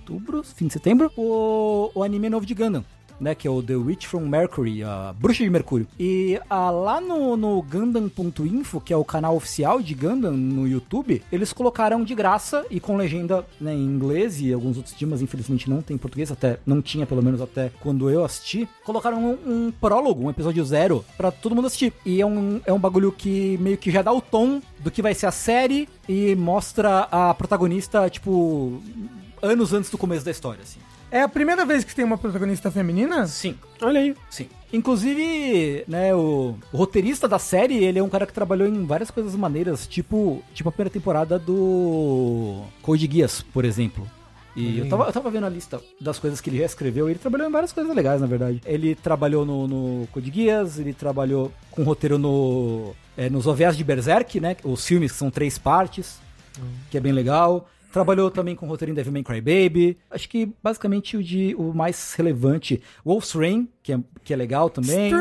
outubro, 0.00 0.42
fim 0.44 0.66
de 0.66 0.72
setembro, 0.74 1.10
o, 1.16 1.90
o 1.94 2.02
anime 2.02 2.28
novo 2.28 2.44
de 2.44 2.52
Gundam. 2.54 2.84
Né, 3.20 3.34
que 3.34 3.46
é 3.46 3.50
o 3.50 3.62
The 3.62 3.76
Witch 3.76 4.06
from 4.06 4.20
Mercury, 4.20 4.82
a 4.82 5.14
Bruxa 5.18 5.44
de 5.44 5.50
Mercúrio. 5.50 5.86
E 5.98 6.40
ah, 6.48 6.70
lá 6.70 7.00
no, 7.00 7.36
no 7.36 7.60
Gundam.info, 7.60 8.80
que 8.80 8.92
é 8.92 8.96
o 8.96 9.04
canal 9.04 9.36
oficial 9.36 9.82
de 9.82 9.94
Gundam 9.94 10.32
no 10.32 10.66
YouTube, 10.66 11.22
eles 11.30 11.52
colocaram 11.52 12.02
de 12.02 12.14
graça 12.14 12.64
e 12.70 12.80
com 12.80 12.96
legenda 12.96 13.44
né, 13.60 13.74
em 13.74 13.84
inglês 13.84 14.40
e 14.40 14.52
alguns 14.52 14.76
outros 14.78 14.94
idiomas, 14.94 15.20
infelizmente 15.20 15.68
não 15.68 15.82
tem 15.82 15.96
em 15.96 15.98
português, 15.98 16.32
até 16.32 16.58
não 16.64 16.80
tinha 16.80 17.06
pelo 17.06 17.22
menos 17.22 17.40
até 17.40 17.70
quando 17.80 18.08
eu 18.08 18.24
assisti. 18.24 18.68
Colocaram 18.84 19.22
um, 19.22 19.66
um 19.66 19.70
prólogo, 19.70 20.24
um 20.24 20.30
episódio 20.30 20.64
zero, 20.64 21.04
pra 21.16 21.30
todo 21.30 21.54
mundo 21.54 21.66
assistir. 21.66 21.92
E 22.04 22.20
é 22.20 22.26
um, 22.26 22.60
é 22.64 22.72
um 22.72 22.78
bagulho 22.78 23.12
que 23.12 23.58
meio 23.58 23.76
que 23.76 23.90
já 23.90 24.02
dá 24.02 24.12
o 24.12 24.20
tom 24.20 24.62
do 24.78 24.90
que 24.90 25.02
vai 25.02 25.14
ser 25.14 25.26
a 25.26 25.32
série 25.32 25.88
e 26.08 26.34
mostra 26.34 27.08
a 27.10 27.34
protagonista, 27.34 28.08
tipo, 28.08 28.80
anos 29.42 29.72
antes 29.72 29.90
do 29.90 29.98
começo 29.98 30.24
da 30.24 30.30
história, 30.30 30.62
assim. 30.62 30.80
É 31.10 31.22
a 31.22 31.28
primeira 31.28 31.64
vez 31.64 31.82
que 31.82 31.94
tem 31.94 32.04
uma 32.04 32.16
protagonista 32.16 32.70
feminina? 32.70 33.26
Sim. 33.26 33.56
Olha 33.82 34.00
aí. 34.00 34.14
Sim. 34.30 34.48
Inclusive, 34.72 35.84
né, 35.88 36.14
o, 36.14 36.54
o 36.72 36.76
roteirista 36.76 37.26
da 37.26 37.38
série, 37.38 37.82
ele 37.82 37.98
é 37.98 38.02
um 38.02 38.08
cara 38.08 38.26
que 38.26 38.32
trabalhou 38.32 38.68
em 38.68 38.86
várias 38.86 39.10
coisas 39.10 39.34
maneiras, 39.34 39.86
tipo, 39.86 40.42
tipo 40.54 40.68
a 40.68 40.72
primeira 40.72 40.90
temporada 40.90 41.38
do 41.38 42.62
Code 42.80 43.08
Geass, 43.10 43.42
por 43.42 43.64
exemplo. 43.64 44.06
E 44.54 44.78
eu 44.78 44.88
tava, 44.88 45.04
eu 45.04 45.12
tava 45.12 45.30
vendo 45.30 45.46
a 45.46 45.48
lista 45.48 45.80
das 46.00 46.18
coisas 46.18 46.40
que 46.40 46.50
ele 46.50 46.58
já 46.58 46.66
escreveu, 46.66 47.08
e 47.08 47.12
ele 47.12 47.18
trabalhou 47.18 47.48
em 47.48 47.52
várias 47.52 47.72
coisas 47.72 47.94
legais, 47.94 48.20
na 48.20 48.26
verdade. 48.26 48.60
Ele 48.64 48.94
trabalhou 48.94 49.44
no, 49.44 49.66
no 49.66 50.06
Code 50.08 50.30
Geass, 50.30 50.78
ele 50.78 50.92
trabalhou 50.92 51.52
com 51.70 51.82
roteiro 51.82 52.18
no, 52.18 52.94
é, 53.16 53.28
nos 53.30 53.46
OVAs 53.46 53.76
de 53.76 53.82
Berserk, 53.82 54.40
né, 54.40 54.56
os 54.62 54.84
filmes 54.86 55.12
que 55.12 55.18
são 55.18 55.30
três 55.30 55.58
partes, 55.58 56.20
que 56.90 56.96
é 56.96 57.00
bem 57.00 57.12
legal. 57.12 57.68
Trabalhou 57.92 58.30
também 58.30 58.54
com 58.54 58.66
roteiro 58.66 58.92
em 58.92 58.94
Devilman 58.94 59.22
Crybaby. 59.22 59.98
Acho 60.10 60.28
que 60.28 60.52
basicamente 60.62 61.16
o, 61.16 61.22
de, 61.22 61.54
o 61.58 61.72
mais 61.74 62.14
relevante. 62.14 62.80
Wolf's 63.04 63.32
Rain, 63.32 63.68
que 63.82 63.92
é, 63.92 64.00
que 64.22 64.32
é 64.32 64.36
legal 64.36 64.70
também. 64.70 65.12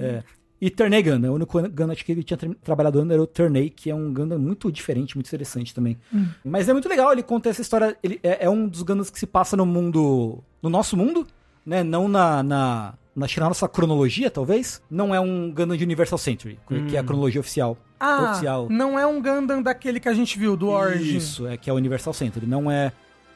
É. 0.00 0.22
E 0.60 0.70
Turney 0.70 1.02
Gundam. 1.02 1.30
O 1.32 1.34
único 1.36 1.60
Gundam 1.68 1.94
que 1.94 2.10
ele 2.12 2.22
tinha 2.22 2.36
tra- 2.36 2.50
trabalhado 2.62 3.00
era 3.12 3.22
o 3.22 3.26
Turney, 3.26 3.70
que 3.70 3.90
é 3.90 3.94
um 3.94 4.12
Gundam 4.12 4.38
muito 4.38 4.70
diferente, 4.72 5.16
muito 5.16 5.28
interessante 5.28 5.74
também. 5.74 5.96
Mas 6.44 6.68
é 6.68 6.72
muito 6.72 6.88
legal, 6.88 7.12
ele 7.12 7.22
conta 7.22 7.48
essa 7.48 7.62
história. 7.62 7.96
Ele 8.02 8.18
é, 8.22 8.44
é 8.46 8.50
um 8.50 8.66
dos 8.68 8.82
Gundams 8.82 9.10
que 9.10 9.18
se 9.18 9.26
passa 9.26 9.56
no 9.56 9.64
mundo. 9.64 10.42
no 10.62 10.68
nosso 10.68 10.96
mundo, 10.96 11.26
né? 11.64 11.82
Não 11.82 12.08
na. 12.08 12.42
na 12.42 12.94
na 13.18 13.26
na 13.38 13.48
nossa 13.48 13.68
cronologia, 13.68 14.30
talvez, 14.30 14.82
não 14.90 15.14
é 15.14 15.20
um 15.20 15.50
Gundam 15.50 15.76
de 15.76 15.84
Universal 15.84 16.18
Century, 16.18 16.58
que 16.88 16.96
é 16.96 17.00
a 17.00 17.04
cronologia 17.04 17.40
oficial. 17.40 17.76
Ah, 18.00 18.30
oficial. 18.30 18.68
não 18.70 18.98
é 18.98 19.06
um 19.06 19.20
Gundam 19.20 19.60
daquele 19.60 19.98
que 19.98 20.08
a 20.08 20.14
gente 20.14 20.38
viu, 20.38 20.56
do 20.56 20.68
Origin. 20.68 21.16
Isso, 21.16 21.46
é 21.46 21.56
que 21.56 21.68
é 21.68 21.72
o 21.72 21.76
Universal 21.76 22.12
Century. 22.12 22.46
Não 22.46 22.70
é, 22.70 22.92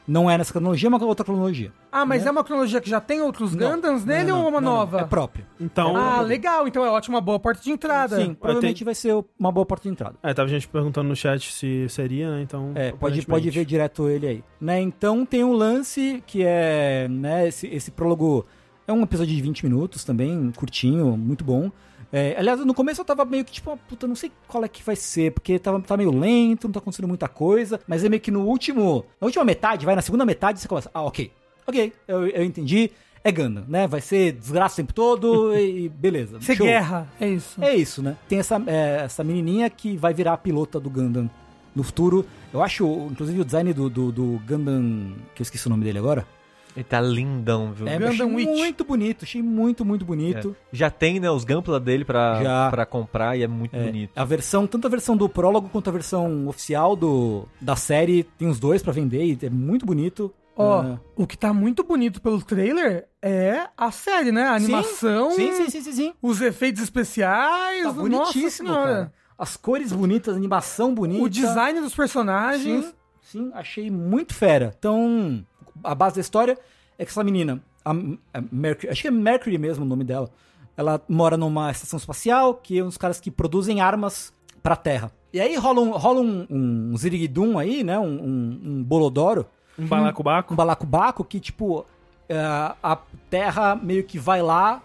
não 0.07 0.29
é 0.29 0.37
nessa 0.37 0.53
cronologia, 0.53 0.87
é 0.87 0.89
uma 0.89 1.03
outra 1.03 1.25
cronologia. 1.25 1.71
Ah, 1.91 2.05
mas 2.05 2.23
Né? 2.23 2.29
é 2.29 2.31
uma 2.31 2.43
cronologia 2.43 2.79
que 2.79 2.89
já 2.89 3.01
tem 3.01 3.21
outros 3.21 3.53
Não, 3.53 3.75
Gundams 3.75 4.05
não, 4.05 4.13
nele 4.15 4.29
não, 4.29 4.41
ou 4.41 4.49
uma 4.49 4.61
não, 4.61 4.71
não, 4.71 4.77
nova? 4.79 5.01
É 5.01 5.03
próprio. 5.03 5.45
Então. 5.59 5.95
Ah, 5.95 6.21
legal. 6.21 6.67
Então 6.67 6.85
é 6.85 6.89
ótima, 6.89 7.19
boa 7.19 7.39
porta 7.39 7.61
de 7.61 7.71
entrada. 7.71 8.15
Sim, 8.15 8.33
provavelmente 8.33 8.83
vai 8.83 8.95
ser 8.95 9.13
uma 9.37 9.51
boa 9.51 9.65
porta 9.65 9.83
de 9.83 9.89
entrada. 9.89 10.15
É, 10.23 10.33
tava 10.33 10.47
gente 10.47 10.67
perguntando 10.67 11.09
no 11.09 11.15
chat 11.15 11.51
se 11.51 11.87
seria, 11.89 12.31
né? 12.31 12.41
Então. 12.41 12.71
É, 12.73 12.91
pode, 12.93 13.25
pode 13.25 13.49
ver 13.49 13.65
direto 13.65 14.09
ele 14.09 14.27
aí. 14.27 14.43
Né, 14.59 14.79
então 14.79 15.25
tem 15.25 15.43
um 15.43 15.51
lance 15.51 16.23
que 16.25 16.41
é, 16.41 17.07
né, 17.09 17.49
esse, 17.49 17.67
esse 17.67 17.91
prólogo 17.91 18.45
é 18.87 18.93
um 18.93 19.03
episódio 19.03 19.35
de 19.35 19.41
20 19.41 19.65
minutos 19.65 20.03
também, 20.03 20.51
curtinho, 20.55 21.17
muito 21.17 21.43
bom. 21.43 21.71
É, 22.11 22.35
aliás, 22.37 22.63
no 22.63 22.75
começo 22.75 23.01
eu 23.01 23.05
tava 23.05 23.25
meio 23.25 23.43
que 23.43 23.51
tipo, 23.51 23.71
ah, 23.71 23.77
puta, 23.77 24.05
não 24.05 24.15
sei 24.15 24.31
qual 24.47 24.63
é 24.63 24.67
que 24.67 24.83
vai 24.83 24.95
ser, 24.95 25.31
porque 25.31 25.57
tava, 25.57 25.81
tá 25.81 25.97
meio 25.97 26.11
lento, 26.11 26.67
não 26.67 26.73
tá 26.73 26.79
acontecendo 26.79 27.07
muita 27.07 27.27
coisa, 27.27 27.79
mas 27.87 28.03
é 28.03 28.09
meio 28.09 28.21
que 28.21 28.29
no 28.29 28.45
último, 28.45 29.03
na 29.19 29.25
última 29.25 29.43
metade, 29.43 29.83
vai, 29.83 29.95
na 29.95 30.01
segunda 30.01 30.23
metade 30.23 30.59
você 30.59 30.67
começa, 30.67 30.91
ah, 30.93 31.01
ok, 31.01 31.31
ok, 31.65 31.91
eu, 32.07 32.27
eu 32.27 32.43
entendi, 32.43 32.91
é 33.23 33.31
Gundam, 33.31 33.65
né, 33.67 33.87
vai 33.87 33.99
ser 33.99 34.33
desgraça 34.33 34.75
o 34.75 34.77
tempo 34.77 34.93
todo 34.93 35.57
e 35.57 35.89
beleza. 35.89 36.39
Ser 36.41 36.55
guerra, 36.55 37.07
é 37.19 37.29
isso. 37.29 37.63
É 37.63 37.75
isso, 37.75 38.03
né? 38.03 38.15
Tem 38.27 38.37
essa, 38.37 38.61
é, 38.67 39.05
essa 39.05 39.23
menininha 39.23 39.67
que 39.69 39.97
vai 39.97 40.13
virar 40.13 40.33
a 40.33 40.37
pilota 40.37 40.79
do 40.79 40.89
Gundam 40.89 41.27
no 41.75 41.83
futuro. 41.83 42.25
Eu 42.53 42.61
acho, 42.61 42.85
inclusive, 43.09 43.39
o 43.39 43.45
design 43.45 43.73
do, 43.73 43.89
do, 43.89 44.11
do 44.11 44.41
Gundam, 44.45 45.15
que 45.33 45.41
eu 45.41 45.43
esqueci 45.43 45.65
o 45.65 45.69
nome 45.69 45.83
dele 45.83 45.97
agora. 45.97 46.27
Ele 46.75 46.83
tá 46.83 46.99
lindão, 46.99 47.71
viu? 47.73 47.87
É, 47.87 47.93
Gundam 47.99 48.09
achei 48.09 48.25
Witch. 48.25 48.47
muito 48.57 48.83
bonito, 48.83 49.23
achei 49.25 49.41
muito, 49.43 49.85
muito 49.85 50.03
bonito. 50.03 50.55
É. 50.59 50.65
Já 50.75 50.89
tem, 50.89 51.19
né, 51.19 51.29
os 51.29 51.43
Gampla 51.43 51.79
dele 51.79 52.03
pra, 52.03 52.41
Já. 52.43 52.69
pra 52.71 52.85
comprar 52.85 53.37
e 53.37 53.43
é 53.43 53.47
muito 53.47 53.75
É, 53.75 53.85
bonito. 53.85 54.11
a 54.15 54.25
versão, 54.25 54.65
tanto 54.65 54.87
a 54.87 54.89
versão 54.89 55.15
do 55.15 55.29
prólogo 55.29 55.69
quanto 55.69 55.89
a 55.89 55.93
versão 55.93 56.47
oficial 56.47 56.95
do, 56.95 57.47
da 57.61 57.75
série, 57.75 58.23
tem 58.23 58.47
os 58.47 58.59
dois 58.59 58.81
pra 58.81 58.91
vender 58.91 59.23
e 59.23 59.45
é 59.45 59.49
muito 59.49 59.85
bonito. 59.85 60.33
Ó, 60.55 60.83
É. 60.83 60.99
o 61.15 61.25
que 61.25 61.35
tá 61.37 61.51
muito 61.51 61.83
bonito 61.83 62.21
pelo 62.21 62.39
trailer 62.41 63.07
é 63.21 63.67
a 63.75 63.89
série, 63.91 64.31
né? 64.31 64.43
A 64.43 64.53
animação, 64.55 65.31
Sim, 65.31 65.51
sim, 65.53 65.69
sim, 65.69 65.81
sim, 65.81 65.91
sim. 65.91 66.13
os 66.21 66.41
efeitos 66.41 66.81
especiais. 66.83 67.83
Tá 67.83 67.91
bonitíssimo, 67.91 68.69
cara. 68.73 69.11
As 69.37 69.57
cores 69.57 69.91
bonitas, 69.91 70.33
a 70.33 70.37
animação 70.37 70.93
bonita. 70.93 71.23
O 71.23 71.29
design 71.29 71.81
dos 71.81 71.95
personagens. 71.95 72.85
Sim, 72.85 72.93
sim, 73.21 73.51
achei 73.55 73.89
muito 73.89 74.33
fera. 74.35 74.73
Então, 74.77 75.43
a 75.83 75.95
base 75.95 76.15
da 76.15 76.21
história 76.21 76.57
é 76.97 77.05
que 77.05 77.11
essa 77.11 77.23
menina, 77.23 77.61
a, 77.83 77.91
a 77.91 78.43
Mercury, 78.51 78.89
acho 78.89 79.01
que 79.01 79.07
é 79.07 79.11
Mercury 79.11 79.57
mesmo 79.57 79.85
o 79.85 79.87
nome 79.87 80.03
dela, 80.03 80.29
ela 80.75 81.01
mora 81.07 81.37
numa 81.37 81.71
estação 81.71 81.97
espacial, 81.97 82.55
que 82.55 82.79
é 82.79 82.83
um 82.83 82.87
dos 82.87 82.97
caras 82.97 83.19
que 83.19 83.29
produzem 83.29 83.81
armas 83.81 84.33
pra 84.61 84.75
Terra. 84.75 85.11
E 85.31 85.39
aí 85.39 85.55
rola 85.55 85.81
um, 85.81 85.91
rola 85.91 86.21
um, 86.21 86.45
um 86.49 86.97
ziriguidum 86.97 87.57
aí, 87.57 87.83
né, 87.83 87.97
um, 87.99 88.05
um, 88.05 88.61
um 88.63 88.83
bolodoro, 88.83 89.45
Um 89.77 89.87
balacobaco. 89.87 90.53
um 90.53 90.57
balacobaco, 90.57 91.23
que 91.23 91.39
tipo, 91.39 91.85
é, 92.29 92.37
a 92.37 92.97
Terra 93.29 93.75
meio 93.75 94.03
que 94.03 94.19
vai 94.19 94.41
lá 94.41 94.81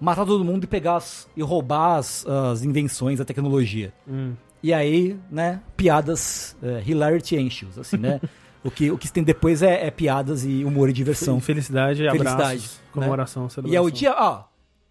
matar 0.00 0.24
todo 0.24 0.44
mundo 0.44 0.64
e 0.64 0.66
pegar 0.66 0.96
as, 0.96 1.28
e 1.36 1.42
roubar 1.42 1.98
as, 1.98 2.26
as 2.26 2.64
invenções, 2.64 3.20
a 3.20 3.24
tecnologia. 3.24 3.92
Hum. 4.08 4.34
E 4.62 4.72
aí, 4.72 5.18
né, 5.30 5.60
piadas, 5.76 6.56
é, 6.62 6.82
hilarity 6.86 7.36
anxious, 7.36 7.78
assim, 7.78 7.96
né? 7.96 8.20
o, 8.64 8.70
que, 8.70 8.90
o 8.90 8.98
que 8.98 9.10
tem 9.10 9.22
depois 9.22 9.62
é, 9.62 9.86
é 9.86 9.90
piadas 9.90 10.44
e 10.44 10.64
humor 10.64 10.88
e 10.88 10.92
diversão. 10.92 11.40
Felicidade, 11.40 11.98
Felicidade, 12.02 12.32
abraços, 12.42 12.72
né? 12.74 12.80
comemoração, 12.92 13.46
E 13.46 13.50
celebração. 13.50 13.78
é 13.84 13.86
o 13.86 13.90
dia, 13.90 14.14
ó, 14.18 14.44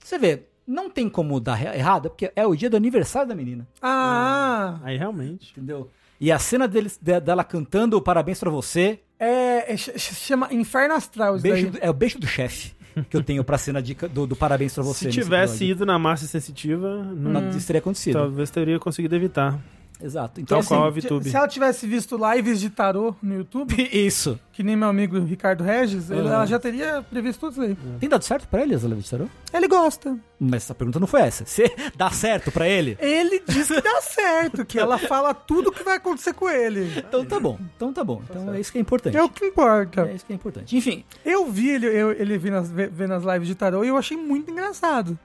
você 0.04 0.18
vê, 0.18 0.44
não 0.68 0.90
tem 0.90 1.08
como 1.10 1.40
dar 1.40 1.76
errado, 1.76 2.10
porque 2.10 2.32
é 2.36 2.46
o 2.46 2.56
dia 2.56 2.70
do 2.70 2.78
aniversário 2.78 3.28
da 3.30 3.36
menina, 3.36 3.68
Ah, 3.82 4.80
Aí 4.84 4.98
realmente. 4.98 5.52
entendeu? 5.52 5.90
E 6.22 6.32
a 6.32 6.40
cena 6.40 6.68
deles, 6.68 7.00
de- 7.02 7.20
dela 7.22 7.44
cantando 7.44 8.02
parabéns 8.02 8.40
pra 8.40 8.50
você, 8.50 9.00
é, 9.20 9.74
é, 9.74 9.78
ch- 9.78 9.92
ch- 9.98 10.16
chama 10.16 10.48
Inferno 10.54 10.94
Astral 10.96 11.36
isso 11.36 11.44
beijo 11.44 11.72
daí. 11.72 11.80
é 11.82 11.90
o 11.90 11.94
beijo 11.94 12.20
do 12.20 12.28
chefe 12.28 12.74
que 13.10 13.16
eu 13.16 13.24
tenho 13.24 13.42
pra 13.44 13.58
cena 13.58 13.82
de, 13.82 13.94
do, 13.96 14.28
do 14.28 14.36
parabéns 14.36 14.74
pra 14.74 14.84
você. 14.84 15.06
Se 15.06 15.12
tivesse 15.12 15.54
episódio. 15.54 15.72
ido 15.72 15.86
na 15.86 15.98
massa 15.98 16.26
sensitiva, 16.28 16.98
não, 17.16 17.32
Não, 17.42 17.50
isso 17.52 17.66
teria 17.66 17.80
acontecido. 17.80 18.14
talvez 18.14 18.50
teria 18.50 18.78
conseguido 18.80 19.16
evitar. 19.16 19.58
Exato. 20.02 20.40
Então, 20.40 20.56
Tal 20.56 20.60
assim, 20.60 20.68
qual 20.76 20.88
a 20.88 20.94
Se- 20.94 21.02
VTube. 21.02 21.30
Se 21.30 21.36
ela 21.36 21.48
tivesse 21.48 21.86
visto 21.86 22.18
lives 22.34 22.60
de 22.62 22.70
tarô 22.70 23.14
no 23.22 23.36
YouTube, 23.36 23.76
Isso. 23.92 24.40
que 24.54 24.64
nem 24.64 24.76
meu 24.76 24.88
amigo 24.88 25.20
Ricardo 25.20 25.64
Regis, 25.64 26.10
ele- 26.10 26.22
Aham. 26.22 26.34
ela 26.36 26.46
já 26.46 26.58
teria 26.58 27.02
previsto 27.10 27.40
tudo 27.40 27.52
isso 27.52 27.62
aí. 27.62 27.78
Tem 28.00 28.08
dado 28.08 28.24
certo 28.24 28.48
pra 28.48 28.62
ele, 28.62 28.76
as 28.76 28.84
levas 28.84 29.04
de 29.04 29.10
tarô? 29.10 29.26
Ele 29.54 29.68
gosta. 29.68 30.18
Mas 30.40 30.64
essa 30.64 30.74
pergunta 30.76 31.00
não 31.02 31.08
foi 31.08 31.22
essa. 31.22 31.46
Você 31.46 31.70
dá 31.98 32.10
certo 32.12 32.50
pra 32.52 32.66
ele? 32.68 32.98
Ele 33.00 33.42
diz 33.46 33.68
que 33.68 33.82
dá 33.82 34.02
certo, 34.02 34.64
que 34.66 34.80
ela 34.80 34.98
fala 34.98 35.34
tudo 35.34 35.68
o 35.70 35.72
que 35.72 35.84
vai 35.84 35.98
acontecer 35.98 36.34
com 36.34 36.50
ele. 36.50 36.90
Então 36.98 37.26
tá 37.26 37.38
bom. 37.40 37.60
Então 37.76 37.92
tá 37.92 38.04
bom. 38.04 38.22
Então 38.30 38.54
é 38.54 38.60
isso 38.60 38.72
que 38.72 38.78
é 38.78 38.82
importante. 38.82 39.18
É 39.18 39.24
o 39.24 39.28
que 39.30 39.46
importa. 39.46 40.04
É 40.10 40.14
isso 40.16 40.26
que 40.26 40.32
é 40.32 40.36
importante. 40.36 40.78
Enfim, 40.78 41.04
Eu 41.26 41.46
vi 41.52 41.70
ele, 41.72 41.88
eu, 41.88 42.12
ele 42.14 42.38
vendo 42.38 42.56
as, 42.58 42.72
ve- 42.72 42.88
vendo 42.88 43.14
as 43.16 43.24
lives 43.26 43.48
de 43.50 43.56
tarô 43.56 43.84
e 43.84 43.90
eu 43.90 43.98
achei 43.98 44.16
muito 44.16 44.50
engraçado. 44.50 45.20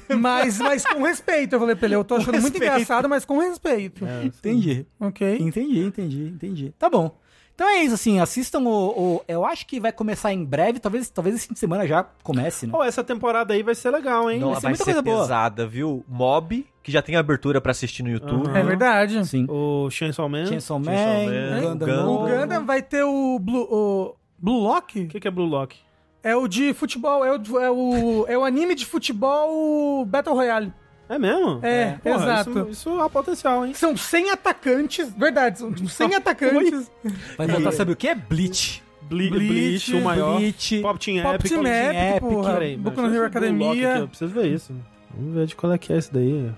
Mas, 0.18 0.58
mas 0.58 0.84
com 0.84 1.02
respeito, 1.02 1.54
eu 1.54 1.60
falei 1.60 1.74
pra 1.74 1.86
ele, 1.86 1.94
eu 1.96 2.04
tô 2.04 2.16
achando 2.16 2.40
muito 2.40 2.56
engraçado, 2.56 3.08
mas 3.08 3.24
com 3.24 3.38
respeito. 3.38 4.04
É, 4.06 4.24
entendi. 4.24 4.86
Ok? 5.00 5.38
Entendi, 5.40 5.80
entendi, 5.80 6.24
entendi. 6.34 6.74
Tá 6.78 6.88
bom. 6.90 7.16
Então 7.54 7.68
é 7.68 7.82
isso, 7.84 7.94
assim, 7.94 8.18
assistam 8.18 8.60
o, 8.60 9.16
o- 9.16 9.22
Eu 9.28 9.44
acho 9.44 9.66
que 9.66 9.78
vai 9.78 9.92
começar 9.92 10.32
em 10.32 10.42
breve, 10.42 10.78
talvez, 10.78 11.10
talvez 11.10 11.36
esse 11.36 11.46
fim 11.48 11.52
de 11.54 11.60
semana 11.60 11.86
já 11.86 12.02
comece, 12.22 12.66
né? 12.66 12.72
Pô, 12.72 12.82
essa 12.82 13.04
temporada 13.04 13.52
aí 13.52 13.62
vai 13.62 13.74
ser 13.74 13.90
legal, 13.90 14.30
hein? 14.30 14.40
Não, 14.40 14.48
vai 14.52 14.56
ser 14.56 14.62
vai 14.62 14.70
muita 14.70 14.84
ser 14.84 14.90
coisa 14.94 15.02
boa. 15.02 15.20
pesada, 15.20 15.66
viu? 15.66 16.02
Mob, 16.08 16.66
que 16.82 16.90
já 16.90 17.02
tem 17.02 17.14
abertura 17.14 17.60
pra 17.60 17.72
assistir 17.72 18.02
no 18.02 18.08
YouTube. 18.10 18.48
Aham. 18.48 18.58
É 18.58 18.62
verdade. 18.62 19.26
Sim. 19.28 19.44
O 19.50 19.90
Chainsaw 19.90 20.28
Man. 20.30 20.46
Chainsaw 20.46 20.78
Man, 20.78 20.92
Man, 20.92 21.60
Gundam 21.60 21.88
Gundam. 21.88 22.10
O. 22.14 22.26
Gundam 22.26 22.64
vai 22.66 22.80
ter 22.82 23.02
o 23.02 23.38
Blue, 23.38 23.68
o 23.70 24.14
Blue 24.38 24.60
Lock? 24.60 25.00
O 25.02 25.08
que, 25.08 25.20
que 25.20 25.28
é 25.28 25.30
Blue 25.30 25.46
Lock? 25.46 25.76
É 26.22 26.36
o 26.36 26.46
de 26.46 26.72
futebol, 26.72 27.24
é 27.24 27.36
o, 27.36 27.60
é 27.60 27.70
o, 27.70 28.26
é 28.28 28.38
o 28.38 28.44
anime 28.44 28.74
de 28.76 28.86
futebol 28.86 30.04
Battle 30.04 30.34
Royale. 30.34 30.72
É 31.08 31.18
mesmo? 31.18 31.58
É, 31.62 31.98
Porra, 32.02 32.14
exato. 32.16 32.50
Isso, 32.50 32.68
isso 32.70 33.00
há 33.00 33.10
potencial, 33.10 33.66
hein? 33.66 33.74
São 33.74 33.96
100 33.96 34.30
atacantes, 34.30 35.12
verdade, 35.12 35.58
são 35.58 35.74
100 35.76 36.14
atacantes. 36.14 36.90
Vai 37.36 37.48
voltar, 37.48 37.72
sabe 37.72 37.92
o 37.92 37.96
que? 37.96 38.14
Bleach. 38.14 38.82
Ble 39.02 39.28
Bleach, 39.30 39.46
Bleach, 39.48 39.94
o 39.94 40.00
maior. 40.00 40.38
Bleach. 40.38 40.80
Pop 40.80 40.98
Team 40.98 41.22
Pop 41.22 41.34
Epic. 41.34 41.50
Team 41.50 41.66
Epic, 41.66 42.00
Epic, 42.00 42.20
porra. 42.20 42.52
Peraí, 42.54 42.76
Boku 42.76 43.02
no 43.02 43.14
Hero 43.14 43.26
Academia. 43.26 43.96
eu 43.98 44.08
preciso 44.08 44.32
ver 44.32 44.46
isso. 44.46 44.74
Vamos 45.14 45.34
ver 45.34 45.46
de 45.46 45.56
qual 45.56 45.72
é 45.72 45.76
que 45.76 45.92
é 45.92 45.98
esse 45.98 46.10
daí. 46.12 46.50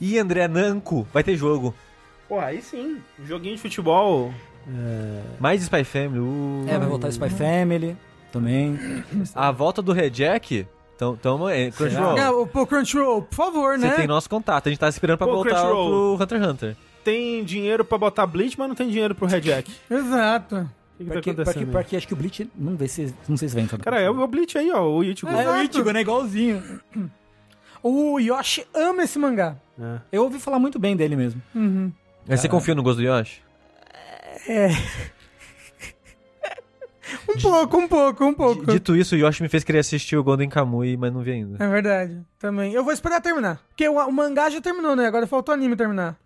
E 0.00 0.18
André 0.18 0.48
Nanko, 0.48 1.06
vai 1.12 1.22
ter 1.22 1.36
jogo. 1.36 1.74
Pô, 2.28 2.40
aí 2.40 2.60
sim. 2.60 2.98
Joguinho 3.24 3.54
de 3.54 3.62
futebol. 3.62 4.34
É... 4.68 5.22
Mais 5.38 5.62
Spy 5.62 5.84
Family. 5.84 6.18
uh. 6.18 6.66
É, 6.68 6.76
vai 6.76 6.88
voltar 6.88 7.08
Spy 7.08 7.30
Family 7.30 7.96
também. 8.38 8.78
A 9.34 9.50
volta 9.50 9.82
do 9.82 9.92
Red 9.92 10.10
Jack. 10.10 10.66
Então, 10.94 11.14
tamo, 11.14 11.48
é, 11.48 11.70
Crunchyroll. 11.70 12.16
É, 12.16 12.30
o 12.30 12.46
pô, 12.46 12.66
Crunchyroll, 12.66 13.22
por 13.22 13.34
favor, 13.34 13.78
Você 13.78 13.86
né? 13.86 13.94
tem 13.96 14.06
nosso 14.06 14.30
contato. 14.30 14.66
A 14.66 14.70
gente 14.70 14.78
tá 14.78 14.88
esperando 14.88 15.18
pra 15.18 15.26
Pô, 15.26 15.34
voltar 15.34 15.60
pro 15.62 16.14
Hunter 16.18 16.38
x 16.40 16.48
Hunter. 16.48 16.76
Tem 17.04 17.44
dinheiro 17.44 17.84
pra 17.84 17.98
botar 17.98 18.26
Bleach, 18.26 18.58
mas 18.58 18.66
não 18.68 18.74
tem 18.74 18.88
dinheiro 18.88 19.14
pro 19.14 19.26
Red 19.26 19.42
Jack. 19.42 19.70
Exato. 19.90 20.68
O 20.98 21.04
que, 21.04 21.20
que 21.20 21.34
tá 21.34 21.44
Porque, 21.44 21.66
porque 21.66 21.96
acho 21.96 22.08
que 22.08 22.14
o 22.14 22.16
Bleach, 22.16 22.50
não, 22.56 22.74
vê 22.74 22.88
se, 22.88 23.14
não 23.28 23.36
sei 23.36 23.48
se 23.48 23.54
vai 23.54 23.64
entrar. 23.64 23.76
no 23.76 23.84
Cara, 23.84 24.00
é 24.00 24.08
o 24.08 24.26
Bleach 24.26 24.56
aí, 24.56 24.72
ó. 24.72 24.82
O 24.88 25.04
Ichigo. 25.04 25.30
É, 25.30 25.44
É, 25.44 25.50
o 25.50 25.62
Ichigo, 25.62 25.90
né? 25.92 26.00
Igualzinho. 26.00 26.62
O 27.82 28.18
Yoshi 28.18 28.66
ama 28.74 29.02
esse 29.04 29.18
mangá. 29.18 29.56
É. 29.78 29.98
Eu 30.10 30.22
ouvi 30.22 30.38
falar 30.40 30.58
muito 30.58 30.78
bem 30.78 30.96
dele 30.96 31.14
mesmo. 31.14 31.42
Uhum. 31.54 31.92
Mas 32.26 32.40
você 32.40 32.48
confia 32.48 32.74
no 32.74 32.82
gosto 32.82 32.96
do 32.96 33.04
Yoshi? 33.04 33.40
Um 37.28 37.40
pouco, 37.40 37.76
um 37.78 37.88
pouco, 37.88 38.24
um 38.24 38.34
pouco. 38.34 38.66
Dito 38.66 38.96
isso, 38.96 39.14
o 39.14 39.18
Yoshi 39.18 39.42
me 39.42 39.48
fez 39.48 39.62
querer 39.64 39.78
assistir 39.80 40.16
o 40.16 40.24
Golden 40.24 40.48
Kamuy, 40.48 40.96
mas 40.96 41.12
não 41.12 41.22
vi 41.22 41.32
ainda. 41.32 41.62
É 41.62 41.68
verdade, 41.68 42.20
também. 42.38 42.72
Eu 42.72 42.84
vou 42.84 42.92
esperar 42.92 43.20
terminar. 43.20 43.60
Porque 43.68 43.88
o, 43.88 43.94
o 43.94 44.12
mangá 44.12 44.50
já 44.50 44.60
terminou, 44.60 44.96
né? 44.96 45.06
Agora 45.06 45.26
falta 45.26 45.52
o 45.52 45.54
anime 45.54 45.76
terminar. 45.76 46.16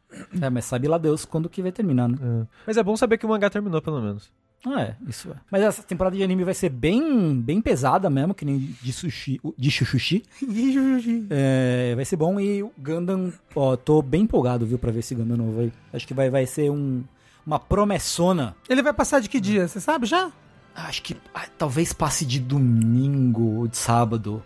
É, 0.40 0.50
mas 0.50 0.64
sabe 0.64 0.88
lá 0.88 0.98
Deus 0.98 1.24
quando 1.24 1.48
que 1.48 1.62
vai 1.62 1.72
terminar, 1.72 2.08
né? 2.08 2.18
É. 2.20 2.46
Mas 2.66 2.76
é 2.76 2.82
bom 2.82 2.96
saber 2.96 3.18
que 3.18 3.26
o 3.26 3.28
mangá 3.28 3.48
terminou, 3.48 3.80
pelo 3.80 4.00
menos. 4.00 4.30
Ah, 4.66 4.82
é, 4.82 4.96
isso 5.08 5.30
é. 5.30 5.36
Mas 5.50 5.62
essa 5.62 5.82
temporada 5.82 6.14
de 6.14 6.22
anime 6.22 6.44
vai 6.44 6.52
ser 6.52 6.68
bem, 6.68 7.40
bem 7.40 7.62
pesada 7.62 8.10
mesmo, 8.10 8.34
que 8.34 8.44
nem 8.44 8.58
de 8.58 8.92
sushi, 8.92 9.40
de 9.56 9.70
chuchushi. 9.70 10.22
É, 11.30 11.94
vai 11.94 12.04
ser 12.04 12.16
bom 12.16 12.38
e 12.38 12.62
o 12.62 12.72
Gundam, 12.76 13.32
ó, 13.54 13.76
tô 13.76 14.02
bem 14.02 14.22
empolgado, 14.22 14.66
viu, 14.66 14.78
pra 14.78 14.90
ver 14.90 14.98
esse 15.00 15.14
Gundam 15.14 15.36
novo 15.36 15.60
aí. 15.60 15.72
Acho 15.92 16.06
que 16.06 16.12
vai, 16.12 16.28
vai 16.28 16.44
ser 16.44 16.70
um, 16.70 17.02
uma 17.46 17.58
promessona. 17.58 18.54
Ele 18.68 18.82
vai 18.82 18.92
passar 18.92 19.20
de 19.20 19.28
que 19.28 19.40
dia? 19.40 19.66
Você 19.66 19.80
sabe 19.80 20.06
já? 20.06 20.30
Acho 20.86 21.02
que 21.02 21.16
ah, 21.34 21.46
talvez 21.58 21.92
passe 21.92 22.24
de 22.24 22.40
domingo 22.40 23.58
ou 23.60 23.68
de 23.68 23.76
sábado. 23.76 24.42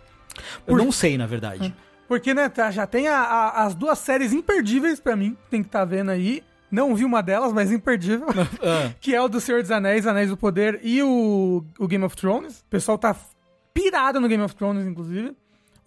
Eu 0.67 0.75
Por- 0.75 0.77
não 0.77 0.91
sei, 0.91 1.17
na 1.17 1.25
verdade. 1.25 1.73
Porque, 2.07 2.33
né, 2.33 2.49
tá, 2.49 2.69
já 2.71 2.85
tem 2.85 3.07
a- 3.07 3.17
a- 3.19 3.63
as 3.65 3.73
duas 3.73 3.97
séries 3.99 4.31
imperdíveis 4.33 4.99
pra 4.99 5.15
mim, 5.15 5.35
tem 5.49 5.61
que 5.63 5.67
estar 5.69 5.85
vendo 5.85 6.11
aí. 6.11 6.43
Não 6.69 6.93
vi 6.95 7.05
uma 7.05 7.21
delas, 7.23 7.53
mas 7.53 7.71
imperdível. 7.71 8.27
Ah, 8.61 8.91
que 8.99 9.13
é 9.15 9.21
o 9.21 9.27
do 9.27 9.39
Senhor 9.39 9.61
dos 9.61 9.71
Anéis, 9.71 10.05
Anéis 10.05 10.29
do 10.29 10.37
Poder 10.37 10.79
e 10.83 11.01
o, 11.01 11.63
o 11.79 11.87
Game 11.87 12.03
of 12.03 12.15
Thrones. 12.15 12.59
O 12.61 12.65
pessoal 12.69 12.97
tá 12.97 13.15
pirado 13.73 14.19
no 14.19 14.27
Game 14.27 14.43
of 14.43 14.55
Thrones, 14.55 14.85
inclusive. 14.85 15.35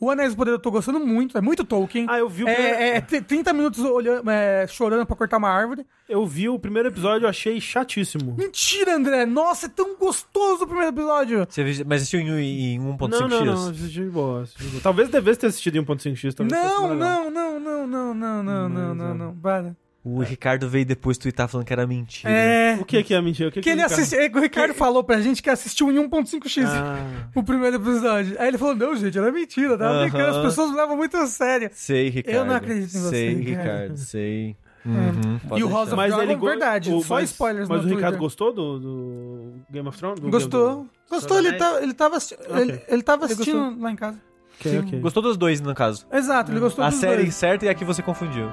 O 0.01 0.11
Anéis 0.11 0.33
do 0.33 0.37
Poder 0.37 0.53
eu 0.53 0.59
tô 0.61 0.71
gostando 0.71 1.01
muito, 1.01 1.37
é 1.37 1.41
muito 1.41 1.65
Tolkien. 1.65 2.07
Ah, 2.09 2.19
eu 2.19 2.29
vi 2.29 2.45
o 2.45 2.47
primeiro, 2.47 2.77
É, 2.79 2.97
é 2.99 3.01
t- 3.01 3.21
30 3.21 3.53
minutos 3.53 3.83
olhando, 3.85 4.31
é, 4.31 4.65
chorando 4.69 5.05
pra 5.05 5.17
cortar 5.17 5.39
uma 5.39 5.49
árvore. 5.51 5.85
eu 6.09 6.25
vi 6.25 6.49
o 6.49 6.57
primeiro 6.59 6.89
episódio, 6.89 7.25
eu 7.25 7.29
achei 7.29 7.61
chatíssimo. 7.61 8.35
Mentira, 8.39 8.95
André! 8.95 9.27
Nossa, 9.27 9.67
é 9.67 9.69
tão 9.69 9.97
gostoso 9.97 10.63
o 10.63 10.67
primeiro 10.69 10.91
episódio! 10.95 11.45
Você 11.49 11.65
viu- 11.65 11.85
mas 11.85 12.03
assistiu 12.03 12.21
em, 12.21 12.75
em 12.75 12.81
1.5x? 12.81 13.09
Não, 13.09 13.29
não, 13.29 13.45
não, 13.45 13.69
assisti 13.71 13.89
de 14.05 14.11
boa, 14.11 14.43
assisti 14.43 14.63
de 14.63 14.69
boa. 14.71 14.83
Talvez 14.83 15.09
devesse 15.09 15.41
ter 15.41 15.47
assistido 15.49 15.77
em 15.79 15.85
1.5x. 15.85 16.33
talvez 16.35 16.61
fosse 16.63 16.75
Não, 16.75 16.89
mais 16.89 16.93
legal. 17.01 17.31
não, 17.31 17.31
não, 17.31 17.61
não, 17.61 17.87
não, 17.87 18.15
não, 18.15 18.43
não, 18.45 18.69
não, 18.69 18.95
não, 18.95 19.15
não, 19.15 19.35
para. 19.37 19.77
O 20.05 20.21
Ricardo 20.23 20.69
veio 20.69 20.87
depois 20.87 21.19
twittar 21.19 21.49
falando 21.49 21.67
que 21.67 21.73
era 21.73 21.87
mentira. 21.87 22.33
É. 22.33 22.79
O 22.81 22.85
que 22.85 23.03
que 23.03 23.13
é 23.13 23.21
mentira? 23.21 23.49
O 23.49 23.53
que 23.53 23.61
Que 23.61 23.71
ele 23.71 23.83
Ricardo- 23.83 24.01
assiste, 24.01 24.17
é, 24.17 24.31
o 24.35 24.41
Ricardo 24.41 24.73
falou 24.73 25.03
pra 25.05 25.21
gente 25.21 25.43
que 25.43 25.51
assistiu 25.51 25.91
em 25.91 25.97
1.5x 25.99 26.65
Ah, 26.67 26.97
o 27.35 27.43
primeiro 27.43 27.77
episódio. 27.77 28.37
Aí 28.39 28.49
ele 28.49 28.57
falou: 28.57 28.75
não, 28.75 28.97
gente, 28.97 29.19
era 29.19 29.31
mentira, 29.31 29.77
tava 29.77 29.91
Aham. 29.95 30.03
brincando, 30.09 30.37
as 30.39 30.45
pessoas 30.45 30.71
me 30.71 30.77
levam 30.77 30.97
muito 30.97 31.17
a 31.17 31.27
sério. 31.27 31.69
Sei, 31.75 32.09
Ricardo. 32.09 32.37
Eu 32.37 32.45
não 32.45 32.55
acredito 32.55 32.97
em 32.97 33.01
você, 33.01 33.11
Sei, 33.11 33.35
Ricardo. 33.35 33.63
Ricardo, 33.71 33.97
sei. 33.99 34.57
Uhum, 34.87 35.39
pode 35.47 35.61
E 35.61 35.65
o. 35.65 35.69
Rosa- 35.69 35.97
mas 35.97 36.15
Dragon, 36.15 36.31
ele 36.33 36.41
verdade, 36.41 36.91
o- 36.95 37.03
só 37.03 37.15
mas- 37.17 37.31
spoilers 37.31 37.69
Mas 37.69 37.81
no 37.83 37.85
o 37.85 37.89
Ricardo 37.89 38.15
Twitter. 38.15 38.21
gostou 38.21 38.53
do, 38.55 38.79
do 38.79 39.53
Game 39.71 39.87
of 39.89 39.99
Thrones? 39.99 40.21
Do- 40.21 40.31
Gostou? 40.31 40.85
do- 40.85 40.91
Gostou, 41.11 41.39
ele, 41.39 41.53
tá, 41.55 41.83
ele 41.83 41.93
tava, 41.93 42.17
assisti- 42.17 42.35
Ok. 42.49 42.57
ele, 42.63 42.81
ele 42.89 43.03
tava 43.03 43.25
Ele 43.25 43.33
assistindo 43.35 43.77
lá 43.81 43.91
em 43.91 43.97
casa. 43.97 44.19
Ok, 44.59 44.79
ok. 44.79 45.01
Gostou 45.01 45.23
dos 45.23 45.37
dois, 45.37 45.61
no 45.61 45.75
caso. 45.75 46.07
Exato, 46.11 46.51
ele 46.53 46.61
gostou 46.61 46.85
a 46.85 46.89
dos 46.91 46.99
série 46.99 47.23
dois. 47.23 47.35
certa 47.35 47.67
e 47.67 47.69
a 47.69 47.75
que 47.75 47.85
você 47.85 48.01
confundiu. 48.03 48.49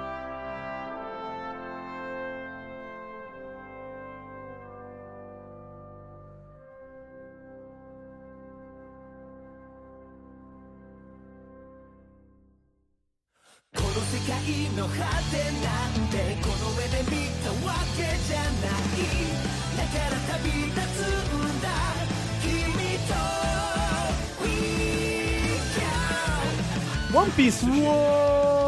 One 27.13 27.31
Piece. 27.31 27.65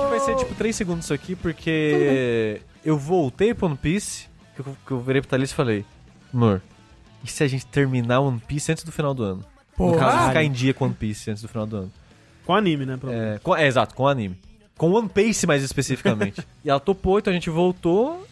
Vai 0.09 0.19
ser 0.21 0.35
tipo 0.37 0.55
3 0.55 0.75
segundos 0.75 1.05
isso 1.05 1.13
aqui, 1.13 1.35
porque 1.35 2.61
eu 2.83 2.97
voltei 2.97 3.53
pro 3.53 3.67
One 3.67 3.77
Piece, 3.77 4.27
que 4.55 4.61
eu, 4.61 4.77
que 4.85 4.91
eu 4.91 4.99
virei 5.01 5.21
pro 5.21 5.29
Thalys 5.29 5.51
e 5.51 5.53
falei, 5.53 5.85
amor, 6.33 6.61
e 7.23 7.27
se 7.29 7.43
a 7.43 7.47
gente 7.47 7.65
terminar 7.65 8.21
One 8.21 8.39
Piece 8.39 8.71
antes 8.71 8.83
do 8.83 8.91
final 8.91 9.13
do 9.13 9.23
ano? 9.23 9.45
No 9.77 9.91
Porra. 9.91 9.99
caso, 9.99 10.27
ficar 10.29 10.43
em 10.43 10.51
dia 10.51 10.73
com 10.73 10.85
One 10.85 10.93
Piece 10.93 11.29
antes 11.29 11.41
do 11.43 11.49
final 11.49 11.65
do 11.65 11.75
ano. 11.77 11.91
Com 12.45 12.55
anime, 12.55 12.85
né? 12.85 12.97
É, 13.09 13.39
com- 13.43 13.55
é, 13.55 13.67
exato, 13.67 13.93
com 13.93 14.03
o 14.03 14.07
anime. 14.07 14.37
Com 14.77 14.91
One 14.91 15.09
Piece 15.09 15.47
mais 15.47 15.63
especificamente. 15.63 16.45
e 16.63 16.69
ela 16.69 16.79
topou, 16.79 17.17
então 17.19 17.31
a 17.31 17.33
gente 17.33 17.49
voltou 17.49 18.25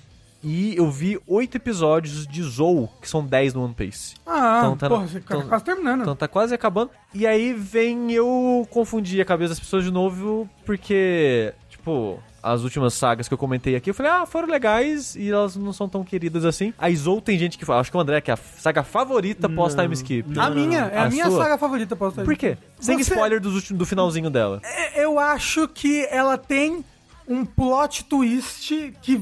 e 0.44 0.76
eu 0.78 0.92
vi 0.92 1.20
oito 1.26 1.58
episódios 1.58 2.28
de 2.28 2.44
Zou, 2.44 2.88
que 3.02 3.10
são 3.10 3.26
10 3.26 3.56
no 3.56 3.64
One 3.66 3.74
Piece. 3.74 4.14
Ah, 4.28 4.60
Então 4.60 4.78
tá- 4.78 4.88
porra, 4.90 5.08
você 5.08 5.20
tá 5.20 5.38
então- 5.38 5.50
quase 5.50 5.64
terminando. 5.64 6.02
Então 6.02 6.16
tá 6.16 6.28
quase 6.28 6.54
acabando. 6.54 6.92
E 7.14 7.26
aí 7.26 7.52
vem 7.54 8.12
eu 8.12 8.68
confundir 8.70 9.20
a 9.22 9.26
cabeça 9.26 9.50
das 9.50 9.60
pessoas 9.60 9.84
de 9.84 9.90
novo, 9.92 10.48
porque, 10.64 11.52
tipo, 11.70 12.20
as 12.54 12.62
últimas 12.64 12.94
sagas 12.94 13.28
que 13.28 13.34
eu 13.34 13.38
comentei 13.38 13.76
aqui, 13.76 13.90
eu 13.90 13.94
falei, 13.94 14.12
ah, 14.12 14.26
foram 14.26 14.48
legais 14.48 15.16
e 15.16 15.30
elas 15.32 15.56
não 15.56 15.74
são 15.74 15.90
tão 15.90 16.04
queridas 16.04 16.46
assim. 16.46 16.74
A 16.78 16.92
Zou 16.92 17.20
tem 17.20 17.38
gente 17.40 17.58
que 17.58 17.66
fala, 17.66 17.80
acho 17.82 17.90
que 17.90 17.98
o 17.98 18.00
André, 18.00 18.22
que 18.22 18.30
é 18.30 18.36
a 18.36 18.38
saga 18.38 18.84
favorita 18.84 19.50
pós-time 19.50 19.94
skip. 19.94 20.38
a 20.40 20.50
minha, 20.50 20.80
é 20.94 20.98
a, 21.00 21.04
A 21.06 21.10
minha 21.10 21.26
sua? 21.30 21.44
saga 21.44 21.58
favorita, 21.58 21.96
posso 21.96 22.22
Por 22.24 22.36
quê? 22.38 22.58
Sem 22.80 22.98
Você- 22.98 23.12
spoiler 23.14 23.40
dos 23.42 23.56
últimos, 23.56 23.80
do 23.80 23.86
finalzinho 23.86 24.30
dela. 24.30 24.62
É, 24.64 25.04
Eu 25.04 25.18
acho 25.20 25.68
que 25.68 26.06
ela 26.12 26.38
tem 26.38 26.86
um 27.28 27.44
plot 27.44 28.06
twist 28.06 28.94
que 29.02 29.22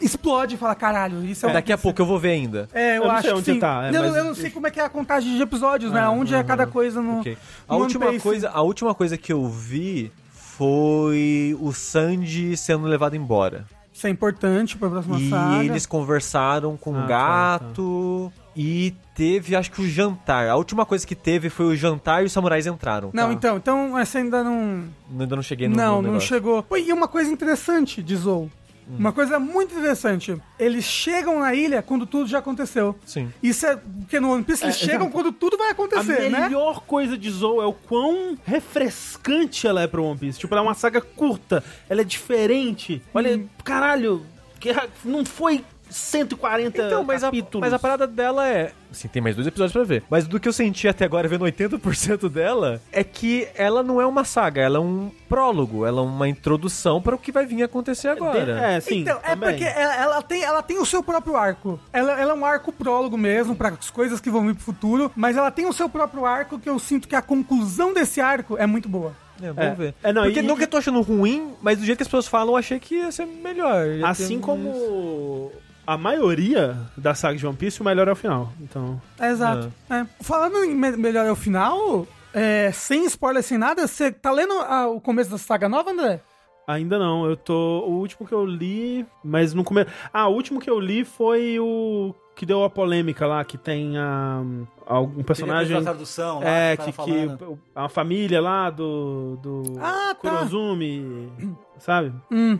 explode 0.00 0.54
e 0.54 0.58
fala, 0.58 0.74
caralho, 0.74 1.24
isso 1.24 1.46
é, 1.46 1.52
Daqui 1.52 1.72
a 1.72 1.78
pouco 1.78 2.00
eu 2.00 2.06
vou 2.06 2.18
ver 2.18 2.30
ainda. 2.30 2.68
É, 2.72 2.98
eu, 2.98 3.02
Eu 3.02 3.08
não 3.08 3.14
acho 3.16 3.34
onde 3.34 3.44
sim. 3.52 3.58
tá, 3.58 3.84
é, 3.86 3.88
eu, 3.96 4.02
mas- 4.02 4.16
eu 4.16 4.24
não 4.24 4.34
sei 4.34 4.50
como 4.50 4.66
é 4.66 4.70
que 4.70 4.78
é 4.78 4.84
a 4.84 4.88
contagem 4.88 5.34
de 5.36 5.42
episódios, 5.42 5.90
né? 5.90 6.06
Onde 6.08 6.34
é 6.34 6.42
cada 6.44 6.66
coisa 6.66 7.00
no. 7.02 7.20
Ok. 7.20 7.36
A 7.68 7.74
no 7.74 7.80
última, 7.80 8.18
coisa, 8.20 8.50
a 8.50 8.60
última 8.62 8.94
coisa 8.94 9.16
que 9.16 9.32
eu 9.32 9.48
vi 9.48 10.12
foi 10.60 11.56
o 11.58 11.72
Sanji 11.72 12.54
sendo 12.54 12.86
levado 12.86 13.16
embora. 13.16 13.64
Isso 13.90 14.06
é 14.06 14.10
importante 14.10 14.76
pra 14.76 14.90
próxima 14.90 15.18
e 15.18 15.30
saga. 15.30 15.64
eles 15.64 15.86
conversaram 15.86 16.76
com 16.76 16.94
Ah, 16.94 16.98
o 16.98 17.00
tá, 17.00 17.06
gato. 17.08 18.32
E 18.54 18.94
teve, 19.14 19.56
acho 19.56 19.70
que 19.70 19.80
o 19.80 19.88
jantar. 19.88 20.48
A 20.48 20.56
última 20.56 20.84
coisa 20.84 21.06
que 21.06 21.14
teve 21.14 21.48
foi 21.48 21.64
o 21.66 21.76
jantar 21.76 22.22
e 22.22 22.26
os 22.26 22.32
samurais 22.32 22.66
entraram. 22.66 23.08
Não, 23.14 23.28
Tá. 23.28 23.32
então, 23.32 23.56
então 23.56 23.98
essa 23.98 24.18
ainda 24.18 24.44
não. 24.44 24.84
Ainda 25.18 25.34
não 25.36 25.42
cheguei 25.42 25.66
no 25.68 25.76
não, 25.76 26.02
no 26.02 26.12
não 26.12 26.20
chegou. 26.20 26.62
Pô, 26.62 26.76
e 26.76 26.92
uma 26.92 27.08
coisa 27.08 27.30
interessante 27.32 28.02
de 28.02 28.16
Zou. 28.16 28.50
Hum. 28.90 28.96
Uma 28.98 29.12
coisa 29.12 29.38
muito 29.38 29.72
interessante. 29.74 30.36
Eles 30.58 30.84
chegam 30.84 31.38
na 31.40 31.54
ilha 31.54 31.80
quando 31.80 32.04
tudo 32.06 32.28
já 32.28 32.38
aconteceu. 32.38 32.94
Sim. 33.06 33.32
Isso 33.42 33.64
é. 33.66 33.76
Porque 33.76 34.18
no 34.18 34.32
One 34.32 34.42
Piece 34.42 34.64
eles 34.64 34.76
chegam 34.76 35.08
quando 35.10 35.30
tudo 35.32 35.56
vai 35.56 35.68
A 35.68 35.72
acontecer, 35.72 36.28
né? 36.30 36.40
melhor 36.40 36.80
coisa 36.80 37.16
de 37.16 37.30
Zou 37.30 37.62
é 37.62 37.66
o 37.66 37.72
quão 37.72 38.36
refrescante 38.44 39.66
ela 39.66 39.82
é 39.82 39.86
pro 39.86 40.04
One 40.04 40.18
Piece. 40.18 40.38
Tipo, 40.38 40.54
ela 40.54 40.62
é 40.62 40.66
uma 40.66 40.74
saga 40.74 41.00
curta, 41.00 41.62
ela 41.88 42.00
é 42.00 42.04
diferente. 42.04 43.02
Olha, 43.14 43.40
caralho, 43.64 44.26
que 44.58 44.70
ra- 44.72 44.88
não 45.04 45.24
foi 45.24 45.64
140 45.90 46.82
Então, 46.82 47.04
mas 47.04 47.22
a, 47.22 47.26
capítulos. 47.28 47.60
mas 47.60 47.72
a 47.72 47.78
parada 47.78 48.06
dela 48.06 48.48
é. 48.48 48.72
Sim, 48.92 49.08
tem 49.08 49.22
mais 49.22 49.36
dois 49.36 49.46
episódios 49.46 49.72
pra 49.72 49.84
ver. 49.84 50.02
Mas 50.10 50.26
do 50.26 50.40
que 50.40 50.48
eu 50.48 50.52
senti 50.52 50.88
até 50.88 51.04
agora, 51.04 51.28
vendo 51.28 51.44
80% 51.44 52.28
dela, 52.28 52.80
é 52.90 53.04
que 53.04 53.46
ela 53.54 53.82
não 53.82 54.00
é 54.00 54.06
uma 54.06 54.24
saga, 54.24 54.60
ela 54.62 54.78
é 54.78 54.80
um 54.80 55.10
prólogo, 55.28 55.86
ela 55.86 56.00
é 56.00 56.04
uma 56.04 56.28
introdução 56.28 57.00
para 57.00 57.14
o 57.14 57.18
que 57.18 57.30
vai 57.30 57.46
vir 57.46 57.62
acontecer 57.62 58.08
agora. 58.08 58.58
É, 58.60 58.80
sim. 58.80 59.00
então, 59.02 59.18
é 59.22 59.30
também. 59.30 59.50
porque 59.50 59.64
ela, 59.64 59.94
ela 59.96 60.22
tem, 60.22 60.42
ela 60.42 60.62
tem 60.62 60.78
o 60.78 60.86
seu 60.86 61.02
próprio 61.02 61.36
arco. 61.36 61.78
Ela, 61.92 62.20
ela 62.20 62.32
é 62.32 62.34
um 62.34 62.44
arco 62.44 62.72
prólogo 62.72 63.16
mesmo, 63.16 63.54
para 63.54 63.68
as 63.68 63.90
coisas 63.90 64.20
que 64.20 64.28
vão 64.30 64.44
vir 64.46 64.54
pro 64.54 64.64
futuro, 64.64 65.12
mas 65.14 65.36
ela 65.36 65.50
tem 65.52 65.66
o 65.66 65.72
seu 65.72 65.88
próprio 65.88 66.26
arco 66.26 66.58
que 66.58 66.68
eu 66.68 66.78
sinto 66.78 67.06
que 67.06 67.14
a 67.14 67.22
conclusão 67.22 67.94
desse 67.94 68.20
arco 68.20 68.56
é 68.58 68.66
muito 68.66 68.88
boa. 68.88 69.12
É, 69.42 69.46
vamos 69.52 69.62
É. 69.72 69.74
ver. 69.74 69.94
É, 70.02 70.12
não, 70.12 70.24
Porque 70.24 70.40
e- 70.40 70.42
não 70.42 70.54
que 70.56 70.64
eu 70.64 70.68
tô 70.68 70.76
achando 70.76 71.00
ruim, 71.00 71.54
mas 71.62 71.78
do 71.78 71.84
jeito 71.84 71.96
que 71.98 72.02
as 72.02 72.08
pessoas 72.08 72.26
falam, 72.28 72.48
eu 72.54 72.56
achei 72.58 72.78
que 72.78 72.96
ia 72.96 73.10
ser 73.12 73.24
melhor. 73.24 73.86
Ia 73.86 74.06
Assim 74.08 74.38
como 74.40 75.50
a 75.94 75.98
maioria 75.98 76.76
da 76.96 77.14
saga 77.14 77.36
de 77.36 77.46
One 77.46 77.56
Piece, 77.56 77.80
o 77.80 77.84
melhor 77.84 78.06
é 78.08 78.12
o 78.12 78.16
final. 78.16 78.52
Então, 78.60 79.00
É, 79.18 79.30
exato. 79.30 79.72
É. 79.90 80.06
Falando 80.20 80.62
em 80.64 80.74
me- 80.74 80.96
melhor 80.96 81.26
é 81.26 81.32
o 81.32 81.36
final, 81.36 82.06
é, 82.32 82.70
sem 82.72 83.04
spoiler, 83.06 83.42
sem 83.42 83.58
nada, 83.58 83.86
você 83.86 84.12
tá 84.12 84.30
lendo 84.30 84.52
a- 84.52 84.86
o 84.88 85.00
começo 85.00 85.30
da 85.30 85.38
saga 85.38 85.68
nova, 85.68 85.90
André? 85.90 86.20
ainda 86.66 87.00
não. 87.00 87.26
Eu 87.28 87.36
tô. 87.36 87.80
O 87.80 87.98
último 87.98 88.24
que 88.28 88.32
eu 88.32 88.46
li, 88.46 89.04
mas 89.24 89.52
no 89.52 89.64
começo. 89.64 89.90
Ah, 90.12 90.28
o 90.28 90.34
último 90.34 90.60
que 90.60 90.70
eu 90.70 90.78
li 90.78 91.04
foi 91.04 91.58
o 91.58 92.14
que 92.36 92.46
deu 92.46 92.62
a 92.62 92.70
polêmica 92.70 93.26
lá, 93.26 93.44
que 93.44 93.58
tem 93.58 93.98
a, 93.98 94.40
algum 94.86 95.20
personagem. 95.24 95.76
A 95.76 95.82
tradução 95.82 96.38
lá, 96.38 96.48
É, 96.48 96.76
que, 96.76 96.92
falando. 96.92 97.36
que 97.38 97.58
a 97.74 97.88
família 97.88 98.40
lá 98.40 98.70
do. 98.70 99.36
do 99.42 99.62
Ah, 99.80 100.14
tá. 100.14 100.30
Kurozumi, 100.30 101.28
sabe? 101.78 102.12
Hum. 102.30 102.56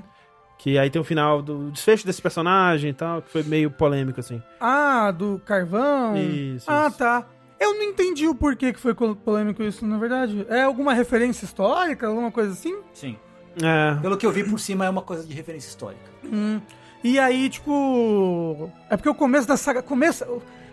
Que 0.62 0.78
aí 0.78 0.90
tem 0.90 1.00
o 1.00 1.04
final 1.04 1.40
do 1.40 1.70
desfecho 1.70 2.04
desse 2.06 2.20
personagem 2.20 2.90
e 2.90 2.92
tal, 2.92 3.22
que 3.22 3.30
foi 3.30 3.42
meio 3.42 3.70
polêmico, 3.70 4.20
assim. 4.20 4.42
Ah, 4.61 5.11
do 5.11 5.40
carvão? 5.44 6.14
Isso, 6.16 6.70
Ah, 6.70 6.88
isso. 6.88 6.98
tá. 6.98 7.24
Eu 7.58 7.74
não 7.74 7.82
entendi 7.82 8.26
o 8.28 8.34
porquê 8.34 8.70
que 8.72 8.78
foi 8.78 8.94
polêmico 8.94 9.62
isso, 9.62 9.86
na 9.86 9.96
verdade. 9.96 10.46
É 10.50 10.62
alguma 10.62 10.92
referência 10.92 11.46
histórica, 11.46 12.06
alguma 12.06 12.30
coisa 12.30 12.52
assim? 12.52 12.78
Sim. 12.92 13.16
É. 13.62 13.94
Pelo 14.02 14.16
que 14.18 14.24
eu 14.26 14.30
vi 14.30 14.44
por 14.44 14.58
cima, 14.61 14.84
é 14.84 14.90
uma 14.90 15.00
coisa 15.02 15.26
de 15.26 15.32
referência 15.34 15.68
histórica. 15.68 16.11
Hum. 16.24 16.61
E 17.02 17.18
aí, 17.18 17.48
tipo. 17.48 18.70
É 18.90 18.96
porque 18.96 19.08
o 19.08 19.14
começo 19.14 19.48
da 19.48 19.56
saga. 19.56 19.82
Começa. 19.82 20.28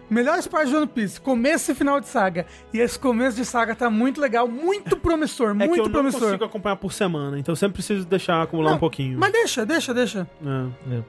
Melhores 0.10 0.48
partes 0.48 0.70
de 0.70 0.76
One 0.78 0.88
Piece, 0.88 1.20
começo 1.20 1.72
e 1.72 1.76
final 1.76 2.00
de 2.00 2.08
saga. 2.08 2.46
E 2.74 2.80
esse 2.80 2.98
começo 2.98 3.36
de 3.36 3.44
saga 3.46 3.76
tá 3.76 3.90
muito 3.90 4.22
legal, 4.22 4.48
muito 4.48 4.96
promissor, 5.00 5.50
É 5.50 5.54
muito 5.54 5.74
que 5.74 5.80
eu 5.80 5.84
não 5.86 5.92
promissor. 5.92 6.22
consigo 6.22 6.46
acompanhar 6.46 6.76
por 6.78 6.94
semana, 6.94 7.38
então 7.38 7.52
eu 7.52 7.56
sempre 7.58 7.74
preciso 7.76 8.06
deixar 8.06 8.42
acumular 8.42 8.70
Não, 8.72 8.78
um 8.78 8.80
pouquinho. 8.80 9.18
Mas 9.20 9.32
deixa, 9.32 9.66
deixa, 9.66 9.94
deixa. 9.94 10.28
É. 10.46 11.02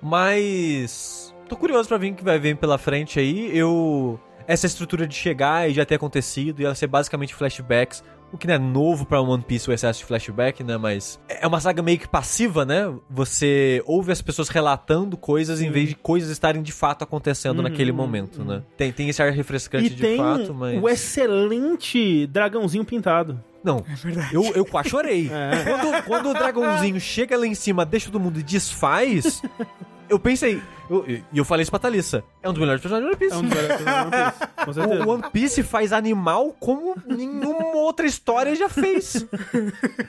Mas. 0.00 1.34
Tô 1.48 1.56
curioso 1.56 1.88
pra 1.88 1.98
ver 1.98 2.12
o 2.12 2.14
que 2.14 2.24
vai 2.24 2.38
vir 2.38 2.56
pela 2.56 2.78
frente 2.78 3.18
aí. 3.20 3.56
Eu. 3.56 4.18
Essa 4.48 4.66
estrutura 4.66 5.08
de 5.08 5.14
chegar 5.14 5.68
e 5.68 5.74
já 5.74 5.84
ter 5.84 5.96
acontecido, 5.96 6.60
e 6.60 6.64
ela 6.64 6.74
ser 6.74 6.86
basicamente 6.86 7.34
flashbacks. 7.34 8.02
O 8.32 8.36
que 8.36 8.46
não 8.46 8.54
é 8.54 8.58
novo 8.58 9.06
pra 9.06 9.20
One 9.20 9.42
Piece 9.42 9.70
o 9.70 9.72
excesso 9.72 10.00
de 10.00 10.04
flashback, 10.04 10.62
né? 10.64 10.76
Mas 10.76 11.18
é 11.28 11.46
uma 11.46 11.60
saga 11.60 11.82
meio 11.82 11.98
que 11.98 12.08
passiva, 12.08 12.64
né? 12.64 12.92
Você 13.08 13.82
ouve 13.86 14.12
as 14.12 14.20
pessoas 14.20 14.48
relatando 14.48 15.16
coisas 15.16 15.60
em 15.60 15.70
vez 15.70 15.90
de 15.90 15.94
coisas 15.94 16.30
estarem 16.30 16.60
de 16.60 16.72
fato 16.72 17.02
acontecendo 17.02 17.62
naquele 17.62 17.92
momento, 17.92 18.44
né? 18.44 18.62
Tem, 18.76 18.92
tem 18.92 19.08
esse 19.08 19.22
ar 19.22 19.30
refrescante 19.32 19.86
E 19.86 19.90
de 19.90 20.02
tem 20.02 20.16
fato, 20.16 20.52
mas. 20.52 20.82
o 20.82 20.88
excelente 20.88 22.26
dragãozinho 22.26 22.84
pintado. 22.84 23.42
Não, 23.62 23.84
eu, 24.32 24.44
eu 24.54 24.64
quase 24.64 24.90
chorei. 24.90 25.30
É. 25.36 25.64
Quando, 25.64 26.02
quando 26.04 26.30
o 26.30 26.34
dragãozinho 26.34 27.00
chega 27.00 27.36
lá 27.36 27.46
em 27.46 27.54
cima, 27.54 27.84
deixa 27.84 28.06
todo 28.06 28.20
mundo 28.20 28.38
e 28.38 28.42
desfaz, 28.42 29.42
eu 30.08 30.18
pensei. 30.18 30.62
E 31.08 31.38
eu, 31.38 31.44
falei 31.44 31.62
isso 31.62 31.70
pra 31.70 31.78
Thalissa. 31.80 32.22
É 32.42 32.48
um 32.48 32.52
dos 32.52 32.60
melhores 32.60 32.80
personagens 32.80 33.10
do 33.10 33.14
One 33.14 33.18
Piece. 33.18 33.34
É 33.34 33.38
um 33.38 33.42
dos 33.42 33.50
melhores 33.50 33.76
personagens 33.76 34.10
do 34.12 34.16
One 34.16 34.32
Piece, 34.34 34.64
com 34.64 34.72
certeza. 34.72 35.04
O 35.04 35.10
One 35.10 35.22
Piece 35.32 35.62
faz 35.62 35.92
animal 35.92 36.56
como 36.60 36.96
nenhuma 37.06 37.76
outra 37.76 38.06
história 38.06 38.54
já 38.54 38.68
fez. 38.68 39.26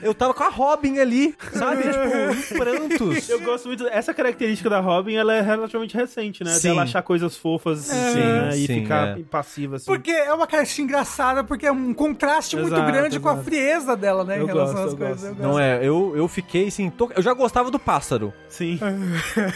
Eu 0.02 0.14
tava 0.14 0.32
com 0.34 0.44
a 0.44 0.48
Robin 0.48 0.98
ali, 0.98 1.34
sabe? 1.52 1.82
Tipo, 1.82 2.54
em 2.54 2.58
prantos. 2.58 3.28
Eu 3.28 3.40
gosto 3.40 3.66
muito. 3.68 3.86
Essa 3.88 4.14
característica 4.14 4.68
da 4.70 4.80
Robin, 4.80 5.14
ela 5.16 5.34
é 5.34 5.40
relativamente 5.40 5.96
recente, 5.96 6.44
né? 6.44 6.50
Sim. 6.52 6.68
Dela 6.68 6.82
achar 6.82 7.02
coisas 7.02 7.36
fofas 7.36 7.80
Sim, 7.80 7.94
né? 8.14 8.50
e 8.56 8.66
sim, 8.66 8.80
ficar 8.82 9.18
é. 9.18 9.22
passiva, 9.22 9.76
assim. 9.76 9.86
Porque 9.86 10.10
é 10.10 10.32
uma 10.32 10.46
caixinha 10.46 10.84
engraçada, 10.84 11.42
porque 11.44 11.66
é 11.66 11.72
um 11.72 11.92
contraste 11.94 12.56
muito 12.56 12.74
Exato, 12.74 12.92
grande 12.92 13.18
com 13.20 13.28
a 13.28 13.32
exato. 13.32 13.44
frieza 13.44 13.96
dela, 13.96 14.24
né? 14.24 14.36
Em 14.36 14.40
Eu 14.40 14.46
relação 14.46 14.74
gosto, 14.74 14.86
às 14.86 14.92
eu 14.92 14.98
coisas. 15.06 15.28
gosto. 15.30 15.42
Não 15.42 15.58
é, 15.58 15.78
eu, 15.84 16.12
eu 16.16 16.28
fiquei 16.28 16.68
assim. 16.68 16.90
to- 16.90 17.10
Eu 17.16 17.22
já 17.22 17.32
gostava 17.34 17.70
do 17.70 17.78
pássaro 17.78 18.32
Sim. 18.48 18.78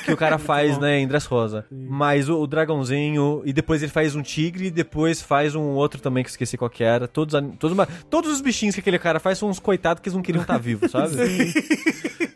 que 0.04 0.12
o 0.12 0.16
cara 0.16 0.38
faz, 0.38 0.78
né, 0.78 0.98
em 1.00 1.06
Dress 1.12 1.26
Rosa. 1.28 1.66
Mas 1.70 2.28
o, 2.28 2.40
o 2.40 2.46
dragãozinho, 2.46 3.42
e 3.44 3.52
depois 3.52 3.82
ele 3.82 3.92
faz 3.92 4.16
um 4.16 4.22
tigre, 4.22 4.66
e 4.66 4.70
depois 4.70 5.20
faz 5.20 5.54
um 5.54 5.60
outro 5.74 6.00
também 6.00 6.24
que 6.24 6.28
eu 6.28 6.32
esqueci 6.32 6.56
qual 6.56 6.70
que 6.70 6.82
era. 6.82 7.06
Todos, 7.06 7.38
todos, 7.58 7.76
todos 8.08 8.32
os 8.32 8.40
bichinhos 8.40 8.74
que 8.74 8.80
aquele 8.80 8.98
cara 8.98 9.20
faz 9.20 9.38
são 9.38 9.48
uns 9.48 9.58
coitados 9.58 10.00
que 10.02 10.08
eles 10.08 10.14
não 10.16 10.22
queriam 10.22 10.42
estar 10.42 10.58
vivos, 10.58 10.90
sabe? 10.90 11.14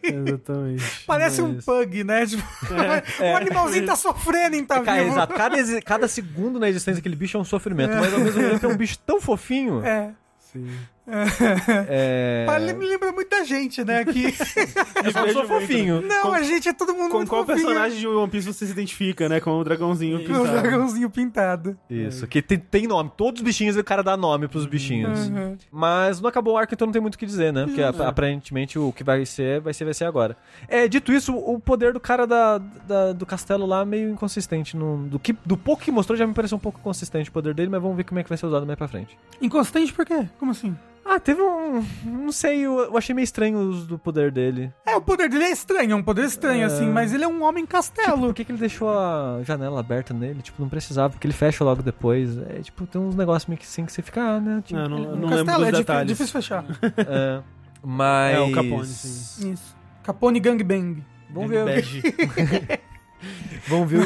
Exatamente. 0.03 0.85
Parece 1.07 1.43
um 1.43 1.55
Mas- 1.55 1.65
pug, 1.65 2.05
né? 2.05 2.27
Tipo, 2.27 2.43
o 3.33 3.37
animalzinho 3.37 3.87
tá 3.87 3.97
sofrendo 3.97 4.57
em 4.57 4.65
tá 4.65 4.81
Cara, 4.81 5.03
vivo. 5.03 5.15
exato. 5.15 5.35
Cada, 5.35 5.83
cada 5.83 6.09
segundo 6.09 6.59
na 6.61 6.69
existência 6.69 7.01
daquele 7.01 7.17
bicho 7.17 7.37
é 7.37 7.41
um 7.41 7.45
sofrimento, 7.45 7.95
mas 7.97 8.13
ao 8.13 8.21
mesmo 8.21 8.41
tempo 8.41 8.67
é 8.67 8.69
um 8.69 8.77
bicho 8.77 8.99
tão 9.05 9.21
fofinho. 9.21 9.85
É. 9.85 10.11
Sim. 10.39 10.69
É. 11.89 12.47
Lembra 12.59 13.13
muito 13.13 13.29
da 13.31 13.45
gente, 13.45 13.85
né? 13.85 14.05
Que... 14.05 14.27
Eu 15.05 15.13
só 15.13 15.29
sou 15.29 15.45
fofinho. 15.47 16.01
Não, 16.03 16.23
Com- 16.23 16.33
a 16.33 16.43
gente 16.43 16.69
é 16.69 16.73
todo 16.73 16.95
mundo 16.95 17.11
Com 17.11 17.17
muito 17.19 17.29
qual 17.29 17.45
fofinho. 17.45 17.65
personagem 17.67 17.99
de 17.99 18.07
One 18.07 18.31
Piece 18.31 18.47
você 18.53 18.67
se 18.67 18.73
identifica, 18.73 19.29
né? 19.29 19.41
Com 19.41 19.59
o 19.59 19.65
dragãozinho 19.65 20.19
Com 20.19 20.25
o 20.25 20.27
pintado. 20.27 20.51
dragãozinho 20.61 21.11
pintado. 21.11 21.79
Isso, 21.89 22.27
que 22.27 22.43
tem, 22.43 22.59
tem 22.59 22.87
nome. 22.87 23.11
Todos 23.17 23.41
os 23.41 23.45
bichinhos 23.45 23.77
o 23.77 23.85
cara 23.85 24.03
dá 24.03 24.17
nome 24.17 24.49
pros 24.49 24.67
bichinhos. 24.67 25.29
Uhum. 25.29 25.57
Mas 25.71 26.21
não 26.21 26.29
acabou 26.29 26.55
o 26.55 26.59
arco, 26.59 26.75
então 26.75 26.87
não 26.87 26.93
tem 26.93 27.01
muito 27.03 27.15
o 27.15 27.19
que 27.19 27.27
dizer, 27.27 27.53
né? 27.53 27.65
Porque 27.67 27.83
ap- 27.83 28.01
aparentemente 28.01 28.79
o 28.79 28.93
que 28.93 29.05
vai 29.05 29.25
ser, 29.27 29.61
vai 29.61 29.73
ser, 29.75 29.85
vai 29.85 29.95
ser 29.95 30.05
agora. 30.07 30.37
É, 30.69 30.89
dito 30.89 31.13
isso, 31.13 31.35
o 31.37 31.61
poder 31.61 31.93
do 31.93 32.01
cara 32.01 32.27
da, 32.27 32.59
da- 32.59 33.13
do 33.13 33.25
castelo 33.27 33.67
lá 33.67 33.85
meio 33.85 34.11
inconsistente. 34.11 34.77
No, 34.77 35.07
do, 35.07 35.19
que, 35.19 35.35
do 35.45 35.57
pouco 35.57 35.83
que 35.83 35.91
mostrou 35.93 36.17
já 36.17 36.27
me 36.27 36.35
pareceu 36.35 36.57
um 36.57 36.61
pouco 36.61 36.81
consistente 36.81 37.31
o 37.31 37.33
poder 37.33 37.55
dele, 37.55 37.69
mas 37.71 37.81
vamos 37.81 37.97
ver 37.97 38.05
como 38.05 38.19
é 38.19 38.23
que 38.23 38.29
vai 38.29 38.37
ser 38.39 38.47
usado 38.47 38.67
mais 38.67 38.77
pra 38.79 38.89
frente. 38.89 39.17
Inconsistente 39.41 39.93
por 39.93 40.05
quê? 40.05 40.27
Como 40.39 40.51
assim? 40.51 40.77
Ah, 41.09 41.21
teve 41.21 41.41
um. 41.41 41.85
Não 42.05 42.33
sei, 42.33 42.61
eu, 42.67 42.97
achei 42.97 43.15
meio 43.15 43.23
estranho 43.25 43.59
o 43.59 43.69
uso 43.69 43.87
do 43.87 43.99
poder 43.99 44.33
dele. 44.33 44.73
É, 44.85 44.97
o 44.97 45.01
poder 45.01 45.29
dele 45.29 45.45
é 45.45 45.51
estranho, 45.53 45.93
é 45.93 45.95
um 45.95 46.03
poder 46.03 46.25
estranho, 46.25 46.67
assim, 46.67 46.89
mas 46.91 47.13
ele 47.15 47.23
é 47.23 47.29
um 47.29 47.45
homem 47.45 47.65
castelo. 47.65 48.23
Por 48.27 48.35
que, 48.35 48.45
que 48.45 48.51
ele 48.51 48.59
deixou 48.59 48.89
a 48.91 49.41
janela 49.45 49.79
aberta 49.79 50.13
nele? 50.13 50.43
Tipo, 50.43 50.61
não 50.63 50.69
precisava, 50.69 51.11
porque 51.11 51.27
ele 51.27 51.33
fecha 51.35 51.63
logo 51.63 51.81
depois. 51.83 52.37
É, 52.39 52.61
tipo, 52.61 52.87
tem 52.87 53.01
uns 53.01 53.15
negócios 53.15 53.47
meio 53.49 53.59
que 53.59 53.65
assim 53.67 53.85
que 53.87 53.93
você 53.93 54.03
fica, 54.03 54.21
ah, 54.21 54.41
né? 54.41 54.63
Tipo, 54.65 54.81
Não, 54.81 54.89
não, 54.89 54.99
ele- 54.99 55.07
não 55.07 55.29
castelo 55.29 55.39
lembro 55.45 55.53
é 55.53 55.57
dos 55.59 55.67
difí- 55.71 55.79
detalhes. 55.79 56.09
difícil 56.09 56.33
fechar. 56.33 56.65
É, 57.09 57.43
mas. 57.85 58.37
É, 58.37 58.41
o 58.41 58.53
Capone, 58.53 58.87
sim. 58.87 59.53
Isso. 59.53 59.77
Capone 60.03 60.41
Gangbang. 60.41 61.05
Vamos 61.31 61.51
ver. 61.51 61.85
vamos 63.69 63.91
ver, 63.91 64.05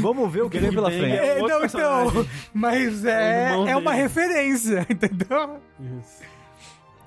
vamos 0.00 0.32
ver 0.32 0.42
o 0.42 0.50
que 0.50 0.58
vem 0.58 0.72
pela 0.72 0.90
frente. 0.90 1.16
É 1.16 1.38
É, 1.38 1.38
não, 1.40 1.64
então, 1.64 2.26
mas 2.52 3.04
É 3.04 3.52
é, 3.52 3.70
é 3.70 3.76
uma 3.76 3.90
dele. 3.92 4.02
referência, 4.02 4.86
entendeu? 4.90 5.58
Isso. 5.78 6.28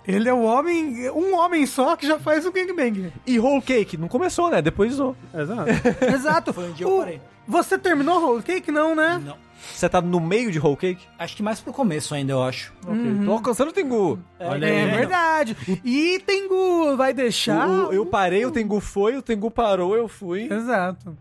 Ele 0.07 0.27
é 0.27 0.33
o 0.33 0.41
homem, 0.41 1.09
um 1.11 1.35
homem 1.35 1.65
só 1.67 1.95
que 1.95 2.07
já 2.07 2.17
faz 2.17 2.45
o 2.45 2.51
gangbang. 2.51 3.13
E 3.25 3.39
Whole 3.39 3.61
Cake, 3.61 3.97
não 3.97 4.07
começou, 4.07 4.49
né? 4.49 4.59
Depois 4.61 4.93
usou. 4.93 5.15
Exato. 5.33 5.69
Exato. 6.13 6.53
Foi 6.53 6.69
onde 6.69 6.83
eu 6.83 6.89
O- 6.95 6.97
parei. 6.99 7.21
Você 7.47 7.77
terminou 7.77 8.19
Whole 8.23 8.41
Cake? 8.43 8.71
Não, 8.71 8.95
né? 8.95 9.21
Não. 9.23 9.35
Você 9.73 9.87
tá 9.87 10.01
no 10.01 10.19
meio 10.19 10.51
de 10.51 10.57
Whole 10.59 10.75
Cake? 10.75 11.05
Acho 11.19 11.35
que 11.35 11.43
mais 11.43 11.59
pro 11.59 11.71
começo 11.71 12.15
ainda, 12.15 12.31
eu 12.33 12.41
acho. 12.41 12.73
Ok. 12.83 12.99
Tô 13.25 13.31
alcançando 13.31 13.69
o 13.69 13.71
Tengu. 13.73 14.19
Olha 14.39 14.65
é 14.65 14.83
aí. 14.85 14.89
verdade. 14.91 15.55
E 15.85 16.19
Tengu 16.25 16.95
vai 16.97 17.13
deixar... 17.13 17.67
O- 17.67 17.89
o- 17.89 17.93
eu 17.93 18.03
parei, 18.05 18.43
o 18.43 18.49
Tengu 18.51 18.79
foi, 18.79 19.15
o 19.17 19.21
Tengu 19.21 19.51
parou, 19.51 19.95
eu 19.95 20.07
fui. 20.07 20.51
Exato. 20.51 21.15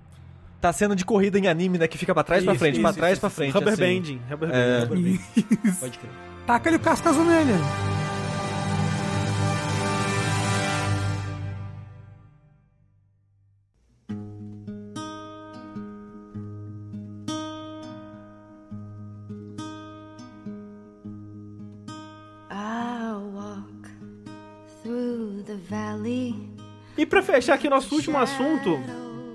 Tá 0.61 0.73
sendo 0.73 0.95
de 0.95 1.05
corrida 1.07 1.39
em 1.39 1.47
anime, 1.49 1.79
né? 1.79 1.89
Que 1.89 1.97
fica 1.97 2.13
pra 2.13 2.23
trás 2.23 2.45
pra 2.45 2.53
Isso, 2.53 2.61
frente, 2.61 2.81
pra 2.81 2.91
isso, 2.91 2.99
trás 2.99 3.13
isso, 3.13 3.21
pra 3.21 3.31
frente. 3.31 3.53
Rubber 3.55 3.73
assim. 3.73 3.83
banding. 3.83 4.21
Rubber 4.31 4.51
É. 4.53 4.85
banding. 4.85 5.19
Pode 5.81 5.99
crer. 5.99 6.11
Taca-lhe 6.47 6.77
o 6.77 6.81
casco 6.81 7.09
azul 7.09 7.24
nele. 7.24 7.53
E 26.97 27.07
pra 27.07 27.23
fechar 27.23 27.55
aqui 27.55 27.69
nosso 27.69 27.95
último 27.95 28.19
assunto, 28.19 28.78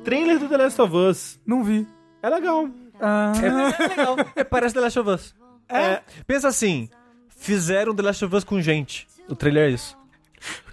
trailer 0.06 0.38
do 0.40 0.48
The 0.48 0.58
Last 0.58 0.82
of 0.82 0.96
Us. 0.96 1.40
Não 1.46 1.64
vi. 1.64 1.88
É 2.22 2.30
legal. 2.30 2.70
Ah, 3.02 3.34
É 3.42 3.88
legal. 3.88 4.16
É, 4.36 4.44
parece 4.44 4.76
The 4.76 4.82
Last 4.82 5.00
of 5.00 5.10
Us. 5.10 5.36
É. 5.68 6.02
Pensa 6.28 6.48
assim, 6.48 6.90
fizeram 7.28 7.94
The 7.96 8.04
Last 8.04 8.24
of 8.24 8.36
Us 8.36 8.44
com 8.44 8.62
gente. 8.62 9.08
O 9.28 9.36
trailer 9.36 9.70
é 9.70 9.74
isso. 9.74 9.98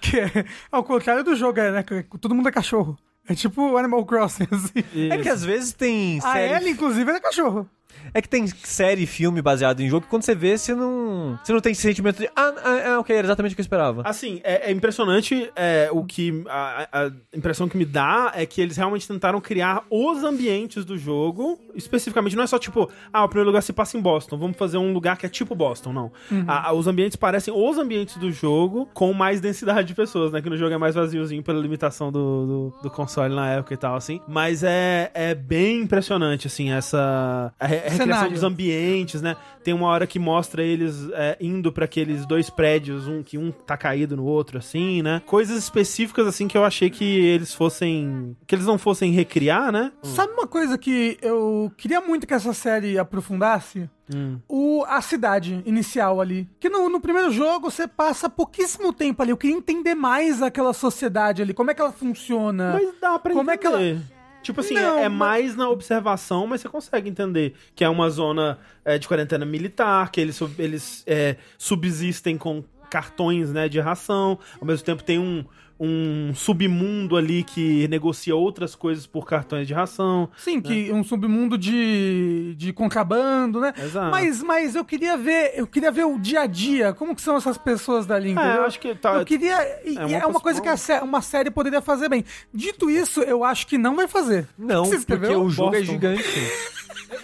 que 0.00 0.20
é 0.20 0.44
ao 0.70 0.84
contrário 0.84 1.24
do 1.24 1.34
jogo, 1.34 1.58
é, 1.58 1.72
né? 1.72 1.82
que 1.82 2.04
Todo 2.18 2.34
mundo 2.34 2.48
é 2.48 2.52
cachorro. 2.52 2.98
É 3.26 3.34
tipo 3.34 3.76
Animal 3.76 4.04
Crossing, 4.04 4.48
assim. 4.50 5.10
É 5.10 5.16
que 5.16 5.28
às 5.28 5.44
vezes 5.44 5.72
tem 5.72 6.18
A 6.18 6.32
série... 6.32 6.54
Ellie, 6.54 6.72
inclusive, 6.72 7.10
é 7.10 7.20
cachorro. 7.20 7.68
É 8.14 8.20
que 8.20 8.28
tem 8.28 8.46
série 8.46 9.02
e 9.02 9.06
filme 9.06 9.40
baseado 9.40 9.80
em 9.80 9.88
jogo 9.88 10.02
que 10.04 10.10
quando 10.10 10.22
você 10.22 10.34
vê, 10.34 10.56
você 10.58 10.74
não. 10.74 11.38
Você 11.42 11.52
não 11.52 11.60
tem 11.60 11.72
esse 11.72 11.82
sentimento 11.82 12.18
de. 12.18 12.26
Ah, 12.36 12.52
ah, 12.64 12.82
ah, 12.94 13.00
ok, 13.00 13.16
era 13.16 13.26
exatamente 13.26 13.52
o 13.52 13.54
que 13.56 13.60
eu 13.60 13.64
esperava. 13.64 14.02
Assim, 14.04 14.40
é, 14.44 14.70
é 14.70 14.72
impressionante 14.72 15.50
é, 15.56 15.88
o 15.92 16.04
que. 16.04 16.44
A, 16.48 16.88
a 16.92 17.10
impressão 17.36 17.68
que 17.68 17.76
me 17.76 17.84
dá 17.84 18.32
é 18.34 18.44
que 18.44 18.60
eles 18.60 18.76
realmente 18.76 19.06
tentaram 19.08 19.40
criar 19.40 19.84
os 19.90 20.22
ambientes 20.24 20.84
do 20.84 20.98
jogo. 20.98 21.58
Especificamente, 21.74 22.36
não 22.36 22.42
é 22.42 22.46
só 22.46 22.58
tipo, 22.58 22.90
ah, 23.12 23.24
o 23.24 23.28
primeiro 23.28 23.48
lugar 23.48 23.62
se 23.62 23.72
passa 23.72 23.96
em 23.96 24.00
Boston, 24.00 24.36
vamos 24.36 24.56
fazer 24.56 24.76
um 24.76 24.92
lugar 24.92 25.16
que 25.16 25.24
é 25.24 25.28
tipo 25.28 25.54
Boston, 25.54 25.92
não. 25.92 26.12
A- 26.46 26.68
a- 26.68 26.72
os 26.72 26.86
ambientes 26.86 27.16
parecem 27.16 27.52
os 27.54 27.78
ambientes 27.78 28.16
do 28.16 28.30
jogo 28.30 28.88
com 28.92 29.12
mais 29.12 29.40
densidade 29.40 29.88
de 29.88 29.94
pessoas, 29.94 30.32
né? 30.32 30.42
Que 30.42 30.50
no 30.50 30.56
jogo 30.56 30.74
é 30.74 30.78
mais 30.78 30.94
vaziozinho 30.94 31.42
pela 31.42 31.58
limitação 31.60 32.12
do, 32.12 32.70
do, 32.72 32.82
do 32.82 32.90
console 32.90 33.34
na 33.34 33.48
época 33.52 33.72
e 33.74 33.76
tal, 33.76 33.94
assim. 33.96 34.20
Mas 34.28 34.62
é, 34.62 35.10
é 35.14 35.34
bem 35.34 35.80
impressionante, 35.82 36.46
assim, 36.46 36.70
essa. 36.70 37.52
A 37.86 37.90
recriação 37.90 38.06
Cenário. 38.06 38.32
dos 38.32 38.44
ambientes, 38.44 39.22
né? 39.22 39.36
Tem 39.62 39.72
uma 39.72 39.86
hora 39.88 40.06
que 40.06 40.18
mostra 40.18 40.62
eles 40.62 41.08
é, 41.12 41.36
indo 41.40 41.72
pra 41.72 41.84
aqueles 41.84 42.26
dois 42.26 42.50
prédios, 42.50 43.06
um 43.06 43.22
que 43.22 43.38
um 43.38 43.50
tá 43.50 43.76
caído 43.76 44.16
no 44.16 44.24
outro, 44.24 44.58
assim, 44.58 45.02
né? 45.02 45.22
Coisas 45.26 45.56
específicas, 45.56 46.26
assim, 46.26 46.48
que 46.48 46.56
eu 46.56 46.64
achei 46.64 46.90
que 46.90 47.04
eles 47.04 47.54
fossem. 47.54 48.36
que 48.46 48.54
eles 48.54 48.66
não 48.66 48.78
fossem 48.78 49.12
recriar, 49.12 49.70
né? 49.72 49.92
Sabe 50.02 50.32
uma 50.32 50.46
coisa 50.46 50.76
que 50.76 51.16
eu 51.22 51.72
queria 51.76 52.00
muito 52.00 52.26
que 52.26 52.34
essa 52.34 52.52
série 52.52 52.98
aprofundasse? 52.98 53.88
Hum. 54.14 54.38
O, 54.48 54.84
a 54.86 55.00
cidade 55.00 55.62
inicial 55.64 56.20
ali. 56.20 56.48
Que 56.60 56.68
no, 56.68 56.88
no 56.88 57.00
primeiro 57.00 57.30
jogo 57.30 57.70
você 57.70 57.86
passa 57.86 58.28
pouquíssimo 58.28 58.92
tempo 58.92 59.22
ali. 59.22 59.30
Eu 59.30 59.36
queria 59.36 59.56
entender 59.56 59.94
mais 59.94 60.42
aquela 60.42 60.72
sociedade 60.72 61.42
ali, 61.42 61.54
como 61.54 61.70
é 61.70 61.74
que 61.74 61.80
ela 61.80 61.92
funciona. 61.92 62.72
Mas 62.72 62.94
dá 63.00 63.18
pra 63.18 63.32
Como 63.32 63.50
é 63.50 63.56
que 63.56 63.66
entender. 63.66 64.00
Tipo 64.42 64.60
assim, 64.60 64.74
Não, 64.74 64.98
é, 64.98 65.04
é 65.04 65.08
mas- 65.08 65.18
mais 65.44 65.56
na 65.56 65.68
observação, 65.68 66.46
mas 66.46 66.60
você 66.60 66.68
consegue 66.68 67.08
entender 67.08 67.54
que 67.74 67.84
é 67.84 67.88
uma 67.88 68.10
zona 68.10 68.58
é, 68.84 68.98
de 68.98 69.06
quarentena 69.06 69.44
militar, 69.46 70.10
que 70.10 70.20
eles, 70.20 70.40
eles 70.58 71.02
é, 71.06 71.36
subsistem 71.56 72.36
com 72.36 72.64
cartões 72.90 73.50
né, 73.52 73.68
de 73.68 73.80
ração, 73.80 74.38
ao 74.60 74.66
mesmo 74.66 74.84
tempo 74.84 75.02
tem 75.02 75.18
um, 75.18 75.44
um 75.84 76.32
submundo 76.32 77.16
ali 77.16 77.42
que 77.42 77.88
negocia 77.88 78.36
outras 78.36 78.76
coisas 78.76 79.04
por 79.04 79.26
cartões 79.26 79.66
de 79.66 79.74
ração. 79.74 80.28
Sim, 80.36 80.60
que 80.60 80.92
um 80.92 81.02
submundo 81.02 81.58
de, 81.58 82.54
de 82.56 82.72
contrabando, 82.72 83.58
né? 83.60 83.74
Exato. 83.76 84.10
Mas, 84.12 84.40
mas 84.42 84.76
eu 84.76 84.84
queria 84.84 85.16
ver, 85.16 85.54
eu 85.56 85.66
queria 85.66 85.90
ver 85.90 86.04
o 86.04 86.18
dia 86.20 86.42
a 86.42 86.46
dia, 86.46 86.92
como 86.92 87.16
que 87.16 87.20
são 87.20 87.36
essas 87.36 87.58
pessoas 87.58 88.06
dali, 88.06 88.30
entendeu? 88.30 88.52
É, 88.52 88.58
eu 88.58 88.64
acho 88.64 88.78
que 88.78 88.94
tá- 88.94 89.14
Eu 89.14 89.24
queria. 89.24 89.56
e- 89.84 89.96
É 89.96 90.04
uma 90.06 90.18
É 90.18 90.26
uma, 90.26 90.40
coisa 90.40 90.60
que 90.60 90.68
a 90.68 90.76
sé- 90.76 91.00
uma 91.00 91.20
série 91.20 91.50
poderia 91.50 91.82
fazer 91.82 92.08
bem. 92.08 92.24
Dito 92.54 92.88
isso, 92.88 93.20
eu 93.22 93.42
acho 93.42 93.66
que 93.66 93.76
não 93.76 93.96
vai 93.96 94.06
fazer. 94.06 94.46
Não, 94.56 94.84
Você 94.86 94.98
porque 94.98 95.12
escreveu? 95.14 95.42
o 95.42 95.50
jogo 95.50 95.74
é 95.74 95.78
Boston. 95.80 95.92
gigante. 95.94 96.22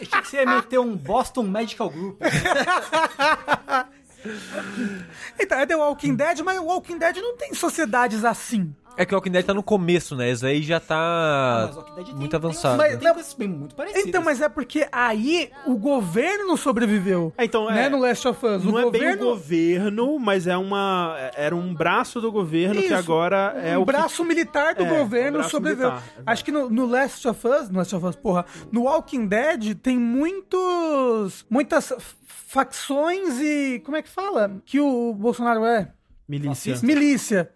Achei 0.01 0.21
que 0.21 0.29
você 0.29 0.37
ia 0.39 0.47
meter 0.47 0.79
um 0.81 0.97
Boston 0.97 1.45
Medical 1.45 1.89
Group. 1.91 2.21
Então, 5.41 5.59
é 5.59 5.67
The 5.67 5.77
Walking 5.77 6.15
Dead, 6.17 6.41
mas 6.41 6.59
o 6.59 6.65
Walking 6.65 6.99
Dead 6.99 7.17
não 7.19 7.37
tem 7.37 7.55
sociedades 7.55 8.25
assim. 8.25 8.75
É 8.97 9.07
que 9.07 9.15
o 9.15 9.17
Walking 9.17 9.31
Dead 9.31 9.47
tá 9.47 9.55
no 9.55 9.63
começo, 9.63 10.17
né? 10.17 10.29
Esse 10.29 10.45
aí 10.45 10.61
já 10.61 10.81
tá 10.81 11.71
tem- 11.95 12.13
muito 12.17 12.31
tem- 12.31 12.37
avançado. 12.37 12.77
Mas- 12.77 12.99
Tem 12.99 13.13
coisas 13.13 13.33
bem 13.35 13.47
muito 13.47 13.77
parecidas. 13.77 14.05
Então, 14.09 14.21
mas 14.25 14.41
é 14.41 14.49
porque 14.49 14.89
aí 14.91 15.53
o 15.65 15.77
governo 15.79 16.57
sobreviveu. 16.57 17.33
É, 17.39 17.45
então, 17.45 17.67
né, 17.71 17.85
é- 17.87 17.89
no 17.89 18.01
Last 18.01 18.27
of 18.27 18.45
Us. 18.45 18.65
Não 18.65 18.73
o 18.73 18.79
é 18.81 18.91
bem 18.91 19.01
o 19.13 19.19
governo, 19.19 19.25
governo, 19.27 20.19
mas 20.19 20.49
é 20.49 20.57
uma. 20.57 21.15
Era 21.37 21.55
um 21.55 21.73
braço 21.73 22.21
do 22.21 22.33
governo 22.33 22.81
que 22.81 22.87
Isso, 22.87 22.95
agora 22.97 23.55
é 23.63 23.79
um 23.79 23.83
o. 23.83 23.87
que- 23.87 23.93
braço 23.93 24.25
militar 24.25 24.75
do 24.75 24.83
É, 24.85 24.99
governo 24.99 25.39
um 25.39 25.45
sobreviveu. 25.45 25.91
militar, 25.91 26.09
exato. 26.15 26.23
Acho 26.27 26.45
que 26.45 26.51
no, 26.51 26.69
no 26.69 26.85
Last 26.87 27.29
of 27.29 27.47
Us, 27.47 27.71
no 27.71 27.79
Last 27.79 27.95
of 27.95 28.05
Us, 28.05 28.17
porra, 28.17 28.45
no 28.73 28.83
Walking 28.83 29.27
Dead 29.29 29.77
tem 29.77 29.97
muitos, 29.97 31.47
muitas 31.49 31.93
facções 32.49 33.39
e 33.41 33.81
como 33.85 33.97
é 33.97 34.03
que 34.03 34.09
fala? 34.09 34.61
Que 34.65 34.81
o 34.81 35.13
Bolsonaro 35.13 35.67
é 35.67 35.93
Milícia. 36.29 36.79
milícia. 36.83 37.51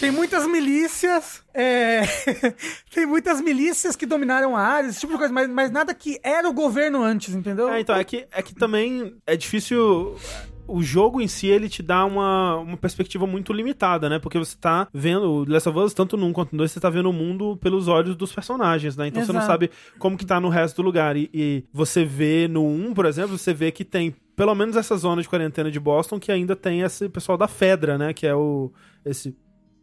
Tem 0.00 0.10
muitas 0.10 0.46
milícias, 0.46 1.42
é, 1.52 2.00
tem 2.90 3.04
muitas 3.04 3.42
milícias 3.42 3.94
que 3.94 4.06
dominaram 4.06 4.56
a 4.56 4.60
área, 4.62 4.88
esse 4.88 5.00
tipo 5.00 5.12
de 5.12 5.18
coisa, 5.18 5.32
mas, 5.32 5.48
mas 5.50 5.70
nada 5.70 5.94
que 5.94 6.18
era 6.22 6.48
o 6.48 6.52
governo 6.52 7.02
antes, 7.02 7.34
entendeu? 7.34 7.68
É, 7.68 7.78
então, 7.78 7.94
é 7.94 8.02
que, 8.02 8.26
é 8.32 8.42
que 8.42 8.54
também 8.54 9.14
é 9.26 9.36
difícil. 9.36 10.16
O 10.68 10.82
jogo 10.82 11.20
em 11.20 11.28
si, 11.28 11.46
ele 11.46 11.68
te 11.68 11.80
dá 11.80 12.04
uma, 12.04 12.56
uma 12.56 12.76
perspectiva 12.76 13.24
muito 13.24 13.52
limitada, 13.52 14.08
né? 14.08 14.18
Porque 14.18 14.36
você 14.36 14.56
tá 14.56 14.88
vendo 14.92 15.30
o 15.30 15.46
The 15.46 15.52
Last 15.52 15.68
of 15.68 15.78
Us, 15.78 15.94
tanto 15.94 16.16
no 16.16 16.26
1 16.26 16.32
quanto 16.32 16.52
no 16.52 16.58
2, 16.58 16.72
você 16.72 16.80
tá 16.80 16.90
vendo 16.90 17.08
o 17.08 17.12
mundo 17.12 17.56
pelos 17.58 17.86
olhos 17.86 18.16
dos 18.16 18.32
personagens, 18.32 18.96
né? 18.96 19.06
Então 19.06 19.24
você 19.24 19.32
não 19.32 19.40
Exato. 19.40 19.52
sabe 19.52 19.70
como 19.96 20.18
que 20.18 20.26
tá 20.26 20.40
no 20.40 20.48
resto 20.48 20.82
do 20.82 20.86
lugar. 20.86 21.16
E, 21.16 21.30
e 21.32 21.64
você 21.72 22.04
vê 22.04 22.48
no 22.48 22.66
1, 22.66 22.94
por 22.94 23.06
exemplo, 23.06 23.38
você 23.38 23.54
vê 23.54 23.70
que 23.70 23.84
tem 23.84 24.12
pelo 24.36 24.54
menos 24.54 24.76
essa 24.76 24.96
zona 24.96 25.22
de 25.22 25.28
quarentena 25.28 25.70
de 25.70 25.80
Boston 25.80 26.20
que 26.20 26.30
ainda 26.30 26.54
tem 26.54 26.82
esse 26.82 27.08
pessoal 27.08 27.38
da 27.38 27.48
Fedra, 27.48 27.96
né? 27.96 28.12
Que 28.12 28.26
é 28.26 28.34
o. 28.34 28.70
esse 29.04 29.34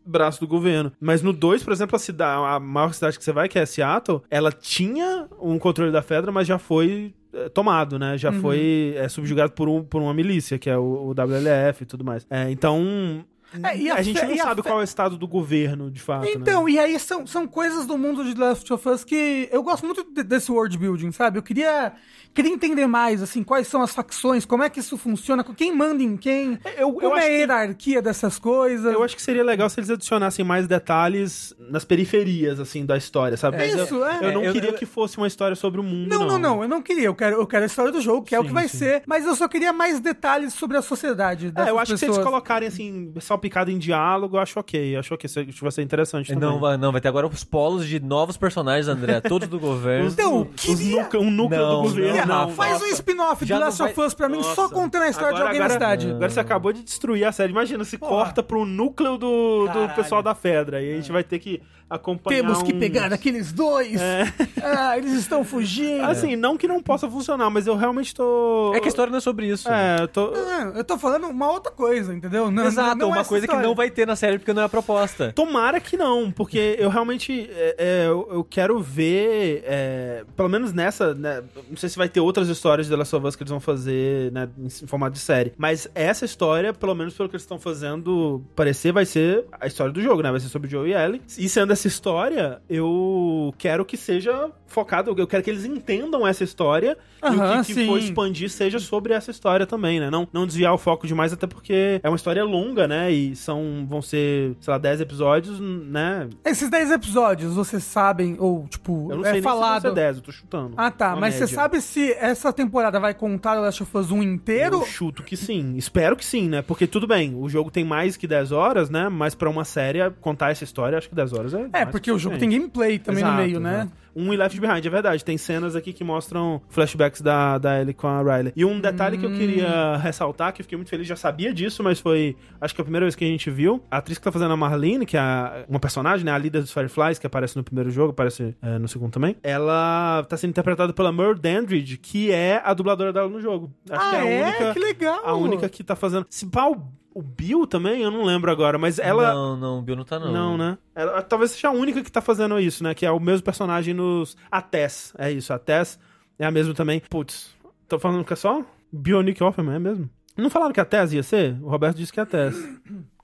braço 0.05 0.39
do 0.39 0.47
governo. 0.47 0.91
Mas 0.99 1.21
no 1.21 1.33
2, 1.33 1.63
por 1.63 1.73
exemplo, 1.73 1.95
a, 1.95 1.99
cidade, 1.99 2.45
a 2.45 2.59
maior 2.59 2.93
cidade 2.93 3.17
que 3.17 3.23
você 3.23 3.31
vai, 3.31 3.47
que 3.47 3.57
é 3.57 3.65
Seattle, 3.65 4.21
ela 4.29 4.51
tinha 4.51 5.27
um 5.41 5.57
controle 5.57 5.91
da 5.91 6.01
Fedra, 6.01 6.31
mas 6.31 6.45
já 6.47 6.59
foi 6.59 7.13
é, 7.33 7.49
tomado, 7.49 7.97
né? 7.97 8.17
Já 8.17 8.31
foi 8.31 8.93
é, 8.97 9.07
subjugado 9.07 9.53
por, 9.53 9.67
um, 9.67 9.83
por 9.83 10.01
uma 10.01 10.13
milícia, 10.13 10.59
que 10.59 10.69
é 10.69 10.77
o, 10.77 10.81
o 10.81 11.09
WLF 11.11 11.83
e 11.83 11.85
tudo 11.85 12.03
mais. 12.03 12.27
É, 12.29 12.49
então... 12.51 13.25
É, 13.61 13.77
e 13.77 13.89
a, 13.91 13.95
a 13.95 14.01
gente 14.01 14.23
não 14.23 14.31
e 14.33 14.39
a 14.39 14.43
sabe 14.43 14.61
qual 14.63 14.77
é 14.79 14.81
o 14.81 14.83
estado 14.83 15.17
do 15.17 15.27
governo, 15.27 15.91
de 15.91 15.99
fato, 16.01 16.27
Então, 16.27 16.65
né? 16.65 16.71
e 16.71 16.79
aí 16.79 16.99
são, 16.99 17.27
são 17.27 17.45
coisas 17.47 17.85
do 17.85 17.97
mundo 17.97 18.23
de 18.23 18.33
The 18.33 18.41
Last 18.41 18.73
of 18.73 18.89
Us 18.89 19.03
que 19.03 19.47
eu 19.51 19.61
gosto 19.61 19.85
muito 19.85 20.03
de- 20.11 20.23
desse 20.23 20.51
world 20.51 20.77
building, 20.77 21.11
sabe? 21.11 21.37
Eu 21.37 21.43
queria, 21.43 21.93
queria 22.33 22.51
entender 22.51 22.87
mais, 22.87 23.21
assim, 23.21 23.43
quais 23.43 23.67
são 23.67 23.81
as 23.81 23.93
facções, 23.93 24.45
como 24.45 24.63
é 24.63 24.69
que 24.69 24.79
isso 24.79 24.97
funciona, 24.97 25.43
quem 25.43 25.75
manda 25.75 26.01
em 26.01 26.17
quem, 26.17 26.57
Eu- 26.77 26.87
eu 26.87 26.93
como 26.93 27.13
acho 27.15 27.23
é 27.23 27.25
a 27.25 27.29
que- 27.29 27.35
hierarquia 27.37 28.01
dessas 28.01 28.39
coisas. 28.39 28.91
Eu 28.93 29.03
acho 29.03 29.15
que 29.15 29.21
seria 29.21 29.43
legal 29.43 29.69
se 29.69 29.79
eles 29.79 29.89
adicionassem 29.89 30.43
mais 30.43 30.67
detalhes 30.67 31.53
nas 31.69 31.83
periferias, 31.85 32.59
assim, 32.59 32.85
da 32.85 32.97
história, 32.97 33.37
sabe? 33.37 33.57
Mas 33.57 33.73
Isso, 33.73 33.95
eu, 33.95 34.05
é. 34.05 34.17
eu 34.29 34.31
não 34.33 34.41
É, 34.41 34.47
eu- 34.47 34.53
queria 34.53 34.69
eu- 34.71 34.75
que 34.75 34.85
fosse 34.85 35.17
uma 35.17 35.27
história 35.27 35.55
sobre 35.55 35.79
o 35.79 35.83
mundo, 35.83 36.09
Não, 36.09 36.25
não, 36.25 36.37
não, 36.39 36.61
eu 36.63 36.67
não 36.69 36.81
queria. 36.81 37.05
Eu 37.05 37.15
quero, 37.15 37.35
eu 37.37 37.47
quero 37.47 37.63
a 37.63 37.65
história 37.67 37.91
do 37.91 38.01
jogo, 38.01 38.23
que 38.25 38.33
é 38.35 38.39
o 38.39 38.41
Sim, 38.43 38.47
que 38.47 38.53
vai 38.53 38.67
sim. 38.67 38.77
ser. 38.77 39.03
Mas 39.05 39.25
eu 39.25 39.35
só 39.35 39.47
queria 39.47 39.73
mais 39.73 39.99
detalhes 39.99 40.53
sobre 40.53 40.77
a 40.77 40.81
sociedade. 40.81 41.51
É, 41.55 41.69
eu 41.69 41.77
acho 41.79 41.91
que 41.93 41.97
se 41.97 42.05
pessoas. 42.05 42.17
eles 42.19 42.29
colocarem, 42.29 42.67
assim, 42.67 43.11
salpicado 43.43 43.69
em 43.71 43.77
diálogo, 43.77 44.37
eu 44.37 44.41
acho 44.41 44.59
ok. 44.59 44.95
Acho 44.95 45.17
que 45.17 45.25
isso 45.25 45.43
vai 45.61 45.71
ser 45.71 45.81
interessante 45.81 46.33
também. 46.33 46.49
Não, 46.49 46.59
vai, 46.59 46.77
não, 46.77 46.91
vai 46.91 47.01
ter 47.01 47.07
agora 47.09 47.27
os 47.27 47.43
polos 47.43 47.87
de 47.87 47.99
novos 47.99 48.37
personagens, 48.37 48.87
André. 48.87 49.19
Todos 49.21 49.47
do 49.47 49.59
governo. 49.59 50.09
Então, 50.09 50.47
Os 50.55 50.61
queria- 50.61 51.01
núcleo, 51.03 51.21
um 51.21 51.31
núcleo 51.31 51.59
Não, 51.61 51.75
do 51.83 51.89
governo, 51.89 52.09
Queria- 52.09 52.25
não. 52.25 52.49
Faz 52.51 52.81
um 52.81 52.85
spin-off 52.87 53.45
do 53.45 53.53
não 53.53 53.59
Last 53.59 53.81
of 53.83 53.99
Us 54.01 54.13
pra 54.13 54.29
mim, 54.29 54.41
só 54.43 54.63
Nossa. 54.63 54.73
contando 54.73 55.03
a 55.03 55.09
história 55.09 55.29
Agora- 55.35 55.43
de 55.43 55.47
alguém 55.49 55.59
na 55.59 55.65
agora- 55.65 55.79
cidade. 55.99 56.11
Agora 56.11 56.29
você 56.29 56.39
acabou 56.39 56.73
de 56.73 56.83
destruir 56.83 57.25
a 57.25 57.31
série. 57.31 57.51
Imagina 57.51 57.83
se 57.83 57.97
Porra. 57.97 58.11
corta 58.11 58.43
pro 58.43 58.65
núcleo 58.65 59.17
do, 59.17 59.61
do 59.63 59.67
Caralho. 59.67 59.95
pessoal 59.95 60.23
da 60.23 60.33
Fedra. 60.33 60.81
E 60.81 60.93
a 60.93 60.95
gente 60.95 61.11
vai 61.11 61.23
ter 61.23 61.39
que 61.39 61.61
acompanhar. 61.95 62.41
Temos 62.41 62.63
que 62.63 62.73
uns- 62.73 62.79
pegar 62.79 63.11
aqueles 63.13 63.51
dois. 63.51 63.99
Ah, 64.65 64.97
eles 64.97 65.11
estão 65.13 65.43
fugindo. 65.43 66.05
Assim, 66.05 66.37
não 66.37 66.55
que 66.55 66.67
não 66.69 66.81
possa 66.81 67.09
funcionar, 67.09 67.49
mas 67.49 67.67
eu 67.67 67.75
realmente 67.75 68.15
tô. 68.15 68.71
É 68.73 68.79
que 68.79 68.85
a 68.85 68.87
história 68.87 69.11
não 69.11 69.17
é 69.17 69.21
sobre 69.21 69.47
isso. 69.47 69.67
É, 69.69 69.97
eu 70.01 70.07
tô. 70.07 70.31
Ah, 70.33 70.71
eu 70.75 70.83
tô 70.85 70.97
falando 70.97 71.27
uma 71.27 71.51
outra 71.51 71.69
coisa, 71.71 72.13
entendeu? 72.13 72.49
Não, 72.49 72.65
Exato, 72.67 72.97
não 72.97 73.09
uma 73.09 73.25
coisa 73.25 73.45
que 73.45 73.55
não 73.57 73.75
vai 73.75 73.89
ter 73.89 74.07
na 74.07 74.15
série 74.15 74.39
porque 74.39 74.53
não 74.53 74.61
é 74.61 74.65
a 74.65 74.69
proposta. 74.69 75.33
Tomara 75.33 75.81
que 75.81 75.97
não, 75.97 76.31
porque 76.31 76.77
eu 76.79 76.89
realmente 76.89 77.49
é, 77.51 77.75
é, 77.77 78.07
eu, 78.07 78.27
eu 78.31 78.43
quero 78.43 78.79
ver, 78.81 79.63
é, 79.65 80.23
pelo 80.35 80.47
menos 80.47 80.71
nessa, 80.71 81.13
né, 81.13 81.43
não 81.69 81.75
sei 81.75 81.89
se 81.89 81.97
vai 81.97 82.07
ter 82.07 82.19
outras 82.21 82.47
histórias 82.47 82.87
de 82.87 82.91
The 82.93 82.97
Last 82.97 83.15
of 83.15 83.27
Us 83.27 83.35
que 83.35 83.43
eles 83.43 83.51
vão 83.51 83.59
fazer 83.59 84.31
né, 84.31 84.47
em, 84.57 84.65
em 84.67 84.87
formato 84.87 85.13
de 85.13 85.19
série, 85.19 85.53
mas 85.57 85.89
essa 85.93 86.23
história, 86.25 86.73
pelo 86.73 86.95
menos 86.95 87.13
pelo 87.15 87.27
que 87.27 87.35
eles 87.35 87.43
estão 87.43 87.59
fazendo, 87.59 88.41
parecer 88.55 88.93
vai 88.93 89.05
ser 89.05 89.45
a 89.59 89.67
história 89.67 89.91
do 89.91 90.01
jogo, 90.01 90.21
né? 90.21 90.31
Vai 90.31 90.39
ser 90.39 90.47
sobre 90.47 90.69
Joe 90.69 90.89
e 90.89 90.93
Ellie. 90.93 91.21
E 91.37 91.49
sendo 91.49 91.73
essa 91.73 91.82
história, 91.87 92.61
eu 92.69 93.53
quero 93.57 93.85
que 93.85 93.97
seja 93.97 94.51
focado, 94.73 95.13
eu 95.17 95.27
quero 95.27 95.43
que 95.43 95.49
eles 95.49 95.65
entendam 95.65 96.27
essa 96.27 96.43
história 96.43 96.97
e 97.21 97.25
Aham, 97.25 97.61
o 97.61 97.63
que, 97.63 97.73
que 97.73 97.85
for 97.85 97.97
expandir 97.97 98.49
seja 98.49 98.79
sobre 98.79 99.13
essa 99.13 99.31
história 99.31 99.65
também, 99.65 99.99
né? 99.99 100.09
Não, 100.09 100.27
não 100.33 100.45
desviar 100.45 100.73
o 100.73 100.77
foco 100.77 101.07
demais, 101.07 101.31
até 101.31 101.47
porque 101.47 101.99
é 102.03 102.09
uma 102.09 102.15
história 102.15 102.43
longa, 102.43 102.87
né? 102.87 103.11
E 103.11 103.35
são, 103.35 103.85
vão 103.87 104.01
ser, 104.01 104.55
sei 104.59 104.71
lá, 104.71 104.77
10 104.77 105.01
episódios, 105.01 105.59
né? 105.59 106.27
Esses 106.43 106.69
10 106.69 106.91
episódios, 106.91 107.53
vocês 107.53 107.83
sabem, 107.83 108.35
ou 108.39 108.67
tipo, 108.67 109.07
Eu 109.11 109.17
não 109.17 109.21
é 109.21 109.25
sei 109.25 109.33
nem 109.33 109.41
falado. 109.41 109.81
se 109.81 109.87
vão 109.87 109.95
ser 109.95 110.01
10, 110.01 110.17
eu 110.17 110.23
tô 110.23 110.31
chutando. 110.31 110.73
Ah, 110.75 110.91
tá. 110.91 111.15
Mas 111.15 111.35
você 111.35 111.47
sabe 111.47 111.79
se 111.81 112.11
essa 112.13 112.51
temporada 112.51 112.99
vai 112.99 113.13
contar 113.13 113.57
o 113.57 113.61
Last 113.61 113.83
of 113.83 113.97
Us 113.97 114.11
1 114.11 114.23
inteiro? 114.23 114.77
Eu 114.77 114.85
chuto 114.85 115.23
que 115.23 115.37
sim. 115.37 115.75
Espero 115.77 116.15
que 116.15 116.25
sim, 116.25 116.49
né? 116.49 116.61
Porque 116.61 116.87
tudo 116.87 117.07
bem, 117.07 117.35
o 117.35 117.47
jogo 117.47 117.69
tem 117.71 117.83
mais 117.85 118.17
que 118.17 118.27
10 118.27 118.51
horas, 118.51 118.89
né? 118.89 119.09
Mas 119.09 119.35
pra 119.35 119.49
uma 119.49 119.63
série 119.63 119.99
contar 120.21 120.51
essa 120.51 120.63
história, 120.63 120.97
acho 120.97 121.09
que 121.09 121.15
10 121.15 121.33
horas 121.33 121.53
é. 121.53 121.69
É, 121.73 121.85
porque 121.85 122.11
o 122.11 122.17
jogo 122.17 122.37
tem 122.37 122.49
gameplay 122.49 122.99
também 122.99 123.23
no 123.23 123.29
Exato, 123.29 123.43
meio, 123.43 123.59
né? 123.59 123.73
exato. 123.75 124.02
Um 124.15 124.33
e 124.33 124.37
Left 124.37 124.59
Behind, 124.59 124.85
é 124.85 124.89
verdade. 124.89 125.23
Tem 125.23 125.37
cenas 125.37 125.75
aqui 125.75 125.93
que 125.93 126.03
mostram 126.03 126.61
flashbacks 126.69 127.21
da, 127.21 127.57
da 127.57 127.79
Ellie 127.81 127.93
com 127.93 128.07
a 128.07 128.21
Riley. 128.21 128.53
E 128.55 128.65
um 128.65 128.79
detalhe 128.79 129.17
que 129.17 129.25
eu 129.25 129.31
queria 129.31 129.97
ressaltar, 129.97 130.53
que 130.53 130.61
eu 130.61 130.63
fiquei 130.63 130.77
muito 130.77 130.89
feliz, 130.89 131.07
já 131.07 131.15
sabia 131.15 131.53
disso, 131.53 131.83
mas 131.83 131.99
foi, 131.99 132.35
acho 132.59 132.73
que 132.73 132.81
a 132.81 132.83
primeira 132.83 133.05
vez 133.05 133.15
que 133.15 133.23
a 133.23 133.27
gente 133.27 133.49
viu, 133.49 133.83
a 133.89 133.97
atriz 133.97 134.17
que 134.17 134.23
tá 134.23 134.31
fazendo 134.31 134.53
a 134.53 134.57
Marlene, 134.57 135.05
que 135.05 135.17
é 135.17 135.21
uma 135.67 135.79
personagem, 135.79 136.25
né, 136.25 136.31
a 136.31 136.37
líder 136.37 136.61
dos 136.61 136.71
Fireflies, 136.71 137.19
que 137.19 137.27
aparece 137.27 137.55
no 137.55 137.63
primeiro 137.63 137.89
jogo, 137.89 138.11
aparece 138.11 138.55
é, 138.61 138.77
no 138.77 138.87
segundo 138.87 139.11
também, 139.11 139.35
ela 139.43 140.25
tá 140.27 140.37
sendo 140.37 140.51
interpretada 140.51 140.93
pela 140.93 141.11
Merle 141.11 141.39
Dandridge, 141.39 141.97
que 141.97 142.31
é 142.31 142.61
a 142.63 142.73
dubladora 142.73 143.11
dela 143.11 143.29
no 143.29 143.41
jogo. 143.41 143.73
Acho 143.89 144.09
que 144.09 144.15
ah, 144.15 144.19
é 144.19 144.21
a 144.21 144.29
é? 144.29 144.43
única... 144.43 144.73
Que 144.73 144.79
legal. 144.79 145.21
A 145.25 145.33
única 145.35 145.69
que 145.69 145.83
tá 145.83 145.95
fazendo. 145.95 146.25
Se 146.29 146.45
pá, 146.45 146.71
o, 147.13 147.21
Bill 147.21 147.67
também, 147.67 148.01
eu 148.01 148.11
não 148.11 148.23
lembro 148.23 148.51
agora, 148.51 148.77
mas 148.77 148.99
ela. 148.99 149.33
Não, 149.33 149.57
não, 149.57 149.79
o 149.79 149.81
Bill 149.81 149.95
não 149.95 150.03
tá 150.03 150.19
não. 150.19 150.31
Não, 150.31 150.57
né? 150.57 150.77
Ela, 150.95 151.21
talvez 151.21 151.51
seja 151.51 151.69
a 151.69 151.71
única 151.71 152.03
que 152.03 152.11
tá 152.11 152.21
fazendo 152.21 152.59
isso, 152.59 152.83
né? 152.83 152.93
Que 152.93 153.05
é 153.05 153.11
o 153.11 153.19
mesmo 153.19 153.43
personagem 153.43 153.93
nos. 153.93 154.35
A 154.51 154.61
Tess. 154.61 155.13
É 155.17 155.31
isso, 155.31 155.53
a 155.53 155.59
Tess 155.59 155.99
é 156.37 156.45
a 156.45 156.51
mesma 156.51 156.73
também. 156.73 157.01
Putz, 157.09 157.55
tô 157.87 157.99
falando 157.99 158.25
que 158.25 158.33
é 158.33 158.35
só? 158.35 158.63
Bionic 158.91 159.43
Offerman, 159.43 159.75
é 159.75 159.79
mesmo? 159.79 160.09
Não 160.35 160.49
falaram 160.49 160.73
que 160.73 160.79
a 160.79 160.85
Tess 160.85 161.13
ia 161.13 161.23
ser? 161.23 161.57
O 161.61 161.69
Roberto 161.69 161.97
disse 161.97 162.11
que 162.11 162.19
é 162.19 162.23
a 162.23 162.25
Tess. 162.25 162.55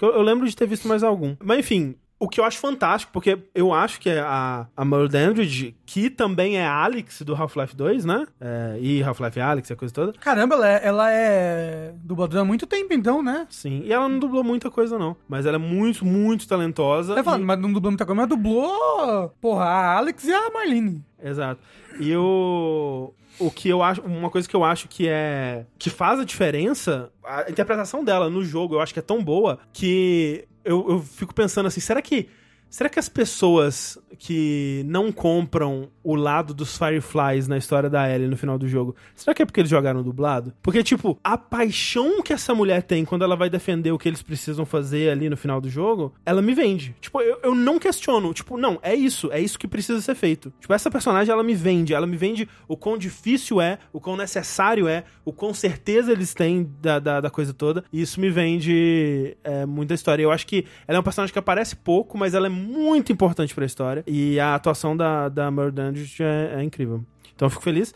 Eu, 0.02 0.14
eu 0.14 0.22
lembro 0.22 0.48
de 0.48 0.56
ter 0.56 0.66
visto 0.68 0.88
mais 0.88 1.04
algum. 1.04 1.36
Mas 1.44 1.60
enfim. 1.60 1.96
O 2.20 2.28
que 2.28 2.40
eu 2.42 2.44
acho 2.44 2.58
fantástico, 2.58 3.14
porque 3.14 3.40
eu 3.56 3.74
acho 3.74 3.98
que 4.02 4.10
a, 4.10 4.68
a 4.76 4.84
Merle 4.84 5.08
Dandridge, 5.08 5.74
que 5.86 6.10
também 6.10 6.58
é 6.58 6.68
Alex 6.68 7.22
do 7.22 7.34
Half-Life 7.34 7.74
2, 7.78 8.04
né? 8.04 8.28
É, 8.42 8.78
e 8.82 9.02
Half-Life 9.02 9.40
Alex, 9.40 9.72
a 9.72 9.76
coisa 9.78 9.94
toda. 9.94 10.12
Caramba, 10.20 10.56
ela 10.56 10.68
é, 10.70 10.82
ela 10.86 11.12
é 11.14 11.94
dubladora 12.04 12.42
há 12.42 12.46
muito 12.46 12.68
tempo, 12.68 12.94
então, 12.94 13.24
né? 13.24 13.48
Sim, 13.50 13.84
e 13.86 13.94
ela 13.94 14.10
não 14.10 14.20
dublou 14.20 14.44
muita 14.44 14.70
coisa, 14.70 15.00
não. 15.00 15.16
Mas 15.30 15.46
ela 15.46 15.56
é 15.56 15.60
muito, 15.60 16.04
muito 16.06 16.46
talentosa. 16.46 17.16
Tá 17.16 17.24
falando, 17.24 17.44
e- 17.44 17.46
mas 17.46 17.60
não 17.60 17.72
dublou 17.72 17.92
muita 17.92 18.06
coisa, 18.06 18.20
mas 18.22 18.30
dublou, 18.30 19.30
porra, 19.40 19.64
a 19.64 19.98
Alex 19.98 20.26
e 20.26 20.34
a 20.34 20.50
Marlene. 20.52 21.02
Exato. 21.24 21.62
E 22.02 22.14
o. 22.16 23.14
O 23.40 23.50
que 23.50 23.70
eu 23.70 23.82
acho. 23.82 24.02
Uma 24.02 24.30
coisa 24.30 24.48
que 24.48 24.56
eu 24.56 24.64
acho 24.64 24.88
que 24.88 25.08
é. 25.08 25.66
que 25.78 25.90
faz 25.90 26.20
a 26.20 26.24
diferença. 26.26 27.12
A 27.24 27.50
interpretação 27.50 28.04
dela 28.04 28.30
no 28.30 28.44
jogo 28.44 28.76
eu 28.76 28.82
acho 28.82 28.94
que 28.94 29.00
é 29.00 29.04
tão 29.04 29.24
boa 29.24 29.60
que 29.72 30.46
eu, 30.64 30.86
eu 30.90 31.00
fico 31.00 31.34
pensando 31.34 31.68
assim: 31.68 31.80
será 31.80 32.02
que. 32.02 32.30
Será 32.70 32.88
que 32.88 33.00
as 33.00 33.10
pessoas 33.10 33.98
que 34.18 34.84
não 34.86 35.12
compram 35.12 35.90
o 36.04 36.14
lado 36.14 36.54
dos 36.54 36.78
Fireflies 36.78 37.48
na 37.48 37.58
história 37.58 37.90
da 37.90 38.10
Ellie 38.10 38.28
no 38.28 38.38
final 38.38 38.60
do 38.60 38.68
jogo, 38.68 38.96
será 39.16 39.34
que 39.34 39.42
é 39.42 39.46
porque 39.46 39.62
eles 39.62 39.70
jogaram 39.70 40.04
dublado? 40.04 40.54
Porque, 40.62 40.84
tipo, 40.84 41.18
a 41.24 41.38
paixão 41.38 42.22
que 42.22 42.34
essa 42.34 42.54
mulher 42.54 42.84
tem 42.84 43.06
quando 43.06 43.24
ela 43.24 43.36
vai 43.36 43.50
defender 43.50 43.92
o 43.92 43.98
que 43.98 44.08
eles 44.08 44.22
precisam 44.22 44.66
fazer 44.66 45.10
ali 45.10 45.30
no 45.30 45.38
final 45.38 45.60
do 45.60 45.70
jogo, 45.70 46.14
ela 46.26 46.42
me 46.42 46.54
vende. 46.54 46.96
Tipo, 47.02 47.22
eu, 47.22 47.40
eu 47.44 47.56
não 47.56 47.80
questiono. 47.80 48.34
Tipo, 48.34 48.58
não, 48.58 48.78
é 48.84 48.94
isso, 48.94 49.32
é 49.32 49.40
isso 49.40 49.58
que 49.58 49.68
precisa 49.68 50.02
ser 50.02 50.16
feito. 50.16 50.54
Tipo, 50.60 50.74
essa 50.74 50.92
personagem, 50.92 51.32
ela 51.32 51.44
me 51.44 51.56
vende. 51.56 51.94
Ela 51.94 52.06
me 52.06 52.18
vende 52.18 52.48
o 52.68 52.78
quão 52.78 52.98
difícil 52.98 53.60
é, 53.62 53.80
o 53.92 54.00
quão 54.00 54.16
necessário 54.16 54.88
é, 54.88 55.06
o 55.26 55.32
quão 55.32 55.54
certeza 55.54 56.12
eles 56.12 56.34
têm 56.34 56.70
da, 56.82 57.00
da, 57.00 57.22
da 57.22 57.30
coisa 57.30 57.54
toda. 57.54 57.84
E 57.92 58.02
isso 58.02 58.20
me 58.20 58.30
vende 58.30 59.36
é, 59.44 59.66
muita 59.66 59.94
história. 59.94 60.22
Eu 60.22 60.32
acho 60.32 60.46
que 60.46 60.66
ela 60.88 60.98
é 60.98 61.00
uma 61.00 61.04
personagem 61.04 61.34
que 61.34 61.40
aparece 61.40 61.76
pouco, 61.76 62.18
mas 62.18 62.34
ela 62.34 62.48
é 62.48 62.59
muito 62.60 63.12
importante 63.12 63.54
pra 63.56 63.66
história. 63.66 64.04
E 64.08 64.40
a 64.40 64.56
atuação 64.56 64.96
da, 64.96 65.30
da 65.30 65.50
Merle 65.50 65.72
Dandridge 65.72 66.22
é, 66.24 66.56
é 66.58 66.64
incrível. 66.64 67.04
Então 67.36 67.46
eu 67.46 67.50
fico 67.50 67.64
feliz. 67.64 67.94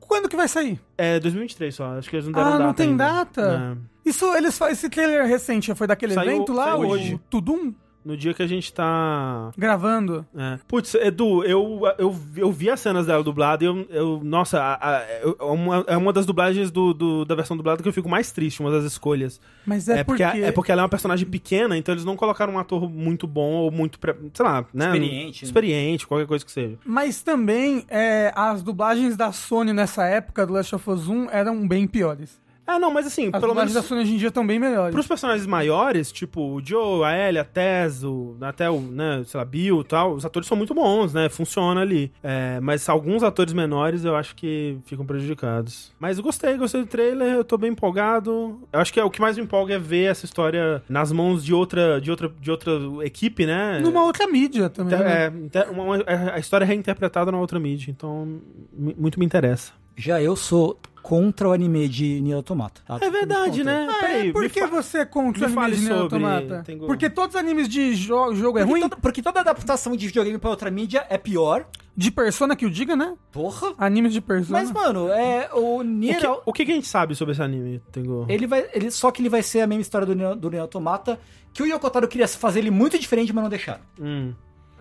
Quando 0.00 0.28
que 0.28 0.36
vai 0.36 0.46
sair? 0.48 0.78
É 0.98 1.18
2023 1.18 1.74
só, 1.74 1.98
acho 1.98 2.10
que 2.10 2.16
eles 2.16 2.26
não 2.26 2.32
deram 2.32 2.46
Ah, 2.46 2.50
data 2.52 2.64
não 2.64 2.74
tem 2.74 2.88
ainda. 2.90 3.04
data? 3.06 3.76
É. 4.04 4.08
Isso, 4.10 4.26
eles 4.34 4.58
fazem 4.58 4.74
esse 4.74 4.90
trailer 4.90 5.24
recente, 5.26 5.74
foi 5.74 5.86
daquele 5.86 6.12
Saiu- 6.12 6.30
evento 6.32 6.52
lá, 6.52 6.64
saiu 6.72 6.80
o 6.80 6.86
hoje. 6.88 7.20
Tudum, 7.30 7.72
No 8.04 8.16
dia 8.16 8.34
que 8.34 8.42
a 8.42 8.46
gente 8.46 8.72
tá 8.72 9.50
gravando. 9.56 10.26
É. 10.36 10.58
Putz, 10.66 10.94
Edu, 10.94 11.44
eu, 11.44 11.80
eu, 11.98 12.16
eu 12.36 12.52
vi 12.52 12.68
as 12.70 12.80
cenas 12.80 13.06
dela 13.06 13.22
dublada 13.22 13.62
e 13.62 13.66
eu, 13.66 13.86
eu 13.90 14.20
nossa, 14.24 14.60
a- 14.60 14.78
a- 14.98 15.02
eu- 15.22 15.36
é 15.40 15.44
uma, 15.44 15.84
é 15.86 15.96
uma 15.96 16.12
das 16.12 16.26
dublagens 16.26 16.70
do, 16.70 16.92
do- 16.92 17.24
da 17.24 17.34
versão 17.34 17.56
dublada 17.56 17.82
que 17.82 17.88
eu 17.88 17.92
fico 17.92 18.08
mais 18.08 18.32
triste, 18.32 18.60
uma 18.60 18.70
das 18.70 18.84
escolhas. 18.84 19.40
Mas 19.64 19.88
é, 19.88 20.00
É, 20.00 20.04
porque, 20.04 20.24
porque... 20.24 20.40
é 20.40 20.52
porque 20.52 20.72
ela 20.72 20.82
é 20.82 20.84
uma 20.84 20.88
personagem 20.88 21.26
pequena, 21.28 21.76
então 21.76 21.94
eles 21.94 22.04
não 22.04 22.16
colocaram 22.16 22.54
um 22.54 22.58
ator 22.58 22.90
muito 22.90 23.26
bom 23.26 23.52
ou 23.52 23.70
muito, 23.70 23.98
pre- 23.98 24.16
sei 24.34 24.44
lá, 24.44 24.64
né? 24.74 24.86
Experiente, 24.86 25.42
né? 25.44 25.46
Experiente, 25.46 26.06
qualquer 26.06 26.26
coisa 26.26 26.44
que 26.44 26.50
seja. 26.52 26.76
Mas 26.84 27.22
também 27.22 27.84
é, 27.88 28.32
as 28.34 28.62
dublagens 28.62 29.16
da 29.16 29.30
Sony 29.32 29.72
nessa 29.72 30.04
época 30.06 30.44
do 30.46 30.52
Last 30.54 30.74
of 30.74 30.90
Us 30.90 31.08
1 31.08 31.30
eram 31.30 31.66
bem 31.68 31.86
piores. 31.86 32.41
Ah, 32.66 32.78
não, 32.78 32.92
mas 32.92 33.06
assim, 33.06 33.28
As 33.32 33.40
pelo 33.40 33.54
menos 33.54 33.72
da 33.74 33.82
Sony 33.82 34.02
hoje 34.02 34.14
em 34.14 34.16
dia 34.18 34.28
estão 34.28 34.46
bem 34.46 34.58
melhores. 34.58 34.92
pros 34.94 35.06
personagens 35.06 35.46
maiores, 35.46 36.12
tipo 36.12 36.40
o 36.40 36.64
Joe, 36.64 37.04
a 37.04 37.28
Ellie, 37.28 37.40
a 37.40 37.44
Tess, 37.44 38.04
o, 38.04 38.36
até 38.40 38.70
o, 38.70 38.78
né, 38.80 39.22
sei 39.26 39.38
lá, 39.38 39.44
Bill 39.44 39.80
e 39.80 39.84
tal, 39.84 40.12
os 40.14 40.24
atores 40.24 40.46
são 40.48 40.56
muito 40.56 40.72
bons, 40.72 41.12
né? 41.12 41.28
Funciona 41.28 41.80
ali. 41.80 42.12
É, 42.22 42.60
mas 42.60 42.88
alguns 42.88 43.22
atores 43.24 43.52
menores 43.52 44.04
eu 44.04 44.14
acho 44.14 44.36
que 44.36 44.78
ficam 44.84 45.04
prejudicados. 45.04 45.92
Mas 45.98 46.18
eu 46.18 46.22
gostei, 46.24 46.56
gostei 46.56 46.82
do 46.82 46.86
trailer, 46.86 47.34
eu 47.34 47.44
tô 47.44 47.58
bem 47.58 47.72
empolgado. 47.72 48.60
Eu 48.72 48.80
acho 48.80 48.92
que 48.92 49.00
é, 49.00 49.04
o 49.04 49.10
que 49.10 49.20
mais 49.20 49.36
me 49.36 49.42
empolga 49.42 49.74
é 49.74 49.78
ver 49.78 50.04
essa 50.10 50.24
história 50.24 50.82
nas 50.88 51.10
mãos 51.10 51.44
de 51.44 51.52
outra, 51.52 52.00
de 52.00 52.10
outra, 52.10 52.30
de 52.40 52.50
outra 52.50 52.72
equipe, 53.04 53.44
né? 53.44 53.80
Numa 53.80 54.04
outra 54.04 54.26
mídia 54.28 54.70
também. 54.70 54.94
Inter- 54.94 55.06
né? 55.06 55.24
é, 55.24 55.28
inter- 55.28 55.70
uma- 55.72 55.82
uma- 55.84 55.96
é, 56.06 56.32
a 56.34 56.38
história 56.38 56.64
é 56.64 56.68
reinterpretada 56.68 57.32
na 57.32 57.38
outra 57.38 57.58
mídia, 57.58 57.90
então 57.90 58.40
muito 58.72 59.18
me 59.18 59.26
interessa. 59.26 59.72
Já 59.96 60.22
eu 60.22 60.34
sou 60.36 60.78
contra 61.02 61.48
o 61.48 61.52
anime 61.52 61.88
de 61.88 62.20
Nier 62.20 62.36
Automata. 62.36 62.80
tá? 62.86 62.98
É 63.00 63.10
verdade, 63.10 63.58
Contra. 63.58 63.64
né? 63.64 63.88
Ah, 63.90 64.00
Peraí, 64.00 64.28
é, 64.28 64.32
por 64.32 64.48
que 64.48 64.60
fa- 64.60 64.66
você 64.68 64.98
é 64.98 65.04
contra 65.04 65.48
me 65.48 65.54
o 65.56 65.60
anime 65.60 65.76
de 65.76 65.82
Nier 65.84 65.98
sobre, 65.98 66.16
Automata? 66.24 66.62
Tengu. 66.64 66.86
Porque 66.86 67.10
todos 67.10 67.34
os 67.34 67.40
animes 67.40 67.68
de 67.68 67.94
jo 67.94 68.34
jogo 68.34 68.58
é 68.58 68.62
Porque, 68.62 68.70
ruim? 68.72 68.80
toda, 68.82 68.96
porque 68.96 69.22
toda 69.22 69.40
adaptação 69.40 69.96
de 69.96 70.06
videogame 70.06 70.38
pra 70.38 70.50
outra 70.50 70.70
mídia 70.70 71.04
é 71.10 71.18
pior. 71.18 71.66
De 71.94 72.10
Persona 72.10 72.56
que 72.56 72.64
o 72.64 72.70
diga, 72.70 72.96
né? 72.96 73.14
Porra. 73.30 73.74
Animes 73.76 74.14
de 74.14 74.20
Persona. 74.22 74.58
Mas, 74.60 74.70
mano, 74.70 75.08
é, 75.10 75.50
o 75.52 75.76
O 75.80 75.82
Nier... 75.82 76.18
que, 76.18 76.26
o 76.46 76.52
que 76.52 76.64
que 76.64 76.72
a 76.72 76.74
gente 76.74 76.86
sabe 76.88 77.14
sobre 77.14 77.32
esse 77.32 77.42
anime, 77.42 77.82
Tengu? 77.92 78.24
Ele 78.30 78.46
vai, 78.46 78.64
ele, 78.72 78.90
só 78.90 79.10
que 79.10 79.20
ele 79.20 79.28
vai 79.28 79.42
ser 79.42 79.60
a 79.60 79.66
mesma 79.66 79.82
história 79.82 80.06
do 80.06 80.14
Nier, 80.14 80.34
do 80.34 80.48
Nier 80.48 80.62
Automata, 80.62 81.20
que 81.52 81.62
o 81.62 81.66
Yokotaro 81.66 82.08
queria 82.08 82.26
fazer 82.26 82.60
ele 82.60 82.70
muito 82.70 82.98
diferente, 82.98 83.30
mas 83.34 83.42
não 83.42 83.50
deixaram. 83.50 83.80
Hum. 84.00 84.32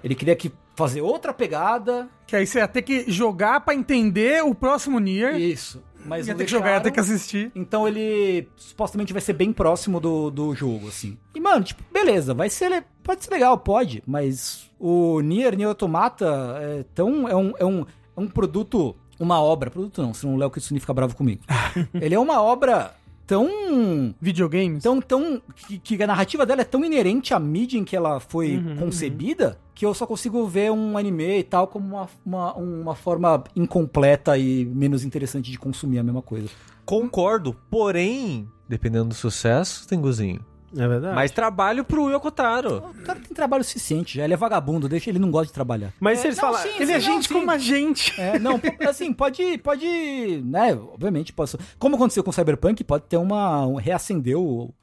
Ele 0.01 0.15
queria 0.15 0.35
que 0.37 0.53
fazer 0.73 1.01
outra 1.01 1.33
pegada. 1.33 2.07
Que 2.25 2.35
aí 2.35 2.47
você 2.47 2.59
ia 2.59 2.67
ter 2.67 2.81
que 2.81 3.03
jogar 3.11 3.59
pra 3.59 3.75
entender 3.75 4.41
o 4.43 4.55
próximo 4.55 4.97
Nier. 4.97 5.35
Isso. 5.35 5.83
Mas 6.05 6.27
ia 6.27 6.35
ter 6.35 6.45
que 6.45 6.51
jogar, 6.51 6.73
ia 6.73 6.81
ter 6.81 6.91
que 6.91 6.99
assistir. 6.99 7.51
Então 7.55 7.87
ele 7.87 8.47
supostamente 8.55 9.13
vai 9.13 9.21
ser 9.21 9.33
bem 9.33 9.53
próximo 9.53 9.99
do, 9.99 10.29
do 10.29 10.53
jogo, 10.55 10.87
assim. 10.87 11.17
E, 11.35 11.39
mano, 11.39 11.63
tipo, 11.63 11.83
beleza, 11.91 12.33
vai 12.33 12.49
ser. 12.49 12.83
Pode 13.03 13.23
ser 13.23 13.31
legal, 13.31 13.57
pode, 13.57 14.03
mas 14.05 14.69
o 14.79 15.21
Nier, 15.21 15.55
Nier 15.55 15.69
Automata 15.69 16.57
é 16.61 16.85
tão. 16.95 17.27
É 17.27 17.35
um, 17.35 17.53
é 17.57 17.65
um, 17.65 17.85
é 18.17 18.19
um 18.19 18.27
produto. 18.27 18.95
Uma 19.19 19.39
obra. 19.39 19.69
Produto 19.69 20.01
não, 20.01 20.13
senão 20.15 20.33
o 20.33 20.37
Léo 20.37 20.49
Kitsune 20.49 20.79
fica 20.79 20.93
bravo 20.93 21.15
comigo. 21.15 21.43
ele 21.93 22.15
é 22.15 22.19
uma 22.19 22.41
obra 22.41 22.95
tão. 23.31 24.13
Videogames. 24.19 24.83
Tão, 24.83 24.99
tão. 24.99 25.41
Que, 25.55 25.79
que 25.79 26.03
a 26.03 26.07
narrativa 26.07 26.45
dela 26.45 26.61
é 26.61 26.65
tão 26.65 26.83
inerente 26.83 27.33
à 27.33 27.39
mídia 27.39 27.79
em 27.79 27.85
que 27.85 27.95
ela 27.95 28.19
foi 28.19 28.61
concebida 28.77 29.57
que 29.73 29.85
eu 29.85 29.93
só 29.93 30.05
consigo 30.05 30.45
ver 30.45 30.71
um 30.71 30.97
anime 30.97 31.39
e 31.39 31.43
tal 31.43 31.65
como 31.65 31.95
uma, 31.95 32.09
uma, 32.25 32.53
uma 32.53 32.95
forma 32.95 33.43
incompleta 33.55 34.37
e 34.37 34.65
menos 34.65 35.05
interessante 35.05 35.49
de 35.49 35.57
consumir 35.57 35.99
a 35.99 36.03
mesma 36.03 36.21
coisa. 36.21 36.49
Concordo, 36.85 37.55
porém, 37.69 38.47
dependendo 38.67 39.05
do 39.05 39.15
sucesso, 39.15 39.87
tem 39.87 39.99
gozinho. 39.99 40.45
É 40.75 40.87
verdade. 40.87 41.15
Mais 41.15 41.31
trabalho 41.31 41.83
pro 41.83 42.09
Yokotaro. 42.09 42.77
O 42.77 43.03
cara 43.03 43.19
tem 43.19 43.33
trabalho 43.35 43.63
suficiente 43.63 44.17
já, 44.17 44.23
ele 44.23 44.33
é 44.33 44.37
vagabundo, 44.37 44.87
deixa 44.87 45.09
ele 45.09 45.19
não 45.19 45.29
gosta 45.29 45.47
de 45.47 45.53
trabalhar. 45.53 45.91
Mas 45.99 46.19
se 46.19 46.27
eles 46.27 46.37
não, 46.37 46.45
falarem. 46.45 46.71
sim, 46.73 46.81
Ele 46.81 46.91
é 46.93 46.99
sim, 46.99 47.07
não, 47.07 47.15
gente 47.15 47.27
sim. 47.27 47.33
como 47.33 47.51
a 47.51 47.57
gente. 47.57 48.21
É, 48.21 48.39
não, 48.39 48.59
assim, 48.87 49.11
pode, 49.13 49.57
pode, 49.57 50.41
né, 50.45 50.73
obviamente, 50.73 51.33
posso, 51.33 51.57
como 51.77 51.95
aconteceu 51.95 52.23
com 52.23 52.29
o 52.29 52.33
Cyberpunk, 52.33 52.83
pode 52.83 53.03
ter 53.05 53.17
uma, 53.17 53.65
um, 53.65 53.75
reacender 53.75 54.37
o, 54.37 54.73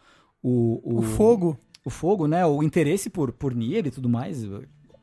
o, 0.42 0.98
O 0.98 1.02
fogo. 1.02 1.58
o 1.84 1.90
fogo, 1.90 2.26
né, 2.26 2.44
o 2.44 2.62
interesse 2.62 3.08
por, 3.08 3.32
por 3.32 3.54
Nier 3.54 3.86
e 3.86 3.90
tudo 3.90 4.08
mais, 4.08 4.44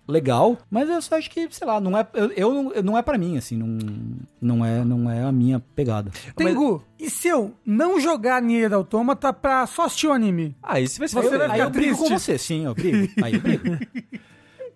legal, 0.07 0.57
mas 0.69 0.89
eu 0.89 1.01
só 1.01 1.17
acho 1.17 1.29
que, 1.29 1.47
sei 1.51 1.65
lá, 1.67 1.79
não 1.79 1.97
é, 1.97 2.07
eu, 2.13 2.31
eu 2.71 2.83
não, 2.83 2.97
é 2.97 3.01
pra 3.01 3.17
mim, 3.17 3.37
assim, 3.37 3.57
não, 3.57 3.77
não 4.41 4.65
é, 4.65 4.83
não 4.83 5.09
é 5.09 5.23
a 5.23 5.31
minha 5.31 5.59
pegada. 5.75 6.11
Tengu, 6.35 6.83
e 6.99 7.09
se 7.09 7.27
eu 7.27 7.53
não 7.65 7.99
jogar 7.99 8.41
Nier 8.41 8.73
Automata 8.73 9.33
pra 9.33 9.65
só 9.65 9.85
assistir 9.85 10.07
o 10.07 10.11
anime? 10.13 10.55
Ah, 10.61 10.79
isso 10.79 10.99
vai 10.99 11.07
ser 11.07 11.15
Você 11.15 11.37
vai 11.37 11.47
Aí 11.47 11.53
ficar 11.53 11.63
eu 11.65 11.69
brigo 11.69 11.95
triste. 11.95 12.03
com 12.13 12.19
você, 12.19 12.37
sim, 12.37 12.65
eu 12.65 12.73
brigo, 12.75 13.13
aí 13.23 13.33
eu 13.33 13.41
brigo. 13.41 13.63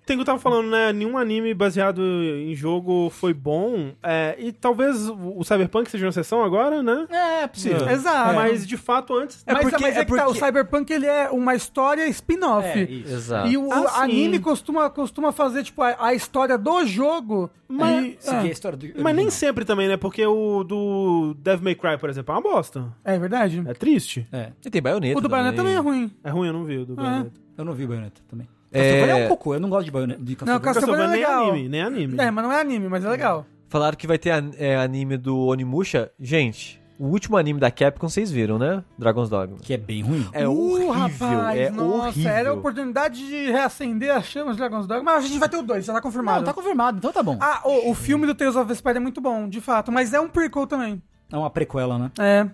Tengu 0.09 0.25
tava 0.25 0.39
falando, 0.39 0.71
né? 0.71 0.91
Nenhum 0.91 1.19
anime 1.19 1.53
baseado 1.53 2.01
em 2.01 2.55
jogo 2.55 3.11
foi 3.11 3.31
bom. 3.31 3.93
é, 4.01 4.35
e 4.39 4.51
talvez 4.51 5.07
o 5.07 5.43
Cyberpunk 5.43 5.89
seja 5.89 6.05
uma 6.05 6.09
exceção 6.09 6.43
agora, 6.43 6.81
né? 6.81 7.05
É, 7.11 7.45
possível. 7.47 7.87
É. 7.87 7.93
Exato. 7.93 8.33
Mas 8.33 8.65
de 8.65 8.75
fato, 8.75 9.13
antes. 9.15 9.43
É 9.45 9.53
Mas- 9.53 9.63
porque, 9.69 9.83
mas 9.83 9.95
é 9.95 9.99
é 9.99 10.05
que 10.05 10.15
tá, 10.15 10.23
o 10.23 10.25
porque- 10.33 10.39
Cyberpunk 10.43 10.91
ele 10.91 11.05
é 11.05 11.29
uma 11.29 11.53
história 11.53 12.07
spin-off. 12.07 12.67
É. 12.67 13.11
Exato. 13.13 13.47
E 13.49 13.55
o 13.55 13.71
Ah, 13.71 14.01
anime 14.01 14.39
costuma, 14.39 14.89
costuma 14.89 15.31
fazer, 15.31 15.63
tipo, 15.63 15.83
a, 15.83 15.95
a 16.07 16.13
história 16.15 16.57
do 16.57 16.83
jogo. 16.87 17.49
Mas- 17.67 18.05
e- 18.05 18.17
Seguir 18.19 18.37
a 18.37 18.45
é, 18.47 18.51
história 18.51 18.77
do 18.77 18.87
Mas 19.03 19.15
nem 19.15 19.29
sempre 19.29 19.63
também, 19.63 19.87
né? 19.87 19.95
Porque 19.95 20.25
o 20.25 20.63
do 20.63 21.35
Devil 21.39 21.63
May 21.65 21.75
Cry, 21.75 21.97
por 21.99 22.09
exemplo, 22.09 22.33
é 22.33 22.35
uma 22.35 22.41
bosta. 22.41 22.85
é 23.05 23.19
verdade. 23.19 23.63
É 23.67 23.73
triste. 23.75 24.27
É, 24.31 24.53
E 24.65 24.69
tem 24.71 24.81
baioneta 24.81 25.19
O 25.19 25.21
do 25.21 25.29
Bayonetta 25.29 25.57
também 25.57 25.75
é 25.75 25.79
ruim. 25.79 26.11
É 26.23 26.29
ruim, 26.31 26.47
eu 26.47 26.53
não 26.53 26.63
vi 26.65 26.77
o 26.79 26.85
do 26.85 26.95
Bayonetta. 26.95 27.31
eu 27.57 27.63
não 27.63 27.73
vi 27.73 27.85
o 27.85 27.87
Bayonetta 27.87 28.21
também. 28.27 28.47
Castlevania 28.71 29.13
é 29.15 29.21
É, 29.21 29.25
um 29.25 29.29
cocô, 29.29 29.53
eu 29.53 29.59
não 29.59 29.69
gosto 29.69 29.85
de, 29.85 29.91
Bayon- 29.91 30.07
de 30.19 30.37
Não, 30.45 30.59
Castlevania. 30.59 30.61
Castlevania 30.61 31.03
é 31.05 31.07
nem 31.07 31.19
legal. 31.21 31.49
anime, 31.51 31.69
nem 31.69 31.81
anime. 31.81 32.19
É, 32.19 32.31
mas 32.31 32.43
não 32.45 32.51
é 32.51 32.61
anime, 32.61 32.87
mas 32.89 33.03
é 33.05 33.09
legal. 33.09 33.45
falaram 33.67 33.97
que 33.97 34.05
vai 34.07 34.17
ter 34.17 34.31
é, 34.57 34.75
anime 34.77 35.17
do 35.17 35.37
Onimusha. 35.47 36.11
Gente, 36.19 36.79
o 36.99 37.05
último 37.07 37.37
anime 37.37 37.59
da 37.59 37.71
Capcom 37.71 38.09
vocês 38.09 38.29
viram, 38.29 38.59
né? 38.59 38.83
Dragon's 38.97 39.29
Dogma. 39.29 39.57
Que 39.61 39.73
é 39.73 39.77
bem 39.77 40.01
ruim. 40.03 40.27
É 40.33 40.47
Uh, 40.47 40.51
horrível, 40.51 40.91
rapaz, 40.91 41.57
é 41.59 41.69
nossa, 41.69 42.07
horrível. 42.09 42.31
era 42.31 42.49
a 42.49 42.53
oportunidade 42.53 43.25
de 43.25 43.51
reacender 43.51 44.11
as 44.13 44.25
chamas 44.25 44.55
de 44.55 44.59
Dragon's 44.59 44.85
Dogma. 44.85 45.03
Mas 45.13 45.23
a 45.25 45.27
gente 45.27 45.39
vai 45.39 45.47
ter 45.49 45.57
o 45.57 45.63
2, 45.63 45.85
já 45.85 45.93
tá 45.93 46.01
confirmado. 46.01 46.39
Não, 46.39 46.45
tá 46.45 46.53
confirmado, 46.53 46.97
então 46.97 47.11
tá 47.13 47.23
bom. 47.23 47.37
Ah, 47.39 47.61
o, 47.63 47.91
o 47.91 47.95
filme 47.95 48.27
do 48.27 48.35
Tales 48.35 48.55
of 48.55 48.67
Vesperia 48.67 48.97
é 48.97 49.01
muito 49.01 49.21
bom, 49.21 49.47
de 49.47 49.61
fato. 49.61 49.91
Mas 49.91 50.13
é 50.13 50.19
um 50.19 50.27
prequel 50.27 50.67
também. 50.67 51.01
É 51.31 51.37
uma 51.37 51.49
prequela, 51.49 51.97
né? 51.97 52.11
É. 52.19 52.47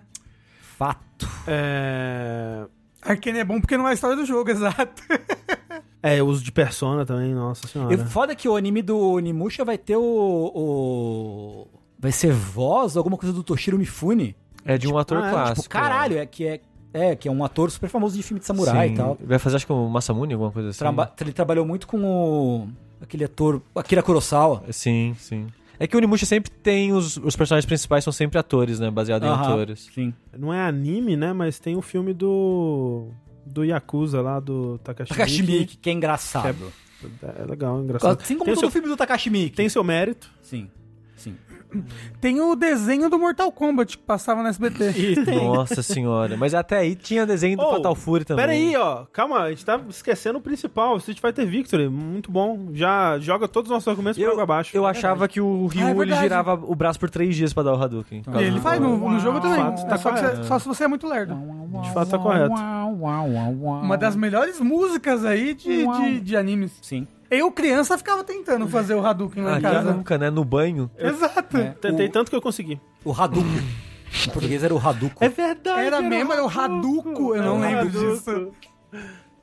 Fato. 0.78 1.28
É... 1.46 2.64
Arkane 3.02 3.38
é 3.38 3.44
bom 3.44 3.60
porque 3.60 3.76
não 3.76 3.86
é 3.86 3.92
a 3.92 3.94
história 3.94 4.16
do 4.16 4.24
jogo, 4.26 4.50
exato. 4.52 5.02
É, 6.02 6.22
uso 6.22 6.44
de 6.44 6.52
Persona 6.52 7.04
também, 7.04 7.34
nossa 7.34 7.66
senhora. 7.66 7.92
E 7.94 7.98
foda 7.98 8.34
que 8.34 8.48
o 8.48 8.54
anime 8.56 8.80
do 8.82 8.96
Onimusha 8.98 9.64
vai 9.64 9.76
ter 9.78 9.96
o, 9.96 10.02
o- 10.54 11.66
Vai 11.98 12.12
ser 12.12 12.32
voz, 12.32 12.96
alguma 12.96 13.16
coisa 13.16 13.32
do 13.34 13.42
Toshiro 13.42 13.78
Mifune. 13.78 14.36
É 14.64 14.76
de 14.76 14.86
um 14.88 14.98
ator 14.98 15.18
ah, 15.18 15.30
clássico. 15.30 15.62
Tipo, 15.62 15.72
caralho, 15.72 16.18
é 16.18 16.26
que 16.26 16.44
é, 16.46 16.60
é 16.92 17.16
que 17.16 17.28
é 17.28 17.32
um 17.32 17.42
ator 17.44 17.70
super 17.70 17.88
famoso 17.88 18.16
de 18.16 18.22
filme 18.22 18.38
de 18.40 18.46
samurai 18.46 18.88
Sim. 18.88 18.94
e 18.94 18.96
tal. 18.96 19.18
Vai 19.24 19.38
fazer, 19.38 19.56
acho 19.56 19.66
que 19.66 19.72
o 19.72 19.88
Masamune, 19.88 20.34
alguma 20.34 20.52
coisa 20.52 20.68
assim. 20.70 20.78
Traba- 20.78 21.12
ele 21.20 21.32
trabalhou 21.32 21.64
muito 21.66 21.86
com 21.86 21.98
o 22.04 22.68
aquele 23.00 23.24
ator 23.24 23.62
Akira 23.74 24.02
Kurosawa. 24.02 24.62
Sim, 24.70 25.14
sim. 25.18 25.46
É 25.78 25.86
que 25.86 25.94
o 25.94 25.98
Onimusha 25.98 26.24
sempre 26.26 26.50
tem 26.50 26.92
os, 26.92 27.16
os 27.18 27.36
personagens 27.36 27.66
principais 27.66 28.02
são 28.02 28.12
sempre 28.12 28.38
atores, 28.38 28.78
né? 28.80 28.90
Baseado 28.90 29.24
em 29.24 29.28
Aham, 29.28 29.42
atores. 29.52 29.88
Sim. 29.94 30.12
Não 30.36 30.52
é 30.52 30.60
anime, 30.66 31.16
né? 31.16 31.32
Mas 31.32 31.58
tem 31.58 31.76
o 31.76 31.82
filme 31.82 32.12
do. 32.14 33.08
Do 33.46 33.64
Yakuza 33.64 34.20
lá, 34.20 34.40
do 34.40 34.78
Takashi 34.78 35.10
Takashi 35.10 35.42
Miike. 35.42 35.76
Que 35.76 35.90
é 35.90 35.92
engraçado. 35.92 36.72
É 37.22 37.44
legal, 37.44 37.80
engraçado. 37.80 38.20
Assim 38.20 38.34
como 38.34 38.46
tem, 38.46 38.54
todo 38.54 38.60
seu, 38.60 38.70
filme 38.70 38.88
do 38.88 38.96
Takashi 38.96 39.30
Miike. 39.30 39.56
tem 39.56 39.68
seu 39.68 39.84
mérito. 39.84 40.30
Sim. 40.42 40.68
Tem 42.20 42.40
o 42.40 42.54
desenho 42.54 43.08
do 43.10 43.18
Mortal 43.18 43.50
Kombat 43.52 43.98
que 43.98 44.02
passava 44.04 44.42
no 44.42 44.48
SBT. 44.48 44.86
E. 44.96 45.34
Nossa 45.34 45.82
senhora. 45.82 46.36
Mas 46.36 46.54
até 46.54 46.78
aí 46.78 46.94
tinha 46.94 47.24
desenho 47.26 47.56
do 47.56 47.62
Oh, 47.64 47.70
Fatal 47.72 47.94
Fury 47.94 48.24
também. 48.24 48.42
Pera 48.44 48.52
aí, 48.52 48.76
ó. 48.76 49.04
Calma, 49.12 49.40
a 49.40 49.50
gente 49.50 49.64
tá 49.64 49.80
esquecendo 49.88 50.38
o 50.38 50.42
principal. 50.42 50.96
Street 50.98 51.20
Fighter 51.20 51.46
Victory. 51.46 51.88
Muito 51.88 52.30
bom. 52.30 52.68
Já 52.72 53.18
joga 53.18 53.46
todos 53.48 53.70
os 53.70 53.74
nossos 53.74 53.88
argumentos 53.88 54.18
por 54.18 54.24
Eu, 54.24 54.30
água 54.32 54.42
abaixo. 54.44 54.76
eu 54.76 54.86
achava 54.86 55.26
que 55.28 55.40
o 55.40 55.66
Ryu 55.66 55.86
Ah, 55.86 55.90
é 55.90 55.96
ele 56.02 56.14
girava 56.16 56.54
o 56.54 56.74
braço 56.74 56.98
por 56.98 57.10
três 57.10 57.34
dias 57.36 57.52
pra 57.52 57.62
dar 57.62 57.74
o 57.74 57.82
Hadouken. 57.82 58.22
E 58.38 58.42
ele 58.42 58.60
faz 58.60 58.80
no, 58.80 58.96
no 58.96 59.18
jogo 59.20 59.40
também. 59.40 59.58
Fato, 59.58 59.86
tá 59.86 59.94
É 59.94 59.98
só, 59.98 60.10
você- 60.12 60.44
só 60.44 60.58
se 60.58 60.68
você 60.68 60.84
é 60.84 60.88
muito 60.88 61.06
lerdo. 61.06 61.34
De 61.82 61.92
fato, 61.92 62.10
tá 62.10 62.18
correto. 62.18 62.54
Uma 62.54 63.96
das 63.96 64.16
melhores 64.16 64.60
músicas 64.60 65.24
aí 65.24 65.54
de, 65.54 65.86
de, 65.86 66.20
de 66.20 66.36
animes. 66.36 66.72
Sim. 66.82 67.06
Eu, 67.30 67.50
criança, 67.50 67.96
ficava 67.98 68.22
tentando 68.24 68.68
fazer 68.68 68.94
o 68.94 69.04
Hadouken 69.04 69.42
lá 69.42 69.54
Ah, 69.54 69.58
em 69.58 69.60
quem 69.60 69.70
casa. 69.70 69.92
nunca, 69.92 70.18
né? 70.18 70.30
No 70.30 70.44
banho. 70.44 70.90
Exato. 70.98 71.56
Tentei 71.80 72.08
tanto 72.08 72.30
que 72.30 72.36
eu 72.36 72.42
consegui. 72.42 72.80
O 73.04 73.12
Hadouken. 73.12 73.62
em 74.26 74.30
português 74.30 74.62
era 74.62 74.74
o 74.74 74.78
Hadouken. 74.78 75.26
É 75.26 75.28
verdade. 75.28 75.80
Era 75.86 76.00
mesmo, 76.00 76.32
era 76.32 76.44
o 76.44 76.48
Hadouken. 76.48 77.36
Eu 77.36 77.42
não 77.42 77.60
lembro 77.60 77.90
disso. 77.90 78.52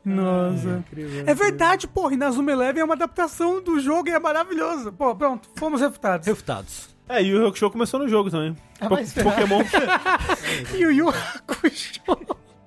Nossa. 0.06 0.84
É 1.26 1.34
verdade, 1.34 1.88
porra. 1.88 2.14
E 2.14 2.18
Nazuma 2.18 2.52
Eleven 2.52 2.82
é 2.82 2.86
uma 2.86 2.94
adaptação 2.94 3.62
do 3.62 3.80
jogo 3.80 4.10
e 4.10 4.12
é 4.12 4.20
maravilhoso. 4.20 4.92
Pô, 4.92 5.16
pronto. 5.16 5.50
Fomos 5.56 5.80
refutados. 5.82 6.28
Refutados. 6.28 6.90
É, 7.08 7.22
e 7.22 7.34
o 7.34 7.38
Yu 7.42 7.48
Hakusho 7.48 7.70
começou 7.70 8.00
no 8.00 8.08
jogo 8.08 8.30
também. 8.32 8.56
Ah, 8.80 8.88
Po- 8.90 8.96
vai 8.96 9.06
ferrar. 9.06 9.34
Pokémon. 9.36 9.62
E 10.78 10.86
o 10.86 10.92
Yu 10.92 11.10
Hakusho. 11.10 12.02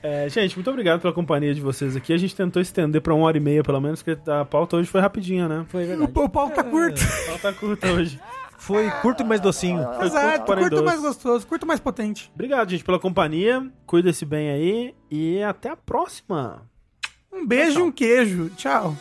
É, 0.09 0.29
gente, 0.29 0.55
muito 0.55 0.71
obrigado 0.71 1.01
pela 1.01 1.13
companhia 1.13 1.53
de 1.53 1.61
vocês 1.61 1.97
aqui. 1.97 2.13
A 2.13 2.17
gente 2.17 2.35
tentou 2.37 2.63
estender 2.63 3.01
pra 3.01 3.13
uma 3.13 3.27
hora 3.27 3.37
e 3.37 3.41
meia, 3.41 3.63
pelo 3.65 3.81
menos, 3.81 4.03
porque 4.05 4.31
a 4.31 4.45
pauta 4.45 4.77
hoje 4.77 4.89
foi 4.89 5.01
rapidinha, 5.01 5.49
né? 5.49 5.67
Foi 5.69 5.83
O, 5.83 5.87
verdade. 5.89 6.13
o 6.15 6.29
pau 6.29 6.49
tá 6.51 6.63
curto. 6.63 7.01
A 7.03 7.31
pauta 7.31 7.53
curta 7.53 7.91
hoje. 7.93 8.21
Foi 8.57 8.89
curto 9.03 9.23
e 9.25 9.27
mais 9.27 9.41
docinho. 9.41 9.81
Exato. 10.01 10.45
curto, 10.47 10.61
Curto 10.61 10.85
mais 10.85 11.01
gostoso, 11.01 11.47
curto 11.47 11.67
mais 11.67 11.81
potente. 11.81 12.31
Obrigado, 12.35 12.71
gente, 12.71 12.85
pela 12.85 13.01
companhia. 13.01 13.69
Cuida-se 13.85 14.25
bem 14.25 14.49
aí. 14.51 14.95
E 15.11 15.43
até 15.43 15.71
a 15.71 15.77
próxima. 15.77 16.63
Um 17.33 17.45
beijo 17.45 17.81
e 17.81 17.83
um 17.83 17.91
queijo. 17.91 18.49
Tchau. 18.57 18.95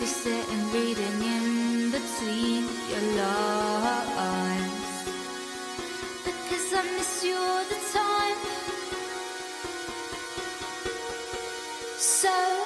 Be 0.00 0.06
sitting 0.06 0.72
reading 0.72 1.22
in 1.22 1.90
between 1.90 2.64
your 2.88 3.06
lines. 3.20 4.72
Because 6.24 6.72
I 6.72 6.82
miss 6.96 7.22
you 7.22 7.36
all 7.36 7.64
the 7.64 7.80
time. 7.92 8.38
So 11.98 12.59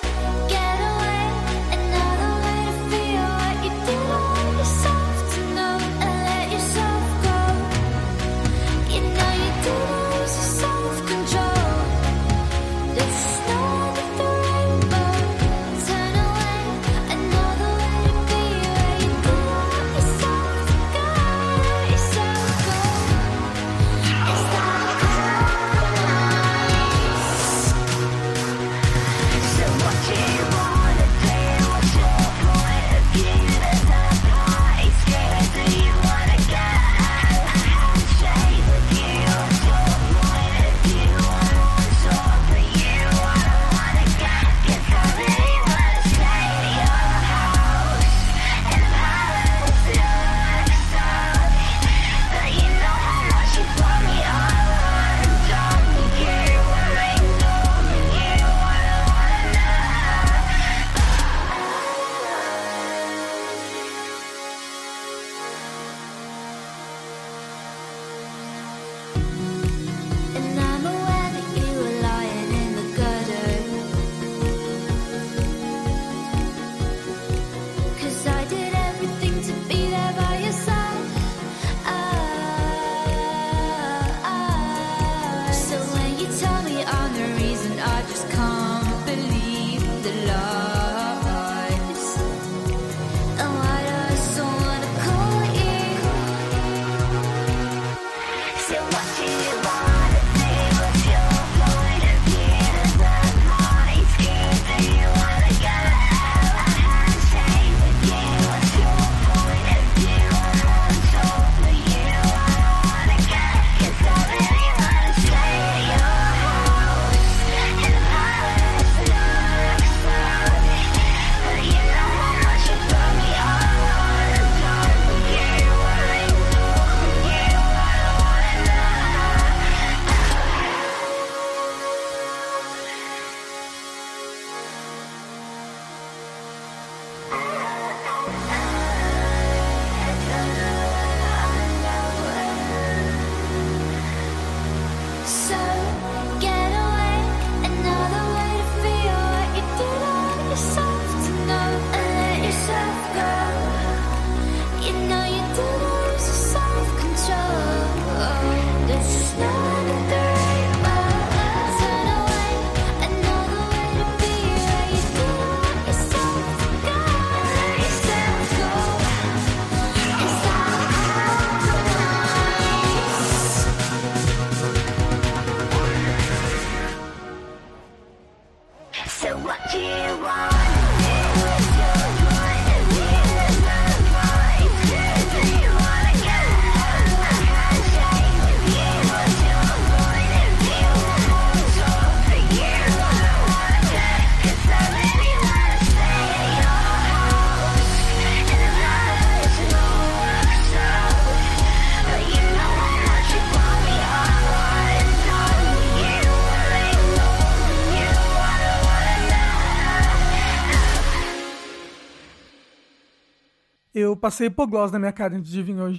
passei 214.24 214.46
hipoglós 214.46 214.90
na 214.90 214.98
minha 214.98 215.12
cara 215.12 215.36
antes 215.36 215.50
de 215.50 215.62
vir 215.62 215.78
hoje. 215.78 215.98